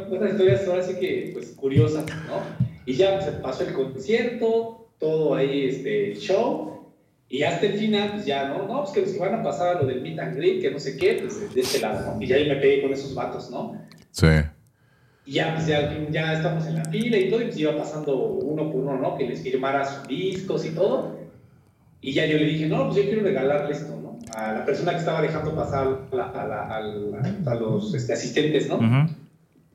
Una 0.09 0.29
historia 0.31 0.59
ahora 0.67 0.81
sí 0.81 0.95
que, 0.99 1.29
pues, 1.33 1.51
curiosa, 1.51 2.03
¿no? 2.25 2.41
Y 2.87 2.93
ya 2.93 3.21
se 3.21 3.33
pasó 3.33 3.63
el 3.63 3.73
concierto, 3.73 4.89
todo 4.97 5.35
ahí, 5.35 5.67
este, 5.67 6.15
show, 6.15 6.87
y 7.29 7.43
hasta 7.43 7.67
el 7.67 7.73
final, 7.73 8.13
pues 8.13 8.25
ya, 8.25 8.47
¿no? 8.47 8.67
No, 8.67 8.85
pues 8.85 8.89
que 8.89 9.01
los 9.01 9.19
van 9.19 9.35
a 9.35 9.43
pasar 9.43 9.77
a 9.77 9.81
lo 9.81 9.85
del 9.85 10.01
meet 10.01 10.17
and 10.17 10.35
greet, 10.35 10.61
que 10.63 10.71
no 10.71 10.79
sé 10.79 10.97
qué, 10.97 11.19
pues 11.21 11.53
de 11.53 11.61
este 11.61 11.79
lado, 11.79 12.15
¿no? 12.15 12.19
Y 12.19 12.25
ya 12.25 12.39
yo 12.39 12.51
me 12.51 12.59
pegué 12.59 12.81
con 12.81 12.91
esos 12.91 13.13
vatos, 13.13 13.51
¿no? 13.51 13.79
Sí. 14.09 14.25
Y 15.27 15.33
ya, 15.33 15.53
pues 15.55 15.67
ya, 15.67 16.33
estamos 16.33 16.65
en 16.67 16.75
la 16.75 16.85
fila 16.85 17.17
y 17.17 17.29
todo, 17.29 17.41
y 17.41 17.45
pues 17.45 17.59
iba 17.59 17.75
pasando 17.75 18.15
uno 18.15 18.71
por 18.71 18.79
uno, 18.79 18.97
¿no? 18.97 19.17
Que 19.17 19.27
les 19.27 19.41
firmara 19.41 19.83
sus 19.83 20.07
discos 20.07 20.65
y 20.65 20.69
todo. 20.69 21.17
Y 21.99 22.13
ya 22.13 22.25
yo 22.25 22.37
le 22.37 22.45
dije, 22.45 22.67
no, 22.67 22.85
pues 22.85 22.95
yo 22.95 23.03
quiero 23.03 23.23
regalarle 23.23 23.73
esto, 23.73 23.99
¿no? 24.01 24.17
A 24.33 24.53
la 24.53 24.65
persona 24.65 24.93
que 24.93 24.99
estaba 24.99 25.21
dejando 25.21 25.53
pasar 25.53 25.99
a, 26.13 26.77
a, 26.77 27.55
los 27.55 27.93
este, 27.93 28.13
asistentes, 28.13 28.69
¿no? 28.69 28.79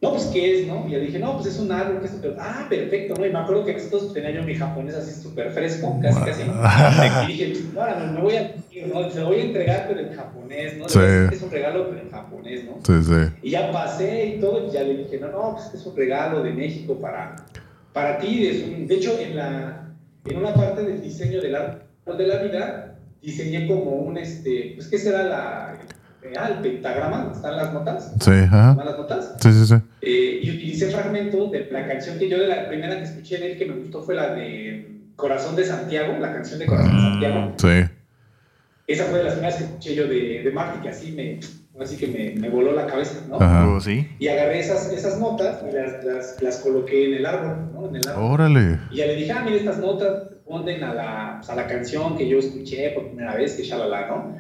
No, 0.02 0.10
pues, 0.10 0.24
¿qué 0.32 0.62
es, 0.62 0.66
no? 0.66 0.84
Y 0.88 0.90
yo 0.90 0.98
dije, 0.98 1.20
no, 1.20 1.36
pues 1.36 1.54
es 1.54 1.60
un 1.60 1.70
árbol, 1.70 2.00
que 2.00 2.06
es 2.06 2.10
súper, 2.10 2.34
ah, 2.40 2.66
perfecto, 2.68 3.14
¿no? 3.16 3.24
Y 3.24 3.30
me 3.30 3.38
acuerdo 3.38 3.64
que 3.64 3.74
nosotros 3.74 4.12
tenía 4.12 4.32
yo 4.32 4.42
mi 4.42 4.56
japonés 4.56 4.96
así 4.96 5.22
súper 5.22 5.52
fresco, 5.52 5.96
casi, 6.02 6.20
casi. 6.20 6.42
Y 7.32 7.36
dije, 7.36 7.62
no, 7.72 8.12
me 8.12 8.20
voy 8.20 8.34
a, 8.34 8.52
no, 8.92 9.08
se 9.08 9.20
lo 9.20 9.26
voy 9.26 9.36
a 9.38 9.44
entregar, 9.44 9.86
pero 9.86 10.00
en 10.00 10.12
japonés, 10.12 10.76
¿no? 10.76 10.88
Sí. 10.88 10.98
Es 11.30 11.40
un 11.40 11.52
regalo, 11.52 11.88
pero 11.88 12.00
en 12.00 12.10
japonés, 12.10 12.64
¿no? 12.64 12.80
Sí, 12.84 13.04
sí. 13.04 13.32
Y 13.42 13.50
ya 13.50 13.70
pasé 13.70 14.26
y 14.26 14.40
todo, 14.40 14.66
y 14.66 14.72
ya 14.72 14.82
le 14.82 14.96
dije, 14.96 15.20
no, 15.20 15.28
no, 15.28 15.52
pues 15.54 15.72
es 15.72 15.86
un 15.86 15.96
regalo 15.96 16.42
de 16.42 16.52
México 16.52 16.98
para, 17.00 17.36
para 17.92 18.18
ti. 18.18 18.48
Es 18.48 18.88
de 18.88 18.94
hecho, 18.96 19.16
en, 19.20 19.36
la, 19.36 19.88
en 20.24 20.36
una 20.36 20.52
parte 20.52 20.82
del 20.82 21.00
diseño 21.00 21.40
del 21.40 21.54
árbol 21.54 22.18
de 22.18 22.26
la 22.26 22.42
vida, 22.42 22.98
diseñé 23.22 23.68
como 23.68 23.92
un, 23.98 24.18
este, 24.18 24.72
pues, 24.74 24.88
¿qué 24.88 24.98
será 24.98 25.22
la 25.22 25.78
ah, 26.38 26.48
el 26.48 26.58
pentagrama, 26.60 27.30
están 27.32 27.56
las 27.56 27.72
notas. 27.72 28.12
Sí, 28.20 28.30
ajá. 28.30 28.76
las 28.84 28.98
notas? 28.98 29.34
Sí, 29.40 29.52
sí, 29.52 29.66
sí. 29.66 29.81
Eh, 30.04 30.40
y 30.42 30.50
utilicé 30.50 30.90
fragmentos 30.90 31.52
de 31.52 31.68
la 31.70 31.86
canción 31.86 32.18
que 32.18 32.28
yo 32.28 32.40
de 32.40 32.48
la 32.48 32.66
primera 32.66 32.96
que 32.96 33.04
escuché 33.04 33.38
de 33.38 33.52
él 33.52 33.58
que 33.58 33.66
me 33.66 33.74
gustó 33.74 34.02
fue 34.02 34.16
la 34.16 34.34
de 34.34 34.88
Corazón 35.14 35.54
de 35.54 35.64
Santiago, 35.64 36.18
la 36.18 36.32
canción 36.32 36.58
de 36.58 36.66
Corazón 36.66 36.90
de 36.90 36.98
mm, 36.98 37.10
Santiago. 37.12 37.52
Sí. 37.56 37.92
Esa 38.88 39.04
fue 39.04 39.18
de 39.18 39.24
las 39.24 39.34
primeras 39.34 39.56
que 39.58 39.64
escuché 39.64 39.94
yo 39.94 40.08
de, 40.08 40.42
de 40.42 40.50
Marty, 40.50 40.80
que 40.80 40.88
así 40.88 41.12
me, 41.12 41.38
así 41.80 41.96
que 41.96 42.08
me, 42.08 42.40
me 42.40 42.48
voló 42.48 42.72
la 42.72 42.86
cabeza, 42.86 43.20
¿no? 43.28 43.36
Ajá. 43.36 43.68
Oh, 43.68 43.80
¿Sí? 43.80 44.08
Y 44.18 44.26
agarré 44.26 44.58
esas, 44.58 44.92
esas 44.92 45.20
notas 45.20 45.62
y 45.70 45.72
las, 45.72 46.04
las, 46.04 46.42
las, 46.42 46.56
coloqué 46.58 47.06
en 47.06 47.14
el 47.14 47.26
árbol, 47.26 47.70
¿no? 47.72 47.88
En 47.88 47.96
el 47.96 48.08
árbol. 48.08 48.24
Órale. 48.24 48.78
Y 48.90 48.96
ya 48.96 49.06
le 49.06 49.14
dije, 49.14 49.30
ah, 49.30 49.42
mira, 49.44 49.56
estas 49.56 49.78
notas 49.78 50.30
responden 50.30 50.82
a 50.82 50.94
la, 50.94 51.34
pues, 51.38 51.48
a 51.48 51.54
la 51.54 51.68
canción 51.68 52.18
que 52.18 52.28
yo 52.28 52.40
escuché 52.40 52.90
por 52.90 53.06
primera 53.06 53.36
vez, 53.36 53.54
que 53.54 53.62
shalala, 53.62 54.08
¿no? 54.08 54.36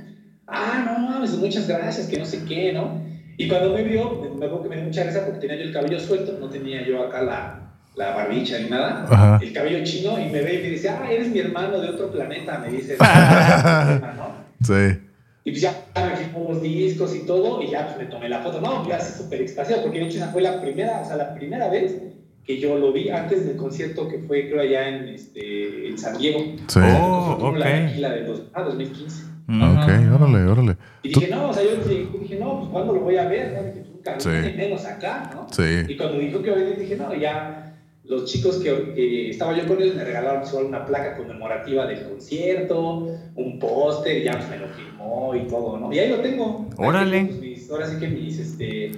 ah, 0.48 0.82
no 0.84 1.08
mames, 1.08 1.36
muchas 1.38 1.68
gracias, 1.68 2.08
que 2.08 2.18
no 2.18 2.24
sé 2.24 2.44
qué, 2.44 2.72
¿no? 2.72 3.00
Y 3.42 3.48
cuando 3.48 3.74
me 3.74 3.82
vio, 3.82 4.34
me 4.38 4.46
acuerdo 4.46 4.62
que 4.62 4.68
me 4.68 4.76
dio 4.76 4.84
mucha 4.84 5.02
gracia 5.02 5.24
porque 5.24 5.40
tenía 5.40 5.56
yo 5.56 5.62
el 5.64 5.72
cabello 5.72 5.98
suelto, 5.98 6.36
no 6.38 6.48
tenía 6.48 6.86
yo 6.86 7.02
acá 7.02 7.22
la, 7.22 7.72
la 7.96 8.14
barbicha 8.14 8.58
ni 8.60 8.70
nada, 8.70 9.04
Ajá. 9.10 9.40
el 9.42 9.52
cabello 9.52 9.82
chino, 9.84 10.18
y 10.18 10.30
me 10.30 10.42
ve 10.42 10.54
y 10.54 10.62
me 10.62 10.68
dice, 10.70 10.88
ah, 10.88 11.08
eres 11.10 11.28
mi 11.28 11.40
hermano 11.40 11.80
de 11.80 11.88
otro 11.88 12.10
planeta, 12.12 12.58
me 12.58 12.68
dice. 12.70 12.96
¿no? 12.98 14.42
Sí. 14.62 14.96
Y 15.44 15.50
pues 15.50 15.60
ya 15.60 15.74
me 15.96 16.16
firmó 16.16 16.52
los 16.52 16.62
discos 16.62 17.16
y 17.16 17.26
todo, 17.26 17.60
y 17.62 17.70
ya 17.70 17.86
pues 17.86 17.98
me 17.98 18.04
tomé 18.04 18.28
la 18.28 18.42
foto. 18.42 18.60
No, 18.60 18.88
ya 18.88 18.98
así 18.98 19.20
súper 19.20 19.42
extasiado, 19.42 19.82
porque 19.82 19.98
de 19.98 20.04
hecho 20.04 20.18
esa 20.18 20.28
fue 20.28 20.40
la 20.40 20.60
primera, 20.60 21.00
o 21.00 21.04
sea, 21.04 21.16
la 21.16 21.34
primera 21.34 21.68
vez 21.68 21.96
que 22.44 22.60
yo 22.60 22.78
lo 22.78 22.92
vi 22.92 23.10
antes 23.10 23.44
del 23.44 23.56
concierto 23.56 24.06
que 24.06 24.20
fue, 24.20 24.48
creo, 24.48 24.60
allá 24.60 24.88
en, 24.88 25.08
este, 25.08 25.88
en 25.88 25.98
San 25.98 26.16
Diego. 26.16 26.38
Sí. 26.68 26.78
Oh, 26.78 27.38
ok. 27.40 27.58
La, 27.58 27.90
la 27.96 28.10
de 28.10 28.24
dos, 28.24 28.42
ah, 28.54 28.62
2015. 28.62 29.31
Ok, 29.48 29.88
órale, 30.14 30.44
órale. 30.46 30.76
Y 31.02 31.08
dije, 31.08 31.28
no, 31.28 31.50
o 31.50 31.52
sea, 31.52 31.62
yo 31.62 31.76
dije, 31.76 32.38
no, 32.38 32.60
pues 32.60 32.70
¿cuándo 32.70 32.94
lo 32.94 33.00
voy 33.00 33.16
a 33.16 33.28
ver? 33.28 33.52
¿no? 33.54 33.62
Dije, 33.64 33.84
nunca, 33.90 34.20
sí. 34.20 34.28
menos 34.56 34.84
acá, 34.84 35.30
¿no? 35.34 35.46
Sí. 35.50 35.84
Y 35.88 35.96
cuando 35.96 36.18
dijo 36.18 36.42
que 36.42 36.50
hoy 36.50 36.76
dije, 36.78 36.96
no, 36.96 37.14
ya 37.14 37.74
los 38.04 38.30
chicos 38.30 38.56
que, 38.56 38.92
que, 38.94 39.30
estaba 39.30 39.56
yo 39.56 39.66
con 39.66 39.80
ellos 39.80 39.94
me 39.94 40.04
regalaron 40.04 40.46
igual 40.46 40.64
una 40.64 40.84
placa 40.84 41.16
conmemorativa 41.16 41.86
del 41.86 42.08
concierto, 42.08 43.08
un 43.34 43.58
póster, 43.58 44.22
ya 44.22 44.32
me 44.50 44.58
lo 44.58 44.68
firmó 44.68 45.34
y 45.34 45.46
todo, 45.48 45.78
¿no? 45.78 45.92
Y 45.92 45.98
ahí 45.98 46.08
lo 46.08 46.20
tengo. 46.20 46.68
Órale. 46.76 47.24
Pues, 47.24 47.70
ahora 47.70 47.88
sí 47.88 47.98
que 47.98 48.08
mis, 48.08 48.38
este, 48.38 48.92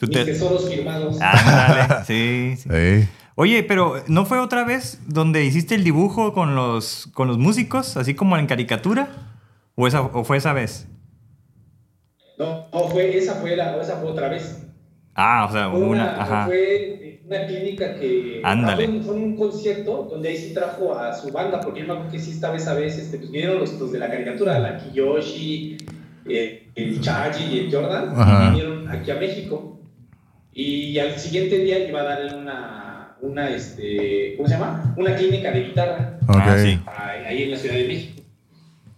mis 0.00 0.10
tesoros 0.10 0.68
firmados. 0.68 1.18
Ah, 1.20 2.02
sí, 2.06 2.54
sí. 2.56 2.68
sí. 2.68 3.08
Oye, 3.36 3.62
pero 3.62 3.94
¿no 4.06 4.26
fue 4.26 4.38
otra 4.38 4.64
vez 4.64 5.00
donde 5.06 5.44
hiciste 5.44 5.74
el 5.74 5.82
dibujo 5.82 6.34
con 6.34 6.54
los, 6.54 7.08
con 7.14 7.26
los 7.26 7.38
músicos, 7.38 7.96
así 7.96 8.14
como 8.14 8.36
en 8.36 8.46
caricatura? 8.46 9.29
¿O, 9.80 9.86
esa, 9.86 10.02
o 10.02 10.24
fue 10.24 10.36
esa 10.36 10.52
vez? 10.52 10.86
No, 12.38 12.68
no 12.70 12.88
fue, 12.88 13.16
esa, 13.16 13.36
fue 13.36 13.56
la, 13.56 13.80
esa 13.80 13.96
fue 13.96 14.10
otra 14.10 14.28
vez. 14.28 14.66
Ah, 15.14 15.46
o 15.48 15.52
sea, 15.52 15.70
fue 15.70 15.80
una, 15.80 16.20
ajá. 16.20 16.46
Fue 16.46 17.22
una 17.24 17.46
clínica 17.46 17.94
que 17.94 18.42
Ándale. 18.44 19.02
Fue, 19.02 19.14
un 19.14 19.36
concierto 19.36 20.06
donde 20.10 20.28
ahí 20.28 20.36
sí 20.36 20.52
trajo 20.52 20.94
a 20.94 21.14
su 21.14 21.32
banda, 21.32 21.60
porque 21.60 21.80
yo 21.80 21.86
me 21.86 21.92
acuerdo 21.94 22.12
que 22.12 22.18
sí 22.18 22.32
esta 22.32 22.50
vez 22.50 22.66
a 22.66 22.74
vez 22.74 22.98
este, 22.98 23.16
pues 23.16 23.30
vinieron 23.30 23.58
los, 23.58 23.72
los 23.80 23.90
de 23.90 23.98
la 23.98 24.10
caricatura, 24.10 24.58
la 24.58 24.76
Kiyoshi, 24.76 25.78
eh, 26.28 26.68
el 26.74 27.00
Chaji 27.00 27.44
y 27.44 27.58
el 27.60 27.74
Jordan, 27.74 28.12
y 28.14 28.50
vinieron 28.50 28.88
aquí 28.88 29.10
a 29.10 29.14
México. 29.14 29.80
Y 30.52 30.98
al 30.98 31.18
siguiente 31.18 31.58
día 31.58 31.88
iba 31.88 32.00
a 32.00 32.04
darle 32.04 32.36
una 32.36 32.76
una, 33.22 33.50
este, 33.50 34.34
¿cómo 34.36 34.48
se 34.48 34.54
llama? 34.54 34.94
Una 34.96 35.14
clínica 35.14 35.50
de 35.52 35.60
guitarra. 35.64 36.18
Okay. 36.26 36.80
Ah, 36.86 37.12
ahí 37.26 37.42
en 37.44 37.50
la 37.50 37.56
Ciudad 37.56 37.76
de 37.76 37.88
México. 37.88 38.19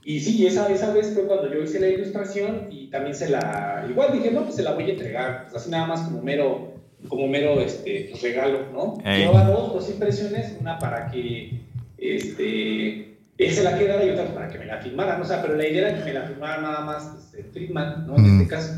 Y 0.04 0.20
sí, 0.20 0.46
esa, 0.46 0.70
esa 0.72 0.92
vez 0.92 1.12
fue 1.14 1.26
cuando 1.26 1.52
yo 1.52 1.62
hice 1.62 1.78
la 1.78 1.88
ilustración 1.88 2.66
y 2.70 2.88
también 2.88 3.14
se 3.14 3.30
la, 3.30 3.86
igual 3.88 4.12
dije, 4.12 4.32
no, 4.32 4.42
pues 4.42 4.56
se 4.56 4.62
la 4.62 4.72
voy 4.72 4.84
a 4.84 4.92
entregar, 4.94 5.42
pues 5.44 5.62
así 5.62 5.70
nada 5.70 5.86
más 5.86 6.00
como 6.00 6.22
mero, 6.22 6.72
como 7.08 7.28
mero, 7.28 7.60
este, 7.60 8.08
pues 8.10 8.22
regalo, 8.22 8.66
¿no? 8.72 8.98
Llevaba 9.04 9.44
dos, 9.44 9.72
dos 9.72 9.90
impresiones, 9.90 10.56
una 10.60 10.78
para 10.78 11.08
que, 11.08 11.60
este, 11.98 13.16
él 13.38 13.50
se 13.50 13.62
la 13.62 13.78
quedara 13.78 14.04
y 14.04 14.10
otra 14.10 14.26
para 14.34 14.48
que 14.48 14.58
me 14.58 14.66
la 14.66 14.78
firmaran, 14.78 15.20
o 15.20 15.24
sea, 15.24 15.40
pero 15.40 15.54
la 15.54 15.68
idea 15.68 15.88
era 15.88 15.98
que 15.98 16.04
me 16.04 16.14
la 16.14 16.22
firmara 16.22 16.60
nada 16.60 16.80
más 16.80 17.14
este, 17.18 17.44
Friedman, 17.44 18.06
¿no? 18.06 18.16
En 18.16 18.40
este 18.40 18.48
caso. 18.48 18.72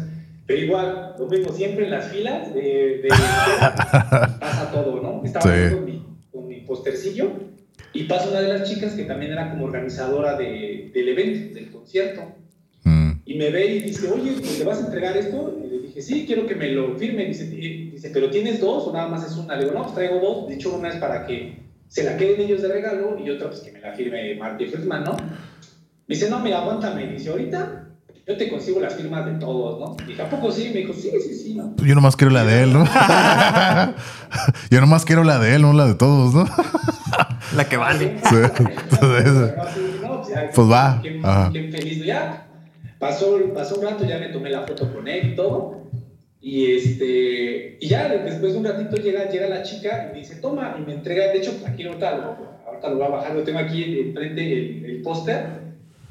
Pero 0.46 0.60
igual, 0.60 1.14
lo 1.18 1.26
mismo, 1.26 1.52
siempre 1.52 1.86
en 1.86 1.90
las 1.90 2.08
filas 2.08 2.52
de, 2.52 3.00
de 3.02 3.08
pasa 4.40 4.70
todo, 4.70 5.00
¿no? 5.00 5.22
Estaba 5.24 5.44
con 5.70 5.86
mi, 5.86 6.04
con 6.30 6.46
mi 6.46 6.60
postercillo 6.60 7.53
y 7.94 8.04
pasa 8.04 8.28
una 8.28 8.40
de 8.40 8.48
las 8.48 8.68
chicas 8.68 8.92
que 8.94 9.04
también 9.04 9.32
era 9.32 9.50
como 9.50 9.66
organizadora 9.66 10.36
de, 10.36 10.90
del 10.92 11.08
evento, 11.10 11.54
del 11.54 11.70
concierto. 11.70 12.22
Mm. 12.82 13.12
Y 13.24 13.34
me 13.36 13.50
ve 13.50 13.76
y 13.76 13.80
dice, 13.82 14.10
oye, 14.10 14.32
¿te 14.32 14.64
vas 14.64 14.82
a 14.82 14.86
entregar 14.86 15.16
esto? 15.16 15.56
Y 15.64 15.68
le 15.68 15.78
dije, 15.78 16.02
sí, 16.02 16.24
quiero 16.26 16.44
que 16.46 16.56
me 16.56 16.72
lo 16.72 16.96
firme. 16.98 17.24
Dice, 17.26 17.46
dice, 17.46 18.10
¿pero 18.12 18.30
tienes 18.30 18.60
dos 18.60 18.88
o 18.88 18.92
nada 18.92 19.06
más 19.06 19.24
es 19.24 19.36
una? 19.36 19.54
Le 19.54 19.64
digo, 19.64 19.74
no, 19.74 19.84
pues 19.84 19.94
traigo 19.94 20.18
dos. 20.18 20.48
De 20.48 20.56
hecho, 20.56 20.76
una 20.76 20.88
es 20.88 20.96
para 20.96 21.24
que 21.24 21.56
se 21.86 22.02
la 22.02 22.16
queden 22.16 22.40
ellos 22.40 22.62
de 22.62 22.68
regalo 22.68 23.16
y 23.24 23.30
otra 23.30 23.48
pues 23.48 23.60
que 23.60 23.70
me 23.70 23.80
la 23.80 23.92
firme 23.92 24.34
Marty 24.34 24.66
Friedman, 24.66 25.04
¿no? 25.04 25.16
Me 25.16 26.16
dice, 26.16 26.28
no, 26.28 26.40
mira, 26.40 26.62
aguántame. 26.62 27.06
Dice, 27.06 27.30
ahorita 27.30 27.90
yo 28.26 28.36
te 28.36 28.50
consigo 28.50 28.80
las 28.80 28.94
firmas 28.94 29.24
de 29.24 29.34
todos, 29.34 29.78
¿no? 29.78 30.04
Dije, 30.04 30.20
¿a 30.20 30.28
poco 30.28 30.50
sí? 30.50 30.70
Me 30.74 30.80
dijo, 30.80 30.92
sí, 30.92 31.10
sí, 31.22 31.34
sí, 31.34 31.54
¿no? 31.54 31.76
Yo 31.76 31.94
nomás 31.94 32.16
quiero 32.16 32.32
la 32.32 32.44
de 32.44 32.64
él, 32.64 32.72
¿no? 32.72 32.84
yo 34.70 34.80
nomás 34.80 35.04
quiero 35.04 35.22
la 35.22 35.38
de 35.38 35.54
él, 35.54 35.62
no 35.62 35.72
la 35.72 35.86
de 35.86 35.94
todos, 35.94 36.34
¿no? 36.34 36.44
La 37.54 37.68
que 37.68 37.76
vale. 37.76 38.16
Sí. 38.24 38.36
pues 40.54 40.70
va. 40.70 41.00
Qué, 41.02 41.20
qué, 41.52 41.70
feliz. 41.70 42.04
Ya 42.04 42.46
pasó, 42.98 43.38
pasó 43.54 43.76
un 43.76 43.84
rato, 43.84 44.04
ya 44.04 44.18
me 44.18 44.28
tomé 44.28 44.50
la 44.50 44.62
foto 44.62 44.92
con 44.92 45.06
él 45.08 45.32
y 45.32 45.36
todo. 45.36 45.84
Y 46.40 46.72
este, 46.72 47.78
y 47.80 47.88
ya 47.88 48.08
después 48.08 48.52
de 48.52 48.58
un 48.58 48.64
ratito 48.64 48.96
llega, 48.96 49.30
llega 49.30 49.48
la 49.48 49.62
chica 49.62 50.08
y 50.08 50.12
me 50.12 50.18
dice, 50.18 50.36
toma, 50.36 50.76
y 50.78 50.82
me 50.86 50.92
entrega, 50.92 51.28
de 51.28 51.38
hecho, 51.38 51.52
aquí 51.66 51.86
ahorita 51.86 52.18
lo, 52.18 52.36
ahorita 52.66 52.90
lo 52.90 52.96
voy 52.96 53.06
a 53.06 53.08
bajar, 53.08 53.34
lo 53.34 53.44
tengo 53.44 53.60
aquí 53.60 54.00
enfrente 54.00 54.52
el, 54.52 54.84
el 54.84 55.02
póster 55.02 55.64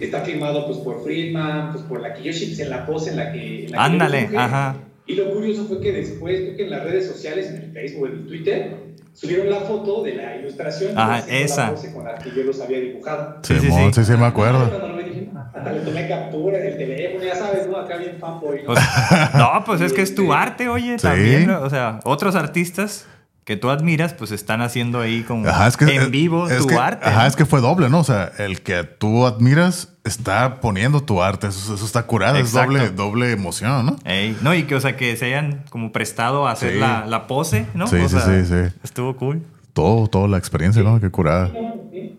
está 0.05 0.21
firmado 0.21 0.65
pues 0.65 0.79
por 0.79 1.03
Friedman, 1.03 1.71
pues 1.71 1.83
por 1.85 2.01
la 2.01 2.13
Kiyoshi, 2.13 2.47
pues 2.47 2.59
en 2.59 2.69
la 2.69 2.85
pose 2.85 3.11
en 3.11 3.17
la 3.17 3.31
que... 3.31 3.69
Ándale, 3.75 4.29
ajá. 4.35 4.77
Y 5.05 5.15
lo 5.15 5.31
curioso 5.33 5.65
fue 5.65 5.81
que 5.81 5.91
después, 5.91 6.39
creo 6.41 6.55
que 6.55 6.63
en 6.63 6.69
las 6.69 6.83
redes 6.83 7.07
sociales, 7.07 7.49
en 7.49 7.57
el 7.57 7.71
Facebook, 7.71 8.07
en 8.07 8.13
el 8.13 8.27
Twitter, 8.27 8.75
subieron 9.13 9.49
la 9.49 9.61
foto 9.61 10.03
de 10.03 10.15
la 10.15 10.35
ilustración. 10.35 10.97
Ajá, 10.97 11.23
esa. 11.29 11.65
La 11.67 11.71
pose 11.71 11.93
con 11.93 12.05
la 12.05 12.15
que 12.15 12.31
yo 12.31 12.43
los 12.43 12.59
había 12.61 12.79
dibujado. 12.79 13.39
Sí, 13.43 13.59
sí, 13.59 13.71
sí, 13.71 13.93
sí, 13.93 14.05
sí 14.05 14.11
me 14.17 14.25
acuerdo. 14.25 14.69
Cuando 14.69 14.97
me 14.97 15.03
dije, 15.03 15.29
hasta 15.55 15.71
le 15.71 15.79
tomé 15.81 16.07
captura 16.07 16.59
en 16.59 16.67
el 16.67 16.77
teléfono, 16.77 17.23
ya 17.23 17.35
sabes, 17.35 17.67
¿no? 17.67 17.77
Acá 17.77 17.97
bien 17.97 18.17
fanboy. 18.19 18.63
¿no? 18.63 18.65
Pues, 18.65 18.79
no, 19.35 19.63
pues 19.65 19.81
es 19.81 19.93
que 19.93 20.01
es 20.01 20.15
tu 20.15 20.33
arte, 20.33 20.67
oye, 20.67 20.97
también, 20.97 21.49
o 21.49 21.69
sea, 21.69 21.99
otros 22.03 22.35
artistas 22.35 23.07
que 23.45 23.57
tú 23.57 23.69
admiras, 23.69 24.13
pues 24.13 24.31
están 24.31 24.61
haciendo 24.61 25.01
ahí 25.01 25.23
como 25.23 25.45
en 25.47 26.11
vivo 26.11 26.47
tu 26.47 26.79
arte. 26.79 27.07
Ajá, 27.07 27.27
es 27.27 27.35
que 27.35 27.45
fue 27.45 27.59
doble, 27.59 27.89
¿no? 27.89 27.99
O 27.99 28.03
sea, 28.03 28.31
el 28.37 28.61
que 28.61 28.83
tú 28.83 29.25
admiras 29.25 29.93
está 30.05 30.61
poniendo 30.61 31.01
tu 31.01 31.21
arte, 31.21 31.47
eso, 31.47 31.75
está 31.75 32.03
curado, 32.03 32.37
es 32.37 32.53
doble, 32.53 32.89
doble 32.89 33.31
emoción, 33.31 33.85
¿no? 33.85 33.97
no, 34.41 34.55
y 34.55 34.63
que, 34.63 34.75
o 34.75 34.81
sea, 34.81 34.95
que 34.95 35.15
se 35.15 35.25
hayan 35.25 35.63
como 35.69 35.91
prestado 35.91 36.47
a 36.47 36.51
hacer 36.51 36.75
la, 36.75 37.05
la, 37.05 37.27
pose, 37.27 37.65
¿no? 37.73 37.87
Sí, 37.87 37.97
sí, 38.07 38.17
sí, 38.17 38.45
sí. 38.45 38.75
Estuvo 38.83 39.15
cool. 39.15 39.41
Todo, 39.73 40.07
toda 40.07 40.27
la 40.27 40.37
experiencia, 40.37 40.83
¿no? 40.83 40.99
Qué 40.99 41.09
curada. 41.09 41.51
Sí, 41.51 42.17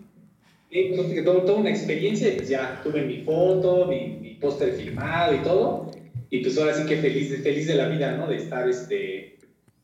sí. 0.69 1.21
Todo, 1.23 1.41
toda 1.43 1.59
una 1.59 1.69
experiencia, 1.69 2.31
pues 2.35 2.49
ya 2.49 2.81
tuve 2.83 3.03
mi 3.03 3.23
foto, 3.23 3.87
mi, 3.87 4.17
mi 4.21 4.33
póster 4.35 4.73
filmado 4.73 5.33
y 5.33 5.37
todo. 5.39 5.91
Y 6.29 6.41
pues 6.41 6.57
ahora 6.57 6.73
sí 6.73 6.85
que 6.85 6.97
feliz, 6.97 7.41
feliz 7.41 7.65
de 7.67 7.75
la 7.75 7.87
vida, 7.87 8.11
¿no? 8.17 8.27
De 8.27 8.35
estar, 8.35 8.67
este, 8.67 9.34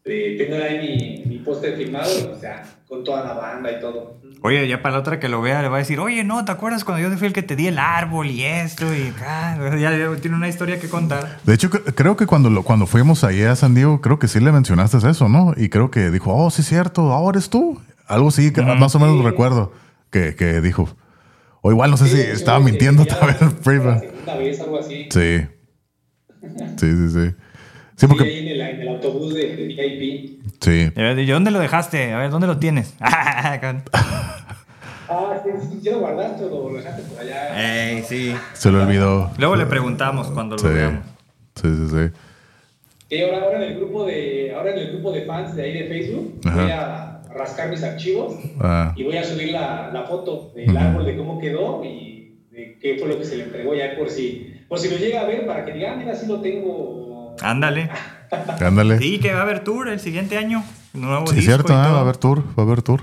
de 0.03 0.35
tener 0.37 0.61
ahí 0.61 1.23
mi, 1.25 1.31
mi 1.31 1.37
póster 1.43 1.77
firmado, 1.77 2.33
o 2.35 2.39
sea, 2.39 2.63
con 2.87 3.03
toda 3.03 3.23
la 3.23 3.33
banda 3.33 3.71
y 3.71 3.79
todo. 3.79 4.19
Oye, 4.43 4.67
ya 4.67 4.81
para 4.81 4.95
la 4.95 5.01
otra 5.01 5.19
que 5.19 5.29
lo 5.29 5.39
vea 5.41 5.61
le 5.61 5.69
va 5.69 5.75
a 5.75 5.79
decir, 5.79 5.99
oye, 5.99 6.23
no, 6.23 6.43
¿te 6.43 6.51
acuerdas 6.51 6.83
cuando 6.83 7.07
yo 7.07 7.15
fui 7.15 7.27
el 7.27 7.33
que 7.33 7.43
te 7.43 7.55
di 7.55 7.67
el 7.67 7.77
árbol 7.77 8.27
y 8.27 8.43
esto? 8.43 8.91
Y 8.93 9.13
ya, 9.19 9.77
ya 9.77 10.15
tiene 10.19 10.35
una 10.35 10.49
historia 10.49 10.79
que 10.79 10.89
contar. 10.89 11.39
De 11.43 11.53
hecho, 11.53 11.69
creo 11.69 12.17
que 12.17 12.25
cuando, 12.25 12.49
lo, 12.49 12.63
cuando 12.63 12.87
fuimos 12.87 13.23
ahí 13.23 13.43
a 13.43 13.55
San 13.55 13.75
Diego, 13.75 14.01
creo 14.01 14.17
que 14.17 14.27
sí 14.27 14.39
le 14.39 14.51
mencionaste 14.51 14.97
eso, 15.07 15.29
¿no? 15.29 15.53
Y 15.55 15.69
creo 15.69 15.91
que 15.91 16.09
dijo, 16.09 16.33
oh, 16.35 16.49
sí 16.49 16.63
es 16.63 16.67
cierto, 16.67 17.13
ahora 17.13 17.37
eres 17.37 17.51
tú. 17.51 17.79
Algo 18.07 18.31
sí, 18.31 18.51
que 18.51 18.63
más 18.63 18.95
o 18.95 18.99
menos 18.99 19.23
recuerdo 19.23 19.71
que, 20.09 20.35
que, 20.35 20.59
dijo. 20.59 20.89
O 21.61 21.71
igual 21.71 21.91
no 21.91 21.97
sé 21.97 22.07
si 22.07 22.19
estaba 22.19 22.59
mintiendo 22.59 23.05
también. 23.05 23.37
La 23.39 23.99
segunda 23.99 24.35
vez, 24.37 24.59
algo 24.59 24.79
así. 24.79 25.07
Sí. 25.11 25.47
Sí, 26.77 26.91
sí, 26.91 27.09
sí. 27.09 27.35
Sí, 27.95 28.07
porque... 28.07 28.23
en 28.71 28.81
el, 28.81 28.87
autobús 28.87 29.33
de, 29.33 29.55
de 29.55 29.63
VIP. 29.65 30.41
Sí. 30.59 30.91
¿Y 30.95 31.25
dónde 31.25 31.51
lo 31.51 31.59
dejaste? 31.59 32.13
A 32.13 32.19
ver, 32.19 32.31
¿dónde 32.31 32.47
lo 32.47 32.57
tienes? 32.57 32.95
ah, 32.99 33.59
sí, 35.43 35.79
sí, 35.81 35.89
lo 35.89 35.99
guardaste 35.99 36.45
o 36.45 36.69
lo 36.69 36.77
dejaste 36.77 37.03
por 37.03 37.19
allá. 37.19 37.89
Ey, 37.89 38.03
sí. 38.03 38.35
Se 38.53 38.71
lo 38.71 38.83
olvidó. 38.83 39.31
Luego 39.37 39.55
le 39.55 39.65
preguntamos 39.65 40.27
cuando 40.27 40.55
lo 40.55 40.63
veamos. 40.63 41.03
Sí, 41.55 41.67
sí, 41.67 41.87
sí. 41.89 42.11
Y 43.09 43.21
ahora, 43.23 43.41
ahora, 43.41 43.57
en 43.57 43.71
el 43.71 43.77
grupo 43.77 44.05
de, 44.05 44.53
ahora 44.55 44.71
en 44.71 44.77
el 44.77 44.91
grupo 44.93 45.11
de 45.11 45.23
fans 45.23 45.55
de 45.55 45.63
ahí 45.63 45.73
de 45.73 45.87
Facebook 45.87 46.39
voy 46.43 46.71
a 46.71 47.21
rascar 47.33 47.69
mis 47.69 47.83
archivos 47.83 48.35
ah. 48.59 48.93
y 48.95 49.03
voy 49.03 49.17
a 49.17 49.23
subir 49.23 49.51
la, 49.51 49.89
la 49.91 50.03
foto 50.03 50.51
del 50.55 50.75
árbol 50.77 51.05
de 51.05 51.17
cómo 51.17 51.39
quedó 51.39 51.83
y 51.83 52.37
de 52.51 52.77
qué 52.79 52.97
fue 52.97 53.09
lo 53.09 53.17
que 53.17 53.25
se 53.25 53.37
le 53.37 53.43
entregó 53.45 53.75
ya 53.75 53.97
por 53.97 54.09
si, 54.09 54.53
por 54.67 54.79
si 54.79 54.89
lo 54.89 54.97
llega 54.97 55.21
a 55.21 55.25
ver 55.25 55.45
para 55.45 55.65
que 55.65 55.73
diga, 55.73 55.93
ah, 55.93 55.95
mira, 55.97 56.15
sí 56.15 56.25
lo 56.25 56.39
tengo 56.39 57.01
Ándale. 57.41 57.89
Ándale. 58.65 58.97
Sí, 58.99 59.19
que 59.19 59.33
va 59.33 59.39
a 59.39 59.43
haber 59.43 59.63
tour 59.63 59.89
el 59.89 59.99
siguiente 59.99 60.37
año. 60.37 60.63
Nuevo 60.93 61.27
sí, 61.27 61.41
cierto, 61.41 61.73
ah, 61.73 61.91
va 61.91 61.97
a 61.97 62.01
haber 62.01 62.17
tour, 62.17 62.43
va 62.57 62.63
a 62.63 62.65
haber 62.65 62.81
tour. 62.81 63.01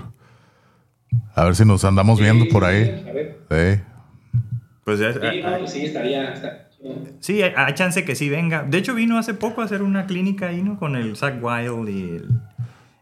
A 1.35 1.45
ver 1.45 1.55
si 1.55 1.65
nos 1.65 1.83
andamos 1.85 2.19
viendo 2.19 2.45
por 2.51 2.65
ahí. 2.65 3.05
A 3.07 3.11
ver. 3.11 3.39
Sí. 3.49 3.83
Pues 4.83 4.99
ya. 4.99 5.13
Sí, 5.13 5.19
pues 5.41 5.71
sí, 5.71 5.85
estaría. 5.85 6.69
Sí, 7.19 7.41
hay, 7.41 7.73
chance 7.73 8.05
que 8.05 8.15
sí 8.15 8.29
venga. 8.29 8.63
De 8.63 8.77
hecho, 8.77 8.95
vino 8.95 9.17
hace 9.17 9.33
poco 9.33 9.61
a 9.61 9.65
hacer 9.65 9.81
una 9.81 10.05
clínica 10.05 10.47
ahí, 10.47 10.61
¿no? 10.61 10.77
Con 10.77 10.95
el 10.95 11.17
Zach 11.17 11.35
Wild 11.41 11.89
y 11.89 12.01
el, 12.15 12.41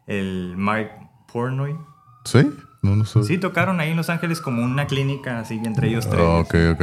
el 0.08 0.54
Mike 0.58 0.92
Pornoy. 1.32 1.76
¿Sí? 2.24 2.50
No, 2.82 2.96
no 2.96 3.06
sé. 3.06 3.24
Sí, 3.24 3.38
tocaron 3.38 3.80
ahí 3.80 3.92
en 3.92 3.98
Los 3.98 4.10
Ángeles 4.10 4.42
como 4.42 4.64
una 4.64 4.88
clínica 4.88 5.40
así 5.40 5.60
entre 5.64 5.90
ellos 5.90 6.10
tres. 6.10 6.22
ok, 6.22 6.56
ok. 6.74 6.82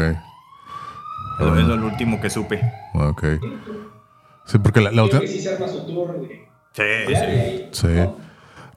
Eso 1.41 1.59
es 1.59 1.67
lo 1.67 1.87
último 1.87 2.21
que 2.21 2.31
supe. 2.31 2.61
Ok. 2.95 3.25
Sí, 4.45 4.59
porque 4.59 4.81
la, 4.81 4.91
la 4.91 5.05
otra... 5.05 5.21
sí 5.21 5.41
se 5.41 5.55
arma 5.55 5.69
su 5.69 5.87
tour 5.87 6.21
Sí, 6.73 6.83
sí. 7.15 7.69
Sí. 7.73 8.09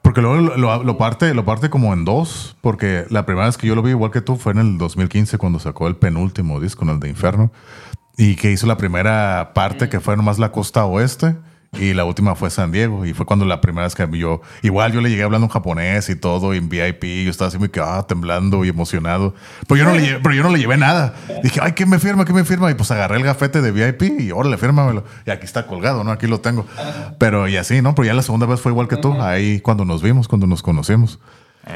Porque 0.02 0.22
luego 0.22 0.56
lo, 0.56 0.84
lo, 0.84 0.96
parte, 0.96 1.34
lo 1.34 1.44
parte 1.44 1.68
como 1.68 1.92
en 1.92 2.04
dos, 2.04 2.56
porque 2.62 3.04
la 3.10 3.26
primera 3.26 3.46
vez 3.46 3.58
que 3.58 3.66
yo 3.66 3.74
lo 3.74 3.82
vi 3.82 3.90
igual 3.90 4.10
que 4.10 4.20
tú 4.20 4.36
fue 4.36 4.52
en 4.52 4.58
el 4.58 4.78
2015 4.78 5.36
cuando 5.36 5.58
sacó 5.58 5.86
el 5.88 5.96
penúltimo 5.96 6.60
disco, 6.60 6.90
el 6.90 6.98
de 6.98 7.10
Inferno, 7.10 7.52
y 8.16 8.36
que 8.36 8.50
hizo 8.50 8.66
la 8.66 8.78
primera 8.78 9.52
parte 9.54 9.88
que 9.88 10.00
fue 10.00 10.16
nomás 10.16 10.38
la 10.38 10.50
costa 10.50 10.86
oeste, 10.86 11.36
Y 11.72 11.92
la 11.92 12.04
última 12.04 12.34
fue 12.34 12.50
San 12.50 12.72
Diego. 12.72 13.04
Y 13.04 13.12
fue 13.12 13.26
cuando 13.26 13.44
la 13.44 13.60
primera 13.60 13.84
vez 13.84 13.94
que 13.94 14.08
yo. 14.18 14.40
Igual 14.62 14.92
yo 14.92 15.00
le 15.00 15.10
llegué 15.10 15.22
hablando 15.22 15.46
en 15.46 15.50
japonés 15.50 16.08
y 16.08 16.16
todo, 16.16 16.54
en 16.54 16.68
VIP. 16.68 17.04
Yo 17.24 17.30
estaba 17.30 17.48
así 17.48 17.58
muy 17.58 17.70
ah, 17.80 18.04
temblando 18.08 18.64
y 18.64 18.68
emocionado. 18.68 19.34
Pero 19.66 19.76
yo, 19.78 19.84
no 19.84 19.94
le 19.94 20.00
llevé, 20.00 20.20
pero 20.22 20.34
yo 20.34 20.42
no 20.42 20.50
le 20.50 20.58
llevé 20.58 20.78
nada. 20.78 21.14
Dije, 21.42 21.60
ay, 21.62 21.72
¿qué 21.72 21.84
me 21.84 21.98
firma? 21.98 22.24
¿Qué 22.24 22.32
me 22.32 22.44
firma? 22.44 22.70
Y 22.70 22.74
pues 22.74 22.90
agarré 22.90 23.18
el 23.18 23.22
gafete 23.24 23.60
de 23.60 23.70
VIP 23.70 24.20
y 24.20 24.32
órale, 24.32 24.56
fírmamelo. 24.56 25.04
Y 25.26 25.30
aquí 25.30 25.44
está 25.44 25.66
colgado, 25.66 26.04
¿no? 26.04 26.10
Aquí 26.10 26.26
lo 26.26 26.40
tengo. 26.40 26.66
Pero 27.18 27.48
y 27.48 27.56
así, 27.56 27.82
¿no? 27.82 27.94
Pero 27.94 28.06
ya 28.06 28.14
la 28.14 28.22
segunda 28.22 28.46
vez 28.46 28.60
fue 28.60 28.72
igual 28.72 28.88
que 28.88 28.96
tú. 28.96 29.12
Ahí 29.20 29.60
cuando 29.60 29.84
nos 29.84 30.02
vimos, 30.02 30.26
cuando 30.26 30.46
nos 30.46 30.62
conocimos. 30.62 31.18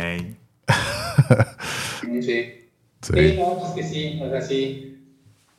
sí. 2.00 2.22
Sí. 2.22 2.58
Sí, 3.02 3.36
no, 3.36 3.58
pues 3.58 3.72
que 3.72 3.82
sí. 3.82 4.20
O 4.22 4.30
sea, 4.30 4.40
sí 4.40 4.91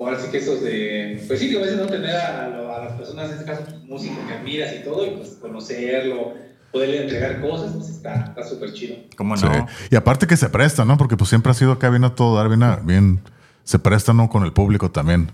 ahora 0.06 0.20
sí 0.20 0.30
que 0.30 0.38
esos 0.38 0.62
de, 0.62 1.24
pues 1.28 1.40
sí, 1.40 1.56
a 1.56 1.60
veces 1.60 1.78
no 1.78 1.86
tener 1.88 2.16
a, 2.16 2.50
las 2.84 2.94
personas, 2.94 3.30
en 3.30 3.38
este 3.38 3.46
caso, 3.46 3.64
pues, 3.64 3.84
músico 3.84 4.16
que 4.28 4.34
admiras 4.34 4.74
y 4.74 4.84
todo, 4.84 5.06
y 5.06 5.12
pues 5.12 5.38
conocerlo, 5.42 6.34
poderle 6.72 7.04
entregar 7.04 7.40
cosas, 7.40 7.74
pues 7.76 7.90
está 7.90 8.34
súper 8.48 8.74
chido. 8.74 8.96
¿Cómo 9.16 9.36
no? 9.36 9.68
Y 9.90 9.96
aparte 9.96 10.28
que 10.28 10.38
se 10.38 10.50
presta, 10.50 10.86
¿no? 10.86 10.98
Porque 10.98 11.16
pues 11.16 11.30
siempre 11.30 11.52
ha 11.52 11.56
sido 11.56 11.72
acá 11.72 11.90
bien 11.90 12.04
a 12.04 12.16
todo 12.16 12.36
dar, 12.36 12.50
bien, 12.50 12.62
bien 12.84 13.22
se 13.64 13.80
presta, 13.80 14.14
¿no? 14.14 14.30
Con 14.30 14.44
el 14.44 14.54
público 14.54 14.92
también. 14.92 15.32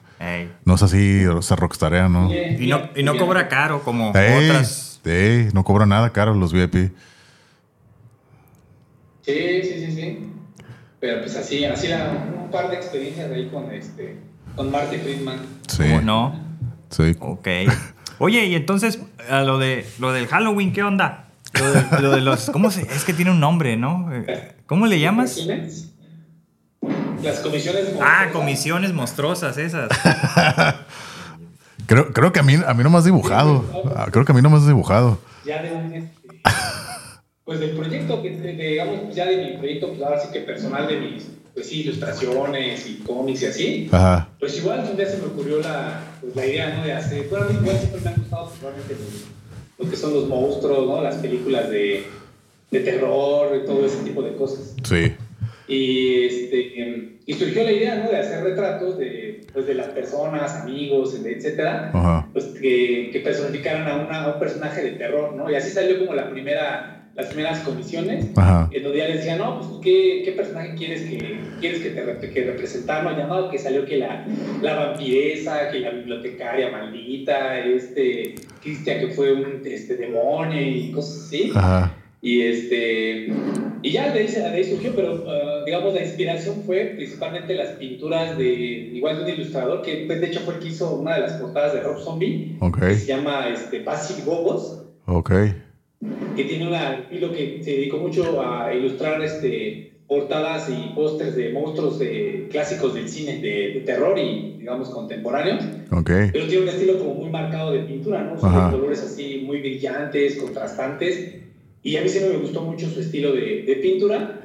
No 0.66 0.76
es 0.76 0.84
así, 0.84 1.24
se 1.42 1.56
rockstarea, 1.56 2.10
¿no? 2.10 2.38
y 2.58 2.68
no, 2.68 2.90
y 2.96 3.04
no 3.04 3.18
cobra 3.18 3.48
caro 3.48 3.82
como 3.84 4.10
otras. 4.10 5.00
Sí, 5.04 5.48
no 5.54 5.64
cobra 5.64 5.86
nada 5.86 6.12
caro 6.12 6.36
los 6.36 6.52
VIP. 6.52 6.94
Sí, 9.22 9.64
sí, 9.64 9.64
sí, 9.64 9.92
sí. 9.92 10.34
Pero 11.00 11.22
pues 11.22 11.36
así, 11.38 11.64
así 11.64 11.88
un 11.88 12.52
par 12.52 12.70
de 12.70 12.76
experiencias 12.76 13.32
ahí 13.32 13.50
con 13.50 13.72
este 13.72 14.29
con 14.56 14.72
Marty 14.72 14.97
Friedman. 14.97 15.39
Sí. 15.68 15.84
¿Cómo 15.84 16.02
no? 16.02 16.39
Sí. 16.89 17.16
Ok. 17.20 17.47
Oye, 18.20 18.45
y 18.45 18.56
entonces, 18.56 19.00
a 19.30 19.41
lo, 19.41 19.58
de, 19.58 19.86
lo 20.00 20.12
del 20.12 20.28
Halloween, 20.28 20.74
¿qué 20.74 20.84
onda? 20.84 21.30
Lo 22.02 22.12
de, 22.12 22.22
los. 22.22 22.50
¿Cómo 22.52 22.70
se.? 22.70 22.82
Es 22.82 23.04
que 23.04 23.14
tiene 23.14 23.32
un 23.32 23.39
nombre, 23.39 23.78
¿no? 23.78 24.10
¿Cómo 24.66 24.88
le 24.88 25.00
llamas? 25.00 25.38
Las 27.24 27.39
comisiones 27.39 27.84
monstruosas. 27.86 28.02
Ah, 28.02 28.30
comisiones 28.32 28.93
monstruosas, 28.93 29.58
esas. 29.58 29.89
creo, 31.86 32.14
creo 32.14 32.32
que 32.32 32.39
a 32.39 32.43
mí, 32.43 32.56
a 32.66 32.74
mí 32.74 32.84
no 32.84 32.89
me 32.89 32.97
has 32.97 33.06
dibujado. 33.06 33.66
Ah, 33.95 34.08
creo 34.12 34.26
que 34.26 34.32
a 34.32 34.36
mí 34.36 34.41
no 34.41 34.50
me 34.50 34.58
has 34.58 34.68
dibujado. 34.68 35.20
Ya 35.45 35.62
de 35.62 35.72
un. 35.72 35.93
Este, 35.93 36.10
pues 37.50 37.60
del 37.60 37.72
proyecto, 37.72 38.22
que, 38.22 38.30
digamos, 38.30 39.00
pues 39.06 39.16
ya 39.16 39.26
de 39.26 39.38
mi 39.38 39.58
proyecto, 39.58 39.88
pues 39.88 40.02
ahora 40.04 40.20
sí 40.20 40.28
que 40.32 40.41
personal 40.41 40.88
de 40.88 41.00
mis 41.00 41.32
pues 41.60 41.68
sí, 41.68 41.82
ilustraciones 41.82 42.89
y 42.89 43.03
cómics 43.05 43.41
y 43.41 43.45
así, 43.47 43.89
pues 44.39 44.57
igual 44.60 44.88
un 44.89 44.95
día 44.95 45.05
se 45.05 45.18
me 45.18 45.26
ocurrió 45.26 45.60
la, 45.60 45.99
pues, 46.22 46.34
la 46.34 46.45
idea, 46.45 46.74
¿no? 46.74 46.86
De 46.86 46.93
hacer, 46.93 47.28
bueno, 47.28 47.47
a 47.47 47.49
mí 47.49 47.57
igual 47.62 47.78
siempre 47.78 47.99
me 47.99 48.10
han 48.10 48.16
gustado 48.16 48.49
probablemente 48.62 48.95
lo 49.78 49.89
que 49.89 49.97
son 49.97 50.14
los 50.14 50.28
monstruos, 50.30 50.88
¿no? 50.88 51.03
Las 51.03 51.16
películas 51.16 51.70
de, 51.70 52.05
de 52.72 52.80
terror 52.80 53.60
y 53.62 53.66
todo 53.66 53.86
ese 53.86 53.97
tipo 54.05 54.22
de 54.22 54.38
cosas. 54.38 54.74
Sí. 54.84 55.14
Y, 55.68 56.24
este, 56.24 57.20
y 57.26 57.34
surgió 57.34 57.66
la 57.66 57.74
idea, 57.74 57.95
¿no? 57.95 58.10
De 58.10 58.16
hacer 58.16 58.41
retratos 58.41 58.97
de, 58.97 59.45
pues, 59.51 59.68
de 59.68 59.74
las 59.74 59.88
personas, 59.88 60.62
amigos, 60.62 61.14
etcétera, 61.14 62.30
pues 62.32 62.45
que, 62.45 63.10
que 63.12 63.20
personificaran 63.20 63.86
a, 63.86 63.97
una, 63.97 64.24
a 64.24 64.34
un 64.36 64.39
personaje 64.39 64.82
de 64.82 64.91
terror, 64.91 65.36
¿no? 65.36 65.51
Y 65.51 65.55
así 65.55 65.72
salió 65.72 65.99
como 65.99 66.14
la 66.14 66.32
primera 66.32 66.99
las 67.16 67.28
primeras 67.28 67.60
comisiones, 67.60 68.26
en 68.26 68.84
donde 68.84 68.97
ya 68.97 69.07
les 69.07 69.18
decía, 69.18 69.36
no, 69.38 69.60
pues 69.60 69.70
¿qué, 69.82 70.22
qué 70.24 70.32
personaje 70.34 70.76
quieres 70.76 71.01
que, 71.03 71.39
quieres 71.60 71.82
que 71.82 71.89
te 71.89 72.32
que 72.32 72.43
representamos? 72.45 73.18
Llamado 73.18 73.49
que 73.49 73.57
salió 73.57 73.86
que 73.86 73.97
la, 73.97 74.26
la 74.62 74.76
vampiresa, 74.76 75.70
que 75.72 75.80
la 75.80 75.91
bibliotecaria 75.91 76.72
maldita, 76.72 77.60
este, 77.60 78.36
Cristian 78.62 78.99
que 78.99 79.07
fue 79.07 79.34
un 79.34 79.62
este, 79.66 79.97
demonio 79.97 80.62
y 80.62 80.91
cosas 80.91 81.26
así. 81.26 81.51
Y, 82.22 82.41
este, 82.41 83.32
y 83.82 83.91
ya 83.91 84.12
de 84.12 84.20
ahí, 84.20 84.28
de 84.28 84.45
ahí 84.45 84.64
surgió, 84.66 84.93
pero 84.93 85.14
uh, 85.14 85.66
digamos 85.66 85.93
la 85.93 86.03
inspiración 86.03 86.64
fue 86.66 86.93
principalmente 86.97 87.55
las 87.55 87.70
pinturas 87.78 88.38
de, 88.38 88.45
igual 88.45 89.18
de 89.18 89.24
un 89.24 89.30
ilustrador, 89.39 89.82
que 89.82 90.03
pues, 90.05 90.20
de 90.20 90.28
hecho 90.28 90.41
fue 90.41 90.55
el 90.55 90.60
que 90.60 90.68
hizo 90.68 90.95
una 90.95 91.16
de 91.16 91.22
las 91.22 91.34
portadas 91.34 91.74
de 91.74 91.82
Rob 91.82 91.97
Zombie, 91.97 92.57
que 92.78 92.95
se 92.95 93.05
llama 93.05 93.47
este, 93.47 93.84
Basil 93.84 94.24
Gobos. 94.26 94.84
Okay 95.05 95.69
que 96.36 96.43
tiene 96.45 96.68
una 96.68 97.00
estilo 97.00 97.32
que 97.32 97.62
se 97.62 97.72
dedicó 97.72 97.97
mucho 97.97 98.41
a 98.41 98.74
ilustrar 98.74 99.22
este, 99.22 99.91
portadas 100.08 100.70
y 100.70 100.93
pósters 100.95 101.36
de 101.36 101.52
monstruos 101.52 102.02
clásicos 102.50 102.93
del 102.93 103.10
cine 103.10 103.39
de, 103.39 103.84
terror 103.86 104.18
y, 104.18 104.56
digamos, 104.58 104.89
contemporáneos. 104.89 105.64
Okay. 105.91 106.30
Pero 106.32 106.47
tiene 106.47 106.64
un 106.64 106.70
estilo 106.70 106.97
como 106.97 107.16
muy 107.16 107.30
marcado 107.30 107.72
de 107.72 107.80
pintura, 107.80 108.24
¿no? 108.24 108.39
Son 108.39 108.72
colores 108.72 109.04
así 109.04 109.43
muy 109.45 109.60
brillantes, 109.60 110.38
contrastantes. 110.38 111.36
Y 111.84 111.95
a 111.97 112.02
mí 112.02 112.10
siempre 112.10 112.34
me 112.34 112.41
gustó 112.41 112.62
mucho 112.62 112.89
su 112.89 113.02
estilo 113.02 113.34
de, 113.34 113.64
de 113.64 113.76
pintura. 113.76 114.41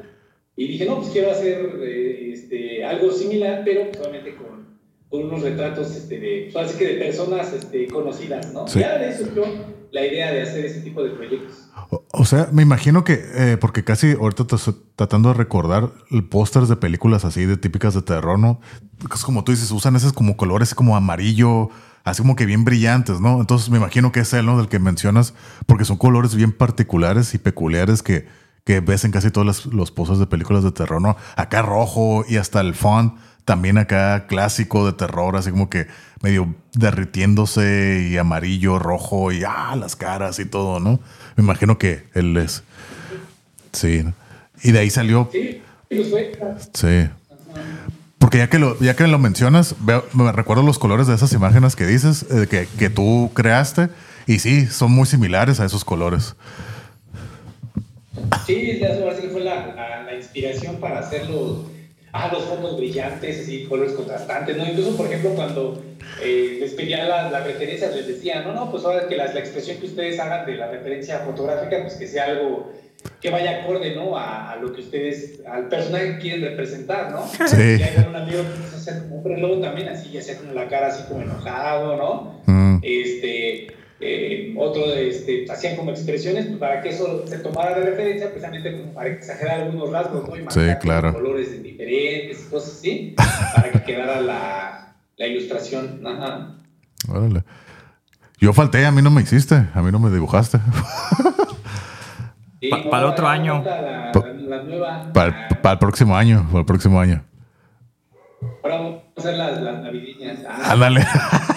Y 0.57 0.69
dije, 0.69 0.85
no, 0.85 0.99
pues 0.99 1.09
quiero 1.11 1.31
hacer 1.31 1.81
eh, 1.83 2.31
este, 2.33 2.85
algo 2.85 3.11
similar, 3.11 3.63
pero 3.65 3.93
solamente 3.93 4.37
con, 4.37 4.79
con 5.09 5.25
unos 5.25 5.43
retratos 5.43 5.97
este, 5.97 6.21
de, 6.21 6.51
pues, 6.53 6.67
así 6.67 6.79
que 6.79 6.95
de 6.95 6.95
personas 6.95 7.53
este, 7.53 7.87
conocidas, 7.89 8.53
¿no? 8.53 8.67
Ya 8.67 8.99
de 8.99 9.09
eso 9.09 9.29
yo 9.35 9.45
la 9.95 10.05
idea 10.05 10.33
de 10.33 10.43
hacer 10.43 10.65
ese 10.65 10.81
tipo 10.81 11.03
de 11.05 11.11
proyectos. 11.11 11.71
O, 12.11 12.25
sea, 12.25 12.49
me 12.51 12.63
imagino 12.63 13.05
que, 13.05 13.25
eh, 13.35 13.57
porque 13.61 13.85
casi 13.85 14.13
ahorita 14.13 14.45
tratando 14.97 15.29
de 15.29 15.35
recordar 15.35 15.93
pósters 16.31 16.69
de 16.69 16.77
películas 16.77 17.25
así 17.25 17.47
de 17.47 17.57
típicas 17.57 17.95
de 17.95 18.03
terror, 18.03 18.39
¿no? 18.39 18.61
Es 19.15 19.23
como 19.23 19.45
tú 19.45 19.53
dices, 19.53 19.71
usan 19.71 19.95
esos 19.95 20.13
como 20.13 20.37
colores 20.37 20.75
como 20.75 20.97
amarillo, 20.97 21.71
así 22.03 22.23
como 22.23 22.35
que 22.35 22.45
bien 22.45 22.65
brillantes, 22.65 23.21
¿no? 23.21 23.41
Entonces 23.41 23.71
me 23.71 23.79
imagino 23.79 24.11
que 24.11 24.21
es 24.21 24.33
él, 24.33 24.47
¿no? 24.47 24.59
Del 24.59 24.69
que 24.69 24.81
mencionas, 24.81 25.33
porque 25.67 25.85
son 25.85 25.97
colores 25.97 26.35
bien 26.35 26.51
particulares 26.51 27.33
y 27.35 27.39
peculiares 27.39 28.03
que, 28.03 28.27
que 28.65 28.81
ves 28.81 29.05
en 29.05 29.13
casi 29.13 29.31
todos 29.31 29.47
los, 29.47 29.67
los 29.67 29.93
pósters 29.93 30.19
de 30.19 30.27
películas 30.27 30.65
de 30.65 30.73
terror, 30.73 31.01
¿no? 31.01 31.17
Acá 31.37 31.63
rojo 31.63 32.25
y 32.29 32.39
hasta 32.39 32.61
el 32.61 32.75
font 32.75 33.15
también 33.45 33.79
acá 33.79 34.27
clásico 34.27 34.87
de 34.87 34.93
terror, 34.93 35.37
así 35.37 35.51
como 35.51 35.69
que 35.69 35.87
medio 36.23 36.55
derritiéndose 36.73 38.09
y 38.11 38.17
amarillo, 38.17 38.79
rojo 38.79 39.33
y 39.33 39.43
ah, 39.47 39.77
las 39.77 39.97
caras 39.97 40.39
y 40.39 40.47
todo, 40.47 40.81
¿no? 40.81 41.01
Me 41.37 41.45
imagino 41.45 41.79
que 41.79 42.05
él 42.15 42.37
es. 42.37 42.63
Sí. 43.73 44.05
Y 44.63 44.73
de 44.73 44.79
ahí 44.79 44.91
salió. 44.91 45.29
Sí, 45.31 45.63
sí. 46.73 47.09
Porque 48.19 48.39
ya 48.39 48.49
que 48.49 48.59
lo, 48.59 48.79
ya 48.81 48.97
que 48.97 49.07
lo 49.07 49.19
mencionas, 49.19 49.77
me 50.15 50.33
recuerdo 50.33 50.63
los 50.63 50.79
colores 50.79 51.07
de 51.07 51.15
esas 51.15 51.33
imágenes 51.35 51.77
que 51.77 51.87
dices, 51.87 52.25
eh, 52.31 52.47
que, 52.49 52.67
que, 52.79 52.89
tú 52.89 53.31
creaste, 53.35 53.91
y 54.27 54.39
sí, 54.39 54.67
son 54.67 54.93
muy 54.93 55.05
similares 55.05 55.61
a 55.61 55.67
esos 55.67 55.85
colores. 55.85 56.35
Sí, 58.47 58.81
fue 59.31 59.43
la, 59.43 60.05
la 60.07 60.15
inspiración 60.17 60.77
para 60.77 61.01
hacerlo 61.01 61.74
ah, 62.15 62.31
los 62.33 62.45
fondos 62.45 62.77
brillantes, 62.77 63.49
y 63.49 63.65
colores 63.65 63.93
contrastantes, 63.93 64.57
¿no? 64.57 64.65
Incluso, 64.65 64.97
por 64.97 65.07
ejemplo, 65.07 65.31
cuando 65.31 65.83
eh, 66.23 66.59
les 66.61 66.73
pedía 66.73 67.05
las 67.05 67.45
referencias, 67.45 67.95
les 67.95 68.07
decía, 68.07 68.43
no, 68.43 68.55
no, 68.55 68.71
pues 68.71 68.85
ahora 68.85 69.09
que 69.09 69.17
la, 69.17 69.27
la, 69.33 69.41
expresión 69.41 69.79
que 69.79 69.87
ustedes 69.87 70.19
hagan 70.21 70.47
de 70.47 70.57
la 70.57 70.71
referencia 70.71 71.19
fotográfica, 71.19 71.83
pues 71.83 71.95
que 71.95 72.07
sea 72.07 72.27
algo 72.27 72.73
que 73.21 73.31
vaya 73.31 73.63
acorde, 73.63 73.97
¿no? 73.97 74.17
A, 74.17 74.57
lo 74.61 74.73
que 74.73 74.81
ustedes, 74.81 75.41
al 75.47 75.69
personaje 75.69 76.15
que 76.15 76.19
quieren 76.21 76.43
representar, 76.43 77.11
¿no? 77.11 77.27
Sí. 77.47 77.79
Y 77.81 77.83
hay 77.83 78.07
un 78.09 78.15
amigo 78.15 78.43
que 78.43 78.63
quiso 78.63 78.77
hacer 78.77 79.03
como 79.03 79.17
un 79.17 79.25
reloj 79.25 79.61
también, 79.61 79.89
así, 79.89 80.11
ya 80.11 80.23
sea 80.23 80.39
como 80.39 80.53
la 80.53 80.69
cara 80.69 80.87
así 80.87 81.03
como 81.09 81.23
enojado, 81.23 81.97
¿no? 81.97 82.43
Mm. 82.47 82.79
Este 82.83 83.75
eh, 84.01 84.55
otro 84.59 84.93
este, 84.93 85.47
hacían 85.51 85.77
como 85.77 85.91
expresiones 85.91 86.47
pues, 86.47 86.59
para 86.59 86.83
que 86.83 86.91
eso 86.91 87.27
se 87.27 87.39
tomara 87.39 87.79
de 87.79 87.91
referencia, 87.91 88.29
precisamente 88.29 88.73
como 88.73 88.93
para 88.93 89.11
exagerar 89.11 89.61
algunos 89.61 89.91
rasgos, 89.91 90.29
¿no? 90.29 90.37
Y 90.37 90.45
sí, 90.49 90.75
claro. 90.81 91.13
colores 91.13 91.63
diferentes 91.63 92.45
y 92.47 92.51
cosas 92.51 92.73
así, 92.75 93.15
para 93.55 93.71
que 93.71 93.83
quedara 93.83 94.21
la, 94.21 94.97
la 95.17 95.27
ilustración. 95.27 96.03
Órale. 97.09 97.45
Yo 98.39 98.53
falté, 98.53 98.85
a 98.85 98.91
mí 98.91 99.01
no 99.01 99.11
me 99.11 99.23
hiciste, 99.23 99.55
a 99.55 99.81
mí 99.81 99.93
no 99.93 99.99
me 99.99 100.11
dibujaste. 100.11 100.59
para 102.91 103.05
el 103.05 103.09
otro 103.09 103.29
año. 103.29 103.63
para, 105.15 105.73
el 105.73 105.79
próximo 105.79 106.17
año, 106.17 106.47
para 106.49 106.61
el 106.61 106.67
próximo 106.67 107.01
año. 107.01 107.25
Hacer 109.17 109.35
las, 109.35 109.61
las 109.61 109.83
navideñas. 109.83 110.39
Ah. 110.49 110.73
Ándale. 110.73 111.07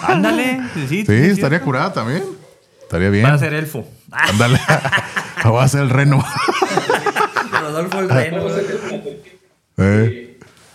Ándale. 0.02 0.60
Sí, 0.88 1.04
sí, 1.04 1.04
estaría 1.08 1.60
curada 1.60 1.92
también. 1.92 2.22
Estaría 2.82 3.10
bien. 3.10 3.24
Va 3.24 3.34
a 3.34 3.38
ser 3.38 3.54
elfo. 3.54 3.86
Ándale. 4.10 4.58
Va 5.44 5.62
a 5.62 5.68
ser 5.68 5.82
el 5.82 5.90
reno. 5.90 6.24
Rodolfo 7.60 8.00
el 8.00 8.08
reno. 8.08 8.42
Eh. 9.78 10.27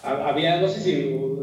Había, 0.04 0.60
no 0.60 0.68
sé 0.68 0.82
si 0.82 0.92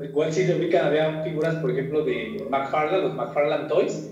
igual 0.02 0.32
si 0.32 0.44
se 0.44 0.54
ubican, 0.54 0.84
había 0.84 1.22
figuras, 1.22 1.56
por 1.56 1.70
ejemplo, 1.70 2.04
de 2.04 2.46
McFarlane, 2.50 3.02
los 3.02 3.14
McFarlane 3.14 3.68
Toys, 3.68 4.10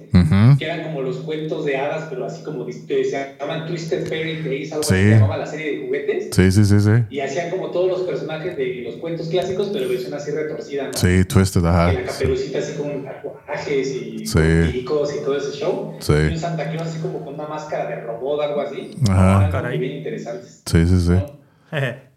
que 0.58 0.64
eran 0.64 0.82
como 0.82 1.02
los 1.02 1.18
cuentos 1.18 1.64
de 1.64 1.76
hadas, 1.76 2.06
pero 2.08 2.24
así 2.24 2.42
como 2.42 2.64
se 2.66 3.10
llaman 3.40 3.66
Twisted 3.66 4.06
Fairy 4.08 4.42
Tales, 4.42 4.72
algo 4.72 4.86
sí. 4.86 4.94
así 4.94 5.04
se 5.04 5.14
llamaba 5.14 5.36
la 5.36 5.46
serie 5.46 5.72
de 5.72 5.78
juguetes. 5.78 6.28
Sí, 6.32 6.50
sí, 6.52 6.64
sí, 6.64 6.80
sí. 6.80 6.90
Y 7.10 7.20
hacían 7.20 7.50
como 7.50 7.70
todos 7.70 7.90
los 7.90 8.02
personajes 8.02 8.56
de 8.56 8.82
los 8.82 8.96
cuentos 8.96 9.28
clásicos, 9.28 9.70
pero 9.72 9.88
versión 9.88 10.14
así 10.14 10.30
retorcida, 10.30 10.88
¿no? 10.88 10.98
Sí, 10.98 11.24
twisted, 11.24 11.64
ajá. 11.64 11.90
Y 11.92 11.96
la 11.96 12.04
caperucita 12.04 12.58
así 12.58 12.74
con 12.74 13.04
tatuajes 13.04 13.94
y 13.94 14.22
picos 14.54 15.14
y 15.14 15.20
todo 15.22 15.36
ese 15.38 15.52
show. 15.52 15.96
Sí. 15.98 16.12
Y 16.12 16.30
un 16.30 16.38
Santa 16.38 16.68
Claus 16.70 16.88
así 16.88 16.98
como 16.98 17.24
con 17.24 17.34
una 17.34 17.46
máscara 17.46 17.86
de 17.88 17.96
robot, 17.96 18.40
algo 18.42 18.60
así. 18.60 18.90
Ajá. 19.08 19.48
Caray. 19.50 19.78
bien 19.78 19.92
interesantes. 19.92 20.62
Sí, 20.66 20.86
sí, 20.86 21.00
sí. 21.00 21.22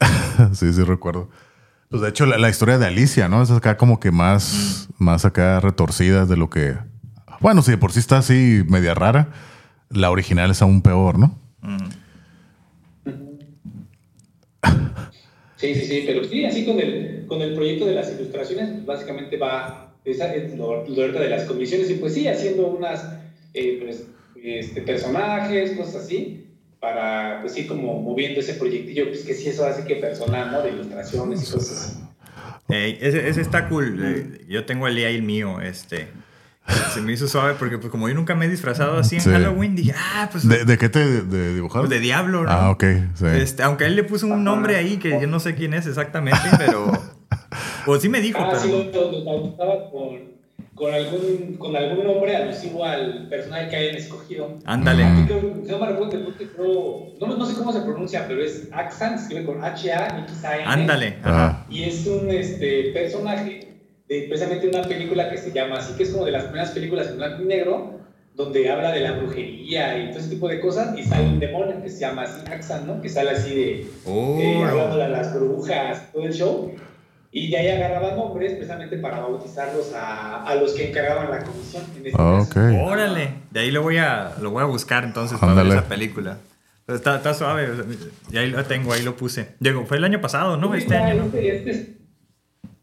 sí, 0.54 0.72
sí, 0.72 0.82
recuerdo. 0.84 1.28
Pues 1.94 2.02
de 2.02 2.08
hecho, 2.08 2.26
la, 2.26 2.50
historia 2.50 2.76
de 2.76 2.86
Alicia, 2.86 3.28
¿no? 3.28 3.40
Es 3.40 3.52
acá 3.52 3.76
como 3.76 4.00
que 4.00 4.10
más, 4.10 4.88
mm. 4.98 5.04
más 5.04 5.24
acá 5.24 5.60
retorcida 5.60 6.26
de 6.26 6.36
lo 6.36 6.50
que. 6.50 6.74
Bueno, 7.38 7.62
si 7.62 7.70
de 7.70 7.78
por 7.78 7.92
sí 7.92 8.00
está 8.00 8.18
así 8.18 8.64
media 8.66 8.94
rara, 8.94 9.28
la 9.90 10.10
original 10.10 10.50
es 10.50 10.60
aún 10.60 10.82
peor, 10.82 11.20
¿no? 11.20 11.38
Mm. 11.60 11.76
Sí, 15.54 15.72
sí, 15.76 15.86
sí, 15.86 16.02
pero 16.04 16.24
sí, 16.24 16.44
así 16.44 16.66
con 16.66 16.80
el, 16.80 17.26
con 17.28 17.40
el 17.40 17.54
proyecto 17.54 17.86
de 17.86 17.94
las 17.94 18.12
ilustraciones, 18.12 18.84
básicamente 18.84 19.36
va, 19.36 19.94
esa 20.04 20.34
es 20.34 20.52
lo, 20.58 20.82
de 20.84 21.28
las 21.28 21.44
comisiones, 21.44 21.88
y 21.90 21.94
pues 21.94 22.14
sí, 22.14 22.26
haciendo 22.26 22.66
unas 22.66 23.08
eh, 23.54 23.78
pues, 23.80 24.04
este, 24.42 24.82
personajes, 24.82 25.76
cosas 25.76 26.02
así, 26.02 26.43
para, 26.84 27.40
pues 27.40 27.54
sí, 27.54 27.66
como 27.66 28.02
moviendo 28.02 28.40
ese 28.40 28.54
proyectillo, 28.54 29.08
pues 29.08 29.24
que 29.24 29.32
sí, 29.32 29.48
eso 29.48 29.64
hace 29.64 29.84
que 29.84 29.96
personal, 29.96 30.52
¿no? 30.52 30.62
De 30.62 30.70
ilustraciones 30.70 31.48
y 31.48 31.52
cosas 31.52 31.98
ese, 32.68 33.28
ese, 33.28 33.40
está 33.40 33.68
cool. 33.68 33.98
Eh, 34.02 34.44
yo 34.48 34.64
tengo 34.64 34.86
el 34.88 34.96
día 34.96 35.08
el 35.08 35.22
mío, 35.22 35.60
este. 35.60 36.08
Se 36.94 37.02
me 37.02 37.12
hizo 37.12 37.28
suave 37.28 37.54
porque 37.58 37.76
pues 37.76 37.90
como 37.90 38.08
yo 38.08 38.14
nunca 38.14 38.34
me 38.34 38.46
he 38.46 38.48
disfrazado 38.48 38.96
así 38.96 39.16
en 39.16 39.22
Halloween, 39.22 39.76
dije, 39.76 39.92
ah, 39.94 40.30
pues... 40.32 40.48
¿De, 40.48 40.78
qué 40.78 40.88
te 40.88 41.22
de, 41.22 41.54
dibujaron? 41.54 41.88
Pues 41.88 41.98
de 41.98 42.02
Diablo, 42.02 42.44
¿no? 42.44 42.50
Ah, 42.50 42.70
ok, 42.70 42.84
sí. 43.12 43.26
Este, 43.26 43.62
aunque 43.62 43.84
él 43.84 43.96
le 43.96 44.02
puso 44.02 44.26
un 44.26 44.44
nombre 44.44 44.76
ahí 44.76 44.96
que 44.96 45.10
yo 45.20 45.26
no 45.26 45.40
sé 45.40 45.54
quién 45.54 45.74
es 45.74 45.86
exactamente, 45.86 46.40
pero... 46.56 46.90
o 47.86 48.00
sí 48.00 48.08
me 48.08 48.22
dijo, 48.22 48.38
ah, 48.40 48.48
pero... 48.50 48.62
sí, 48.62 48.90
lo, 48.94 49.46
estaba 49.50 49.90
con 49.90 50.33
con 50.74 50.92
algún, 50.92 51.56
con 51.56 51.76
algún 51.76 52.04
nombre 52.04 52.34
alusivo 52.34 52.84
al 52.84 53.28
personaje 53.28 53.68
que 53.68 53.76
hayan 53.76 53.96
escogido. 53.96 54.58
Ándale. 54.64 55.04
Mm. 55.04 55.66
No 55.68 55.78
me 55.78 55.86
recuerdo, 55.86 56.18
no, 57.20 57.36
no 57.36 57.46
sé 57.46 57.54
cómo 57.56 57.72
se 57.72 57.80
pronuncia, 57.80 58.24
pero 58.26 58.42
es 58.42 58.68
Axan, 58.72 59.18
se 59.18 59.24
escribe 59.24 59.46
con 59.46 59.64
H-A-X-A-N. 59.64 60.64
Ándale. 60.66 61.16
Y 61.70 61.84
es 61.84 62.06
un 62.06 62.28
este, 62.30 62.90
personaje 62.92 63.74
de 64.08 64.26
precisamente 64.28 64.68
una 64.68 64.82
película 64.82 65.30
que 65.30 65.38
se 65.38 65.52
llama 65.52 65.76
así, 65.78 65.94
que 65.94 66.02
es 66.02 66.10
como 66.10 66.24
de 66.24 66.32
las 66.32 66.44
primeras 66.44 66.72
películas 66.72 67.08
en 67.08 67.16
blanco 67.18 67.42
y 67.42 67.46
negro, 67.46 68.00
donde 68.34 68.68
habla 68.68 68.90
de 68.90 69.00
la 69.00 69.12
brujería 69.12 69.96
y 69.96 70.08
todo 70.08 70.18
ese 70.18 70.30
tipo 70.30 70.48
de 70.48 70.60
cosas, 70.60 70.98
y 70.98 71.04
sale 71.04 71.24
un 71.24 71.38
demonio 71.38 71.80
que 71.80 71.88
se 71.88 72.00
llama 72.00 72.22
así 72.22 72.40
Axan, 72.50 72.86
¿no? 72.86 73.00
Que 73.00 73.08
sale 73.08 73.30
así 73.30 73.54
de, 73.54 73.86
oh. 74.06 74.38
eh, 74.40 74.64
hablando 74.64 75.00
a 75.02 75.08
las 75.08 75.32
brujas, 75.32 76.12
todo 76.12 76.24
el 76.24 76.32
show. 76.32 76.74
Y 77.36 77.50
de 77.50 77.56
ahí 77.56 77.68
agarraban 77.68 78.14
nombres 78.14 78.52
precisamente 78.52 78.96
para 78.96 79.18
bautizarlos 79.18 79.92
a, 79.92 80.44
a 80.44 80.54
los 80.54 80.72
que 80.72 80.90
encargaban 80.90 81.32
la 81.32 81.42
comisión. 81.42 81.82
En 81.96 82.06
este 82.06 82.16
ah, 82.16 82.84
Órale, 82.84 83.30
de 83.50 83.58
ahí 83.58 83.72
lo 83.72 83.82
voy 83.82 83.96
a, 83.96 84.36
lo 84.40 84.52
voy 84.52 84.62
a 84.62 84.66
buscar 84.66 85.02
entonces 85.02 85.36
para 85.40 85.52
ver 85.52 85.66
esa 85.66 85.88
película. 85.88 86.38
Está, 86.86 87.16
está 87.16 87.34
suave, 87.34 87.68
y 88.30 88.36
ahí 88.36 88.50
lo 88.50 88.62
tengo, 88.66 88.92
ahí 88.92 89.02
lo 89.02 89.16
puse. 89.16 89.56
Diego, 89.58 89.84
fue 89.84 89.96
el 89.96 90.04
año 90.04 90.20
pasado, 90.20 90.56
¿no? 90.56 90.76
este 90.76 90.96
año. 90.96 91.28
Este, 91.34 91.96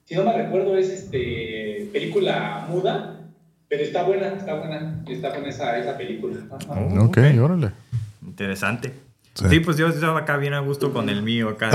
si 0.04 0.16
no 0.16 0.26
me 0.26 0.34
recuerdo, 0.34 0.76
es 0.76 0.90
este 0.90 1.88
película 1.94 2.66
muda, 2.68 3.22
pero 3.70 3.84
está 3.84 4.04
buena, 4.04 4.34
está 4.34 4.56
buena, 4.56 5.02
está 5.08 5.30
buena 5.30 5.48
esa, 5.48 5.78
esa 5.78 5.98
película. 5.98 6.36
ok, 6.68 7.08
okay. 7.08 7.40
órale. 7.40 7.72
Interesante. 8.22 9.11
Sí. 9.34 9.60
pues 9.62 9.78
yo 9.78 9.88
estaba 9.88 10.20
acá 10.20 10.38
bien 10.38 10.54
a 10.54 10.60
gusto 10.60 10.92
con 10.92 11.10
el 11.10 11.24
mío 11.24 11.50
acá. 11.50 11.72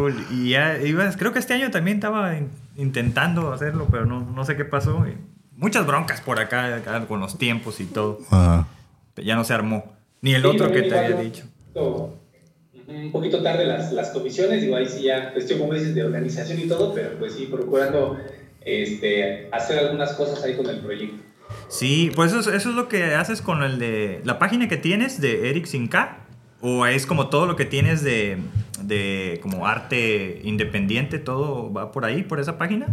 y 0.30 0.50
ya, 0.50 0.78
creo 1.18 1.32
que 1.32 1.38
este 1.38 1.54
año 1.54 1.70
también 1.70 1.96
estaba 1.96 2.34
intentando 2.76 3.52
hacerlo, 3.52 3.88
pero 3.90 4.06
no, 4.06 4.20
no 4.20 4.44
sé 4.44 4.56
qué 4.56 4.64
pasó. 4.64 5.04
muchas 5.56 5.86
broncas 5.86 6.20
por 6.20 6.38
acá, 6.38 6.80
con 7.08 7.20
los 7.20 7.38
tiempos 7.38 7.80
y 7.80 7.86
todo. 7.86 8.20
Ya 9.16 9.34
no 9.34 9.44
se 9.44 9.54
armó. 9.54 9.96
Ni 10.20 10.34
el 10.34 10.46
otro 10.46 10.70
que 10.70 10.82
te 10.82 10.98
había 10.98 11.16
dicho. 11.16 11.44
Un 11.74 13.10
poquito 13.10 13.42
tarde 13.42 13.66
las, 13.66 13.92
las 13.92 14.10
comisiones, 14.10 14.62
digo, 14.62 14.76
ahí 14.76 14.86
sí 14.86 15.02
ya 15.02 15.32
cuestión, 15.32 15.58
como 15.58 15.74
dices, 15.74 15.92
de 15.94 16.04
organización 16.04 16.60
y 16.60 16.68
todo, 16.68 16.94
pero 16.94 17.18
pues 17.18 17.34
sí, 17.34 17.46
procurando 17.46 18.16
este, 18.64 19.48
hacer 19.50 19.80
algunas 19.80 20.12
cosas 20.12 20.42
ahí 20.44 20.56
con 20.56 20.68
el 20.68 20.78
proyecto. 20.78 21.16
Sí, 21.68 22.12
pues 22.14 22.32
eso, 22.32 22.52
eso 22.52 22.70
es 22.70 22.74
lo 22.76 22.88
que 22.88 23.14
haces 23.14 23.42
con 23.42 23.64
el 23.64 23.80
de 23.80 24.20
la 24.24 24.38
página 24.38 24.68
que 24.68 24.76
tienes 24.76 25.20
de 25.20 25.50
Eric 25.50 25.66
Sinka 25.66 26.25
¿O 26.60 26.86
es 26.86 27.06
como 27.06 27.28
todo 27.28 27.46
lo 27.46 27.56
que 27.56 27.64
tienes 27.64 28.02
de, 28.02 28.38
de 28.82 29.38
como 29.42 29.66
arte 29.66 30.40
independiente, 30.44 31.18
todo 31.18 31.72
va 31.72 31.92
por 31.92 32.04
ahí, 32.04 32.22
por 32.22 32.40
esa 32.40 32.56
página? 32.58 32.86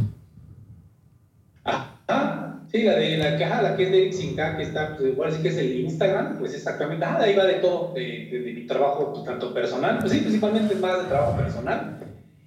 Ah, 1.65 2.60
sí, 2.69 2.84
la 2.84 2.95
de 2.95 3.18
la 3.18 3.38
caja, 3.38 3.61
la 3.61 3.77
que 3.77 3.84
es 3.84 3.91
de 3.91 4.11
Sinca, 4.11 4.57
que 4.57 4.64
está, 4.64 4.98
pues 4.98 5.14
igual 5.14 5.31
sí 5.31 5.41
que 5.41 5.48
es 5.48 5.57
el 5.57 5.80
Instagram, 5.80 6.38
pues 6.40 6.53
exactamente, 6.53 7.06
ah, 7.06 7.19
ahí 7.22 7.35
va 7.35 7.45
de 7.45 7.56
todo, 7.56 7.94
de, 7.94 8.30
de, 8.31 8.53
mi 8.53 8.68
trabajo 8.68 9.14
pues, 9.14 9.23
tanto 9.23 9.53
personal, 9.53 9.99
pues 9.99 10.11
sí, 10.11 10.19
principalmente 10.19 10.73
es 10.73 10.81
más 10.81 11.03
de 11.03 11.10
trabajo 11.10 11.38
personal. 11.38 11.99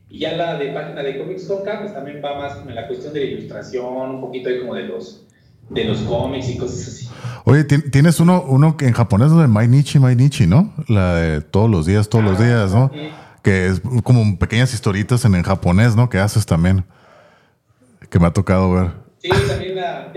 Y 0.08 0.20
ya 0.20 0.36
la 0.36 0.56
de 0.58 0.72
página 0.72 1.02
de 1.02 1.18
Comics 1.18 1.46
Conca, 1.46 1.80
pues 1.80 1.92
también 1.92 2.20
va 2.24 2.38
más 2.38 2.58
en 2.58 2.74
la 2.74 2.86
cuestión 2.86 3.12
de 3.12 3.20
la 3.20 3.26
ilustración, 3.26 4.10
un 4.10 4.20
poquito 4.20 4.48
ahí 4.48 4.60
como 4.60 4.74
de 4.74 4.84
los, 4.84 5.26
de 5.70 5.84
los 5.84 5.98
cómics 6.02 6.50
y 6.50 6.58
cosas 6.58 6.86
así. 6.86 7.08
Oye, 7.48 7.62
tienes 7.62 8.18
uno, 8.18 8.42
uno 8.42 8.76
que 8.76 8.86
en 8.86 8.92
japonés 8.92 9.30
es 9.30 9.38
de 9.38 9.46
Mainichi, 9.46 10.00
Mainichi, 10.00 10.48
¿no? 10.48 10.74
La 10.88 11.14
de 11.14 11.40
todos 11.42 11.70
los 11.70 11.86
días, 11.86 12.08
todos 12.08 12.24
los 12.24 12.40
días, 12.40 12.74
¿no? 12.74 12.90
Que 13.40 13.68
es 13.68 13.80
como 14.02 14.36
pequeñas 14.36 14.74
historitas 14.74 15.24
en, 15.24 15.36
en 15.36 15.44
japonés, 15.44 15.94
¿no? 15.94 16.08
Que 16.08 16.18
haces 16.18 16.44
también. 16.44 16.84
Que 18.10 18.18
me 18.18 18.26
ha 18.26 18.32
tocado 18.32 18.72
ver. 18.72 18.90
Sí, 19.18 19.28
también 19.46 19.76
ya, 19.76 20.12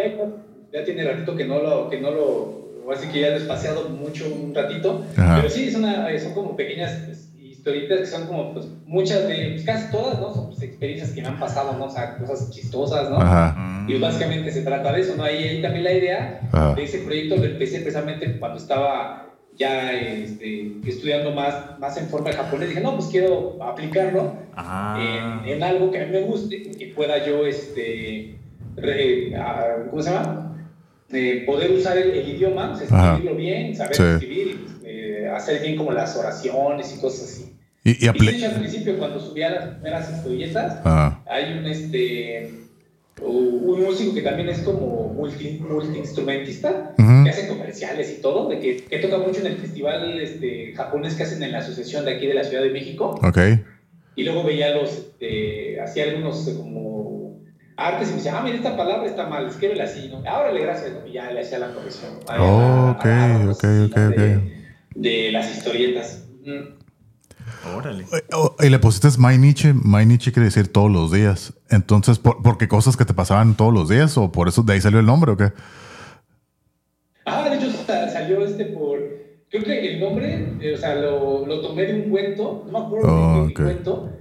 ya, 0.73 0.83
tiene 0.83 1.03
ratito 1.03 1.35
que 1.35 1.45
no 1.45 1.61
lo, 1.61 1.87
que 1.91 2.01
no 2.01 2.09
lo, 2.09 2.91
así 2.91 3.07
que 3.09 3.21
ya 3.21 3.27
he 3.27 3.33
despaciado 3.33 3.89
mucho 3.89 4.25
un 4.33 4.55
ratito. 4.55 5.05
Pero 5.15 5.49
sí, 5.51 5.71
son, 5.71 5.83
son 5.83 6.33
como 6.33 6.55
pequeñas 6.55 7.28
historitas 7.59 7.99
que 7.99 8.05
son 8.05 8.27
como, 8.27 8.53
pues, 8.53 8.67
muchas 8.85 9.27
de, 9.27 9.51
pues, 9.51 9.63
casi 9.65 9.91
todas, 9.91 10.19
¿no? 10.19 10.33
Son 10.33 10.47
pues, 10.47 10.61
experiencias 10.63 11.11
que 11.11 11.21
me 11.21 11.27
han 11.27 11.39
pasado, 11.39 11.77
¿no? 11.77 11.85
O 11.85 11.89
sea, 11.89 12.17
cosas 12.17 12.49
chistosas, 12.51 13.09
¿no? 13.09 13.17
Ajá. 13.17 13.85
Y 13.87 13.99
básicamente 13.99 14.51
se 14.51 14.61
trata 14.61 14.91
de 14.93 15.01
eso, 15.01 15.15
¿no? 15.15 15.23
Ahí, 15.23 15.43
ahí 15.43 15.61
también 15.61 15.83
la 15.83 15.93
idea 15.93 16.41
de 16.75 16.83
ese 16.83 16.99
proyecto 16.99 17.35
lo 17.37 17.45
empecé 17.45 17.79
precisamente 17.79 18.39
cuando 18.39 18.57
estaba 18.57 19.25
ya 19.57 19.91
este, 19.91 20.71
estudiando 20.85 21.31
más, 21.31 21.77
más 21.79 21.97
en 21.97 22.07
forma 22.07 22.29
de 22.29 22.37
japonés. 22.37 22.69
Dije, 22.69 22.81
no, 22.81 22.95
pues 22.95 23.07
quiero 23.07 23.61
aplicarlo 23.61 24.33
en, 24.97 25.49
en, 25.49 25.63
algo 25.63 25.91
que 25.91 26.01
a 26.01 26.05
mí 26.05 26.11
me 26.11 26.21
guste, 26.21 26.71
que 26.71 26.87
pueda 26.95 27.25
yo, 27.25 27.45
este, 27.45 28.37
¿cómo 29.89 30.01
se 30.01 30.11
llama? 30.11 30.49
Eh, 31.11 31.43
poder 31.47 31.71
usar 31.71 31.97
el, 31.97 32.15
idioma, 32.15 32.77
escribirlo 32.79 33.35
bien, 33.35 33.75
saber 33.75 33.99
escribir, 33.99 34.59
eh, 34.78 34.78
hacer 35.35 35.61
bien 35.61 35.77
como 35.77 35.91
las 35.91 36.15
oraciones 36.15 36.93
y 36.95 36.99
cosas 36.99 37.29
así. 37.29 37.59
Y, 37.83 38.05
y, 38.05 38.07
al 38.07 38.15
principio, 38.15 38.97
cuando 38.97 39.19
subía 39.19 39.49
las 39.49 39.69
primeras 39.69 40.11
historietas, 40.11 40.79
hay 41.25 41.57
un, 41.57 41.65
este, 41.65 42.51
un 43.21 43.81
músico 43.81 44.13
que 44.13 44.21
también 44.21 44.49
es 44.49 44.59
como 44.59 45.13
multi, 45.13 45.59
multi-instrumentista, 45.61 46.93
que 46.97 47.29
hace 47.29 47.47
comerciales 47.47 48.17
y 48.17 48.21
todo, 48.21 48.49
de 48.49 48.59
que, 48.59 48.83
que, 48.83 48.99
toca 48.99 49.17
mucho 49.17 49.39
en 49.39 49.47
el 49.47 49.57
festival 49.57 50.19
este, 50.19 50.73
japonés 50.75 51.15
que 51.15 51.23
hacen 51.23 51.41
en 51.41 51.53
la 51.53 51.59
asociación 51.59 52.03
de 52.03 52.15
aquí 52.15 52.27
de 52.27 52.33
la 52.33 52.43
Ciudad 52.43 52.63
de 52.63 52.71
México. 52.71 53.17
Okay. 53.23 53.63
Y 54.15 54.23
luego 54.23 54.43
veía 54.43 54.75
los, 54.75 54.91
este, 54.91 55.79
hacía 55.79 56.03
algunos 56.03 56.49
como 56.57 57.39
artes 57.77 58.09
y 58.09 58.11
me 58.11 58.17
decía, 58.17 58.37
ah, 58.37 58.43
mira, 58.43 58.57
esta 58.57 58.75
palabra 58.75 59.07
está 59.07 59.25
mal, 59.27 59.47
escríbela 59.47 59.85
así, 59.85 60.09
¿no? 60.09 60.21
Ahora 60.29 60.51
le 60.51 60.61
gracias, 60.61 60.91
y 61.07 61.13
ya 61.13 61.31
le 61.31 61.39
hacía 61.39 61.59
la 61.59 61.73
corrección. 61.73 62.11
Oh, 62.37 62.93
ok, 62.97 63.05
ok, 63.51 63.63
ok, 63.85 63.97
ok 64.11 64.58
de 64.95 65.31
las 65.31 65.55
historietas. 65.55 66.23
Órale. 67.75 68.05
Y 68.59 68.69
le 68.69 68.79
pusiste 68.79 69.07
My 69.17 69.37
Nietzsche. 69.37 69.73
My 69.73 70.05
Nietzsche 70.05 70.31
quiere 70.31 70.45
decir 70.45 70.71
todos 70.71 70.91
los 70.91 71.11
días. 71.11 71.53
Entonces, 71.69 72.19
¿por, 72.19 72.57
qué 72.57 72.67
cosas 72.67 72.97
que 72.97 73.05
te 73.05 73.13
pasaban 73.13 73.55
todos 73.55 73.73
los 73.73 73.89
días? 73.89 74.17
¿O 74.17 74.31
por 74.31 74.47
eso 74.47 74.63
de 74.63 74.73
ahí 74.73 74.81
salió 74.81 74.99
el 74.99 75.05
nombre 75.05 75.31
o 75.31 75.37
qué? 75.37 75.51
Ah, 77.25 77.47
de 77.49 77.55
hecho 77.55 77.71
salió 77.85 78.45
este 78.45 78.65
por... 78.65 78.99
Creo 79.49 79.63
que 79.63 79.95
el 79.95 79.99
nombre, 79.99 80.57
eh, 80.61 80.75
o 80.75 80.77
sea, 80.77 80.95
lo, 80.95 81.45
lo, 81.45 81.61
tomé 81.61 81.85
de 81.87 82.03
un 82.03 82.09
cuento. 82.09 82.63
No 82.65 82.71
me 82.71 82.85
acuerdo 82.85 83.33
de 83.33 83.41
un 83.41 83.53
cuento 83.53 84.18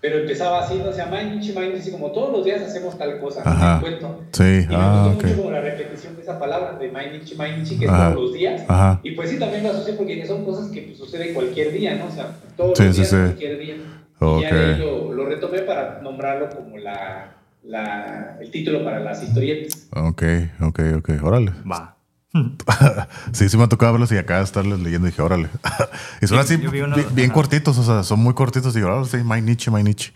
pero 0.00 0.18
empezaba 0.18 0.60
así, 0.60 0.76
no 0.76 0.92
se 0.92 0.98
llama 0.98 1.16
Mainichi, 1.16 1.52
Mainichi, 1.52 1.90
como 1.90 2.12
todos 2.12 2.30
los 2.32 2.44
días 2.44 2.62
hacemos 2.62 2.96
tal 2.96 3.18
cosa, 3.18 3.42
Ajá. 3.44 3.80
cuento. 3.80 4.22
Sí, 4.30 4.44
y 4.64 4.66
me 4.68 4.76
ah, 4.76 5.08
gustó 5.08 5.26
mucho 5.26 5.36
como 5.36 5.50
la 5.50 5.60
repetición 5.60 6.14
de 6.14 6.22
esa 6.22 6.38
palabra, 6.38 6.78
de 6.78 6.90
Mainichi, 6.90 7.34
Mainichi, 7.34 7.78
que 7.78 7.86
es 7.86 7.90
todos 7.90 8.14
los 8.14 8.32
días. 8.32 8.64
Ajá. 8.68 9.00
Y 9.02 9.12
pues 9.12 9.30
sí, 9.30 9.38
también 9.38 9.64
lo 9.64 9.70
asocié 9.70 9.94
porque 9.94 10.24
son 10.24 10.44
cosas 10.44 10.68
que 10.70 10.82
pues, 10.82 10.98
suceden 10.98 11.34
cualquier 11.34 11.72
día, 11.72 11.96
¿no? 11.96 12.06
O 12.06 12.10
sea, 12.10 12.30
todos 12.56 12.78
los 12.78 12.96
días, 12.96 13.10
cualquier 13.10 13.58
día. 13.58 13.76
Okay. 14.20 14.42
Y 14.42 14.44
ahí 14.44 14.78
lo, 14.78 15.12
lo, 15.12 15.26
retomé 15.26 15.60
para 15.60 16.00
nombrarlo 16.00 16.48
como 16.50 16.76
la, 16.78 17.36
la, 17.64 18.36
el 18.40 18.50
título 18.50 18.84
para 18.84 19.00
las 19.00 19.22
historietas. 19.22 19.88
Ok, 19.94 20.22
ok, 20.60 20.80
ok, 20.98 21.10
órale. 21.22 21.52
Va. 21.70 21.97
sí, 23.32 23.48
sí 23.48 23.56
me 23.56 23.64
ha 23.64 23.68
tocado 23.68 23.92
verlos 23.92 24.12
y 24.12 24.16
acá 24.16 24.40
estarles 24.40 24.80
leyendo 24.80 25.08
y 25.08 25.10
dije, 25.10 25.22
órale. 25.22 25.48
y 26.22 26.26
son 26.26 26.38
así 26.38 26.56
bien, 26.56 27.30
cortitos, 27.30 27.78
o 27.78 27.82
sea, 27.82 28.02
son 28.02 28.20
muy 28.20 28.34
cortitos 28.34 28.76
y 28.76 28.80
ahora 28.80 29.04
sí, 29.04 29.18
my 29.24 29.40
niche, 29.40 29.70
my 29.70 29.82
niche. 29.82 30.12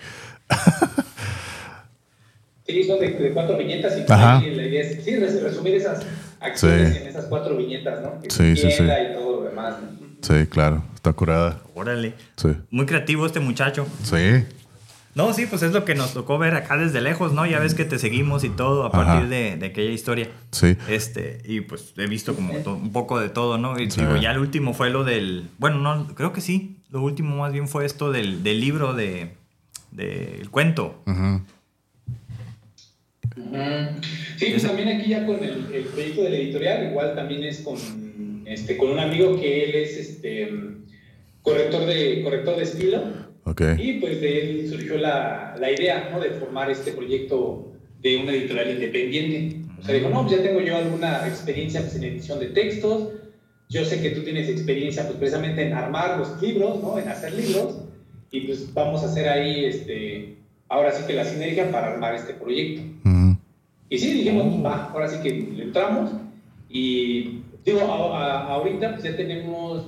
sí, 2.66 2.84
son 2.84 3.00
de, 3.00 3.30
cuatro 3.32 3.56
viñetas 3.56 3.96
y 3.96 4.06
la 4.06 4.42
idea 4.44 4.82
es 4.82 5.04
sí, 5.04 5.16
resumir 5.16 5.74
esas 5.74 6.04
acciones 6.40 6.96
en 6.96 7.06
esas 7.08 7.26
cuatro 7.26 7.56
viñetas, 7.56 8.02
¿no? 8.02 8.20
sí, 8.28 8.56
sí, 8.56 8.70
sí. 8.70 8.82
y 8.82 9.14
todo 9.14 9.42
lo 9.42 9.48
demás. 9.48 9.76
Sí, 10.20 10.46
claro, 10.46 10.84
está 10.94 11.12
curada. 11.12 11.60
Órale. 11.74 12.14
Sí. 12.36 12.50
Muy 12.70 12.86
creativo 12.86 13.26
este 13.26 13.40
muchacho. 13.40 13.86
Sí. 14.04 14.44
No, 15.14 15.34
sí, 15.34 15.44
pues 15.44 15.62
es 15.62 15.72
lo 15.72 15.84
que 15.84 15.94
nos 15.94 16.14
tocó 16.14 16.38
ver 16.38 16.54
acá 16.54 16.78
desde 16.78 17.02
lejos, 17.02 17.34
¿no? 17.34 17.44
Ya 17.44 17.58
ves 17.58 17.74
que 17.74 17.84
te 17.84 17.98
seguimos 17.98 18.44
y 18.44 18.48
todo 18.48 18.84
a 18.84 18.90
partir 18.90 19.28
de, 19.28 19.58
aquella 19.66 19.90
historia. 19.90 20.28
Sí. 20.52 20.76
Este, 20.88 21.42
y 21.44 21.60
pues 21.60 21.92
he 21.98 22.06
visto 22.06 22.34
como 22.34 22.54
un 22.54 22.92
poco 22.92 23.20
de 23.20 23.28
todo, 23.28 23.58
¿no? 23.58 23.78
Y 23.78 23.88
digo, 23.88 24.16
ya 24.16 24.30
el 24.30 24.38
último 24.38 24.72
fue 24.72 24.88
lo 24.88 25.04
del. 25.04 25.48
Bueno, 25.58 25.78
no, 25.78 26.14
creo 26.14 26.32
que 26.32 26.40
sí. 26.40 26.78
Lo 26.90 27.02
último 27.02 27.36
más 27.36 27.52
bien 27.52 27.68
fue 27.68 27.84
esto 27.84 28.10
del, 28.10 28.42
del 28.42 28.60
libro 28.60 28.94
de. 28.94 29.34
del 29.90 30.48
cuento. 30.50 31.02
Sí, 34.36 34.46
pues 34.50 34.62
también 34.62 34.88
aquí 34.88 35.10
ya 35.10 35.26
con 35.26 35.42
el, 35.44 35.66
el, 35.72 35.84
proyecto 35.84 36.22
de 36.22 36.30
la 36.30 36.36
editorial, 36.36 36.90
igual 36.90 37.14
también 37.14 37.44
es 37.44 37.60
con, 37.60 37.76
este, 38.46 38.76
con 38.76 38.90
un 38.90 38.98
amigo 38.98 39.38
que 39.38 39.64
él 39.64 39.74
es 39.74 39.96
este 39.96 40.50
corrector 41.42 41.86
de, 41.86 42.22
corrector 42.22 42.56
de 42.56 42.62
estilo. 42.62 43.31
Y 43.78 43.94
pues 43.94 44.20
de 44.20 44.40
él 44.40 44.68
surgió 44.68 44.98
la, 44.98 45.56
la 45.58 45.70
idea 45.70 46.10
¿no? 46.12 46.20
de 46.20 46.30
formar 46.30 46.70
este 46.70 46.92
proyecto 46.92 47.72
de 48.00 48.18
una 48.18 48.32
editorial 48.32 48.70
independiente. 48.70 49.62
O 49.78 49.84
sea, 49.84 49.94
dijo, 49.94 50.08
no, 50.10 50.22
pues 50.22 50.36
ya 50.36 50.42
tengo 50.42 50.60
yo 50.60 50.76
alguna 50.76 51.26
experiencia 51.26 51.80
pues, 51.80 51.96
en 51.96 52.04
edición 52.04 52.38
de 52.38 52.46
textos, 52.46 53.08
yo 53.68 53.84
sé 53.84 54.00
que 54.02 54.10
tú 54.10 54.22
tienes 54.22 54.48
experiencia 54.48 55.04
pues 55.04 55.16
precisamente 55.16 55.66
en 55.66 55.72
armar 55.72 56.18
los 56.18 56.40
libros, 56.42 56.82
¿no? 56.82 56.98
En 56.98 57.08
hacer 57.08 57.32
libros, 57.32 57.78
y 58.30 58.42
pues 58.42 58.72
vamos 58.74 59.02
a 59.02 59.06
hacer 59.06 59.28
ahí, 59.28 59.64
este, 59.64 60.36
ahora 60.68 60.92
sí 60.92 61.04
que 61.06 61.14
la 61.14 61.24
sinergia 61.24 61.70
para 61.70 61.92
armar 61.92 62.14
este 62.14 62.34
proyecto. 62.34 62.82
Y 63.88 63.98
sí, 63.98 64.12
dijimos, 64.12 64.64
va, 64.64 64.90
ahora 64.90 65.08
sí 65.08 65.20
que 65.22 65.30
le 65.30 65.64
entramos, 65.64 66.10
y 66.68 67.40
digo, 67.64 67.80
ahorita 67.80 68.92
pues 68.92 69.04
ya 69.04 69.16
tenemos 69.16 69.86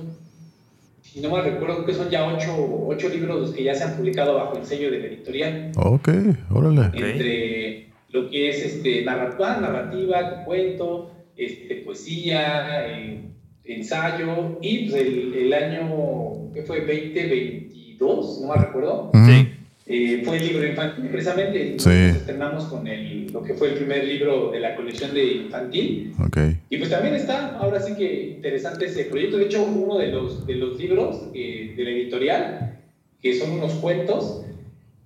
si 1.15 1.21
no 1.21 1.29
me 1.29 1.41
recuerdo, 1.41 1.85
que 1.85 1.93
son 1.93 2.09
ya 2.09 2.27
ocho, 2.27 2.83
ocho 2.87 3.07
libros 3.07 3.39
los 3.39 3.51
que 3.51 3.63
ya 3.63 3.73
se 3.73 3.85
han 3.85 3.95
publicado 3.95 4.35
bajo 4.35 4.57
el 4.57 4.65
sello 4.65 4.91
de 4.91 4.99
la 4.99 5.05
editorial. 5.05 5.71
Ok, 5.77 6.09
órale. 6.51 6.87
Entre 6.93 7.87
lo 8.09 8.29
que 8.29 8.49
es 8.49 8.65
este, 8.65 9.05
narrativa, 9.05 9.55
narrativa 9.61 10.43
cuento, 10.43 11.11
este, 11.37 11.75
poesía, 11.85 12.85
eh, 12.89 13.29
ensayo, 13.63 14.57
y 14.59 14.89
pues 14.89 15.01
el, 15.01 15.33
el 15.35 15.53
año, 15.53 16.51
¿qué 16.53 16.63
fue? 16.63 16.81
2022, 16.81 18.41
no 18.41 18.53
me 18.53 18.61
recuerdo. 18.61 19.11
Sí. 19.25 19.44
Eh, 19.87 20.23
fue 20.25 20.37
el 20.37 20.47
libro 20.47 20.67
infantil, 20.67 21.09
precisamente. 21.09 21.75
Sí. 21.77 21.89
Nos 21.89 22.17
estrenamos 22.17 22.63
con 22.65 22.87
el, 22.87 23.31
lo 23.31 23.43
que 23.43 23.53
fue 23.53 23.69
el 23.69 23.75
primer 23.75 24.03
libro 24.03 24.49
de 24.49 24.59
la 24.59 24.75
colección 24.75 25.13
de 25.13 25.33
infantil. 25.33 26.13
Okay. 26.27 26.57
Y 26.69 26.77
pues 26.77 26.89
también 26.89 27.13
está, 27.13 27.57
ahora 27.57 27.79
sí 27.79 27.93
que 27.93 28.31
interesante 28.37 28.85
ese 28.85 29.05
proyecto. 29.05 29.37
De 29.37 29.45
hecho, 29.45 29.63
uno 29.63 29.99
de 29.99 30.07
los, 30.07 30.47
de 30.47 30.55
los 30.55 30.79
libros 30.79 31.29
eh, 31.35 31.75
de 31.77 31.83
la 31.83 31.89
editorial, 31.91 32.79
que 33.21 33.37
son 33.37 33.51
unos 33.51 33.73
cuentos, 33.73 34.43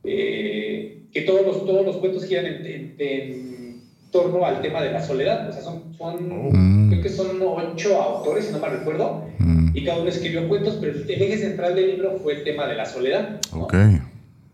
eh, 0.06 1.04
que 1.12 1.22
todos 1.24 1.46
los, 1.46 1.66
todos 1.66 1.86
los 1.86 1.98
cuentos 1.98 2.26
giran 2.26 2.46
en, 2.46 3.82
torno 4.12 4.46
al 4.46 4.62
tema 4.62 4.82
de 4.82 4.94
la 4.94 5.06
soledad. 5.06 5.50
O 5.50 5.52
sea, 5.52 5.62
son, 5.62 5.94
son 5.98 6.32
oh. 6.32 6.90
creo 6.90 7.02
que 7.04 7.10
son 7.10 7.38
ocho 7.42 8.02
autores, 8.02 8.46
si 8.46 8.54
no 8.54 8.60
me 8.60 8.70
recuerdo, 8.70 9.26
mm. 9.40 9.76
y 9.76 9.84
cada 9.84 10.00
uno 10.00 10.10
escribió 10.10 10.48
cuentos, 10.48 10.78
pero 10.80 10.94
el 10.94 11.10
eje 11.10 11.38
central 11.38 11.76
del 11.76 11.92
libro 11.92 12.18
fue 12.24 12.38
el 12.38 12.44
tema 12.44 12.66
de 12.66 12.76
la 12.76 12.86
soledad. 12.86 13.40
Okay. 13.52 14.00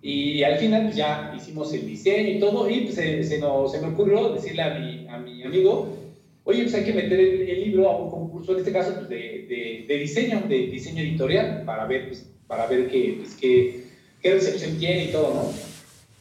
Y 0.08 0.44
al 0.44 0.60
final 0.60 0.84
pues, 0.84 0.96
ya 0.96 1.34
hicimos 1.36 1.74
el 1.74 1.88
diseño 1.88 2.30
y 2.30 2.40
todo, 2.40 2.70
y 2.70 2.82
pues, 2.82 2.94
se, 2.94 3.24
se, 3.24 3.40
nos, 3.40 3.72
se 3.72 3.82
me 3.82 3.88
ocurrió 3.88 4.34
decirle 4.34 4.62
a 4.62 4.78
mi, 4.78 5.08
a 5.08 5.18
mi 5.18 5.42
amigo, 5.42 5.98
oye, 6.44 6.62
pues 6.62 6.76
hay 6.76 6.84
que 6.84 6.94
meter 6.94 7.20
el, 7.20 7.60
libro 7.60 7.90
a 7.90 7.98
un 7.98 8.12
concurso, 8.12 8.52
en 8.52 8.60
este 8.60 8.72
caso 8.72 8.94
pues, 8.94 9.10
de, 9.10 9.86
de, 9.88 9.98
diseño, 9.98 10.44
de 10.48 10.68
diseño 10.68 11.02
editorial, 11.02 11.64
para 11.66 11.88
ver, 11.88 12.10
pues, 12.10 12.30
para 12.46 12.68
ver 12.68 12.88
qué, 12.88 13.16
pues, 13.18 13.34
qué, 13.34 13.82
qué 14.22 14.34
recepción 14.36 14.78
tiene 14.78 15.06
y 15.06 15.08
todo, 15.08 15.34
¿no? 15.34 15.52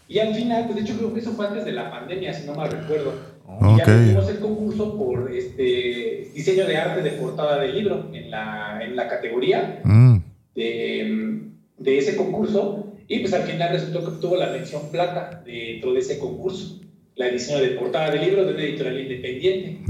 Y 0.08 0.18
al 0.18 0.34
final, 0.34 0.64
pues 0.64 0.76
de 0.76 0.80
hecho 0.80 0.96
creo 0.96 1.12
que 1.12 1.20
eso 1.20 1.32
fue 1.32 1.46
antes 1.46 1.66
de 1.66 1.72
la 1.72 1.90
pandemia, 1.90 2.32
si 2.32 2.46
no 2.46 2.54
mal 2.54 2.70
recuerdo. 2.70 3.12
Y 3.60 3.78
ya 3.78 4.02
hicimos 4.02 4.30
el 4.30 4.38
concurso 4.38 4.96
por 4.96 5.30
este 5.30 6.30
diseño 6.34 6.66
de 6.66 6.78
arte 6.78 7.02
de 7.02 7.10
portada 7.18 7.60
del 7.60 7.74
libro 7.74 8.08
en 8.14 8.30
la, 8.30 8.80
en 8.82 8.96
la 8.96 9.08
categoría 9.08 9.82
mm. 9.84 10.16
de, 10.54 11.40
de, 11.76 11.98
ese 11.98 12.16
concurso. 12.16 12.93
Y 13.08 13.20
pues 13.20 13.32
al 13.32 13.42
final 13.42 13.70
resultó 13.70 14.00
que 14.00 14.06
obtuvo 14.06 14.36
la 14.36 14.48
mención 14.48 14.90
plata 14.90 15.42
dentro 15.44 15.92
de 15.92 16.00
ese 16.00 16.18
concurso, 16.18 16.80
la 17.16 17.28
edición 17.28 17.60
de 17.60 17.68
portada 17.68 18.10
del 18.10 18.22
libro 18.22 18.44
de 18.44 18.54
una 18.54 18.62
editorial 18.62 19.00
independiente. 19.00 19.80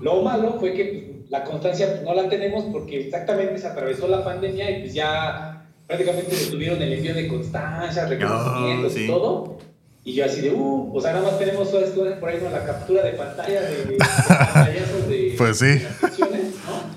Lo 0.00 0.22
malo 0.22 0.56
fue 0.58 0.72
que 0.72 0.84
pues, 1.18 1.30
la 1.30 1.44
constancia 1.44 1.88
pues, 1.90 2.02
no 2.02 2.14
la 2.14 2.28
tenemos 2.28 2.64
porque 2.72 3.00
exactamente 3.00 3.58
se 3.58 3.66
atravesó 3.66 4.08
la 4.08 4.24
pandemia 4.24 4.70
y 4.70 4.80
pues 4.80 4.94
ya 4.94 5.66
prácticamente 5.86 6.34
detuvieron 6.34 6.82
el 6.82 6.92
envío 6.92 7.14
de 7.14 7.28
constancias, 7.28 8.08
reconocimientos 8.08 8.96
y 8.96 9.06
todo. 9.06 9.58
Y 10.06 10.12
yo 10.12 10.26
así 10.26 10.42
de, 10.42 10.50
uh, 10.50 10.94
o 10.94 11.00
sea, 11.00 11.12
nada 11.12 11.24
más 11.30 11.38
tenemos 11.38 11.70
todas 11.70 11.88
cosas 11.90 12.18
por 12.18 12.28
ahí 12.28 12.38
con 12.38 12.52
la 12.52 12.62
captura 12.62 13.02
de 13.04 13.12
pantalla 13.12 13.62
de, 13.62 13.84
de 13.86 13.96
pantallazos 14.28 15.08
de, 15.08 15.34
pues 15.38 15.58
sí. 15.58 15.80
¿no? 16.18 16.94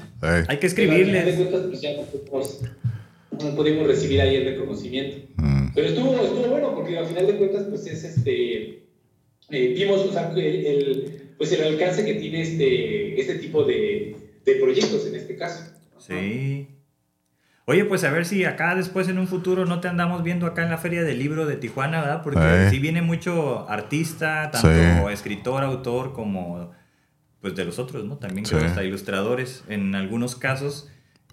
Hay 0.48 0.58
que 0.58 0.68
escribirle. 0.68 1.24
De 1.24 1.36
cuentas, 1.36 1.62
pues 1.68 1.82
ya 1.82 1.92
no 1.94 2.02
no 3.44 3.56
pudimos 3.56 3.88
recibir 3.88 4.22
ahí 4.22 4.36
el 4.36 4.46
reconocimiento. 4.46 5.28
Mm. 5.38 5.70
Pero 5.74 5.88
estuvo, 5.88 6.16
estuvo 6.16 6.48
bueno 6.48 6.74
porque 6.76 6.98
al 6.98 7.06
final 7.06 7.28
de 7.28 7.36
cuentas, 7.36 7.66
pues 7.70 7.86
es 7.88 8.04
este. 8.04 8.84
Eh, 9.50 9.74
vimos 9.78 10.02
o 10.02 10.12
sea, 10.12 10.32
el, 10.36 11.34
pues 11.38 11.52
el 11.54 11.64
alcance 11.64 12.04
que 12.04 12.16
tiene 12.16 12.42
este, 12.42 13.20
este 13.20 13.36
tipo 13.36 13.64
de, 13.64 14.16
de 14.44 14.56
proyectos 14.56 15.08
en 15.08 15.16
este 15.16 15.36
caso. 15.36 15.72
Sí. 16.00 16.68
Oye, 17.70 17.84
pues 17.84 18.06
a 18.06 18.12
ver 18.12 18.26
si 18.26 18.46
acá 18.46 18.76
después 18.76 19.10
en 19.10 19.20
un 19.20 19.28
futuro 19.28 19.66
no 19.66 19.82
te 19.82 19.90
andamos 19.90 20.24
viendo 20.24 20.46
acá 20.46 20.64
en 20.64 20.70
la 20.70 20.78
Feria 20.78 21.04
del 21.04 21.20
Libro 21.20 21.46
de 21.46 21.58
Tijuana, 21.58 22.00
¿verdad? 22.00 22.22
Porque 22.24 22.70
sí 22.70 22.80
viene 22.80 23.02
mucho 23.02 23.70
artista, 23.70 24.52
tanto 24.52 25.10
escritor, 25.10 25.64
autor, 25.64 26.14
como 26.14 26.72
pues 27.42 27.56
de 27.56 27.66
los 27.66 27.78
otros, 27.78 28.06
¿no? 28.06 28.18
También 28.18 28.46
creo 28.46 28.62
hasta 28.62 28.86
ilustradores 28.86 29.66
en 29.68 29.96
algunos 29.96 30.38
casos. 30.38 30.90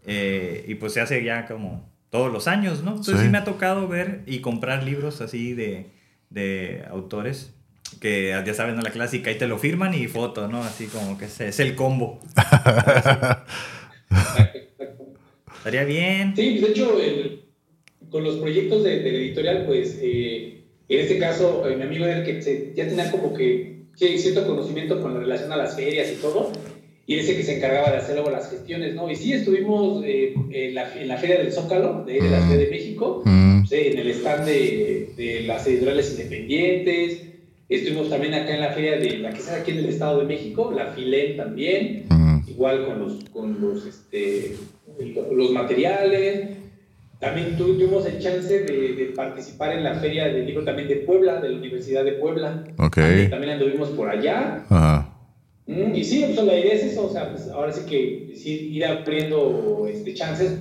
Eh, 0.07 0.65
y 0.67 0.75
pues 0.75 0.93
se 0.93 1.01
hace 1.01 1.23
ya 1.23 1.47
como 1.47 1.94
todos 2.15 2.33
los 2.33 2.47
años, 2.47 2.85
¿no? 2.85 2.91
Entonces 2.91 3.23
sí. 3.23 3.29
me 3.29 3.39
ha 3.39 3.45
tocado 3.45 3.89
ver 3.89 4.21
y 4.25 4.39
comprar 4.39 4.85
libros 4.85 5.21
así 5.21 5.53
de, 5.53 5.87
de 6.31 6.85
autores 6.89 7.53
que 8.01 8.41
ya 8.47 8.55
saben, 8.55 8.77
¿no? 8.77 8.83
la 8.83 8.91
clásica, 8.91 9.33
y 9.33 9.35
te 9.35 9.49
lo 9.49 9.59
firman 9.59 9.95
y 9.95 10.07
foto, 10.07 10.47
¿no? 10.47 10.63
Así 10.63 10.87
como 10.87 11.19
que 11.19 11.25
es, 11.25 11.59
el 11.59 11.75
combo. 11.75 12.21
Estaría 15.59 15.83
bien. 15.83 16.35
Sí, 16.37 16.59
de 16.59 16.69
hecho, 16.69 16.97
con 18.11 18.23
los 18.23 18.37
proyectos 18.37 18.85
de, 18.85 19.01
de 19.01 19.11
la 19.11 19.19
editorial, 19.19 19.65
pues, 19.67 19.99
eh, 20.01 20.63
en 20.89 21.01
este 21.01 21.19
caso, 21.19 21.69
eh, 21.69 21.75
mi 21.75 21.83
amigo 21.83 22.05
era 22.05 22.19
el 22.19 22.25
que 22.25 22.73
ya 22.77 22.87
tenía 22.87 23.11
como 23.11 23.35
que 23.35 23.87
cierto 23.97 24.47
conocimiento 24.47 25.03
con 25.03 25.19
relación 25.19 25.51
a 25.51 25.57
las 25.57 25.75
ferias 25.75 26.13
y 26.13 26.23
todo, 26.23 26.53
y 27.07 27.17
ese 27.17 27.37
que 27.37 27.43
se 27.43 27.59
encargaba 27.59 27.91
de 27.91 27.99
hacer 27.99 28.15
luego 28.15 28.31
las 28.31 28.51
gestiones, 28.51 28.95
¿no? 28.95 29.11
Y 29.11 29.17
sí, 29.17 29.33
estuvimos 29.33 30.03
eh, 30.05 30.35
en, 30.51 30.75
la, 30.75 30.95
en, 30.95 31.09
la, 31.09 31.19
Feria 31.19 31.39
del 31.39 31.53
Zócalo, 31.53 32.05
de, 32.05 32.21
la 32.23 32.41
Ciudad 32.41 32.59
de 32.59 32.71
México, 32.71 33.23
mm. 33.25 33.65
en 33.71 33.99
el 33.99 34.11
stand 34.11 34.47
de, 34.47 35.13
de, 35.17 35.43
las 35.43 35.67
editoriales 35.67 36.13
independientes, 36.13 37.23
estuvimos 37.69 38.09
también 38.09 38.35
acá 38.35 38.55
en 38.55 38.61
la 38.61 38.73
Feria 38.73 38.97
de 38.97 39.19
la 39.19 39.33
que 39.33 39.39
está 39.39 39.57
aquí 39.57 39.73
en 39.73 39.79
el 39.79 39.87
Estado 39.87 40.21
de 40.21 40.27
México, 40.27 40.73
la 40.75 40.93
FILEN 40.93 41.37
también, 41.37 42.07
mm. 42.09 42.49
igual 42.49 42.87
con 42.87 42.99
los, 42.99 43.25
con 43.31 43.61
los, 43.61 43.85
este, 43.85 44.57
los 45.31 45.51
materiales, 45.51 46.57
también 47.21 47.57
tuvimos 47.57 48.07
el 48.07 48.19
chance 48.19 48.61
de, 48.61 48.95
de, 48.95 49.05
participar 49.15 49.77
en 49.77 49.85
la 49.85 49.95
Feria 49.95 50.27
del 50.27 50.47
Libro 50.47 50.65
también 50.65 50.89
de 50.89 50.97
Puebla, 50.97 51.41
de 51.41 51.51
la 51.51 51.59
Universidad 51.59 52.05
de 52.05 52.13
Puebla. 52.13 52.65
Okay. 52.79 53.29
También, 53.29 53.55
anduvimos 53.55 53.91
por 53.91 54.09
allá. 54.09 54.65
Ajá. 54.69 55.14
Mm, 55.67 55.95
y 55.95 56.05
sí, 56.05 56.25
pues 56.27 56.47
la 56.47 56.59
idea 56.59 56.75
es 56.75 56.85
eso, 56.85 57.07
o 57.07 57.13
sea, 57.13 57.31
pues 57.31 57.49
ahora 57.49 57.73
sí 57.73 57.83
que 57.87 58.35
ir 58.49 58.85
abriendo 58.85 59.87
este, 59.91 60.15
chances 60.15 60.59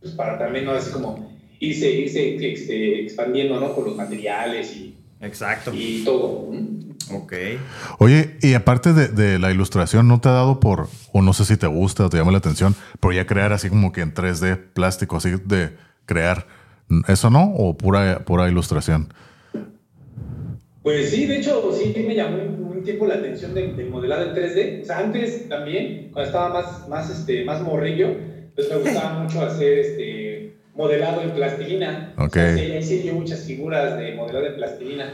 pues 0.00 0.12
para 0.12 0.38
también, 0.38 0.64
¿no? 0.64 0.72
Así 0.72 0.90
como 0.90 1.30
irse, 1.60 1.90
irse 1.90 2.52
este, 2.52 3.02
expandiendo, 3.02 3.60
¿no? 3.60 3.74
Con 3.74 3.84
los 3.84 3.96
materiales 3.96 4.74
y, 4.74 4.96
Exacto. 5.20 5.72
y 5.74 6.04
todo. 6.04 6.50
Ok. 7.12 7.32
Oye, 7.98 8.36
y 8.42 8.54
aparte 8.54 8.92
de, 8.92 9.08
de, 9.08 9.38
la 9.38 9.50
ilustración, 9.50 10.08
¿no 10.08 10.20
te 10.20 10.28
ha 10.28 10.32
dado 10.32 10.58
por, 10.58 10.88
o 11.12 11.22
no 11.22 11.32
sé 11.32 11.44
si 11.44 11.56
te 11.56 11.66
gusta 11.66 12.06
o 12.06 12.10
te 12.10 12.16
llama 12.16 12.32
la 12.32 12.38
atención, 12.38 12.74
pero 13.00 13.12
ya 13.12 13.26
crear 13.26 13.52
así 13.52 13.68
como 13.68 13.92
que 13.92 14.00
en 14.00 14.14
3D 14.14 14.56
plástico, 14.72 15.16
así 15.16 15.32
de 15.44 15.76
crear, 16.06 16.46
¿eso 17.08 17.30
no? 17.30 17.52
¿O 17.54 17.76
pura, 17.76 18.24
pura 18.24 18.48
ilustración? 18.48 19.12
Pues 20.86 21.10
sí, 21.10 21.26
de 21.26 21.38
hecho, 21.38 21.72
sí 21.72 21.92
me 22.06 22.14
llamó 22.14 22.44
un, 22.44 22.84
tiempo 22.84 23.06
la 23.06 23.14
atención 23.14 23.52
del 23.54 23.90
modelado 23.90 24.22
en 24.22 24.36
3D. 24.36 24.82
O 24.82 24.84
sea, 24.84 24.98
antes 25.00 25.48
también, 25.48 26.10
cuando 26.12 26.28
estaba 26.28 26.48
más, 26.50 26.88
más, 26.88 27.10
este, 27.10 27.44
más 27.44 27.60
morrillo, 27.60 28.14
pues 28.54 28.70
me 28.70 28.76
gustaba 28.76 29.18
mucho 29.24 29.42
hacer 29.42 29.80
este 29.80 30.54
modelado 30.76 31.22
en 31.22 31.32
plastilina. 31.32 32.14
Ok. 32.16 32.36
ahí 32.36 32.80
sí 32.84 32.98
dio 32.98 33.14
muchas 33.14 33.40
figuras 33.40 33.98
de 33.98 34.14
modelado 34.14 34.46
en 34.46 34.54
plastilina. 34.54 35.12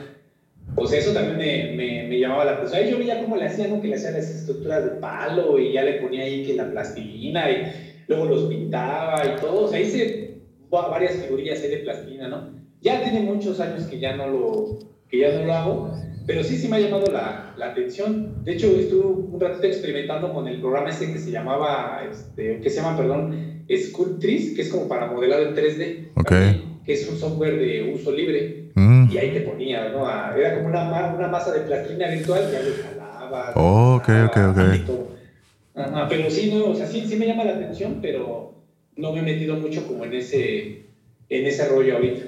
Pues 0.74 0.92
eso 0.92 1.14
también 1.14 1.38
me, 1.38 1.74
me, 1.74 2.06
me 2.06 2.20
llamaba 2.20 2.44
la 2.44 2.52
atención. 2.52 2.82
Ahí 2.82 2.90
yo 2.90 2.98
veía 2.98 3.22
cómo 3.22 3.38
le 3.38 3.46
hacían, 3.46 3.70
¿no? 3.70 3.80
Que 3.80 3.88
le 3.88 3.94
hacían 3.94 4.12
las 4.12 4.28
estructuras 4.28 4.84
de 4.84 4.90
palo 5.00 5.58
y 5.58 5.72
ya 5.72 5.84
le 5.84 6.02
ponía 6.02 6.24
ahí 6.24 6.44
que 6.44 6.52
la 6.52 6.70
plastilina 6.70 7.50
y 7.50 7.72
luego 8.08 8.26
los 8.26 8.42
pintaba 8.42 9.22
y 9.24 9.40
todo. 9.40 9.64
O 9.64 9.68
sea, 9.68 9.80
hice 9.80 10.34
varias 10.68 11.14
figurillas 11.14 11.62
ahí 11.62 11.70
de 11.70 11.78
plastilina, 11.78 12.28
¿no? 12.28 12.50
Ya 12.82 13.02
tiene 13.02 13.20
muchos 13.20 13.58
años 13.58 13.84
que 13.84 13.98
ya 13.98 14.16
no 14.16 14.26
lo, 14.26 14.92
que 15.12 15.18
ya 15.18 15.38
no 15.38 15.44
lo 15.44 15.52
hago, 15.52 15.94
pero 16.26 16.42
sí, 16.42 16.56
sí 16.56 16.68
me 16.68 16.76
ha 16.76 16.80
llamado 16.80 17.12
la, 17.12 17.52
la 17.58 17.66
atención. 17.66 18.42
De 18.44 18.54
hecho, 18.54 18.68
estuve 18.68 19.04
un 19.04 19.38
ratito 19.38 19.66
experimentando 19.66 20.32
con 20.32 20.48
el 20.48 20.58
programa 20.58 20.88
este 20.88 21.12
que 21.12 21.18
se 21.18 21.30
llamaba, 21.30 22.02
este, 22.10 22.60
que 22.60 22.70
se 22.70 22.76
llama, 22.76 22.96
perdón, 22.96 23.62
Sculptris, 23.70 24.56
que 24.56 24.62
es 24.62 24.70
como 24.70 24.88
para 24.88 25.12
modelado 25.12 25.42
en 25.42 25.54
3D. 25.54 26.12
Okay. 26.16 26.80
que 26.86 26.94
es 26.94 27.08
un 27.10 27.18
software 27.18 27.58
de 27.58 27.92
uso 27.94 28.10
libre. 28.10 28.70
Mm. 28.74 29.10
Y 29.12 29.18
ahí 29.18 29.32
te 29.32 29.42
ponía, 29.42 29.90
¿no? 29.90 30.08
era 30.08 30.54
como 30.56 30.68
una, 30.68 31.12
una 31.14 31.28
masa 31.28 31.52
de 31.52 31.60
plastilina 31.60 32.08
virtual, 32.08 32.50
ya 32.50 32.62
lo 32.62 32.70
jalabas. 32.82 33.52
Oh, 33.54 33.96
ok, 33.96 34.08
ok, 34.28 34.36
ok. 34.48 36.08
pero 36.08 36.30
sí, 36.30 36.50
no, 36.54 36.70
o 36.70 36.74
sea, 36.74 36.86
sí, 36.86 37.04
sí 37.06 37.16
me 37.16 37.26
llama 37.26 37.44
la 37.44 37.56
atención, 37.56 37.98
pero 38.00 38.54
no 38.96 39.12
me 39.12 39.18
he 39.18 39.22
metido 39.22 39.56
mucho 39.56 39.86
como 39.86 40.06
en 40.06 40.14
ese, 40.14 40.86
en 41.28 41.46
ese 41.46 41.68
rollo 41.68 41.96
ahorita. 41.96 42.24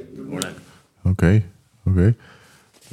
Ok, 1.04 1.22
ok. 1.86 2.14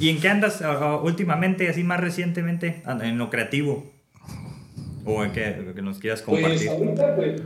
¿Y 0.01 0.09
en 0.09 0.19
qué 0.19 0.29
andas 0.29 0.63
últimamente, 1.03 1.69
así 1.69 1.83
más 1.83 1.99
recientemente, 1.99 2.81
en 2.87 3.17
lo 3.19 3.29
creativo? 3.29 3.85
¿O 5.05 5.23
en 5.23 5.31
qué 5.31 5.73
que 5.75 5.81
nos 5.83 5.99
quieras 5.99 6.23
pues, 6.23 6.41
compartir? 6.41 6.67
Pues 6.69 6.79
ahorita, 6.79 7.15
pues, 7.15 7.41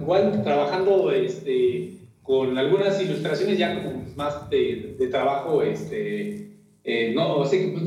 igual 0.00 0.42
trabajando 0.42 1.12
este, 1.12 1.98
con 2.22 2.56
algunas 2.56 3.00
ilustraciones 3.02 3.58
ya 3.58 3.74
como 3.74 4.04
más 4.16 4.48
de, 4.48 4.96
de 4.98 5.08
trabajo, 5.08 5.62
este, 5.62 6.50
eh, 6.84 7.12
no, 7.14 7.44
sé, 7.44 7.70
pues, 7.74 7.84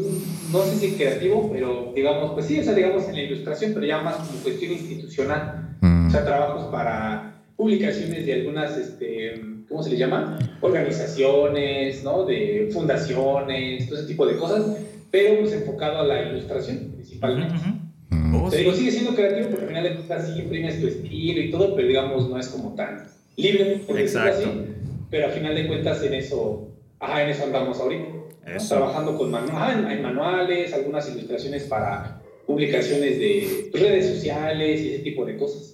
no 0.51 0.61
sé 0.61 0.75
si 0.75 0.95
creativo, 0.95 1.49
pero 1.51 1.91
digamos, 1.95 2.33
pues 2.33 2.45
sí, 2.45 2.59
o 2.59 2.63
sea, 2.63 2.73
digamos 2.73 3.07
en 3.07 3.15
la 3.15 3.21
ilustración, 3.23 3.73
pero 3.73 3.85
ya 3.85 4.01
más 4.01 4.17
como 4.17 4.39
cuestión 4.43 4.73
institucional. 4.73 5.75
Mm. 5.81 6.07
O 6.07 6.11
sea, 6.11 6.23
trabajos 6.23 6.71
para 6.71 7.41
publicaciones 7.55 8.27
de 8.27 8.33
algunas, 8.33 8.77
este, 8.77 9.41
¿cómo 9.73 9.81
se 9.81 9.89
le 9.89 9.97
llama? 9.97 10.37
Organizaciones, 10.61 12.03
¿no? 12.03 12.25
De 12.25 12.69
fundaciones, 12.71 13.89
todo 13.89 13.97
ese 13.97 14.07
tipo 14.07 14.27
de 14.27 14.37
cosas, 14.37 14.77
pero 15.09 15.39
pues 15.39 15.51
enfocado 15.51 15.97
a 15.97 16.05
la 16.05 16.29
ilustración 16.29 16.91
principalmente. 16.93 17.55
Oh, 18.35 18.49
Te 18.51 18.57
digo, 18.57 18.71
sigue 18.73 18.91
siendo 18.91 19.15
creativo 19.15 19.47
porque 19.49 19.63
al 19.63 19.69
final 19.69 19.83
de 19.83 19.95
cuentas 19.95 20.27
sí 20.27 20.39
imprimes 20.39 20.79
tu 20.79 20.87
estilo 20.87 21.41
y 21.41 21.49
todo, 21.49 21.75
pero 21.75 21.87
digamos 21.87 22.29
no 22.29 22.37
es 22.37 22.49
como 22.49 22.75
tan 22.75 23.07
libre, 23.35 23.81
por 23.87 23.95
decirlo 23.95 24.29
así. 24.29 24.45
Pero 25.09 25.25
al 25.25 25.31
final 25.31 25.55
de 25.55 25.67
cuentas 25.67 26.03
en 26.03 26.13
eso, 26.13 26.69
ajá, 26.99 27.23
en 27.23 27.29
eso 27.29 27.43
andamos 27.43 27.79
ahorita. 27.79 28.05
Trabajando 28.69 29.17
con 29.17 29.31
manuales, 29.31 29.91
en 29.91 30.03
manuales, 30.03 30.73
algunas 30.73 31.09
ilustraciones 31.09 31.63
para 31.63 32.21
publicaciones 32.45 33.17
de 33.17 33.71
redes 33.73 34.07
sociales 34.07 34.81
y 34.81 34.93
ese 34.93 34.99
tipo 34.99 35.25
de 35.25 35.35
cosas. 35.35 35.72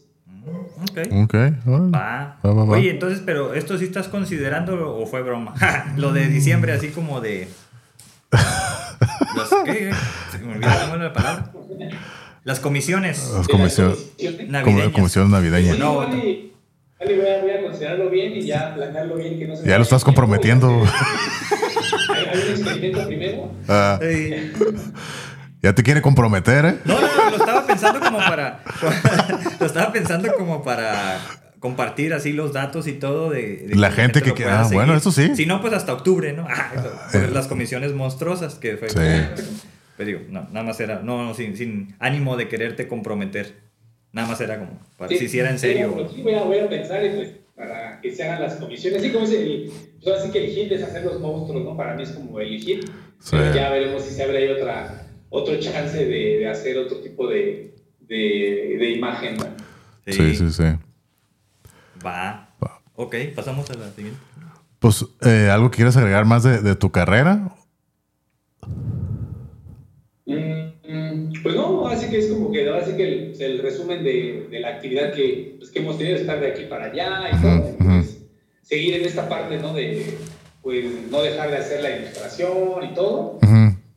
Ok. 0.82 1.00
okay. 1.26 1.54
Va. 1.94 2.38
Oye, 2.44 2.92
entonces, 2.92 3.22
pero 3.26 3.54
¿esto 3.54 3.78
sí 3.78 3.86
estás 3.86 4.08
considerando 4.08 4.98
o 4.98 5.06
fue 5.06 5.22
broma? 5.22 5.54
Lo 5.98 6.14
de 6.14 6.28
diciembre, 6.28 6.74
así 6.74 6.90
como 6.90 7.22
de. 7.22 7.48
¿Qué? 9.66 9.92
Se 10.32 10.38
me 10.40 10.54
olvidó 10.54 10.98
la 10.98 11.14
palabra. 11.14 11.52
Las 12.44 12.60
comisiones. 12.60 13.32
Las 13.34 13.48
comisiones 13.48 14.14
navideñas. 14.48 14.94
Comisiones 14.94 15.32
navideñas. 15.32 15.78
No, 15.78 15.98
vale, 15.98 16.52
voy, 17.00 17.52
a, 17.52 17.62
considerarlo 17.64 18.10
bien 18.10 18.34
y 18.34 18.46
ya 18.46 18.74
planearlo 18.76 19.16
bien. 19.16 19.38
Que 19.38 19.48
no 19.48 19.56
se 19.56 19.68
ya 19.68 19.78
lo 19.78 19.84
estás 19.84 20.04
comprometiendo. 20.04 20.68
¿Hay, 20.70 22.26
un 22.34 22.50
experimento 22.52 23.06
primero? 23.08 23.52
Ah. 23.68 24.00
Ya 25.62 25.76
te 25.76 25.84
quiere 25.84 26.02
comprometer, 26.02 26.66
¿eh? 26.66 26.78
No, 26.86 27.00
no, 27.00 27.30
lo 27.32 27.38
estaba 27.38 27.68
pensando 27.68 28.00
como 28.00 28.18
para. 28.18 28.64
lo 29.60 29.66
estaba 29.66 29.92
pensando 29.92 30.34
como 30.36 30.64
para 30.64 31.20
compartir 31.60 32.14
así 32.14 32.32
los 32.32 32.54
datos 32.54 32.88
y 32.88 32.94
todo 32.94 33.30
de, 33.30 33.70
la, 33.76 33.92
gente, 33.92 34.22
que 34.22 34.34
quiera. 34.34 34.62
Ah, 34.62 34.70
bueno, 34.72 34.96
eso 34.96 35.12
sí. 35.12 35.36
Si 35.36 35.46
no, 35.46 35.62
pues 35.62 35.74
hasta 35.74 35.94
octubre, 35.94 36.34
¿no? 36.34 36.48
Ah, 36.50 37.10
eh. 37.14 37.30
las 37.34 37.48
comisiones 37.48 37.94
monstruosas 37.94 38.56
que 38.56 38.78
fue. 38.78 38.90
Sí. 38.90 39.44
Pero 39.98 40.08
digo, 40.08 40.20
no, 40.30 40.48
nada 40.52 40.66
más 40.66 40.80
era, 40.80 41.02
no, 41.02 41.34
sin, 41.34 41.58
sin 41.58 41.96
ánimo 42.00 42.38
de 42.38 42.48
quererte 42.48 42.88
comprometer. 42.88 43.56
Nada 44.14 44.30
más 44.30 44.40
era 44.40 44.58
como, 44.58 44.80
para 44.98 45.10
si 45.10 45.26
hiciera 45.26 45.50
en 45.50 45.60
serio. 45.60 46.10
Sí, 46.16 46.22
voy 46.22 46.34
a, 46.36 46.44
voy 46.44 46.60
a 46.60 46.70
pensar 46.70 47.02
pues, 47.14 47.32
para 47.54 48.00
que 48.00 48.16
se 48.16 48.24
hagan 48.24 48.42
las 48.42 48.56
comisiones. 48.56 49.02
Así 49.02 49.12
como 49.12 49.26
es 49.26 49.32
el, 49.34 49.72
pues 50.02 50.22
así 50.22 50.32
que 50.32 50.38
elegir 50.40 50.72
es 50.72 50.84
hacer 50.84 51.04
los 51.04 51.20
monstruos, 51.20 51.66
¿no? 51.66 51.76
Para 51.76 51.96
mí 51.96 52.04
es 52.04 52.12
como 52.12 52.40
elegir. 52.40 52.90
Sí. 53.20 53.36
ya 53.54 53.70
veremos 53.70 54.06
si 54.06 54.16
se 54.16 54.24
abre 54.24 54.38
ahí 54.38 54.48
otra 54.48 54.99
otro 55.30 55.60
chance 55.60 55.98
de, 55.98 56.40
de 56.40 56.48
hacer 56.48 56.78
otro 56.78 56.98
tipo 56.98 57.28
de, 57.28 57.76
de, 58.02 58.78
de 58.80 58.90
imagen. 58.92 59.38
Sí. 60.06 60.36
sí, 60.36 60.52
sí, 60.52 60.64
Va. 62.06 62.50
Ok, 62.96 63.16
pasamos 63.36 63.70
a 63.70 63.76
la 63.76 63.92
siguiente. 63.92 64.20
Pues, 64.80 65.06
eh, 65.22 65.50
¿algo 65.52 65.70
que 65.70 65.78
quieras 65.78 65.98
agregar 65.98 66.26
más 66.26 66.44
de, 66.44 66.62
de 66.62 66.76
tu 66.76 66.92
carrera? 66.92 67.56
Mm, 70.26 71.34
pues 71.44 71.56
no, 71.56 71.88
así 71.88 72.10
que 72.10 72.20
es 72.20 72.28
como 72.28 72.52
que, 72.52 72.70
así 72.70 72.96
que 72.96 73.04
el, 73.08 73.42
el 73.42 73.60
resumen 73.60 74.04
de, 74.04 74.48
de, 74.50 74.60
la 74.60 74.70
actividad 74.70 75.14
que, 75.14 75.56
pues, 75.60 75.70
que 75.70 75.80
hemos 75.80 75.98
tenido 75.98 76.16
de 76.16 76.22
estar 76.22 76.40
de 76.40 76.48
aquí 76.48 76.64
para 76.64 76.86
allá 76.86 77.30
y 77.32 77.42
todo. 77.42 77.78
Pues, 77.78 78.22
seguir 78.64 78.96
en 78.96 79.06
esta 79.06 79.28
parte, 79.28 79.58
¿no? 79.58 79.74
De, 79.74 80.18
pues, 80.62 80.86
no 81.12 81.22
dejar 81.22 81.52
de 81.52 81.58
hacer 81.58 81.84
la 81.84 81.98
ilustración 81.98 82.84
y 82.90 82.94
todo. 82.94 83.40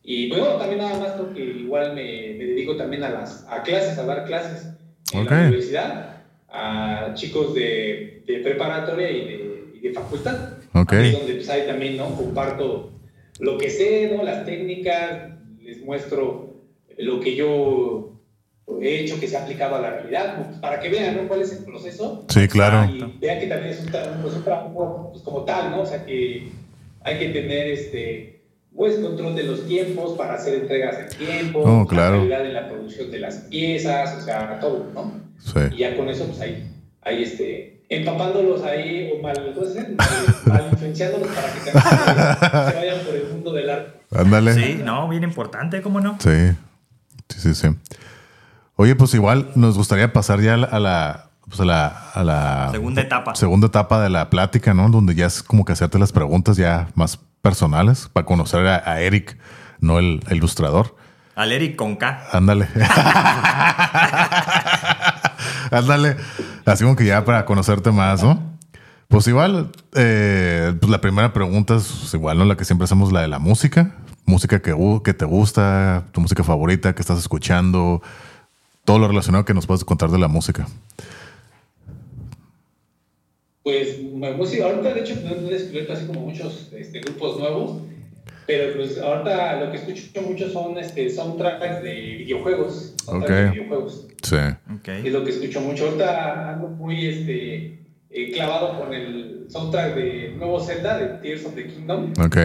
Y 0.04 0.28
bueno, 0.28 0.56
también 0.56 0.78
nada 0.78 0.98
más 0.98 1.12
porque 1.12 1.42
igual 1.42 1.94
me, 1.94 2.34
me, 2.36 2.44
dedico 2.44 2.76
también 2.76 3.04
a 3.04 3.10
las 3.10 3.46
a 3.48 3.62
clases, 3.62 3.96
a 3.98 4.04
dar 4.04 4.24
clases 4.24 4.68
en 5.12 5.26
la 5.26 5.40
universidad 5.42 6.16
a 6.48 7.12
chicos 7.14 7.54
de, 7.54 8.24
de 8.26 8.38
preparatoria 8.40 9.10
y 9.10 9.24
de, 9.24 9.64
y 9.74 9.80
de 9.80 9.92
facultad. 9.92 10.54
Okay. 10.74 11.12
donde 11.12 11.34
pues, 11.34 11.50
ahí 11.50 11.66
también 11.66 11.98
¿no? 11.98 12.16
comparto 12.16 12.92
lo 13.38 13.58
que 13.58 13.68
sé, 13.68 14.10
¿no? 14.14 14.22
las 14.22 14.46
técnicas, 14.46 15.30
les 15.60 15.82
muestro 15.84 16.56
lo 16.98 17.20
que 17.20 17.36
yo 17.36 18.12
he 18.80 19.00
hecho 19.00 19.20
que 19.20 19.28
se 19.28 19.36
ha 19.36 19.42
aplicado 19.42 19.76
a 19.76 19.80
la 19.80 19.90
realidad, 19.90 20.36
pues, 20.36 20.58
para 20.58 20.80
que 20.80 20.88
vean 20.88 21.16
¿no? 21.16 21.28
cuál 21.28 21.42
es 21.42 21.52
el 21.52 21.64
proceso. 21.64 22.24
Sí, 22.28 22.48
claro. 22.48 22.90
Y 22.90 23.18
vean 23.20 23.38
que 23.38 23.46
también 23.46 23.72
es 23.72 23.80
un, 23.80 23.90
pues, 24.22 24.34
un 24.34 24.44
trabajo 24.44 25.10
pues, 25.12 25.22
como 25.22 25.44
tal, 25.44 25.70
¿no? 25.70 25.82
O 25.82 25.86
sea, 25.86 26.04
que 26.04 26.48
hay 27.02 27.18
que 27.18 27.28
tener 27.28 27.68
este 27.68 28.41
pues 28.74 28.98
control 28.98 29.34
de 29.34 29.44
los 29.44 29.66
tiempos 29.66 30.16
para 30.16 30.34
hacer 30.34 30.62
entregas 30.62 30.96
en 30.98 31.18
tiempo, 31.18 31.60
oh, 31.60 31.86
claro. 31.86 32.18
calidad 32.18 32.46
en 32.46 32.54
la 32.54 32.68
producción 32.68 33.10
de 33.10 33.18
las 33.18 33.36
piezas, 33.36 34.16
o 34.16 34.20
sea, 34.20 34.58
todo, 34.60 34.90
¿no? 34.94 35.20
Sí. 35.38 35.60
Y 35.72 35.78
ya 35.78 35.96
con 35.96 36.08
eso, 36.08 36.26
pues 36.26 36.40
ahí, 36.40 36.70
ahí 37.02 37.22
este, 37.22 37.84
empapándolos 37.88 38.62
ahí, 38.62 39.12
o 39.14 39.22
mal, 39.22 39.36
mal, 40.46 40.68
influenciándolos 40.72 41.28
para 41.28 41.52
que 41.52 41.60
se, 41.60 41.70
se 41.70 42.76
vayan 42.76 43.04
por 43.04 43.14
el 43.14 43.28
mundo 43.32 43.52
del 43.52 43.70
arte. 43.70 44.00
Ándale. 44.14 44.54
Sí, 44.54 44.80
no, 44.82 45.08
bien 45.08 45.22
importante, 45.22 45.82
¿cómo 45.82 46.00
no? 46.00 46.16
Sí, 46.20 46.52
sí, 47.28 47.40
sí, 47.40 47.54
sí. 47.54 47.68
Oye, 48.76 48.96
pues 48.96 49.12
igual 49.14 49.50
nos 49.54 49.76
gustaría 49.76 50.12
pasar 50.12 50.40
ya 50.40 50.54
a 50.54 50.80
la, 50.80 51.30
pues 51.46 51.60
a 51.60 51.64
la, 51.64 51.86
a 52.14 52.24
la 52.24 52.68
segunda 52.72 53.02
etapa. 53.02 53.34
Segunda 53.34 53.66
etapa 53.66 54.02
de 54.02 54.10
la 54.10 54.30
plática, 54.30 54.72
¿no? 54.72 54.88
Donde 54.88 55.14
ya 55.14 55.26
es 55.26 55.42
como 55.42 55.64
que 55.64 55.72
hacerte 55.72 55.98
las 55.98 56.12
preguntas 56.12 56.56
ya 56.56 56.88
más 56.94 57.20
personales 57.42 58.08
para 58.12 58.24
conocer 58.24 58.66
a, 58.66 59.00
Eric, 59.00 59.36
no 59.80 59.98
el, 59.98 60.20
ilustrador. 60.30 60.96
Al 61.34 61.52
Eric 61.52 61.76
con 61.76 61.96
K. 61.96 62.28
Ándale. 62.32 62.68
Ándale. 65.70 66.16
Así 66.64 66.84
como 66.84 66.96
que 66.96 67.04
ya 67.04 67.24
para 67.24 67.44
conocerte 67.44 67.90
más, 67.90 68.22
¿no? 68.22 68.52
Pues 69.08 69.26
igual, 69.26 69.70
eh, 69.94 70.74
pues 70.80 70.90
la 70.90 71.00
primera 71.00 71.32
pregunta 71.32 71.76
es 71.76 72.14
igual, 72.14 72.38
¿no? 72.38 72.44
La 72.44 72.56
que 72.56 72.64
siempre 72.64 72.84
hacemos, 72.84 73.12
la 73.12 73.20
de 73.20 73.28
la 73.28 73.38
música. 73.38 73.96
Música 74.24 74.60
que, 74.60 74.74
que 75.04 75.14
te 75.14 75.24
gusta, 75.24 76.04
tu 76.12 76.20
música 76.20 76.44
favorita, 76.44 76.94
que 76.94 77.02
estás 77.02 77.18
escuchando, 77.18 78.02
todo 78.84 78.98
lo 78.98 79.08
relacionado 79.08 79.44
que 79.44 79.52
nos 79.52 79.66
puedes 79.66 79.84
contar 79.84 80.10
de 80.10 80.18
la 80.18 80.28
música. 80.28 80.66
Pues 83.62 84.02
música, 84.02 84.64
ahorita 84.64 84.92
de 84.94 85.00
hecho 85.00 85.14
no 85.22 85.48
he 85.48 85.52
descubierto 85.52 85.92
así 85.92 86.06
como 86.06 86.20
muchos 86.20 86.72
este, 86.76 87.00
grupos 87.00 87.38
nuevos, 87.38 87.82
pero 88.46 88.74
pues 88.74 88.98
ahorita 88.98 89.60
lo 89.60 89.70
que 89.70 89.76
escucho 89.76 90.22
mucho 90.22 90.50
son 90.50 90.76
este, 90.78 91.08
soundtracks 91.08 91.82
de 91.82 91.92
videojuegos. 91.92 92.96
Okay. 93.06 93.36
De 93.36 93.50
videojuegos. 93.50 94.08
Sí. 94.22 94.36
Okay. 94.80 95.06
Es 95.06 95.12
lo 95.12 95.24
que 95.24 95.30
escucho 95.30 95.60
mucho. 95.60 95.86
Ahorita 95.86 96.54
ando 96.54 96.68
muy 96.68 97.06
este, 97.06 97.78
eh, 98.10 98.32
clavado 98.32 98.80
con 98.80 98.92
el 98.92 99.46
soundtrack 99.48 99.94
de 99.94 100.34
nuevo 100.36 100.58
Zelda, 100.58 100.98
de 100.98 101.18
Tears 101.18 101.46
of 101.46 101.54
the 101.54 101.66
Kingdom. 101.66 102.12
Ok. 102.20 102.36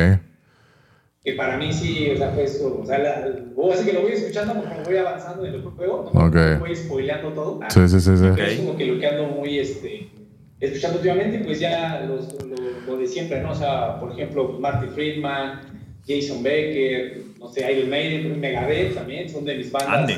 que 1.23 1.33
para 1.33 1.57
mí 1.57 1.73
sí, 1.73 2.09
o 2.13 2.17
sea, 2.17 2.29
fue 2.29 2.43
eso, 2.43 2.79
o 2.81 2.85
sea, 2.85 2.99
la, 2.99 3.25
así 3.73 3.85
que 3.85 3.91
lo 3.91 4.03
voy 4.03 4.13
escuchando 4.13 4.53
como 4.53 4.83
voy 4.85 4.97
avanzando 4.97 5.45
en 5.45 5.55
el 5.55 5.61
juego, 5.61 6.09
¿no? 6.13 6.25
okay. 6.27 6.55
voy 6.57 6.75
spoileando 6.75 7.33
todo. 7.33 7.59
Sí, 7.69 7.89
sí, 7.89 7.99
sí. 7.99 8.15
sí. 8.15 8.41
Es 8.41 8.59
como 8.59 8.77
que 8.77 8.85
lo 8.85 8.99
que 8.99 9.07
ando 9.07 9.27
muy, 9.27 9.59
este, 9.59 10.09
escuchando 10.59 10.97
últimamente, 10.97 11.39
pues 11.39 11.59
ya 11.59 12.01
los, 12.07 12.33
lo, 12.43 12.55
lo, 12.87 12.97
de 12.97 13.07
siempre, 13.07 13.41
¿no? 13.41 13.51
O 13.51 13.55
sea, 13.55 13.99
por 13.99 14.11
ejemplo, 14.11 14.57
Marty 14.59 14.87
Friedman, 14.87 15.61
Jason 16.07 16.41
Becker, 16.41 17.21
no 17.39 17.49
sé, 17.49 17.71
Iron 17.71 17.89
Maiden, 17.89 18.39
Megadeth 18.39 18.95
también, 18.95 19.29
son 19.29 19.45
de 19.45 19.55
mis 19.55 19.71
bandas. 19.71 19.99
Ande. 19.99 20.17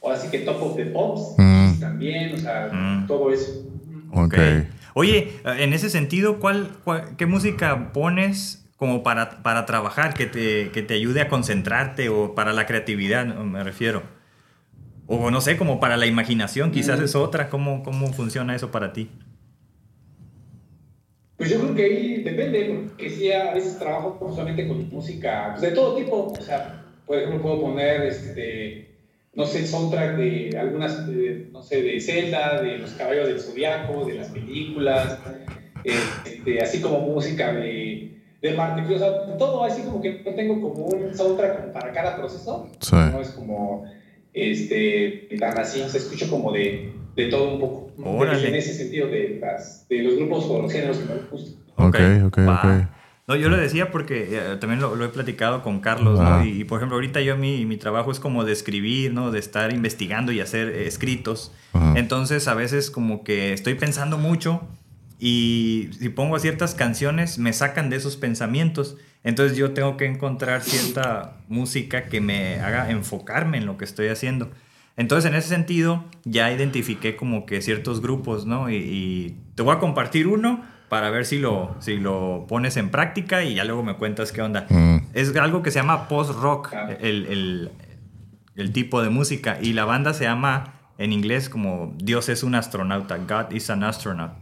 O 0.00 0.10
así 0.10 0.30
que 0.30 0.40
Top 0.40 0.62
of 0.62 0.76
the 0.76 0.86
Pops 0.86 1.34
mm. 1.38 1.80
también, 1.80 2.34
o 2.34 2.38
sea, 2.38 2.70
mm. 2.72 3.06
todo 3.06 3.32
eso. 3.32 3.64
Ok. 4.12 4.34
Oye, 4.94 5.32
en 5.44 5.72
ese 5.72 5.90
sentido, 5.90 6.38
¿cuál, 6.38 6.70
qué 7.16 7.26
música 7.26 7.92
pones 7.92 8.64
como 8.76 9.02
para, 9.02 9.42
para 9.42 9.66
trabajar, 9.66 10.14
que 10.14 10.26
te, 10.26 10.70
que 10.70 10.82
te 10.82 10.94
ayude 10.94 11.20
a 11.20 11.28
concentrarte 11.28 12.10
o 12.10 12.34
para 12.34 12.52
la 12.52 12.66
creatividad, 12.66 13.26
me 13.26 13.64
refiero? 13.64 14.02
O 15.06 15.30
no 15.30 15.40
sé, 15.40 15.56
como 15.56 15.80
para 15.80 15.96
la 15.96 16.06
imaginación, 16.06 16.70
quizás 16.70 17.00
mm. 17.00 17.04
es 17.04 17.14
otra. 17.14 17.48
¿Cómo, 17.50 17.82
¿Cómo 17.82 18.12
funciona 18.12 18.54
eso 18.54 18.70
para 18.70 18.92
ti? 18.92 19.10
Pues 21.36 21.50
yo 21.50 21.60
creo 21.60 21.74
que 21.74 21.84
ahí 21.84 22.22
depende, 22.22 22.64
porque 22.64 23.10
sí, 23.10 23.32
a 23.32 23.54
veces 23.54 23.78
trabajo 23.78 24.18
solamente 24.30 24.68
con 24.68 24.88
música 24.90 25.48
pues 25.50 25.62
de 25.62 25.72
todo 25.72 25.96
tipo. 25.96 26.32
O 26.32 26.40
sea, 26.40 26.84
por 27.06 27.18
ejemplo, 27.18 27.42
puedo 27.42 27.60
poner, 27.62 28.02
este, 28.02 28.94
no 29.34 29.44
sé, 29.44 29.66
soundtrack 29.66 30.16
de 30.16 30.56
algunas, 30.56 31.06
no 31.50 31.62
sé, 31.62 31.82
de 31.82 32.00
Zelda, 32.00 32.62
de 32.62 32.78
Los 32.78 32.92
Caballos 32.92 33.26
del 33.26 33.40
Zodiaco, 33.40 34.04
de 34.04 34.14
las 34.14 34.28
películas, 34.28 35.18
este, 35.82 36.60
así 36.60 36.80
como 36.80 37.00
música 37.00 37.52
de, 37.52 38.16
de 38.40 38.54
Marte. 38.54 38.94
O 38.94 38.98
sea, 38.98 39.36
todo 39.36 39.64
así 39.64 39.82
como 39.82 40.00
que 40.00 40.22
no 40.24 40.34
tengo 40.34 40.60
como 40.60 40.86
un 40.86 41.14
soundtrack 41.16 41.72
para 41.72 41.90
cada 41.90 42.16
proceso. 42.16 42.70
No 42.92 43.20
es 43.20 43.30
como, 43.30 43.84
este, 44.32 45.28
tan 45.40 45.58
así, 45.58 45.82
se 45.88 45.98
escucha 45.98 46.28
como 46.30 46.52
de 46.52 46.92
de 47.14 47.26
todo 47.28 47.54
un 47.54 47.60
poco. 47.60 47.90
En 48.24 48.54
ese 48.54 48.74
sentido 48.74 49.08
de, 49.08 49.38
las, 49.40 49.86
de 49.88 50.02
los 50.02 50.16
grupos 50.16 50.44
o 50.48 50.62
los 50.62 50.72
géneros 50.72 50.98
que 50.98 51.04
me 51.04 51.20
gustan. 51.30 51.54
Ok, 51.76 51.96
ok, 52.26 52.38
ok. 52.38 52.88
No, 53.26 53.36
yo 53.36 53.48
lo 53.48 53.56
decía 53.56 53.90
porque 53.90 54.28
eh, 54.32 54.56
también 54.60 54.82
lo, 54.82 55.02
he 55.02 55.08
platicado 55.08 55.62
con 55.62 55.80
Carlos, 55.80 56.20
¿no? 56.20 56.26
Ah. 56.26 56.44
Y, 56.44 56.64
por 56.64 56.78
ejemplo, 56.78 56.96
ahorita 56.96 57.22
yo 57.22 57.38
mi, 57.38 57.64
mi 57.64 57.78
trabajo 57.78 58.10
es 58.10 58.20
como 58.20 58.44
de 58.44 58.52
escribir, 58.52 59.14
¿no? 59.14 59.30
De 59.30 59.38
estar 59.38 59.72
investigando 59.72 60.30
y 60.30 60.40
hacer 60.40 60.68
eh, 60.68 60.86
escritos. 60.86 61.52
Entonces, 61.96 62.46
a 62.48 62.54
veces 62.54 62.90
como 62.90 63.24
que 63.24 63.52
estoy 63.52 63.74
pensando 63.74 64.18
mucho 64.18 64.60
y 65.18 65.90
si 65.98 66.08
pongo 66.08 66.38
ciertas 66.38 66.74
canciones 66.74 67.38
me 67.38 67.52
sacan 67.52 67.88
de 67.88 67.96
esos 67.96 68.16
pensamientos. 68.16 68.96
Entonces 69.22 69.56
yo 69.56 69.72
tengo 69.72 69.96
que 69.96 70.04
encontrar 70.04 70.62
cierta 70.62 71.38
música 71.48 72.04
que 72.04 72.20
me 72.20 72.60
haga 72.60 72.90
enfocarme 72.90 73.56
en 73.58 73.66
lo 73.66 73.78
que 73.78 73.86
estoy 73.86 74.08
haciendo. 74.08 74.50
Entonces, 74.96 75.30
en 75.30 75.36
ese 75.36 75.48
sentido, 75.48 76.04
ya 76.24 76.52
identifiqué 76.52 77.16
como 77.16 77.46
que 77.46 77.60
ciertos 77.62 78.00
grupos, 78.00 78.46
¿no? 78.46 78.70
Y, 78.70 79.36
te 79.54 79.62
voy 79.62 79.74
a 79.74 79.78
compartir 79.78 80.26
uno 80.26 80.62
para 80.88 81.10
ver 81.10 81.26
si 81.26 81.38
lo, 81.38 81.76
si 81.80 81.96
lo 81.96 82.44
pones 82.48 82.76
en 82.76 82.90
práctica 82.90 83.44
y 83.44 83.54
ya 83.54 83.64
luego 83.64 83.82
me 83.82 83.94
cuentas 83.94 84.32
qué 84.32 84.42
onda. 84.42 84.66
Mm. 84.68 84.98
Es 85.14 85.34
algo 85.36 85.62
que 85.62 85.70
se 85.70 85.78
llama 85.78 86.08
post-rock, 86.08 86.72
el, 87.00 87.70
el, 88.56 88.72
tipo 88.72 89.02
de 89.02 89.10
música, 89.10 89.58
y 89.60 89.72
la 89.72 89.84
banda 89.84 90.14
se 90.14 90.24
llama 90.24 90.74
en 90.98 91.12
inglés 91.12 91.48
como 91.48 91.94
Dios 91.98 92.28
es 92.28 92.42
un 92.42 92.54
astronauta, 92.54 93.18
God 93.18 93.52
is 93.52 93.70
an 93.70 93.82
astronaut. 93.82 94.32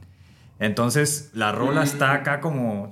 Entonces, 0.58 1.30
la 1.34 1.52
rola 1.52 1.82
está 1.82 2.12
acá 2.12 2.40
como... 2.40 2.90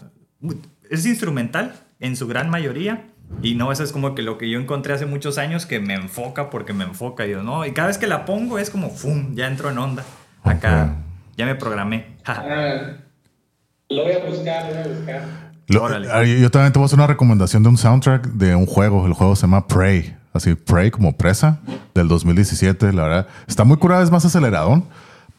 Es 0.90 1.06
instrumental 1.06 1.74
en 2.00 2.16
su 2.16 2.26
gran 2.26 2.50
mayoría 2.50 3.06
y 3.42 3.54
no, 3.54 3.72
eso 3.72 3.84
es 3.84 3.92
como 3.92 4.14
que 4.14 4.22
lo 4.22 4.38
que 4.38 4.50
yo 4.50 4.58
encontré 4.58 4.92
hace 4.92 5.06
muchos 5.06 5.38
años 5.38 5.66
que 5.66 5.80
me 5.80 5.94
enfoca 5.94 6.50
porque 6.50 6.72
me 6.72 6.84
enfoca. 6.84 7.26
Y 7.26 7.30
yo, 7.30 7.42
no, 7.42 7.64
y 7.64 7.72
cada 7.72 7.88
vez 7.88 7.98
que 7.98 8.06
la 8.06 8.24
pongo 8.24 8.58
es 8.58 8.70
como, 8.70 8.90
¡fum! 8.90 9.34
Ya 9.34 9.46
entro 9.46 9.70
en 9.70 9.78
onda. 9.78 10.04
Acá 10.42 10.96
ya 11.40 11.46
me 11.46 11.54
programé. 11.54 12.16
Ah, 12.26 12.96
lo 13.88 14.02
voy 14.04 14.12
a 14.12 14.24
buscar, 14.24 14.66
lo 14.66 14.74
voy 14.74 14.82
a 14.82 14.96
buscar. 14.96 15.22
Ah, 16.12 16.24
yo 16.24 16.50
también 16.50 16.72
te 16.72 16.78
voy 16.78 16.84
a 16.84 16.86
hacer 16.86 16.98
una 16.98 17.06
recomendación 17.06 17.62
de 17.62 17.68
un 17.70 17.78
soundtrack 17.78 18.26
de 18.26 18.54
un 18.54 18.66
juego. 18.66 19.06
El 19.06 19.14
juego 19.14 19.34
se 19.34 19.42
llama 19.42 19.66
Prey. 19.66 20.16
Así, 20.32 20.54
Prey 20.54 20.90
como 20.90 21.16
presa 21.16 21.60
del 21.94 22.08
2017. 22.08 22.92
La 22.92 23.02
verdad, 23.04 23.26
está 23.46 23.64
muy 23.64 23.78
curada, 23.78 24.02
es 24.02 24.10
más 24.10 24.24
aceleradón. 24.24 24.84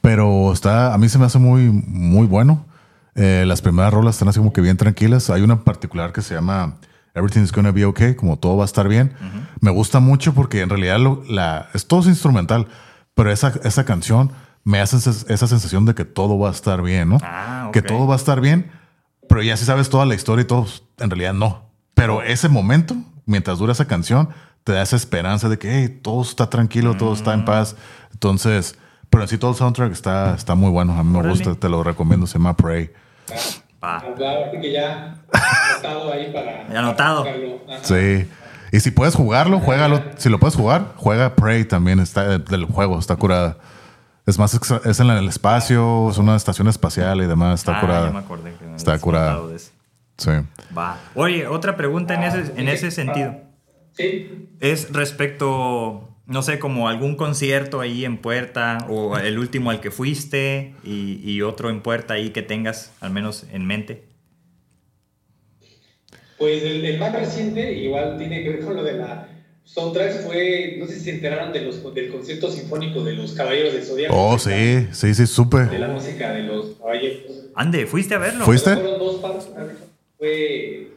Pero 0.01 0.51
está, 0.51 0.93
a 0.93 0.97
mí 0.97 1.07
se 1.07 1.19
me 1.19 1.25
hace 1.25 1.37
muy, 1.37 1.69
muy 1.69 2.25
bueno. 2.25 2.65
Eh, 3.13 3.43
las 3.45 3.61
primeras 3.61 3.93
rolas 3.93 4.15
están 4.15 4.29
así 4.29 4.39
como 4.39 4.51
que 4.51 4.61
bien 4.61 4.77
tranquilas. 4.77 5.29
Hay 5.29 5.43
una 5.43 5.53
en 5.53 5.59
particular 5.59 6.11
que 6.11 6.23
se 6.23 6.33
llama 6.33 6.77
Everything's 7.13 7.51
Gonna 7.51 7.71
Be 7.71 7.85
Okay, 7.85 8.15
como 8.15 8.37
todo 8.37 8.57
va 8.57 8.63
a 8.63 8.65
estar 8.65 8.87
bien. 8.87 9.13
Me 9.59 9.71
gusta 9.71 9.99
mucho 9.99 10.33
porque 10.33 10.61
en 10.61 10.69
realidad 10.69 10.97
la, 11.27 11.69
es 11.73 11.87
todo 11.87 12.07
instrumental, 12.07 12.67
pero 13.13 13.31
esa, 13.31 13.53
esa 13.63 13.85
canción 13.85 14.31
me 14.63 14.79
hace 14.79 14.97
esa 14.97 15.47
sensación 15.47 15.85
de 15.85 15.95
que 15.95 16.05
todo 16.05 16.37
va 16.37 16.49
a 16.49 16.51
estar 16.51 16.81
bien, 16.81 17.09
¿no? 17.09 17.17
Ah, 17.23 17.69
que 17.73 17.81
todo 17.81 18.07
va 18.07 18.13
a 18.13 18.17
estar 18.17 18.41
bien, 18.41 18.71
pero 19.27 19.41
ya 19.41 19.57
si 19.57 19.65
sabes 19.65 19.89
toda 19.89 20.05
la 20.05 20.15
historia 20.15 20.43
y 20.43 20.47
todo, 20.47 20.67
en 20.99 21.09
realidad 21.09 21.33
no. 21.33 21.69
Pero 21.93 22.21
ese 22.21 22.49
momento, 22.49 22.95
mientras 23.25 23.59
dura 23.59 23.73
esa 23.73 23.85
canción, 23.85 24.29
te 24.63 24.73
da 24.73 24.81
esa 24.81 24.95
esperanza 24.95 25.49
de 25.49 25.57
que 25.57 25.89
todo 25.89 26.21
está 26.21 26.49
tranquilo, 26.49 26.95
todo 26.95 27.13
está 27.13 27.33
en 27.33 27.41
mm. 27.41 27.45
paz. 27.45 27.75
Entonces, 28.11 28.77
pero 29.09 29.23
en 29.23 29.27
sí 29.27 29.37
todo 29.37 29.51
el 29.51 29.57
soundtrack 29.57 29.91
está, 29.91 30.35
está 30.35 30.55
muy 30.55 30.69
bueno. 30.69 30.93
A 30.93 31.03
mí 31.03 31.17
me 31.17 31.27
gusta, 31.27 31.55
te 31.55 31.69
lo 31.69 31.83
recomiendo, 31.83 32.27
se 32.27 32.33
llama 32.33 32.55
Pray. 32.55 32.91
Claro, 33.81 34.51
que 34.51 34.71
ya 34.71 35.15
anotado 35.33 36.13
ahí 36.13 36.31
para. 36.31 36.67
Ya 36.69 36.79
anotado. 36.79 37.25
Sí. 37.81 38.27
Y 38.71 38.79
si 38.79 38.91
puedes 38.91 39.15
jugarlo, 39.15 39.59
juégalo. 39.59 40.03
Si 40.17 40.29
lo 40.29 40.39
puedes 40.39 40.55
jugar, 40.55 40.93
juega 40.95 41.35
Prey 41.35 41.65
también. 41.65 41.99
Está 41.99 42.37
del 42.37 42.65
juego, 42.65 42.99
está 42.99 43.15
curada. 43.15 43.57
Es 44.27 44.37
más, 44.37 44.53
es 44.85 44.99
en 44.99 45.09
el 45.09 45.27
espacio, 45.27 46.09
es 46.11 46.17
una 46.19 46.35
estación 46.35 46.67
espacial 46.67 47.21
y 47.21 47.25
demás. 47.25 47.61
Está 47.61 47.77
ah, 47.77 47.81
curada. 47.81 48.07
Ya 48.07 48.13
me 48.13 48.19
acordé 48.19 48.53
que 48.53 48.75
está 48.75 48.99
curada. 48.99 49.39
Sí. 50.17 50.31
Va. 50.77 50.97
Oye, 51.15 51.47
otra 51.47 51.75
pregunta 51.75 52.13
en 52.13 52.23
ese, 52.23 52.53
en 52.55 52.69
ese 52.69 52.91
sentido. 52.91 53.35
Sí. 53.93 54.47
Es 54.59 54.93
respecto 54.93 56.10
no 56.31 56.41
sé, 56.41 56.59
como 56.59 56.87
algún 56.87 57.15
concierto 57.15 57.81
ahí 57.81 58.05
en 58.05 58.17
puerta 58.17 58.85
o 58.89 59.17
el 59.19 59.37
último 59.37 59.69
al 59.69 59.81
que 59.81 59.91
fuiste 59.91 60.73
y, 60.83 61.41
otro 61.41 61.69
en 61.69 61.81
puerta 61.81 62.15
ahí 62.15 62.29
que 62.29 62.41
tengas 62.41 62.93
al 63.01 63.11
menos 63.11 63.45
en 63.51 63.65
mente? 63.65 64.03
Pues 66.37 66.63
el, 66.63 66.97
más 66.97 67.13
reciente, 67.13 67.73
igual 67.73 68.17
tiene 68.17 68.43
que 68.43 68.49
ver 68.49 68.65
con 68.65 68.75
lo 68.75 68.83
de 68.83 68.93
la 68.93 69.27
soundtrack, 69.63 70.25
fue, 70.25 70.75
no 70.79 70.87
sé 70.87 70.95
si 70.95 71.01
se 71.01 71.11
enteraron 71.11 71.53
de 71.53 71.61
los, 71.61 71.93
del 71.93 72.11
concierto 72.11 72.51
sinfónico 72.51 73.03
de 73.03 73.13
los 73.13 73.33
Caballeros 73.33 73.73
del 73.73 73.83
Zodíaco. 73.83 74.15
Oh, 74.15 74.39
sí, 74.39 74.87
sí, 74.91 75.13
sí, 75.13 75.27
supe. 75.27 75.65
De 75.65 75.79
la 75.79 75.87
música 75.87 76.33
de 76.33 76.43
los 76.43 76.77
Caballeros. 76.77 77.45
Ande, 77.55 77.85
¿fuiste 77.85 78.15
a 78.15 78.17
verlo? 78.17 78.45
¿Fuiste? 78.45 78.73
Fueron 78.73 78.99
dos 78.99 79.21
partes, 79.21 79.47
fue... 80.17 80.87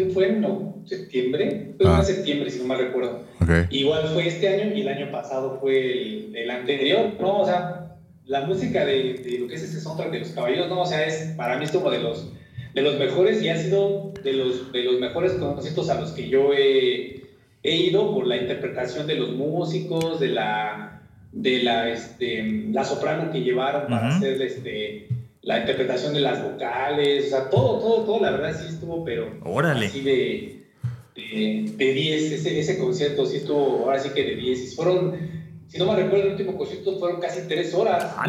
¿Qué 0.00 0.06
fue? 0.06 0.32
No, 0.32 0.82
septiembre. 0.86 1.74
Fue 1.78 1.94
en 1.94 2.04
septiembre, 2.04 2.50
si 2.50 2.60
no 2.60 2.64
mal 2.64 2.78
recuerdo. 2.78 3.22
Igual 3.68 4.08
fue 4.08 4.28
este 4.28 4.48
año 4.48 4.74
y 4.74 4.80
el 4.80 4.88
año 4.88 5.10
pasado 5.10 5.58
fue 5.60 6.30
el, 6.32 6.50
anterior, 6.50 7.12
¿no? 7.20 7.40
O 7.40 7.44
sea, 7.44 7.96
la 8.24 8.46
música 8.46 8.86
de, 8.86 9.14
de, 9.14 9.38
lo 9.40 9.46
que 9.46 9.56
es 9.56 9.62
este 9.62 9.78
soundtrack 9.78 10.10
de 10.10 10.20
los 10.20 10.28
caballeros, 10.30 10.68
¿no? 10.70 10.80
O 10.80 10.86
sea, 10.86 11.04
es 11.04 11.34
para 11.36 11.58
mí 11.58 11.66
es 11.66 11.72
como 11.72 11.90
de 11.90 11.98
los, 11.98 12.32
de 12.72 12.80
los 12.80 12.98
mejores 12.98 13.42
y 13.42 13.50
ha 13.50 13.58
sido 13.58 14.14
de 14.24 14.32
los, 14.32 14.72
de 14.72 14.84
los 14.84 15.00
mejores 15.00 15.32
conciertos 15.32 15.90
a 15.90 16.00
los 16.00 16.12
que 16.12 16.30
yo 16.30 16.54
he, 16.54 17.24
he 17.62 17.76
ido 17.76 18.14
por 18.14 18.26
la 18.26 18.38
interpretación 18.38 19.06
de 19.06 19.16
los 19.16 19.32
músicos, 19.32 20.18
de 20.18 20.28
la, 20.28 21.02
de 21.32 21.62
la, 21.62 21.90
este, 21.90 22.68
la 22.70 22.84
soprano 22.84 23.30
que 23.30 23.42
llevaron 23.42 23.88
para 23.88 24.16
hacer 24.16 24.40
este 24.40 25.08
la 25.42 25.60
interpretación 25.60 26.12
de 26.14 26.20
las 26.20 26.42
vocales, 26.42 27.26
o 27.26 27.30
sea, 27.30 27.50
todo, 27.50 27.78
todo, 27.78 28.04
todo, 28.04 28.20
la 28.20 28.30
verdad 28.30 28.56
sí 28.58 28.68
estuvo, 28.68 29.04
pero 29.04 29.38
Órale. 29.44 29.86
así 29.86 30.02
de, 30.02 30.66
de, 31.14 31.92
10, 31.92 32.32
ese, 32.32 32.60
ese 32.60 32.78
concierto 32.78 33.24
sí 33.24 33.38
estuvo, 33.38 33.84
ahora 33.84 33.98
sí 33.98 34.10
que 34.10 34.22
de 34.22 34.34
10, 34.36 34.76
fueron, 34.76 35.16
si 35.66 35.78
no 35.78 35.86
me 35.86 35.96
recuerdo, 35.96 36.26
el 36.26 36.32
último 36.32 36.56
concierto 36.56 36.98
fueron 36.98 37.20
casi 37.20 37.48
3 37.48 37.74
horas. 37.74 38.14
Ah, 38.16 38.26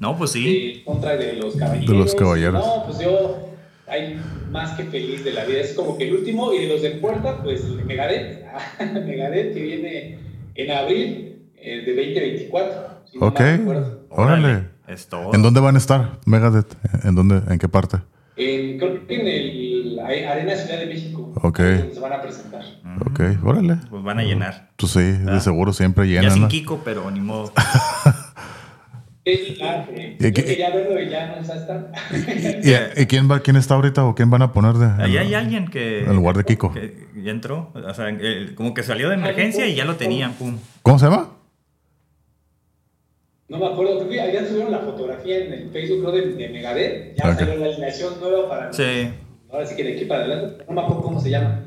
no, 0.00 0.16
pues 0.16 0.30
sí. 0.30 0.82
contra 0.84 1.16
de 1.16 1.34
los 1.34 1.56
caballeros. 1.56 1.88
De 1.90 1.94
los 1.94 2.14
caballeros. 2.14 2.64
No, 2.64 2.84
pues 2.86 3.00
yo, 3.00 3.48
hay 3.86 4.18
más 4.50 4.76
que 4.76 4.84
feliz 4.84 5.24
de 5.24 5.32
la 5.32 5.44
vida, 5.44 5.60
es 5.60 5.74
como 5.74 5.98
que 5.98 6.08
el 6.08 6.14
último, 6.14 6.54
y 6.54 6.62
de 6.62 6.68
los 6.68 6.80
de 6.82 6.90
puerta, 6.92 7.42
pues 7.42 7.64
Megadeth, 7.64 8.44
Megadeth 9.04 9.52
que 9.52 9.62
viene 9.62 10.18
en 10.54 10.70
abril 10.70 11.42
eh, 11.56 11.82
de 11.84 11.94
2024. 11.94 12.88
Si 13.10 13.18
ok, 13.20 13.40
órale. 14.10 14.77
¿En 15.32 15.42
dónde 15.42 15.60
van 15.60 15.74
a 15.74 15.78
estar 15.78 16.18
Megadeth? 16.24 16.74
¿En 17.04 17.14
dónde? 17.14 17.42
¿En 17.48 17.58
qué 17.58 17.68
parte? 17.68 17.98
En, 18.36 18.78
creo 18.78 19.06
que 19.06 19.14
en 19.14 19.26
el 19.26 19.98
Arena 20.00 20.56
Ciudad 20.56 20.78
de 20.78 20.86
México. 20.86 21.32
Ok. 21.42 21.58
Se 21.58 22.00
van 22.00 22.12
a 22.12 22.22
presentar. 22.22 22.62
Ok, 23.06 23.20
órale. 23.44 23.78
Pues 23.90 24.02
van 24.02 24.18
a 24.18 24.22
llenar. 24.22 24.70
Tú 24.76 24.86
sí, 24.86 25.00
de 25.00 25.40
seguro 25.40 25.72
siempre 25.72 26.06
llenan. 26.06 26.24
Ya 26.24 26.30
sin 26.30 26.48
Kiko, 26.48 26.80
pero 26.84 27.10
ni 27.10 27.20
modo. 27.20 27.52
Yo 30.18 30.32
quería 30.32 30.70
verlo 30.70 31.02
y 31.02 31.10
ya 31.10 31.26
no 31.26 31.42
está. 31.42 31.92
¿Y, 32.96 33.06
quién, 33.06 33.30
va, 33.30 33.40
quién 33.40 33.56
está 33.56 33.74
ahorita 33.74 34.04
o 34.06 34.14
quién 34.14 34.30
van 34.30 34.40
a 34.40 34.52
poner 34.52 34.74
de.? 34.74 35.02
Ahí 35.02 35.18
hay 35.18 35.34
alguien 35.34 35.68
que. 35.68 36.04
En 36.04 36.16
lugar 36.16 36.36
de 36.36 36.44
Kiko. 36.44 36.72
Que 36.72 37.08
ya 37.22 37.30
entró. 37.30 37.70
O 37.74 37.94
sea, 37.94 38.06
como 38.54 38.72
que 38.72 38.82
salió 38.82 39.08
de 39.08 39.16
emergencia 39.16 39.66
y 39.66 39.74
ya 39.74 39.84
lo 39.84 39.96
tenían. 39.96 40.32
Pum. 40.32 40.56
¿Cómo 40.82 40.98
se 40.98 41.06
llama? 41.06 41.28
No 43.48 43.58
me 43.58 43.66
acuerdo, 43.66 43.98
creo 43.98 44.10
que 44.10 44.20
habían 44.20 44.46
subido 44.46 44.68
la 44.68 44.80
fotografía 44.80 45.44
en 45.44 45.52
el 45.52 45.70
Facebook 45.70 46.00
creo, 46.02 46.12
de, 46.12 46.34
de 46.34 46.48
Megadeth. 46.50 47.16
Ya 47.16 47.34
salió 47.34 47.56
la 47.56 47.66
alineación 47.66 48.20
nueva 48.20 48.48
para. 48.48 48.72
Sí. 48.72 49.10
Ahora 49.50 49.64
sí 49.64 49.74
que 49.74 49.84
de 49.84 49.94
aquí 49.94 50.04
para 50.04 50.24
adelante. 50.24 50.64
No 50.68 50.74
me 50.74 50.80
acuerdo 50.82 51.02
cómo 51.02 51.20
se 51.20 51.30
llama. 51.30 51.62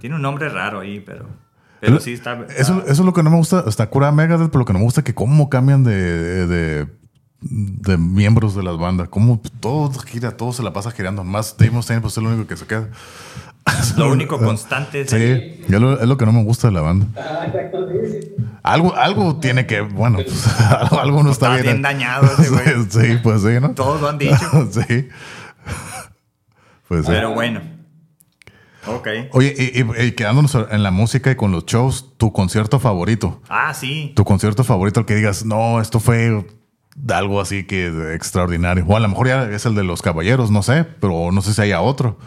Tiene 0.00 0.16
un 0.16 0.22
nombre 0.22 0.48
raro 0.48 0.80
ahí, 0.80 1.00
pero. 1.00 1.26
Pero 1.80 2.00
sí 2.00 2.14
está, 2.14 2.46
Eso, 2.56 2.82
eso, 2.84 2.90
es 2.90 2.98
lo 3.00 3.12
que 3.12 3.22
no 3.22 3.28
me 3.28 3.36
gusta. 3.36 3.64
Está 3.66 3.90
cura 3.90 4.10
Megadeth, 4.10 4.48
pero 4.48 4.60
lo 4.60 4.64
que 4.64 4.72
no 4.72 4.78
me 4.78 4.86
gusta 4.86 5.02
es 5.02 5.04
que 5.04 5.14
cómo 5.14 5.50
cambian 5.50 5.84
de, 5.84 6.46
de, 6.46 6.86
de 7.44 7.98
miembros 7.98 8.54
de 8.54 8.62
las 8.62 8.78
bandas. 8.78 9.08
Cómo 9.08 9.40
todo 9.60 9.92
gira, 10.00 10.36
todo 10.36 10.52
se 10.52 10.62
la 10.62 10.72
pasa 10.72 10.90
girando. 10.90 11.24
Más 11.24 11.56
Dave 11.56 11.70
Mustaine, 11.70 12.00
pues 12.00 12.16
es 12.16 12.22
lo 12.22 12.30
único 12.30 12.46
que 12.46 12.56
se 12.56 12.66
queda. 12.66 12.88
Lo 13.96 14.12
único 14.12 14.38
constante 14.38 15.02
es. 15.02 15.10
Sí, 15.10 15.64
es 15.64 15.80
lo, 15.80 16.00
es 16.00 16.06
lo, 16.06 16.16
que 16.16 16.26
no 16.26 16.32
me 16.32 16.42
gusta 16.42 16.68
de 16.68 16.74
la 16.74 16.80
banda. 16.82 17.06
Ah, 17.16 17.46
algo, 18.62 18.94
algo 18.94 19.36
tiene 19.36 19.66
que, 19.66 19.80
bueno, 19.80 20.18
pues, 20.18 20.46
algo, 20.90 21.22
no 21.22 21.30
está, 21.30 21.56
está 21.56 21.62
bien. 21.62 21.82
dañado 21.82 22.26
ese 22.26 22.50
güey. 22.50 22.64
Sí, 22.90 23.18
pues 23.22 23.42
sí, 23.42 23.60
¿no? 23.60 23.70
Todos 23.70 24.00
lo 24.00 24.08
han 24.08 24.18
dicho. 24.18 24.36
sí. 24.70 25.08
Pues, 26.88 27.06
Pero 27.06 27.32
bueno. 27.32 27.62
Ok. 28.86 29.08
Oye, 29.32 29.54
y, 29.56 30.12
quedándonos 30.12 30.54
en 30.70 30.82
la 30.82 30.90
música 30.90 31.30
y 31.30 31.36
con 31.36 31.50
los 31.50 31.64
shows, 31.64 32.16
tu 32.18 32.32
concierto 32.32 32.78
favorito. 32.78 33.40
Ah, 33.48 33.72
sí. 33.72 34.12
Tu 34.14 34.24
concierto 34.24 34.62
favorito, 34.62 35.00
el 35.00 35.06
que 35.06 35.14
digas, 35.14 35.46
no, 35.46 35.80
esto 35.80 36.00
fue 36.00 36.46
algo 37.10 37.40
así 37.40 37.64
que 37.64 38.14
extraordinario. 38.14 38.84
O 38.86 38.96
a 38.96 39.00
lo 39.00 39.08
mejor 39.08 39.28
ya 39.28 39.50
es 39.50 39.66
el 39.66 39.74
de 39.74 39.84
los 39.84 40.02
caballeros, 40.02 40.50
no 40.50 40.62
sé, 40.62 40.84
pero 41.00 41.32
no 41.32 41.42
sé 41.42 41.52
si 41.52 41.62
haya 41.62 41.80
otro. 41.80 42.18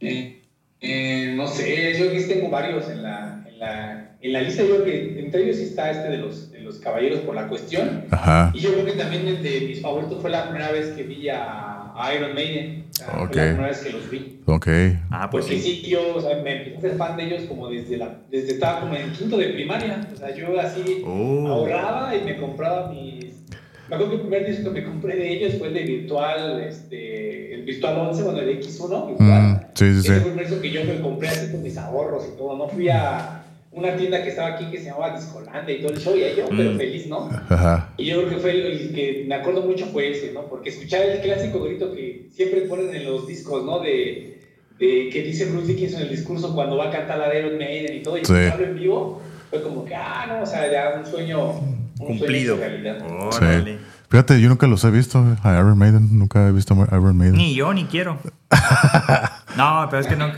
Eh, 0.00 0.42
eh, 0.80 1.34
no 1.36 1.46
sé, 1.46 1.98
yo 1.98 2.26
tengo 2.28 2.50
varios 2.50 2.88
en 2.88 3.02
la, 3.02 3.44
en 3.46 3.58
la, 3.58 4.16
en 4.20 4.32
la 4.32 4.42
lista. 4.42 4.62
Yo 4.62 4.76
creo 4.76 4.84
que 4.84 5.20
entre 5.20 5.44
ellos 5.44 5.56
está 5.56 5.90
este 5.90 6.08
de 6.10 6.18
los, 6.18 6.50
de 6.50 6.60
los 6.60 6.76
caballeros 6.76 7.20
por 7.20 7.34
la 7.34 7.48
cuestión. 7.48 8.04
Ajá. 8.10 8.50
Y 8.54 8.60
yo 8.60 8.72
creo 8.72 8.84
que 8.84 8.92
también 8.92 9.26
el 9.26 9.42
de 9.42 9.62
mis 9.62 9.80
favoritos 9.80 10.20
fue 10.20 10.30
la 10.30 10.44
primera 10.44 10.70
vez 10.70 10.88
que 10.94 11.02
vi 11.02 11.28
a 11.28 11.83
Iron 12.14 12.34
Maiden. 12.34 12.84
O 13.12 13.24
la 13.24 13.30
primera 13.30 13.68
vez 13.68 13.78
que 13.78 13.90
los 13.90 14.10
vi. 14.10 14.40
Ok. 14.46 14.66
Ah, 15.10 15.28
pues 15.30 15.46
Porque 15.46 15.60
sí. 15.60 15.82
yo 15.86 16.16
o 16.16 16.20
sea, 16.20 16.36
me 16.42 16.56
empecé 16.56 16.76
a 16.76 16.80
ser 16.80 16.96
fan 16.96 17.16
de 17.16 17.24
ellos 17.24 17.42
como 17.44 17.68
desde 17.68 17.96
la, 17.96 18.18
desde 18.30 18.54
estaba 18.54 18.80
como 18.80 18.94
en 18.94 19.12
quinto 19.12 19.36
de 19.36 19.50
primaria. 19.50 20.08
O 20.12 20.16
sea, 20.16 20.34
yo 20.34 20.58
así 20.58 21.02
oh. 21.06 21.46
ahorraba 21.46 22.14
y 22.16 22.24
me 22.24 22.36
compraba 22.36 22.90
mis. 22.90 23.44
Me 23.88 23.96
acuerdo 23.96 24.10
que 24.10 24.14
el 24.16 24.20
primer 24.22 24.46
disco 24.46 24.72
que 24.72 24.80
me 24.80 24.86
compré 24.86 25.16
de 25.16 25.32
ellos 25.32 25.58
fue 25.58 25.68
el 25.68 25.74
de 25.74 25.82
Virtual, 25.82 26.62
este, 26.62 27.54
el 27.54 27.62
Virtual 27.64 27.98
11, 27.98 28.22
bueno, 28.22 28.38
el 28.40 28.60
X1, 28.60 29.08
Virtual. 29.08 29.42
Mm, 29.42 29.60
sí, 29.74 29.94
sí, 29.94 30.02
sí. 30.02 30.12
Ese 30.12 30.20
fue 30.20 30.32
el 30.32 30.38
disco 30.38 30.60
que 30.60 30.70
yo 30.70 30.84
me 30.84 31.00
compré 31.00 31.28
así 31.28 31.52
con 31.52 31.62
mis 31.62 31.76
ahorros 31.76 32.24
y 32.32 32.36
todo. 32.36 32.56
No 32.56 32.68
fui 32.68 32.88
a 32.88 33.43
una 33.74 33.96
tienda 33.96 34.22
que 34.22 34.28
estaba 34.30 34.48
aquí 34.48 34.66
que 34.70 34.78
se 34.78 34.86
llamaba 34.86 35.16
Discolandia 35.16 35.76
y 35.76 35.82
todo 35.82 35.92
el 35.92 36.00
show, 36.00 36.16
y 36.16 36.20
yo, 36.36 36.46
pero 36.48 36.72
mm. 36.72 36.76
feliz, 36.76 37.06
¿no? 37.08 37.28
Ajá. 37.48 37.92
Y 37.96 38.06
yo 38.06 38.18
creo 38.18 38.30
que 38.30 38.36
fue 38.36 38.50
el, 38.52 38.94
que 38.94 39.24
me 39.26 39.34
acuerdo 39.34 39.62
mucho 39.62 39.86
fue 39.86 40.12
ese, 40.12 40.32
¿no? 40.32 40.42
Porque 40.46 40.70
escuchar 40.70 41.02
el 41.02 41.20
clásico 41.20 41.60
grito 41.62 41.92
que 41.92 42.28
siempre 42.32 42.62
ponen 42.62 42.94
en 42.94 43.04
los 43.04 43.26
discos, 43.26 43.64
¿no? 43.64 43.80
De, 43.80 44.40
de 44.78 45.10
que 45.12 45.22
dice 45.22 45.46
Bruce 45.46 45.66
Dickinson 45.66 46.02
en 46.02 46.06
el 46.06 46.16
discurso 46.16 46.54
cuando 46.54 46.76
va 46.76 46.88
a 46.88 46.90
cantar 46.90 47.18
la 47.18 47.28
de 47.28 47.40
Iron 47.40 47.58
Maiden 47.58 47.96
y 47.96 48.02
todo, 48.02 48.16
y 48.16 48.24
sí. 48.24 48.32
en 48.32 48.76
vivo, 48.76 49.20
fue 49.50 49.62
como 49.62 49.84
que, 49.84 49.94
ah, 49.94 50.26
no, 50.28 50.42
o 50.42 50.46
sea, 50.46 50.70
ya 50.70 50.98
un 50.98 51.06
sueño 51.06 51.50
un 51.98 52.06
cumplido. 52.06 52.56
Sueño 52.56 53.64
sí. 53.64 53.78
Fíjate, 54.08 54.40
yo 54.40 54.48
nunca 54.48 54.68
los 54.68 54.84
he 54.84 54.92
visto 54.92 55.24
a 55.42 55.54
Iron 55.54 55.76
Maiden, 55.76 56.16
nunca 56.16 56.46
he 56.46 56.52
visto 56.52 56.74
a 56.74 56.96
Iron 56.96 57.16
Maiden. 57.16 57.36
Ni 57.36 57.54
yo, 57.54 57.74
ni 57.74 57.84
quiero. 57.86 58.18
no, 59.56 59.88
pero 59.90 60.00
es 60.00 60.06
que 60.06 60.14
no. 60.14 60.30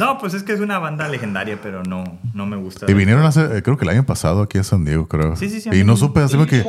No, 0.00 0.18
pues 0.18 0.34
es 0.34 0.42
que 0.42 0.52
es 0.52 0.60
una 0.60 0.78
banda 0.78 1.08
legendaria, 1.08 1.58
pero 1.62 1.82
no, 1.82 2.18
no 2.34 2.46
me 2.46 2.56
gusta. 2.56 2.90
Y 2.90 2.94
vinieron 2.94 3.24
hace, 3.24 3.58
eh, 3.58 3.62
creo 3.62 3.76
que 3.76 3.84
el 3.84 3.90
año 3.90 4.06
pasado 4.06 4.42
aquí 4.42 4.58
a 4.58 4.64
San 4.64 4.84
Diego, 4.84 5.06
creo. 5.08 5.36
Sí, 5.36 5.48
sí, 5.48 5.60
sí. 5.60 5.70
Y 5.72 5.84
no 5.84 5.96
supe, 5.96 6.20
así 6.20 6.36
que... 6.46 6.62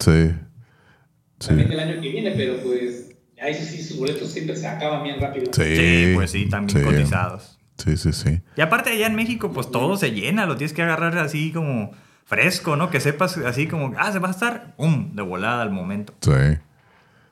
Sí. 0.00 0.34
Sí. 1.38 1.48
También 1.48 1.72
el 1.72 1.80
año 1.80 2.00
que 2.00 2.08
viene, 2.08 2.32
pero 2.32 2.56
pues 2.62 3.16
ahí 3.40 3.54
sí 3.54 3.82
sus 3.82 3.98
boletos 3.98 4.30
siempre 4.32 4.56
se 4.56 4.66
acaban 4.66 5.04
bien 5.04 5.20
rápido. 5.20 5.46
Sí, 5.52 6.12
pues 6.14 6.30
sí, 6.32 6.48
también 6.48 6.84
cotizados. 6.84 7.58
Sí, 7.76 7.96
sí, 7.96 8.12
sí. 8.12 8.40
Y 8.56 8.60
aparte 8.60 8.90
allá 8.90 9.06
en 9.06 9.14
México, 9.14 9.52
pues 9.52 9.70
todo 9.70 9.96
se 9.96 10.10
llena, 10.10 10.46
lo 10.46 10.56
tienes 10.56 10.72
que 10.72 10.82
agarrar 10.82 11.16
así 11.18 11.52
como 11.52 11.92
fresco, 12.24 12.76
¿no? 12.76 12.90
Que 12.90 12.98
sepas 13.00 13.38
así 13.38 13.68
como, 13.68 13.94
ah, 13.96 14.10
se 14.10 14.18
va 14.18 14.28
a 14.28 14.32
estar, 14.32 14.74
¡pum! 14.76 15.14
de 15.14 15.22
volada 15.22 15.62
al 15.62 15.70
momento. 15.70 16.14
Sí. 16.20 16.58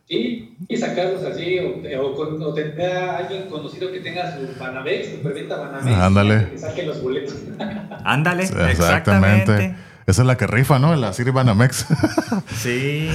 Sí, 0.08 0.56
y 0.68 0.76
sacarlos 0.76 1.24
así, 1.24 1.58
o, 1.58 1.80
o, 2.06 2.54
tener 2.54 2.96
a 2.96 3.16
alguien 3.18 3.48
conocido 3.48 3.90
que 3.90 3.98
tenga 3.98 4.36
su 4.36 4.56
Banamex, 4.56 5.10
su 5.10 5.20
preventa 5.20 5.56
Banamex. 5.56 5.96
Ándale. 5.96 6.48
Que 6.50 6.58
saque 6.58 6.82
los 6.84 7.02
boletos. 7.02 7.34
Ándale, 8.04 8.44
exactamente. 8.44 9.74
Esa 10.06 10.22
es 10.22 10.26
la 10.26 10.36
que 10.36 10.46
rifa, 10.46 10.78
¿no? 10.78 10.94
La 10.94 11.12
Siri 11.12 11.32
Banamex. 11.32 11.86
sí. 12.56 13.10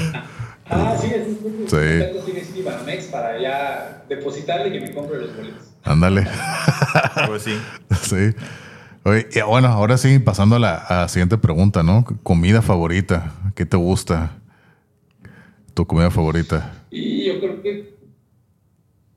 Ah, 0.70 0.98
sí, 1.00 1.08
es, 1.08 1.28
es, 1.74 2.18
sí. 2.36 2.52
Siri 2.52 2.62
Banamex 2.62 3.06
para 3.06 3.40
ya 3.42 4.04
depositarle 4.10 4.68
y 4.68 4.72
que 4.74 4.82
me 4.88 4.94
compre 4.94 5.22
los 5.22 5.34
boletos. 5.34 5.70
Ándale. 5.86 6.28
pues 7.28 7.44
sí. 7.44 7.58
Sí. 8.02 8.36
Oye, 9.04 9.30
y 9.34 9.42
bueno, 9.44 9.70
ahora 9.70 9.98
sí, 9.98 10.20
pasando 10.20 10.58
a 10.58 10.60
la, 10.60 10.76
a 10.76 11.02
la 11.04 11.08
siguiente 11.08 11.38
pregunta, 11.38 11.84
¿no? 11.84 12.04
Comida 12.22 12.62
favorita, 12.62 13.32
¿qué 13.56 13.66
te 13.66 13.78
gusta? 13.78 14.32
¿Tu 15.74 15.88
comida 15.88 16.12
favorita? 16.12 16.81
Y 16.92 17.26
yo 17.26 17.40
creo 17.40 17.62
que, 17.62 17.96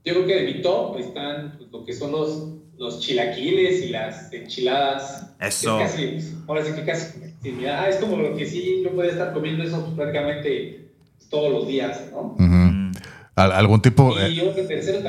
yo 0.04 0.14
creo 0.14 0.26
que 0.26 0.34
de 0.42 0.52
mi 0.52 0.62
top 0.62 0.96
están 0.98 1.56
pues, 1.58 1.70
lo 1.72 1.84
que 1.84 1.92
son 1.92 2.12
los, 2.12 2.48
los 2.78 3.00
chilaquiles 3.00 3.82
y 3.82 3.88
las 3.88 4.32
enchiladas. 4.32 5.34
Eso. 5.40 5.78
Casi, 5.78 6.18
ahora 6.46 6.64
sí 6.64 6.72
que 6.72 6.84
casi, 6.84 7.18
ah, 7.66 7.88
es 7.88 7.96
como 7.96 8.16
lo 8.16 8.36
que 8.36 8.46
sí, 8.46 8.82
yo 8.84 8.92
podría 8.92 9.12
estar 9.12 9.34
comiendo 9.34 9.64
eso 9.64 9.92
prácticamente 9.96 10.88
todos 11.28 11.52
los 11.52 11.66
días, 11.66 12.00
¿no? 12.12 12.36
¿Algún 13.34 13.82
tipo? 13.82 14.16
Y 14.16 14.22
eh, 14.22 14.34
yo 14.34 14.42
creo 14.52 14.54
que 14.54 14.62
tercero 14.62 15.00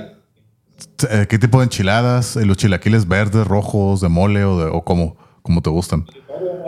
eh, 1.10 1.28
¿Qué 1.30 1.38
tipo 1.38 1.60
de 1.60 1.66
enchiladas? 1.66 2.36
¿Los 2.36 2.58
chilaquiles 2.58 3.08
verdes, 3.08 3.46
rojos, 3.46 4.02
de 4.02 4.10
mole 4.10 4.44
o, 4.44 4.60
de, 4.60 4.66
o 4.66 4.84
cómo, 4.84 5.16
cómo 5.44 5.62
te 5.62 5.70
gustan? 5.70 6.06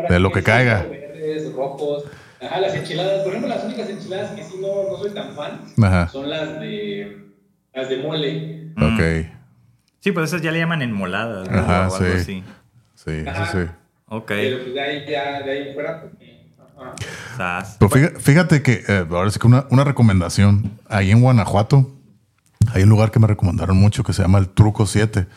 De 0.10 0.20
lo 0.20 0.32
que 0.32 0.44
caiga. 0.44 0.84
Verdes, 0.84 1.52
rojos. 1.54 2.04
Ajá, 2.48 2.62
las 2.62 2.76
enchiladas, 2.76 3.24
por 3.24 3.34
ejemplo, 3.34 3.54
las 3.54 3.64
únicas 3.66 3.90
enchiladas 3.90 4.32
que 4.36 4.44
sí 4.44 4.58
no, 4.62 4.90
no 4.90 4.98
soy 4.98 5.12
tan 5.12 5.36
fan 5.36 5.62
son 6.12 6.30
las 6.30 6.60
de 6.60 7.18
las 7.74 7.90
de 7.90 7.98
mole. 7.98 8.74
Ok. 8.78 9.38
Sí, 10.00 10.12
pues 10.14 10.30
esas 10.30 10.42
ya 10.42 10.52
le 10.52 10.60
llaman 10.60 10.82
enmoladas, 10.82 11.50
¿no? 11.50 11.60
Ajá, 11.60 11.90
sí. 11.90 12.44
Sí, 12.96 13.24
sí, 13.36 13.46
sí. 13.46 13.58
Ok. 14.08 14.28
Pero 14.28 14.60
pues 14.62 14.74
de 14.74 14.82
ahí 14.82 15.06
ya, 15.10 15.42
de 15.44 15.52
ahí 15.52 15.74
fuera, 15.74 16.02
pues, 16.02 16.14
Pero 17.80 18.20
fíjate, 18.20 18.62
que, 18.62 18.84
eh, 18.88 19.06
ahora 19.10 19.30
sí 19.30 19.40
que 19.40 19.48
una, 19.48 19.66
una 19.70 19.84
recomendación, 19.84 20.72
ahí 20.90 21.12
en 21.12 21.22
Guanajuato, 21.22 21.92
hay 22.74 22.84
un 22.84 22.90
lugar 22.90 23.12
que 23.12 23.20
me 23.20 23.28
recomendaron 23.28 23.78
mucho 23.78 24.04
que 24.04 24.14
se 24.14 24.22
llama 24.22 24.40
el 24.40 24.50
Truco 24.50 24.86
7. 24.86 25.28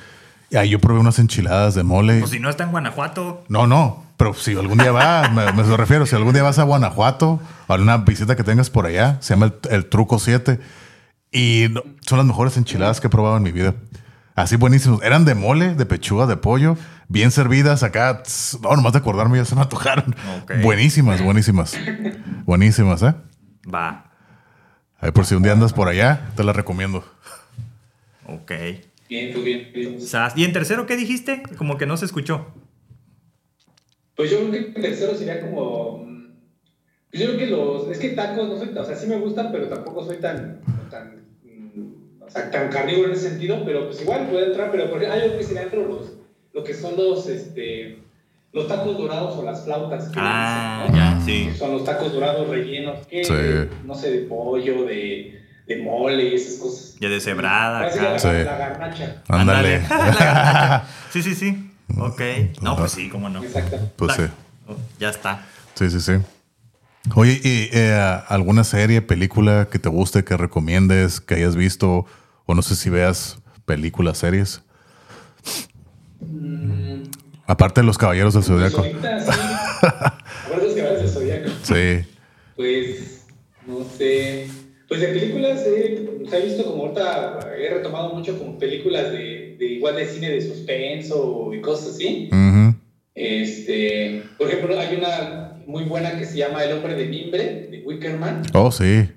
Y 0.51 0.57
ahí 0.57 0.69
yo 0.71 0.81
probé 0.81 0.99
unas 0.99 1.19
enchiladas 1.19 1.75
de 1.77 1.85
mole. 1.85 2.19
Pues 2.19 2.33
si 2.33 2.41
no 2.41 2.51
está 2.51 2.65
en 2.65 2.73
Guanajuato. 2.73 3.45
No, 3.49 3.69
no. 3.69 4.05
Pero 4.17 4.35
si 4.35 4.57
algún 4.57 4.79
día 4.79 4.91
vas, 4.91 5.33
me, 5.33 5.51
me, 5.53 5.77
refiero, 5.77 6.05
si 6.07 6.17
algún 6.17 6.35
día 6.35 6.43
vas 6.43 6.59
a 6.59 6.65
Guanajuato, 6.65 7.41
a 7.69 7.75
una 7.75 7.99
visita 7.99 8.37
que 8.37 8.43
tengas 8.43 8.69
por 8.69 8.85
allá, 8.85 9.17
se 9.21 9.35
llama 9.35 9.55
el, 9.71 9.87
Truco 9.87 10.19
7. 10.19 10.61
Y 11.33 11.69
son 12.01 12.19
las 12.19 12.27
mejores 12.27 12.57
enchiladas 12.57 13.01
que 13.01 13.07
he 13.07 13.11
probado 13.11 13.37
en 13.37 13.45
mi 13.45 13.53
vida. 13.53 13.75
Así 14.35 14.57
buenísimos. 14.57 15.03
Eran 15.03 15.25
de 15.25 15.37
mole, 15.37 15.75
de 15.75 15.87
pechuga, 15.87 16.27
de 16.27 16.37
pollo, 16.37 16.77
bien 17.09 17.31
servidas 17.31 17.85
acá. 17.85 18.23
No, 18.61 18.75
nomás 18.75 18.93
de 18.93 18.99
acordarme 18.99 19.39
ya 19.39 19.45
se 19.45 19.55
me 19.55 19.63
antojaron. 19.63 20.17
Buenísimas, 20.63 21.23
buenísimas. 21.23 21.79
buenísimas, 22.45 23.03
¿eh? 23.03 23.15
Va. 23.73 24.11
Ahí 24.99 25.13
por 25.13 25.27
si 25.27 25.35
un 25.37 25.43
día 25.45 25.53
andas 25.53 25.73
por 25.73 25.89
allá, 25.89 26.29
te 26.35 26.43
las 26.43 26.57
recomiendo. 26.57 27.05
Ok. 28.27 28.53
Bien, 29.11 29.35
tú 29.35 29.43
bien, 29.43 29.73
bien. 29.75 29.99
¿Y 30.37 30.45
en 30.45 30.53
tercero 30.53 30.87
qué 30.87 30.97
dijiste? 30.97 31.43
Como 31.59 31.77
que 31.77 31.85
no 31.85 31.97
se 31.97 32.05
escuchó. 32.05 32.47
Pues 34.15 34.31
yo 34.31 34.39
creo 34.39 34.53
que 34.53 34.59
el 34.59 34.75
tercero 34.75 35.17
sería 35.17 35.41
como. 35.41 36.07
Pues 37.11 37.21
yo 37.21 37.27
creo 37.27 37.39
que 37.39 37.47
los. 37.49 37.89
Es 37.91 37.99
que 37.99 38.11
tacos 38.11 38.49
no 38.49 38.57
soy. 38.57 38.69
O 38.69 38.85
sea, 38.85 38.95
sí 38.95 39.09
me 39.09 39.19
gustan, 39.19 39.51
pero 39.51 39.69
tampoco 39.69 40.05
soy 40.05 40.19
tan. 40.19 40.61
tan 40.89 41.25
o 42.21 42.31
sea, 42.31 42.53
tan 42.53 42.71
carnívoro 42.71 43.09
en 43.09 43.15
ese 43.15 43.31
sentido, 43.31 43.65
pero 43.65 43.87
pues 43.87 44.01
igual 44.01 44.29
puede 44.29 44.47
entrar. 44.47 44.71
Pero 44.71 44.89
por 44.89 45.03
ejemplo, 45.03 45.29
hay 45.29 45.37
que 45.37 45.43
sería 45.43 45.63
dentro 45.63 45.89
los. 45.89 46.13
Lo 46.53 46.63
que 46.63 46.73
son 46.73 46.97
los. 46.97 47.27
Este, 47.27 47.99
los 48.53 48.69
tacos 48.69 48.97
dorados 48.97 49.37
o 49.37 49.43
las 49.43 49.65
flautas. 49.65 50.13
ah, 50.15 50.87
ya, 50.95 51.21
sí. 51.25 51.51
son 51.59 51.73
los 51.73 51.85
tacos 51.85 52.13
dorados 52.13 52.49
rellenos. 52.49 53.05
Que, 53.09 53.69
No 53.85 53.95
sé, 53.97 54.13
de 54.13 54.19
pollo, 54.27 54.85
de, 54.85 55.40
de 55.71 55.83
mole 55.83 56.25
y 56.31 56.35
esas 56.35 56.55
cosas. 56.55 56.97
Ya 56.99 57.09
de 57.09 57.21
cebrada. 57.21 57.87
Acá. 57.87 58.19
Sí. 58.19 58.29
La 58.29 58.57
garnacha. 58.57 59.23
Ándale. 59.29 59.81
sí, 61.13 61.23
sí, 61.23 61.35
sí. 61.35 61.73
Ok. 61.97 62.21
No, 62.61 62.77
pues 62.77 62.93
sí, 62.93 63.09
cómo 63.09 63.29
no. 63.29 63.43
Exacto. 63.43 63.79
Pues 63.97 64.17
sí. 64.17 64.23
Ya 64.99 65.11
está. 65.11 65.47
Sí, 65.75 65.91
sí, 65.91 66.01
sí. 66.01 66.13
Oye, 67.15 67.41
¿y 67.43 67.71
eh, 67.73 68.21
alguna 68.29 68.65
serie, 68.65 69.01
película 69.01 69.69
que 69.71 69.79
te 69.79 69.89
guste, 69.89 70.23
que 70.25 70.37
recomiendes, 70.37 71.21
que 71.21 71.37
hayas 71.37 71.57
visto? 71.57 72.05
O 72.47 72.55
no 72.55 72.63
sé 72.63 72.77
si 72.77 72.91
veas 72.91 73.39
películas, 73.65 74.19
series. 74.19 74.63
Mm. 76.21 77.05
Aparte 77.47 77.81
de 77.81 77.87
los 77.87 77.97
Caballeros 77.97 78.35
del. 78.35 78.43
Pues 78.45 78.73
sí. 78.73 78.91
Aparte 79.83 80.59
de 80.59 80.63
los 80.63 80.75
Caballeros 80.75 81.01
del 81.01 81.11
Zodiaco. 81.11 81.51
Sí. 81.63 82.07
Pues, 82.57 83.25
no 83.67 83.85
sé. 83.97 84.49
Pues 84.91 85.03
de 85.03 85.07
películas 85.07 85.65
eh, 85.69 86.05
se 86.29 86.37
ha 86.37 86.41
visto 86.41 86.65
como 86.65 86.83
ahorita, 86.83 87.49
he 87.57 87.71
retomado 87.71 88.13
mucho 88.13 88.37
como 88.37 88.59
películas 88.59 89.13
de, 89.13 89.55
de 89.57 89.65
igual 89.65 89.95
de 89.95 90.05
cine 90.05 90.31
de 90.31 90.43
suspenso 90.43 91.55
y 91.55 91.61
cosas 91.61 91.95
así. 91.95 92.29
Este, 93.15 94.25
por 94.37 94.49
ejemplo, 94.49 94.77
hay 94.77 94.97
una 94.97 95.63
muy 95.65 95.85
buena 95.85 96.19
que 96.19 96.25
se 96.25 96.39
llama 96.39 96.65
El 96.65 96.73
hombre 96.73 96.97
de 96.97 97.07
mimbre, 97.07 97.69
de 97.71 97.85
Wickerman. 97.87 98.43
Oh, 98.53 98.73
sí. 98.73 99.09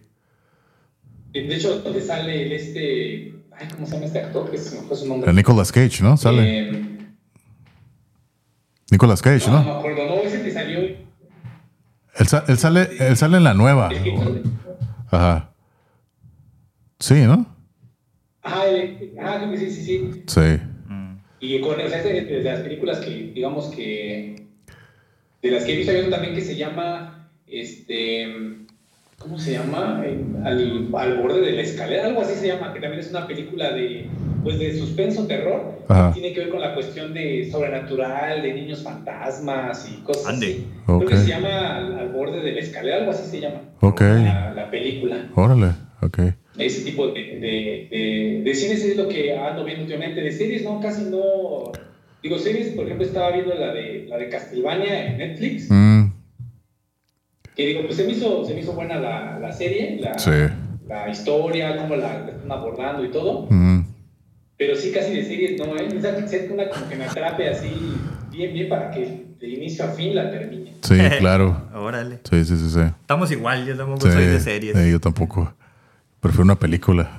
De 1.32 1.56
hecho, 1.56 1.80
donde 1.80 2.02
sale 2.02 2.44
el 2.46 2.52
este, 2.52 3.34
ay, 3.58 3.68
¿cómo 3.74 3.88
se 3.88 3.94
llama 3.94 4.06
este 4.06 4.20
actor? 4.20 4.52
Que 4.52 4.60
se 4.60 4.80
me 4.80 4.88
fue 4.88 4.96
su 4.96 5.08
nombre. 5.08 5.34
Nicolas 5.34 5.72
Cage, 5.72 6.04
¿no? 6.04 6.18
Sale. 6.18 6.70
Eh, 6.70 6.82
Nicolas 8.92 9.24
Cage, 9.24 9.50
¿no? 9.50 9.64
No, 9.64 9.74
me 9.74 9.80
acuerdo, 9.80 10.06
no, 10.06 10.22
ese 10.22 10.44
que 10.44 10.52
salió. 10.52 10.82
Él, 10.82 10.98
él, 12.48 12.58
sale, 12.60 12.90
él 13.00 13.18
sale 13.18 13.38
en 13.38 13.44
la 13.44 13.56
nueva. 13.56 13.90
Ajá. 15.10 15.50
Sí, 17.04 17.16
¿no? 17.16 17.46
Ajá, 18.44 18.62
ah, 19.20 19.52
sí, 19.58 19.70
sí, 19.70 19.84
sí. 19.84 20.24
Sí. 20.26 20.60
Y 21.42 21.60
con 21.60 21.78
o 21.78 21.90
sea, 21.90 22.02
de, 22.02 22.42
las 22.42 22.62
películas 22.62 23.00
que, 23.00 23.10
digamos 23.36 23.66
que, 23.76 24.48
de 25.42 25.52
las 25.52 25.66
que 25.66 25.74
he 25.74 25.78
visto, 25.80 25.92
hay 25.92 26.10
también 26.10 26.34
que 26.34 26.40
se 26.40 26.56
llama, 26.56 27.30
este, 27.46 28.26
¿cómo 29.20 29.38
se 29.38 29.52
llama? 29.52 30.02
Al, 30.46 30.88
al, 30.96 31.18
borde 31.18 31.42
de 31.42 31.52
la 31.52 31.64
escalera, 31.64 32.06
algo 32.06 32.22
así 32.22 32.36
se 32.36 32.48
llama, 32.48 32.74
que 32.74 32.80
también 32.80 33.02
es 33.02 33.10
una 33.10 33.28
película 33.28 33.74
de, 33.74 34.08
pues, 34.42 34.58
de 34.60 34.78
suspenso, 34.78 35.28
terror. 35.28 35.84
Tiene 36.14 36.32
que 36.32 36.40
ver 36.40 36.50
con 36.52 36.62
la 36.62 36.74
cuestión 36.74 37.14
de 37.14 37.50
sobrenatural, 37.52 38.42
de 38.42 38.54
niños 38.54 38.82
fantasmas 38.82 39.92
y 39.92 40.02
cosas 40.04 40.38
así. 40.38 40.68
Creo 40.86 41.06
que 41.06 41.18
se 41.18 41.28
llama 41.28 41.80
al, 41.80 42.14
borde 42.14 42.40
de 42.40 42.54
la 42.54 42.62
escalera, 42.62 43.00
algo 43.00 43.12
así 43.12 43.30
se 43.30 43.42
llama. 43.42 43.60
Ok. 43.82 44.00
La, 44.00 44.54
la 44.54 44.72
película. 44.72 45.30
Órale, 45.36 45.72
ok 46.02 46.20
ese 46.58 46.84
tipo 46.84 47.08
de, 47.08 47.22
de, 47.40 48.42
de, 48.44 48.56
cines 48.56 48.84
es 48.84 48.96
lo 48.96 49.08
que 49.08 49.36
ando 49.36 49.66
viendo 49.66 49.84
últimamente. 49.84 50.22
De 50.22 50.32
series, 50.32 50.64
no, 50.64 50.80
casi 50.80 51.04
no. 51.06 51.72
Digo, 52.22 52.38
series, 52.38 52.70
por 52.70 52.86
ejemplo, 52.86 53.06
estaba 53.06 53.32
viendo 53.32 53.54
la 53.56 53.74
de, 53.74 54.06
la 54.08 54.18
de 54.18 54.30
Castlevania 54.30 55.08
en 55.08 55.18
Netflix. 55.18 55.68
Mm. 55.70 56.12
Que 57.56 57.68
digo, 57.68 57.82
pues 57.84 57.96
se 57.96 58.06
me 58.06 58.14
hizo, 58.14 58.46
se 58.46 58.54
me 58.54 58.62
hizo 58.62 58.74
buena 58.74 59.00
la, 59.00 59.40
la 59.40 59.52
serie, 59.52 60.00
la, 60.00 60.16
la, 60.88 61.10
historia, 61.10 61.78
cómo 61.78 61.96
la, 61.96 62.28
están 62.28 62.52
abordando 62.52 63.04
y 63.04 63.12
todo. 63.12 63.48
Mm. 63.50 63.86
Pero 64.58 64.76
sí, 64.76 64.92
casi 64.92 65.14
de 65.14 65.24
series 65.24 65.60
no, 65.60 65.76
¿eh? 65.76 65.88
Necesito 65.92 66.54
una 66.54 66.70
como 66.70 66.88
que 66.88 66.96
me 66.96 67.06
atrape 67.06 67.50
así, 67.50 67.70
bien, 68.32 68.54
bien, 68.54 68.70
para 68.70 68.92
que 68.92 69.26
de 69.40 69.50
inicio 69.50 69.86
a 69.86 69.90
fin 69.90 70.16
la 70.16 70.32
termine. 70.32 70.76
Sí, 70.82 70.96
claro. 71.20 71.68
Órale. 71.76 72.20
Sí, 72.30 72.46
sí, 72.46 72.58
sí, 72.58 72.70
sí. 72.70 72.80
Estamos 72.80 73.32
igual, 73.32 73.66
yo 73.66 73.76
tampoco 73.76 74.10
soy 74.10 74.26
de 74.26 74.40
series. 74.40 74.92
yo 74.92 75.00
tampoco. 75.00 75.54
Prefiero 76.24 76.46
una 76.46 76.58
película. 76.58 77.12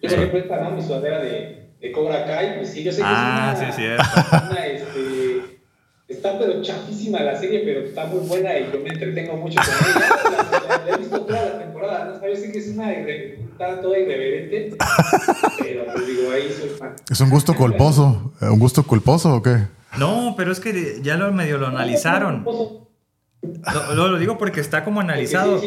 Yo, 0.00 0.08
por 0.08 0.18
ejemplo, 0.18 0.38
esta, 0.38 0.60
¿no? 0.60 0.70
Mi 0.70 0.82
sudadera 0.82 1.20
de, 1.20 1.72
de 1.80 1.92
Cobra 1.92 2.24
Kai, 2.24 2.58
pues 2.58 2.70
sí, 2.70 2.84
yo 2.84 2.92
sé 2.92 2.98
que 2.98 3.04
ah, 3.04 3.54
es 3.54 3.60
una... 3.60 3.72
sí, 3.72 3.82
una 3.82 4.66
este, 4.66 5.60
está 6.06 6.38
pero 6.38 6.62
chafísima 6.62 7.20
la 7.20 7.36
serie, 7.36 7.62
pero 7.64 7.80
está 7.80 8.06
muy 8.06 8.20
buena 8.20 8.56
y 8.56 8.70
yo 8.72 8.78
me 8.78 8.90
entretengo 8.90 9.36
mucho 9.36 9.60
con 9.60 9.90
ella. 9.90 10.08
La, 10.68 10.78
la, 10.86 10.94
he 10.94 10.96
visto 10.96 11.22
toda 11.22 11.44
la 11.44 11.58
temporada, 11.58 12.04
¿no? 12.04 12.28
Yo 12.28 12.36
sé 12.36 12.52
que 12.52 12.58
es 12.60 12.68
una 12.68 12.92
está 12.92 13.80
toda 13.80 13.98
irreverente, 13.98 14.76
pero 15.58 15.84
pues 15.92 16.06
digo, 16.06 16.30
ahí 16.32 16.48
soy 16.56 16.68
fan. 16.68 16.94
¿Es 17.10 17.20
un 17.20 17.30
gusto 17.30 17.56
culposo? 17.56 18.32
¿Un 18.40 18.60
gusto 18.60 18.84
culposo 18.84 19.34
o 19.34 19.42
qué? 19.42 19.56
No, 19.98 20.34
pero 20.36 20.52
es 20.52 20.60
que 20.60 21.00
ya 21.02 21.16
lo 21.16 21.32
medio 21.32 21.58
lo 21.58 21.66
analizaron. 21.66 22.44
Lo, 22.44 24.08
lo, 24.08 24.18
digo 24.20 24.38
porque 24.38 24.60
está 24.60 24.84
como 24.84 25.00
analizado. 25.00 25.60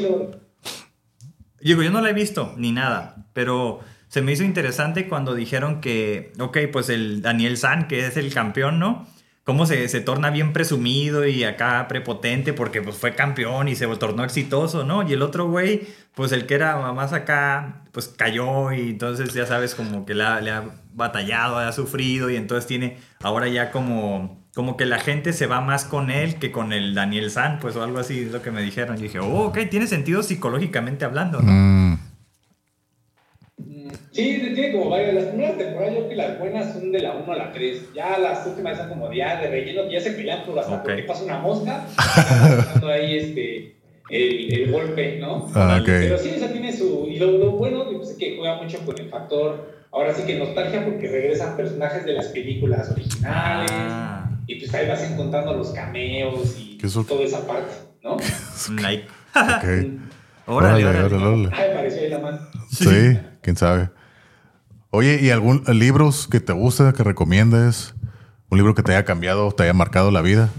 Digo, 1.65 1.81
yo 1.81 1.89
no 1.89 1.99
la 1.99 2.11
he 2.11 2.13
visto 2.13 2.53
ni 2.57 2.71
nada, 2.71 3.25
pero 3.33 3.79
se 4.07 4.21
me 4.21 4.31
hizo 4.31 4.43
interesante 4.43 5.07
cuando 5.07 5.33
dijeron 5.33 5.81
que, 5.81 6.31
ok, 6.39 6.59
pues 6.71 6.89
el 6.89 7.23
Daniel 7.23 7.57
San, 7.57 7.87
que 7.87 8.05
es 8.05 8.17
el 8.17 8.31
campeón, 8.31 8.77
¿no? 8.77 9.07
Cómo 9.43 9.65
se, 9.65 9.87
se 9.87 9.99
torna 9.99 10.29
bien 10.29 10.53
presumido 10.53 11.25
y 11.25 11.43
acá 11.43 11.87
prepotente 11.87 12.53
porque 12.53 12.83
pues 12.83 12.97
fue 12.97 13.15
campeón 13.15 13.67
y 13.67 13.75
se 13.75 13.87
tornó 13.97 14.23
exitoso, 14.23 14.83
¿no? 14.83 15.09
Y 15.09 15.13
el 15.13 15.23
otro 15.23 15.49
güey, 15.49 15.87
pues 16.13 16.33
el 16.33 16.45
que 16.45 16.53
era 16.53 16.93
más 16.93 17.13
acá, 17.13 17.81
pues 17.91 18.09
cayó 18.09 18.71
y 18.71 18.91
entonces 18.91 19.33
ya 19.33 19.47
sabes 19.47 19.73
como 19.73 20.05
que 20.05 20.13
le 20.13 20.23
ha 20.23 20.63
batallado, 20.93 21.57
ha 21.57 21.71
sufrido 21.71 22.29
y 22.29 22.35
entonces 22.35 22.67
tiene 22.67 22.99
ahora 23.23 23.47
ya 23.47 23.71
como 23.71 24.44
como 24.55 24.77
que 24.77 24.85
la 24.85 24.99
gente 24.99 25.33
se 25.33 25.47
va 25.47 25.59
más 25.59 25.83
con 25.83 26.09
él 26.09 26.35
que 26.35 26.49
con 26.49 26.71
el 26.71 26.95
Daniel 26.95 27.29
San, 27.29 27.59
pues 27.59 27.75
o 27.75 27.83
algo 27.83 27.99
así 27.99 28.21
es 28.21 28.31
lo 28.31 28.41
que 28.41 28.51
me 28.51 28.61
dijeron. 28.61 28.97
Y 28.97 29.03
dije, 29.03 29.19
oh, 29.19 29.47
ok, 29.47 29.59
tiene 29.69 29.85
sentido 29.85 30.23
psicológicamente 30.23 31.03
hablando, 31.03 31.41
¿no? 31.41 31.51
Mm. 31.51 31.99
Sí, 34.11 34.51
tiene 34.55 34.71
como 34.71 34.91
varias. 34.91 35.13
Las 35.13 35.25
primeras 35.25 35.57
temporadas, 35.57 35.93
yo 35.93 35.99
creo 35.99 36.09
que 36.09 36.15
las 36.15 36.39
buenas 36.39 36.71
son 36.71 36.89
de 36.93 36.99
la 36.99 37.15
1 37.15 37.33
a 37.33 37.35
la 37.35 37.51
3. 37.51 37.93
Ya 37.93 38.17
las 38.17 38.47
últimas 38.47 38.77
son 38.77 38.87
como 38.87 39.11
ya 39.11 39.41
de 39.41 39.49
relleno, 39.49 39.91
ya 39.91 39.99
se 39.99 40.11
pelean 40.11 40.45
por 40.45 40.57
hasta 40.57 40.75
okay. 40.75 40.95
porque 40.95 41.03
pasa 41.03 41.25
una 41.25 41.39
mosca. 41.39 41.85
pasando 41.97 42.87
ahí 42.87 43.17
este, 43.17 43.75
el, 44.09 44.53
el, 44.53 44.71
golpe, 44.71 45.17
¿no? 45.19 45.51
Ah, 45.53 45.79
okay. 45.81 46.07
Pero 46.07 46.17
sí, 46.17 46.29
esa 46.29 46.49
tiene 46.49 46.71
su. 46.71 47.07
Y 47.09 47.19
lo, 47.19 47.29
lo 47.31 47.51
bueno 47.51 47.89
pues, 47.91 48.11
es 48.11 48.15
que 48.15 48.37
juega 48.37 48.55
mucho 48.63 48.79
con 48.85 48.97
el 48.97 49.09
factor. 49.09 49.75
Ahora 49.91 50.13
sí 50.13 50.23
que 50.23 50.39
nostalgia 50.39 50.85
porque 50.85 51.09
regresan 51.09 51.57
personajes 51.57 52.05
de 52.05 52.13
las 52.13 52.27
películas 52.27 52.89
originales. 52.91 53.71
Ah 53.73 54.24
y 54.47 54.55
pues 54.59 54.73
ahí 54.73 54.87
vas 54.87 55.03
encontrando 55.03 55.53
los 55.53 55.71
cameos 55.71 56.55
y 56.57 56.77
toda 56.77 57.23
esa 57.23 57.45
parte, 57.47 57.73
¿no? 58.03 58.17
like. 58.81 59.07
ok. 59.35 59.99
órale, 60.47 60.85
órale, 60.85 61.15
órale. 61.15 61.49
Ay, 61.53 61.69
pareció 61.73 62.01
ahí 62.01 62.09
la 62.09 62.19
mano. 62.19 62.39
Sí, 62.69 63.19
quién 63.41 63.55
sabe. 63.57 63.89
Oye, 64.91 65.19
¿y 65.21 65.29
algún 65.29 65.63
libros 65.67 66.27
que 66.27 66.39
te 66.39 66.53
guste, 66.53 66.93
que 66.93 67.03
recomiendes? 67.03 67.95
¿Un 68.49 68.57
libro 68.57 68.75
que 68.75 68.83
te 68.83 68.91
haya 68.93 69.03
cambiado, 69.03 69.51
te 69.51 69.63
haya 69.63 69.73
marcado 69.73 70.11
la 70.11 70.21
vida? 70.21 70.49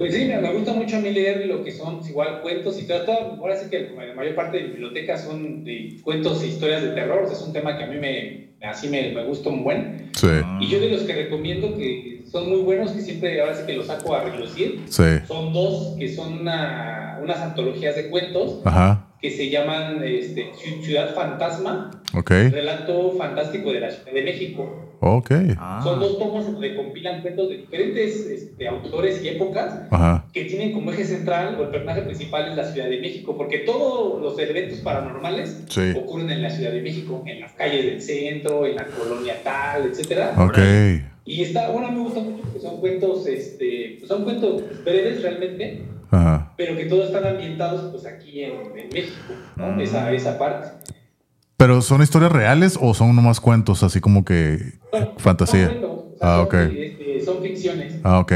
Pues 0.00 0.14
sí, 0.14 0.24
me 0.24 0.52
gusta 0.54 0.72
mucho 0.72 0.96
a 0.96 1.00
mí 1.00 1.10
leer 1.10 1.44
lo 1.44 1.62
que 1.62 1.70
son 1.70 2.00
igual 2.08 2.40
cuentos 2.40 2.80
y 2.80 2.86
todo. 2.86 3.36
Ahora 3.38 3.54
sí 3.54 3.68
que 3.68 3.90
la 3.94 4.14
mayor 4.14 4.34
parte 4.34 4.56
de 4.56 4.62
mi 4.62 4.70
biblioteca 4.70 5.18
son 5.18 5.62
de 5.62 5.98
cuentos 6.02 6.42
e 6.42 6.46
historias 6.46 6.80
de 6.80 6.92
terror. 6.92 7.28
es 7.30 7.42
un 7.42 7.52
tema 7.52 7.76
que 7.76 7.84
a 7.84 7.86
mí 7.86 7.98
me, 7.98 8.48
así 8.62 8.88
me, 8.88 9.12
me 9.12 9.22
gusta 9.24 9.50
un 9.50 9.62
buen. 9.62 10.08
Sí. 10.14 10.28
Y 10.60 10.68
yo 10.68 10.80
de 10.80 10.88
los 10.88 11.02
que 11.02 11.12
recomiendo 11.12 11.76
que 11.76 12.22
son 12.32 12.48
muy 12.48 12.60
buenos, 12.60 12.92
que 12.92 13.02
siempre 13.02 13.42
ahora 13.42 13.54
sí 13.54 13.66
que 13.66 13.74
los 13.74 13.88
saco 13.88 14.14
a 14.14 14.24
relucir, 14.24 14.80
sí. 14.86 15.18
son 15.28 15.52
dos 15.52 15.96
que 15.98 16.08
son 16.08 16.32
una, 16.32 17.18
unas 17.22 17.38
antologías 17.40 17.94
de 17.94 18.08
cuentos. 18.08 18.62
Ajá 18.64 19.06
que 19.20 19.30
se 19.30 19.50
llaman 19.50 20.02
este, 20.02 20.50
Ciudad 20.82 21.14
Fantasma, 21.14 21.90
okay. 22.14 22.48
Relato 22.48 23.12
Fantástico 23.18 23.70
de 23.70 23.80
la 23.80 23.90
Ciudad 23.90 24.14
de 24.14 24.22
México. 24.22 24.89
Okay. 25.02 25.54
Ah. 25.58 25.80
Son 25.82 25.98
dos 25.98 26.18
tomos 26.18 26.44
donde 26.44 26.76
compilan 26.76 27.22
cuentos 27.22 27.48
de 27.48 27.56
diferentes 27.56 28.26
este, 28.26 28.68
autores 28.68 29.24
y 29.24 29.28
épocas 29.28 29.88
que 30.30 30.44
tienen 30.44 30.72
como 30.72 30.92
eje 30.92 31.04
central 31.04 31.56
o 31.58 31.64
el 31.64 31.70
personaje 31.70 32.02
principal 32.02 32.50
es 32.50 32.56
la 32.56 32.64
Ciudad 32.64 32.88
de 32.90 33.00
México, 33.00 33.34
porque 33.34 33.60
todos 33.60 34.20
los 34.20 34.38
eventos 34.38 34.80
paranormales 34.80 35.64
ocurren 35.96 36.30
en 36.30 36.42
la 36.42 36.50
Ciudad 36.50 36.72
de 36.72 36.82
México, 36.82 37.22
en 37.24 37.40
las 37.40 37.52
calles 37.52 37.86
del 37.86 38.02
centro, 38.02 38.66
en 38.66 38.76
la 38.76 38.84
colonia 38.84 39.36
tal, 39.42 39.86
etc. 39.86 40.38
Okay. 40.38 41.06
Y 41.24 41.42
está, 41.42 41.70
bueno, 41.70 41.90
me 41.90 42.00
gusta 42.00 42.20
mucho 42.20 42.42
porque 42.42 42.60
son 42.60 42.80
cuentos, 42.80 43.26
este, 43.26 44.00
son 44.06 44.24
cuentos 44.24 44.62
breves 44.84 45.22
realmente, 45.22 45.82
pero 46.56 46.76
que 46.76 46.84
todos 46.84 47.06
están 47.06 47.26
ambientados 47.26 47.90
pues 47.90 48.04
aquí 48.04 48.42
en, 48.42 48.72
México, 48.92 49.32
¿no? 49.56 49.72
Mm. 49.72 49.80
Esa, 49.80 50.12
esa 50.12 50.38
parte. 50.38 50.68
¿Pero 51.60 51.82
son 51.82 52.00
historias 52.00 52.32
reales 52.32 52.78
o 52.80 52.94
son 52.94 53.14
nomás 53.14 53.38
cuentos, 53.38 53.82
así 53.82 54.00
como 54.00 54.24
que 54.24 54.78
fantasía? 55.18 55.68
Son 55.78 56.16
ah, 56.18 56.40
ok. 56.40 56.54
Este, 56.54 57.20
son 57.20 57.42
ficciones. 57.42 58.00
Ah, 58.02 58.18
ok. 58.20 58.32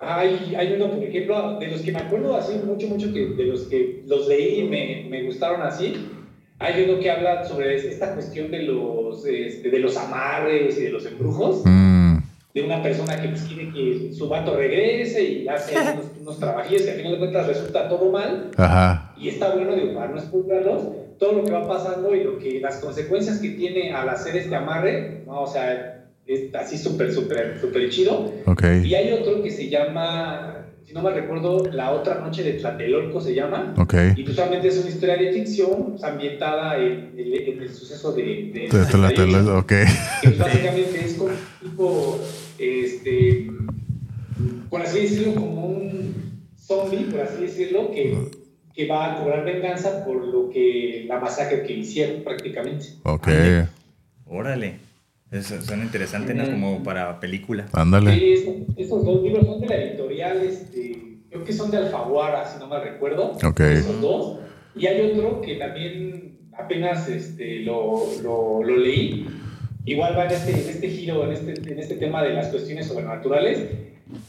Hay, 0.00 0.54
hay 0.56 0.72
uno, 0.72 0.88
por 0.88 1.04
ejemplo, 1.04 1.58
de 1.58 1.68
los 1.68 1.82
que 1.82 1.92
me 1.92 1.98
acuerdo 1.98 2.34
así 2.34 2.54
mucho, 2.64 2.88
mucho, 2.88 3.12
que 3.12 3.34
de 3.36 3.44
los 3.44 3.64
que 3.64 4.02
los 4.06 4.28
leí 4.28 4.60
y 4.60 4.68
me, 4.70 5.06
me 5.10 5.24
gustaron 5.24 5.60
así, 5.60 6.08
hay 6.58 6.88
uno 6.88 6.98
que 7.00 7.10
habla 7.10 7.44
sobre 7.44 7.76
esta 7.76 8.14
cuestión 8.14 8.50
de 8.50 8.62
los, 8.62 9.26
este, 9.26 9.68
de 9.68 9.78
los 9.80 9.94
amarres 9.98 10.78
y 10.78 10.84
de 10.84 10.90
los 10.90 11.04
embrujos. 11.04 11.60
Mm 11.66 11.94
de 12.54 12.62
una 12.62 12.80
persona 12.80 13.20
que 13.20 13.28
pues, 13.28 13.42
quiere 13.42 13.72
que 13.72 14.12
su 14.12 14.28
vato 14.28 14.56
regrese 14.56 15.22
y 15.24 15.48
hace 15.48 15.76
unos, 15.92 16.06
unos 16.20 16.38
trabajillos 16.38 16.82
que 16.82 16.90
al 16.92 16.96
final 16.98 17.12
de 17.12 17.18
cuentas 17.18 17.46
resulta 17.48 17.88
todo 17.88 18.12
mal. 18.12 18.52
Ajá. 18.56 19.12
Y 19.18 19.28
está 19.28 19.54
bueno, 19.54 19.72
para 19.92 20.12
no 20.12 20.18
explicarlos, 20.18 20.84
todo 21.18 21.32
lo 21.32 21.44
que 21.44 21.52
va 21.52 21.66
pasando 21.66 22.14
y 22.14 22.24
lo 22.24 22.38
que, 22.38 22.60
las 22.60 22.76
consecuencias 22.76 23.38
que 23.38 23.50
tiene 23.50 23.92
al 23.92 24.08
hacer 24.08 24.36
este 24.36 24.54
amarre, 24.54 25.22
¿no? 25.26 25.42
O 25.42 25.46
sea, 25.46 26.06
es 26.26 26.54
así 26.54 26.78
súper, 26.78 27.12
súper, 27.12 27.58
súper 27.60 27.90
chido. 27.90 28.32
Okay. 28.46 28.84
Y 28.84 28.94
hay 28.94 29.12
otro 29.12 29.42
que 29.42 29.50
se 29.50 29.68
llama, 29.68 30.66
si 30.84 30.94
no 30.94 31.02
me 31.02 31.10
recuerdo, 31.10 31.70
La 31.70 31.92
otra 31.92 32.20
noche 32.20 32.42
de 32.42 32.54
Tlatelolco 32.54 33.20
se 33.20 33.34
llama. 33.34 33.74
Okay. 33.78 34.14
Y 34.16 34.24
justamente 34.24 34.68
es 34.68 34.78
una 34.78 34.88
historia 34.88 35.16
de 35.16 35.32
ficción 35.32 35.90
pues, 35.90 36.04
ambientada 36.04 36.78
en, 36.78 37.12
el 37.16 37.68
suceso 37.70 38.12
de... 38.12 38.22
de, 38.22 38.78
de 38.78 38.86
Tlatelolco, 38.86 39.58
ok. 39.58 39.72
Que 40.22 40.28
básicamente 40.38 41.04
es 41.04 41.14
como 41.14 41.30
tipo, 41.60 42.20
este, 42.58 43.50
por 44.70 44.80
así 44.82 45.00
decirlo, 45.00 45.34
como 45.34 45.66
un 45.66 46.14
zombie, 46.56 47.04
por 47.10 47.20
así 47.20 47.42
decirlo, 47.42 47.90
que, 47.90 48.43
que 48.74 48.86
va 48.88 49.12
a 49.12 49.18
cobrar 49.18 49.44
venganza 49.44 50.04
por 50.04 50.26
lo 50.26 50.50
que 50.50 51.04
la 51.06 51.20
masacre 51.20 51.62
que 51.62 51.74
hicieron 51.74 52.22
prácticamente. 52.22 52.86
Ok. 53.04 53.28
Órale. 54.26 54.76
Eso 55.30 55.60
suena 55.62 55.84
interesante, 55.84 56.34
¿no? 56.34 56.44
Como 56.44 56.82
para 56.82 57.18
película. 57.20 57.66
Ándale. 57.72 58.14
Sí, 58.14 58.66
estos 58.76 59.04
dos 59.04 59.22
libros 59.22 59.46
son 59.46 59.60
de 59.60 59.66
la 59.68 59.76
editorial, 59.76 60.42
este, 60.42 61.18
creo 61.30 61.44
que 61.44 61.52
son 61.52 61.70
de 61.70 61.78
Alfaguara, 61.78 62.44
si 62.46 62.58
no 62.58 62.68
me 62.68 62.78
recuerdo. 62.80 63.32
Ok. 63.44 63.60
Esos 63.60 64.00
dos. 64.00 64.38
Y 64.76 64.86
hay 64.86 65.10
otro 65.10 65.40
que 65.40 65.56
también 65.56 66.38
apenas 66.56 67.08
este, 67.08 67.60
lo, 67.60 68.04
lo, 68.22 68.62
lo 68.62 68.76
leí. 68.76 69.26
Igual 69.84 70.16
va 70.16 70.26
en 70.26 70.32
este, 70.32 70.50
en 70.52 70.68
este 70.68 70.88
giro, 70.88 71.24
en 71.24 71.32
este, 71.32 71.72
en 71.72 71.78
este 71.78 71.96
tema 71.96 72.22
de 72.22 72.30
las 72.30 72.48
cuestiones 72.48 72.86
sobrenaturales 72.86 73.68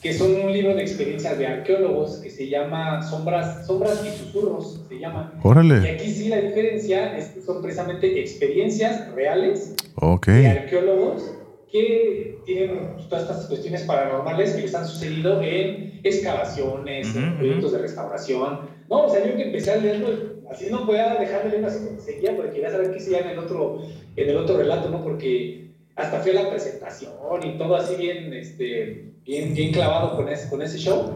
que 0.02 0.14
son 0.14 0.36
un 0.36 0.52
libro 0.52 0.76
de 0.76 0.82
experiencias 0.82 1.38
de 1.38 1.48
arqueólogos 1.48 2.18
que 2.18 2.30
se 2.30 2.49
llama 2.49 3.02
Sombras, 3.02 3.66
Sombras 3.66 4.03
y 4.06 4.18
Susurros, 4.18 4.82
se 4.88 4.99
llama. 4.99 5.34
Órale. 5.44 5.82
Y 5.84 5.88
aquí 5.88 6.10
sí 6.10 6.30
la 6.30 6.41
diferencia 6.41 7.18
es 7.18 7.30
que 7.30 7.41
son 7.41 7.62
precisamente 7.62 8.20
experiencias 8.20 9.12
reales 9.14 9.76
okay. 9.95 10.41
de 10.41 10.48
arqueólogos 10.49 11.36
que 11.72 12.38
tienen 12.45 12.95
todas 13.10 13.24
estas 13.24 13.48
cuestiones 13.48 13.82
paranormales 13.84 14.53
que 14.53 14.62
les 14.62 14.76
han 14.76 14.88
sucedido 14.88 15.41
en 15.41 15.99
excavaciones, 16.03 17.16
en 17.16 17.38
proyectos 17.38 17.72
de 17.74 17.80
restauración. 17.80 18.60
No, 18.90 19.06
o 19.06 19.10
sea, 19.10 19.26
yo 19.26 19.36
que 19.36 19.48
empecé 19.48 19.72
a 19.72 19.78
leerlo, 19.78 20.07
así 20.49 20.68
no 20.70 20.86
podía 20.86 21.16
dejar 21.16 21.44
de 21.44 21.49
leerlo 21.49 21.68
así 21.68 21.86
como 21.86 21.99
seguía, 21.99 22.36
porque 22.36 22.52
quería 22.52 22.72
saber 22.72 22.91
qué 22.91 22.99
se 22.99 23.18
en 23.18 23.30
el 23.30 23.40
otro, 23.40 23.82
en 24.16 24.30
el 24.30 24.38
otro 24.38 24.57
relato, 24.57 24.90
¿no? 24.90 25.03
Porque 25.03 25.72
hasta 25.95 26.20
fue 26.20 26.34
la 26.34 26.49
presentación 26.49 27.14
y 27.44 27.57
todo 27.57 27.76
así 27.76 27.95
bien, 27.95 28.34
este, 28.34 29.15
bien, 29.26 29.53
bien 29.53 29.72
clavado 29.72 30.15
con 30.15 30.30
ese, 30.30 30.49
con 30.49 30.61
ese 30.61 30.77
show. 30.77 31.14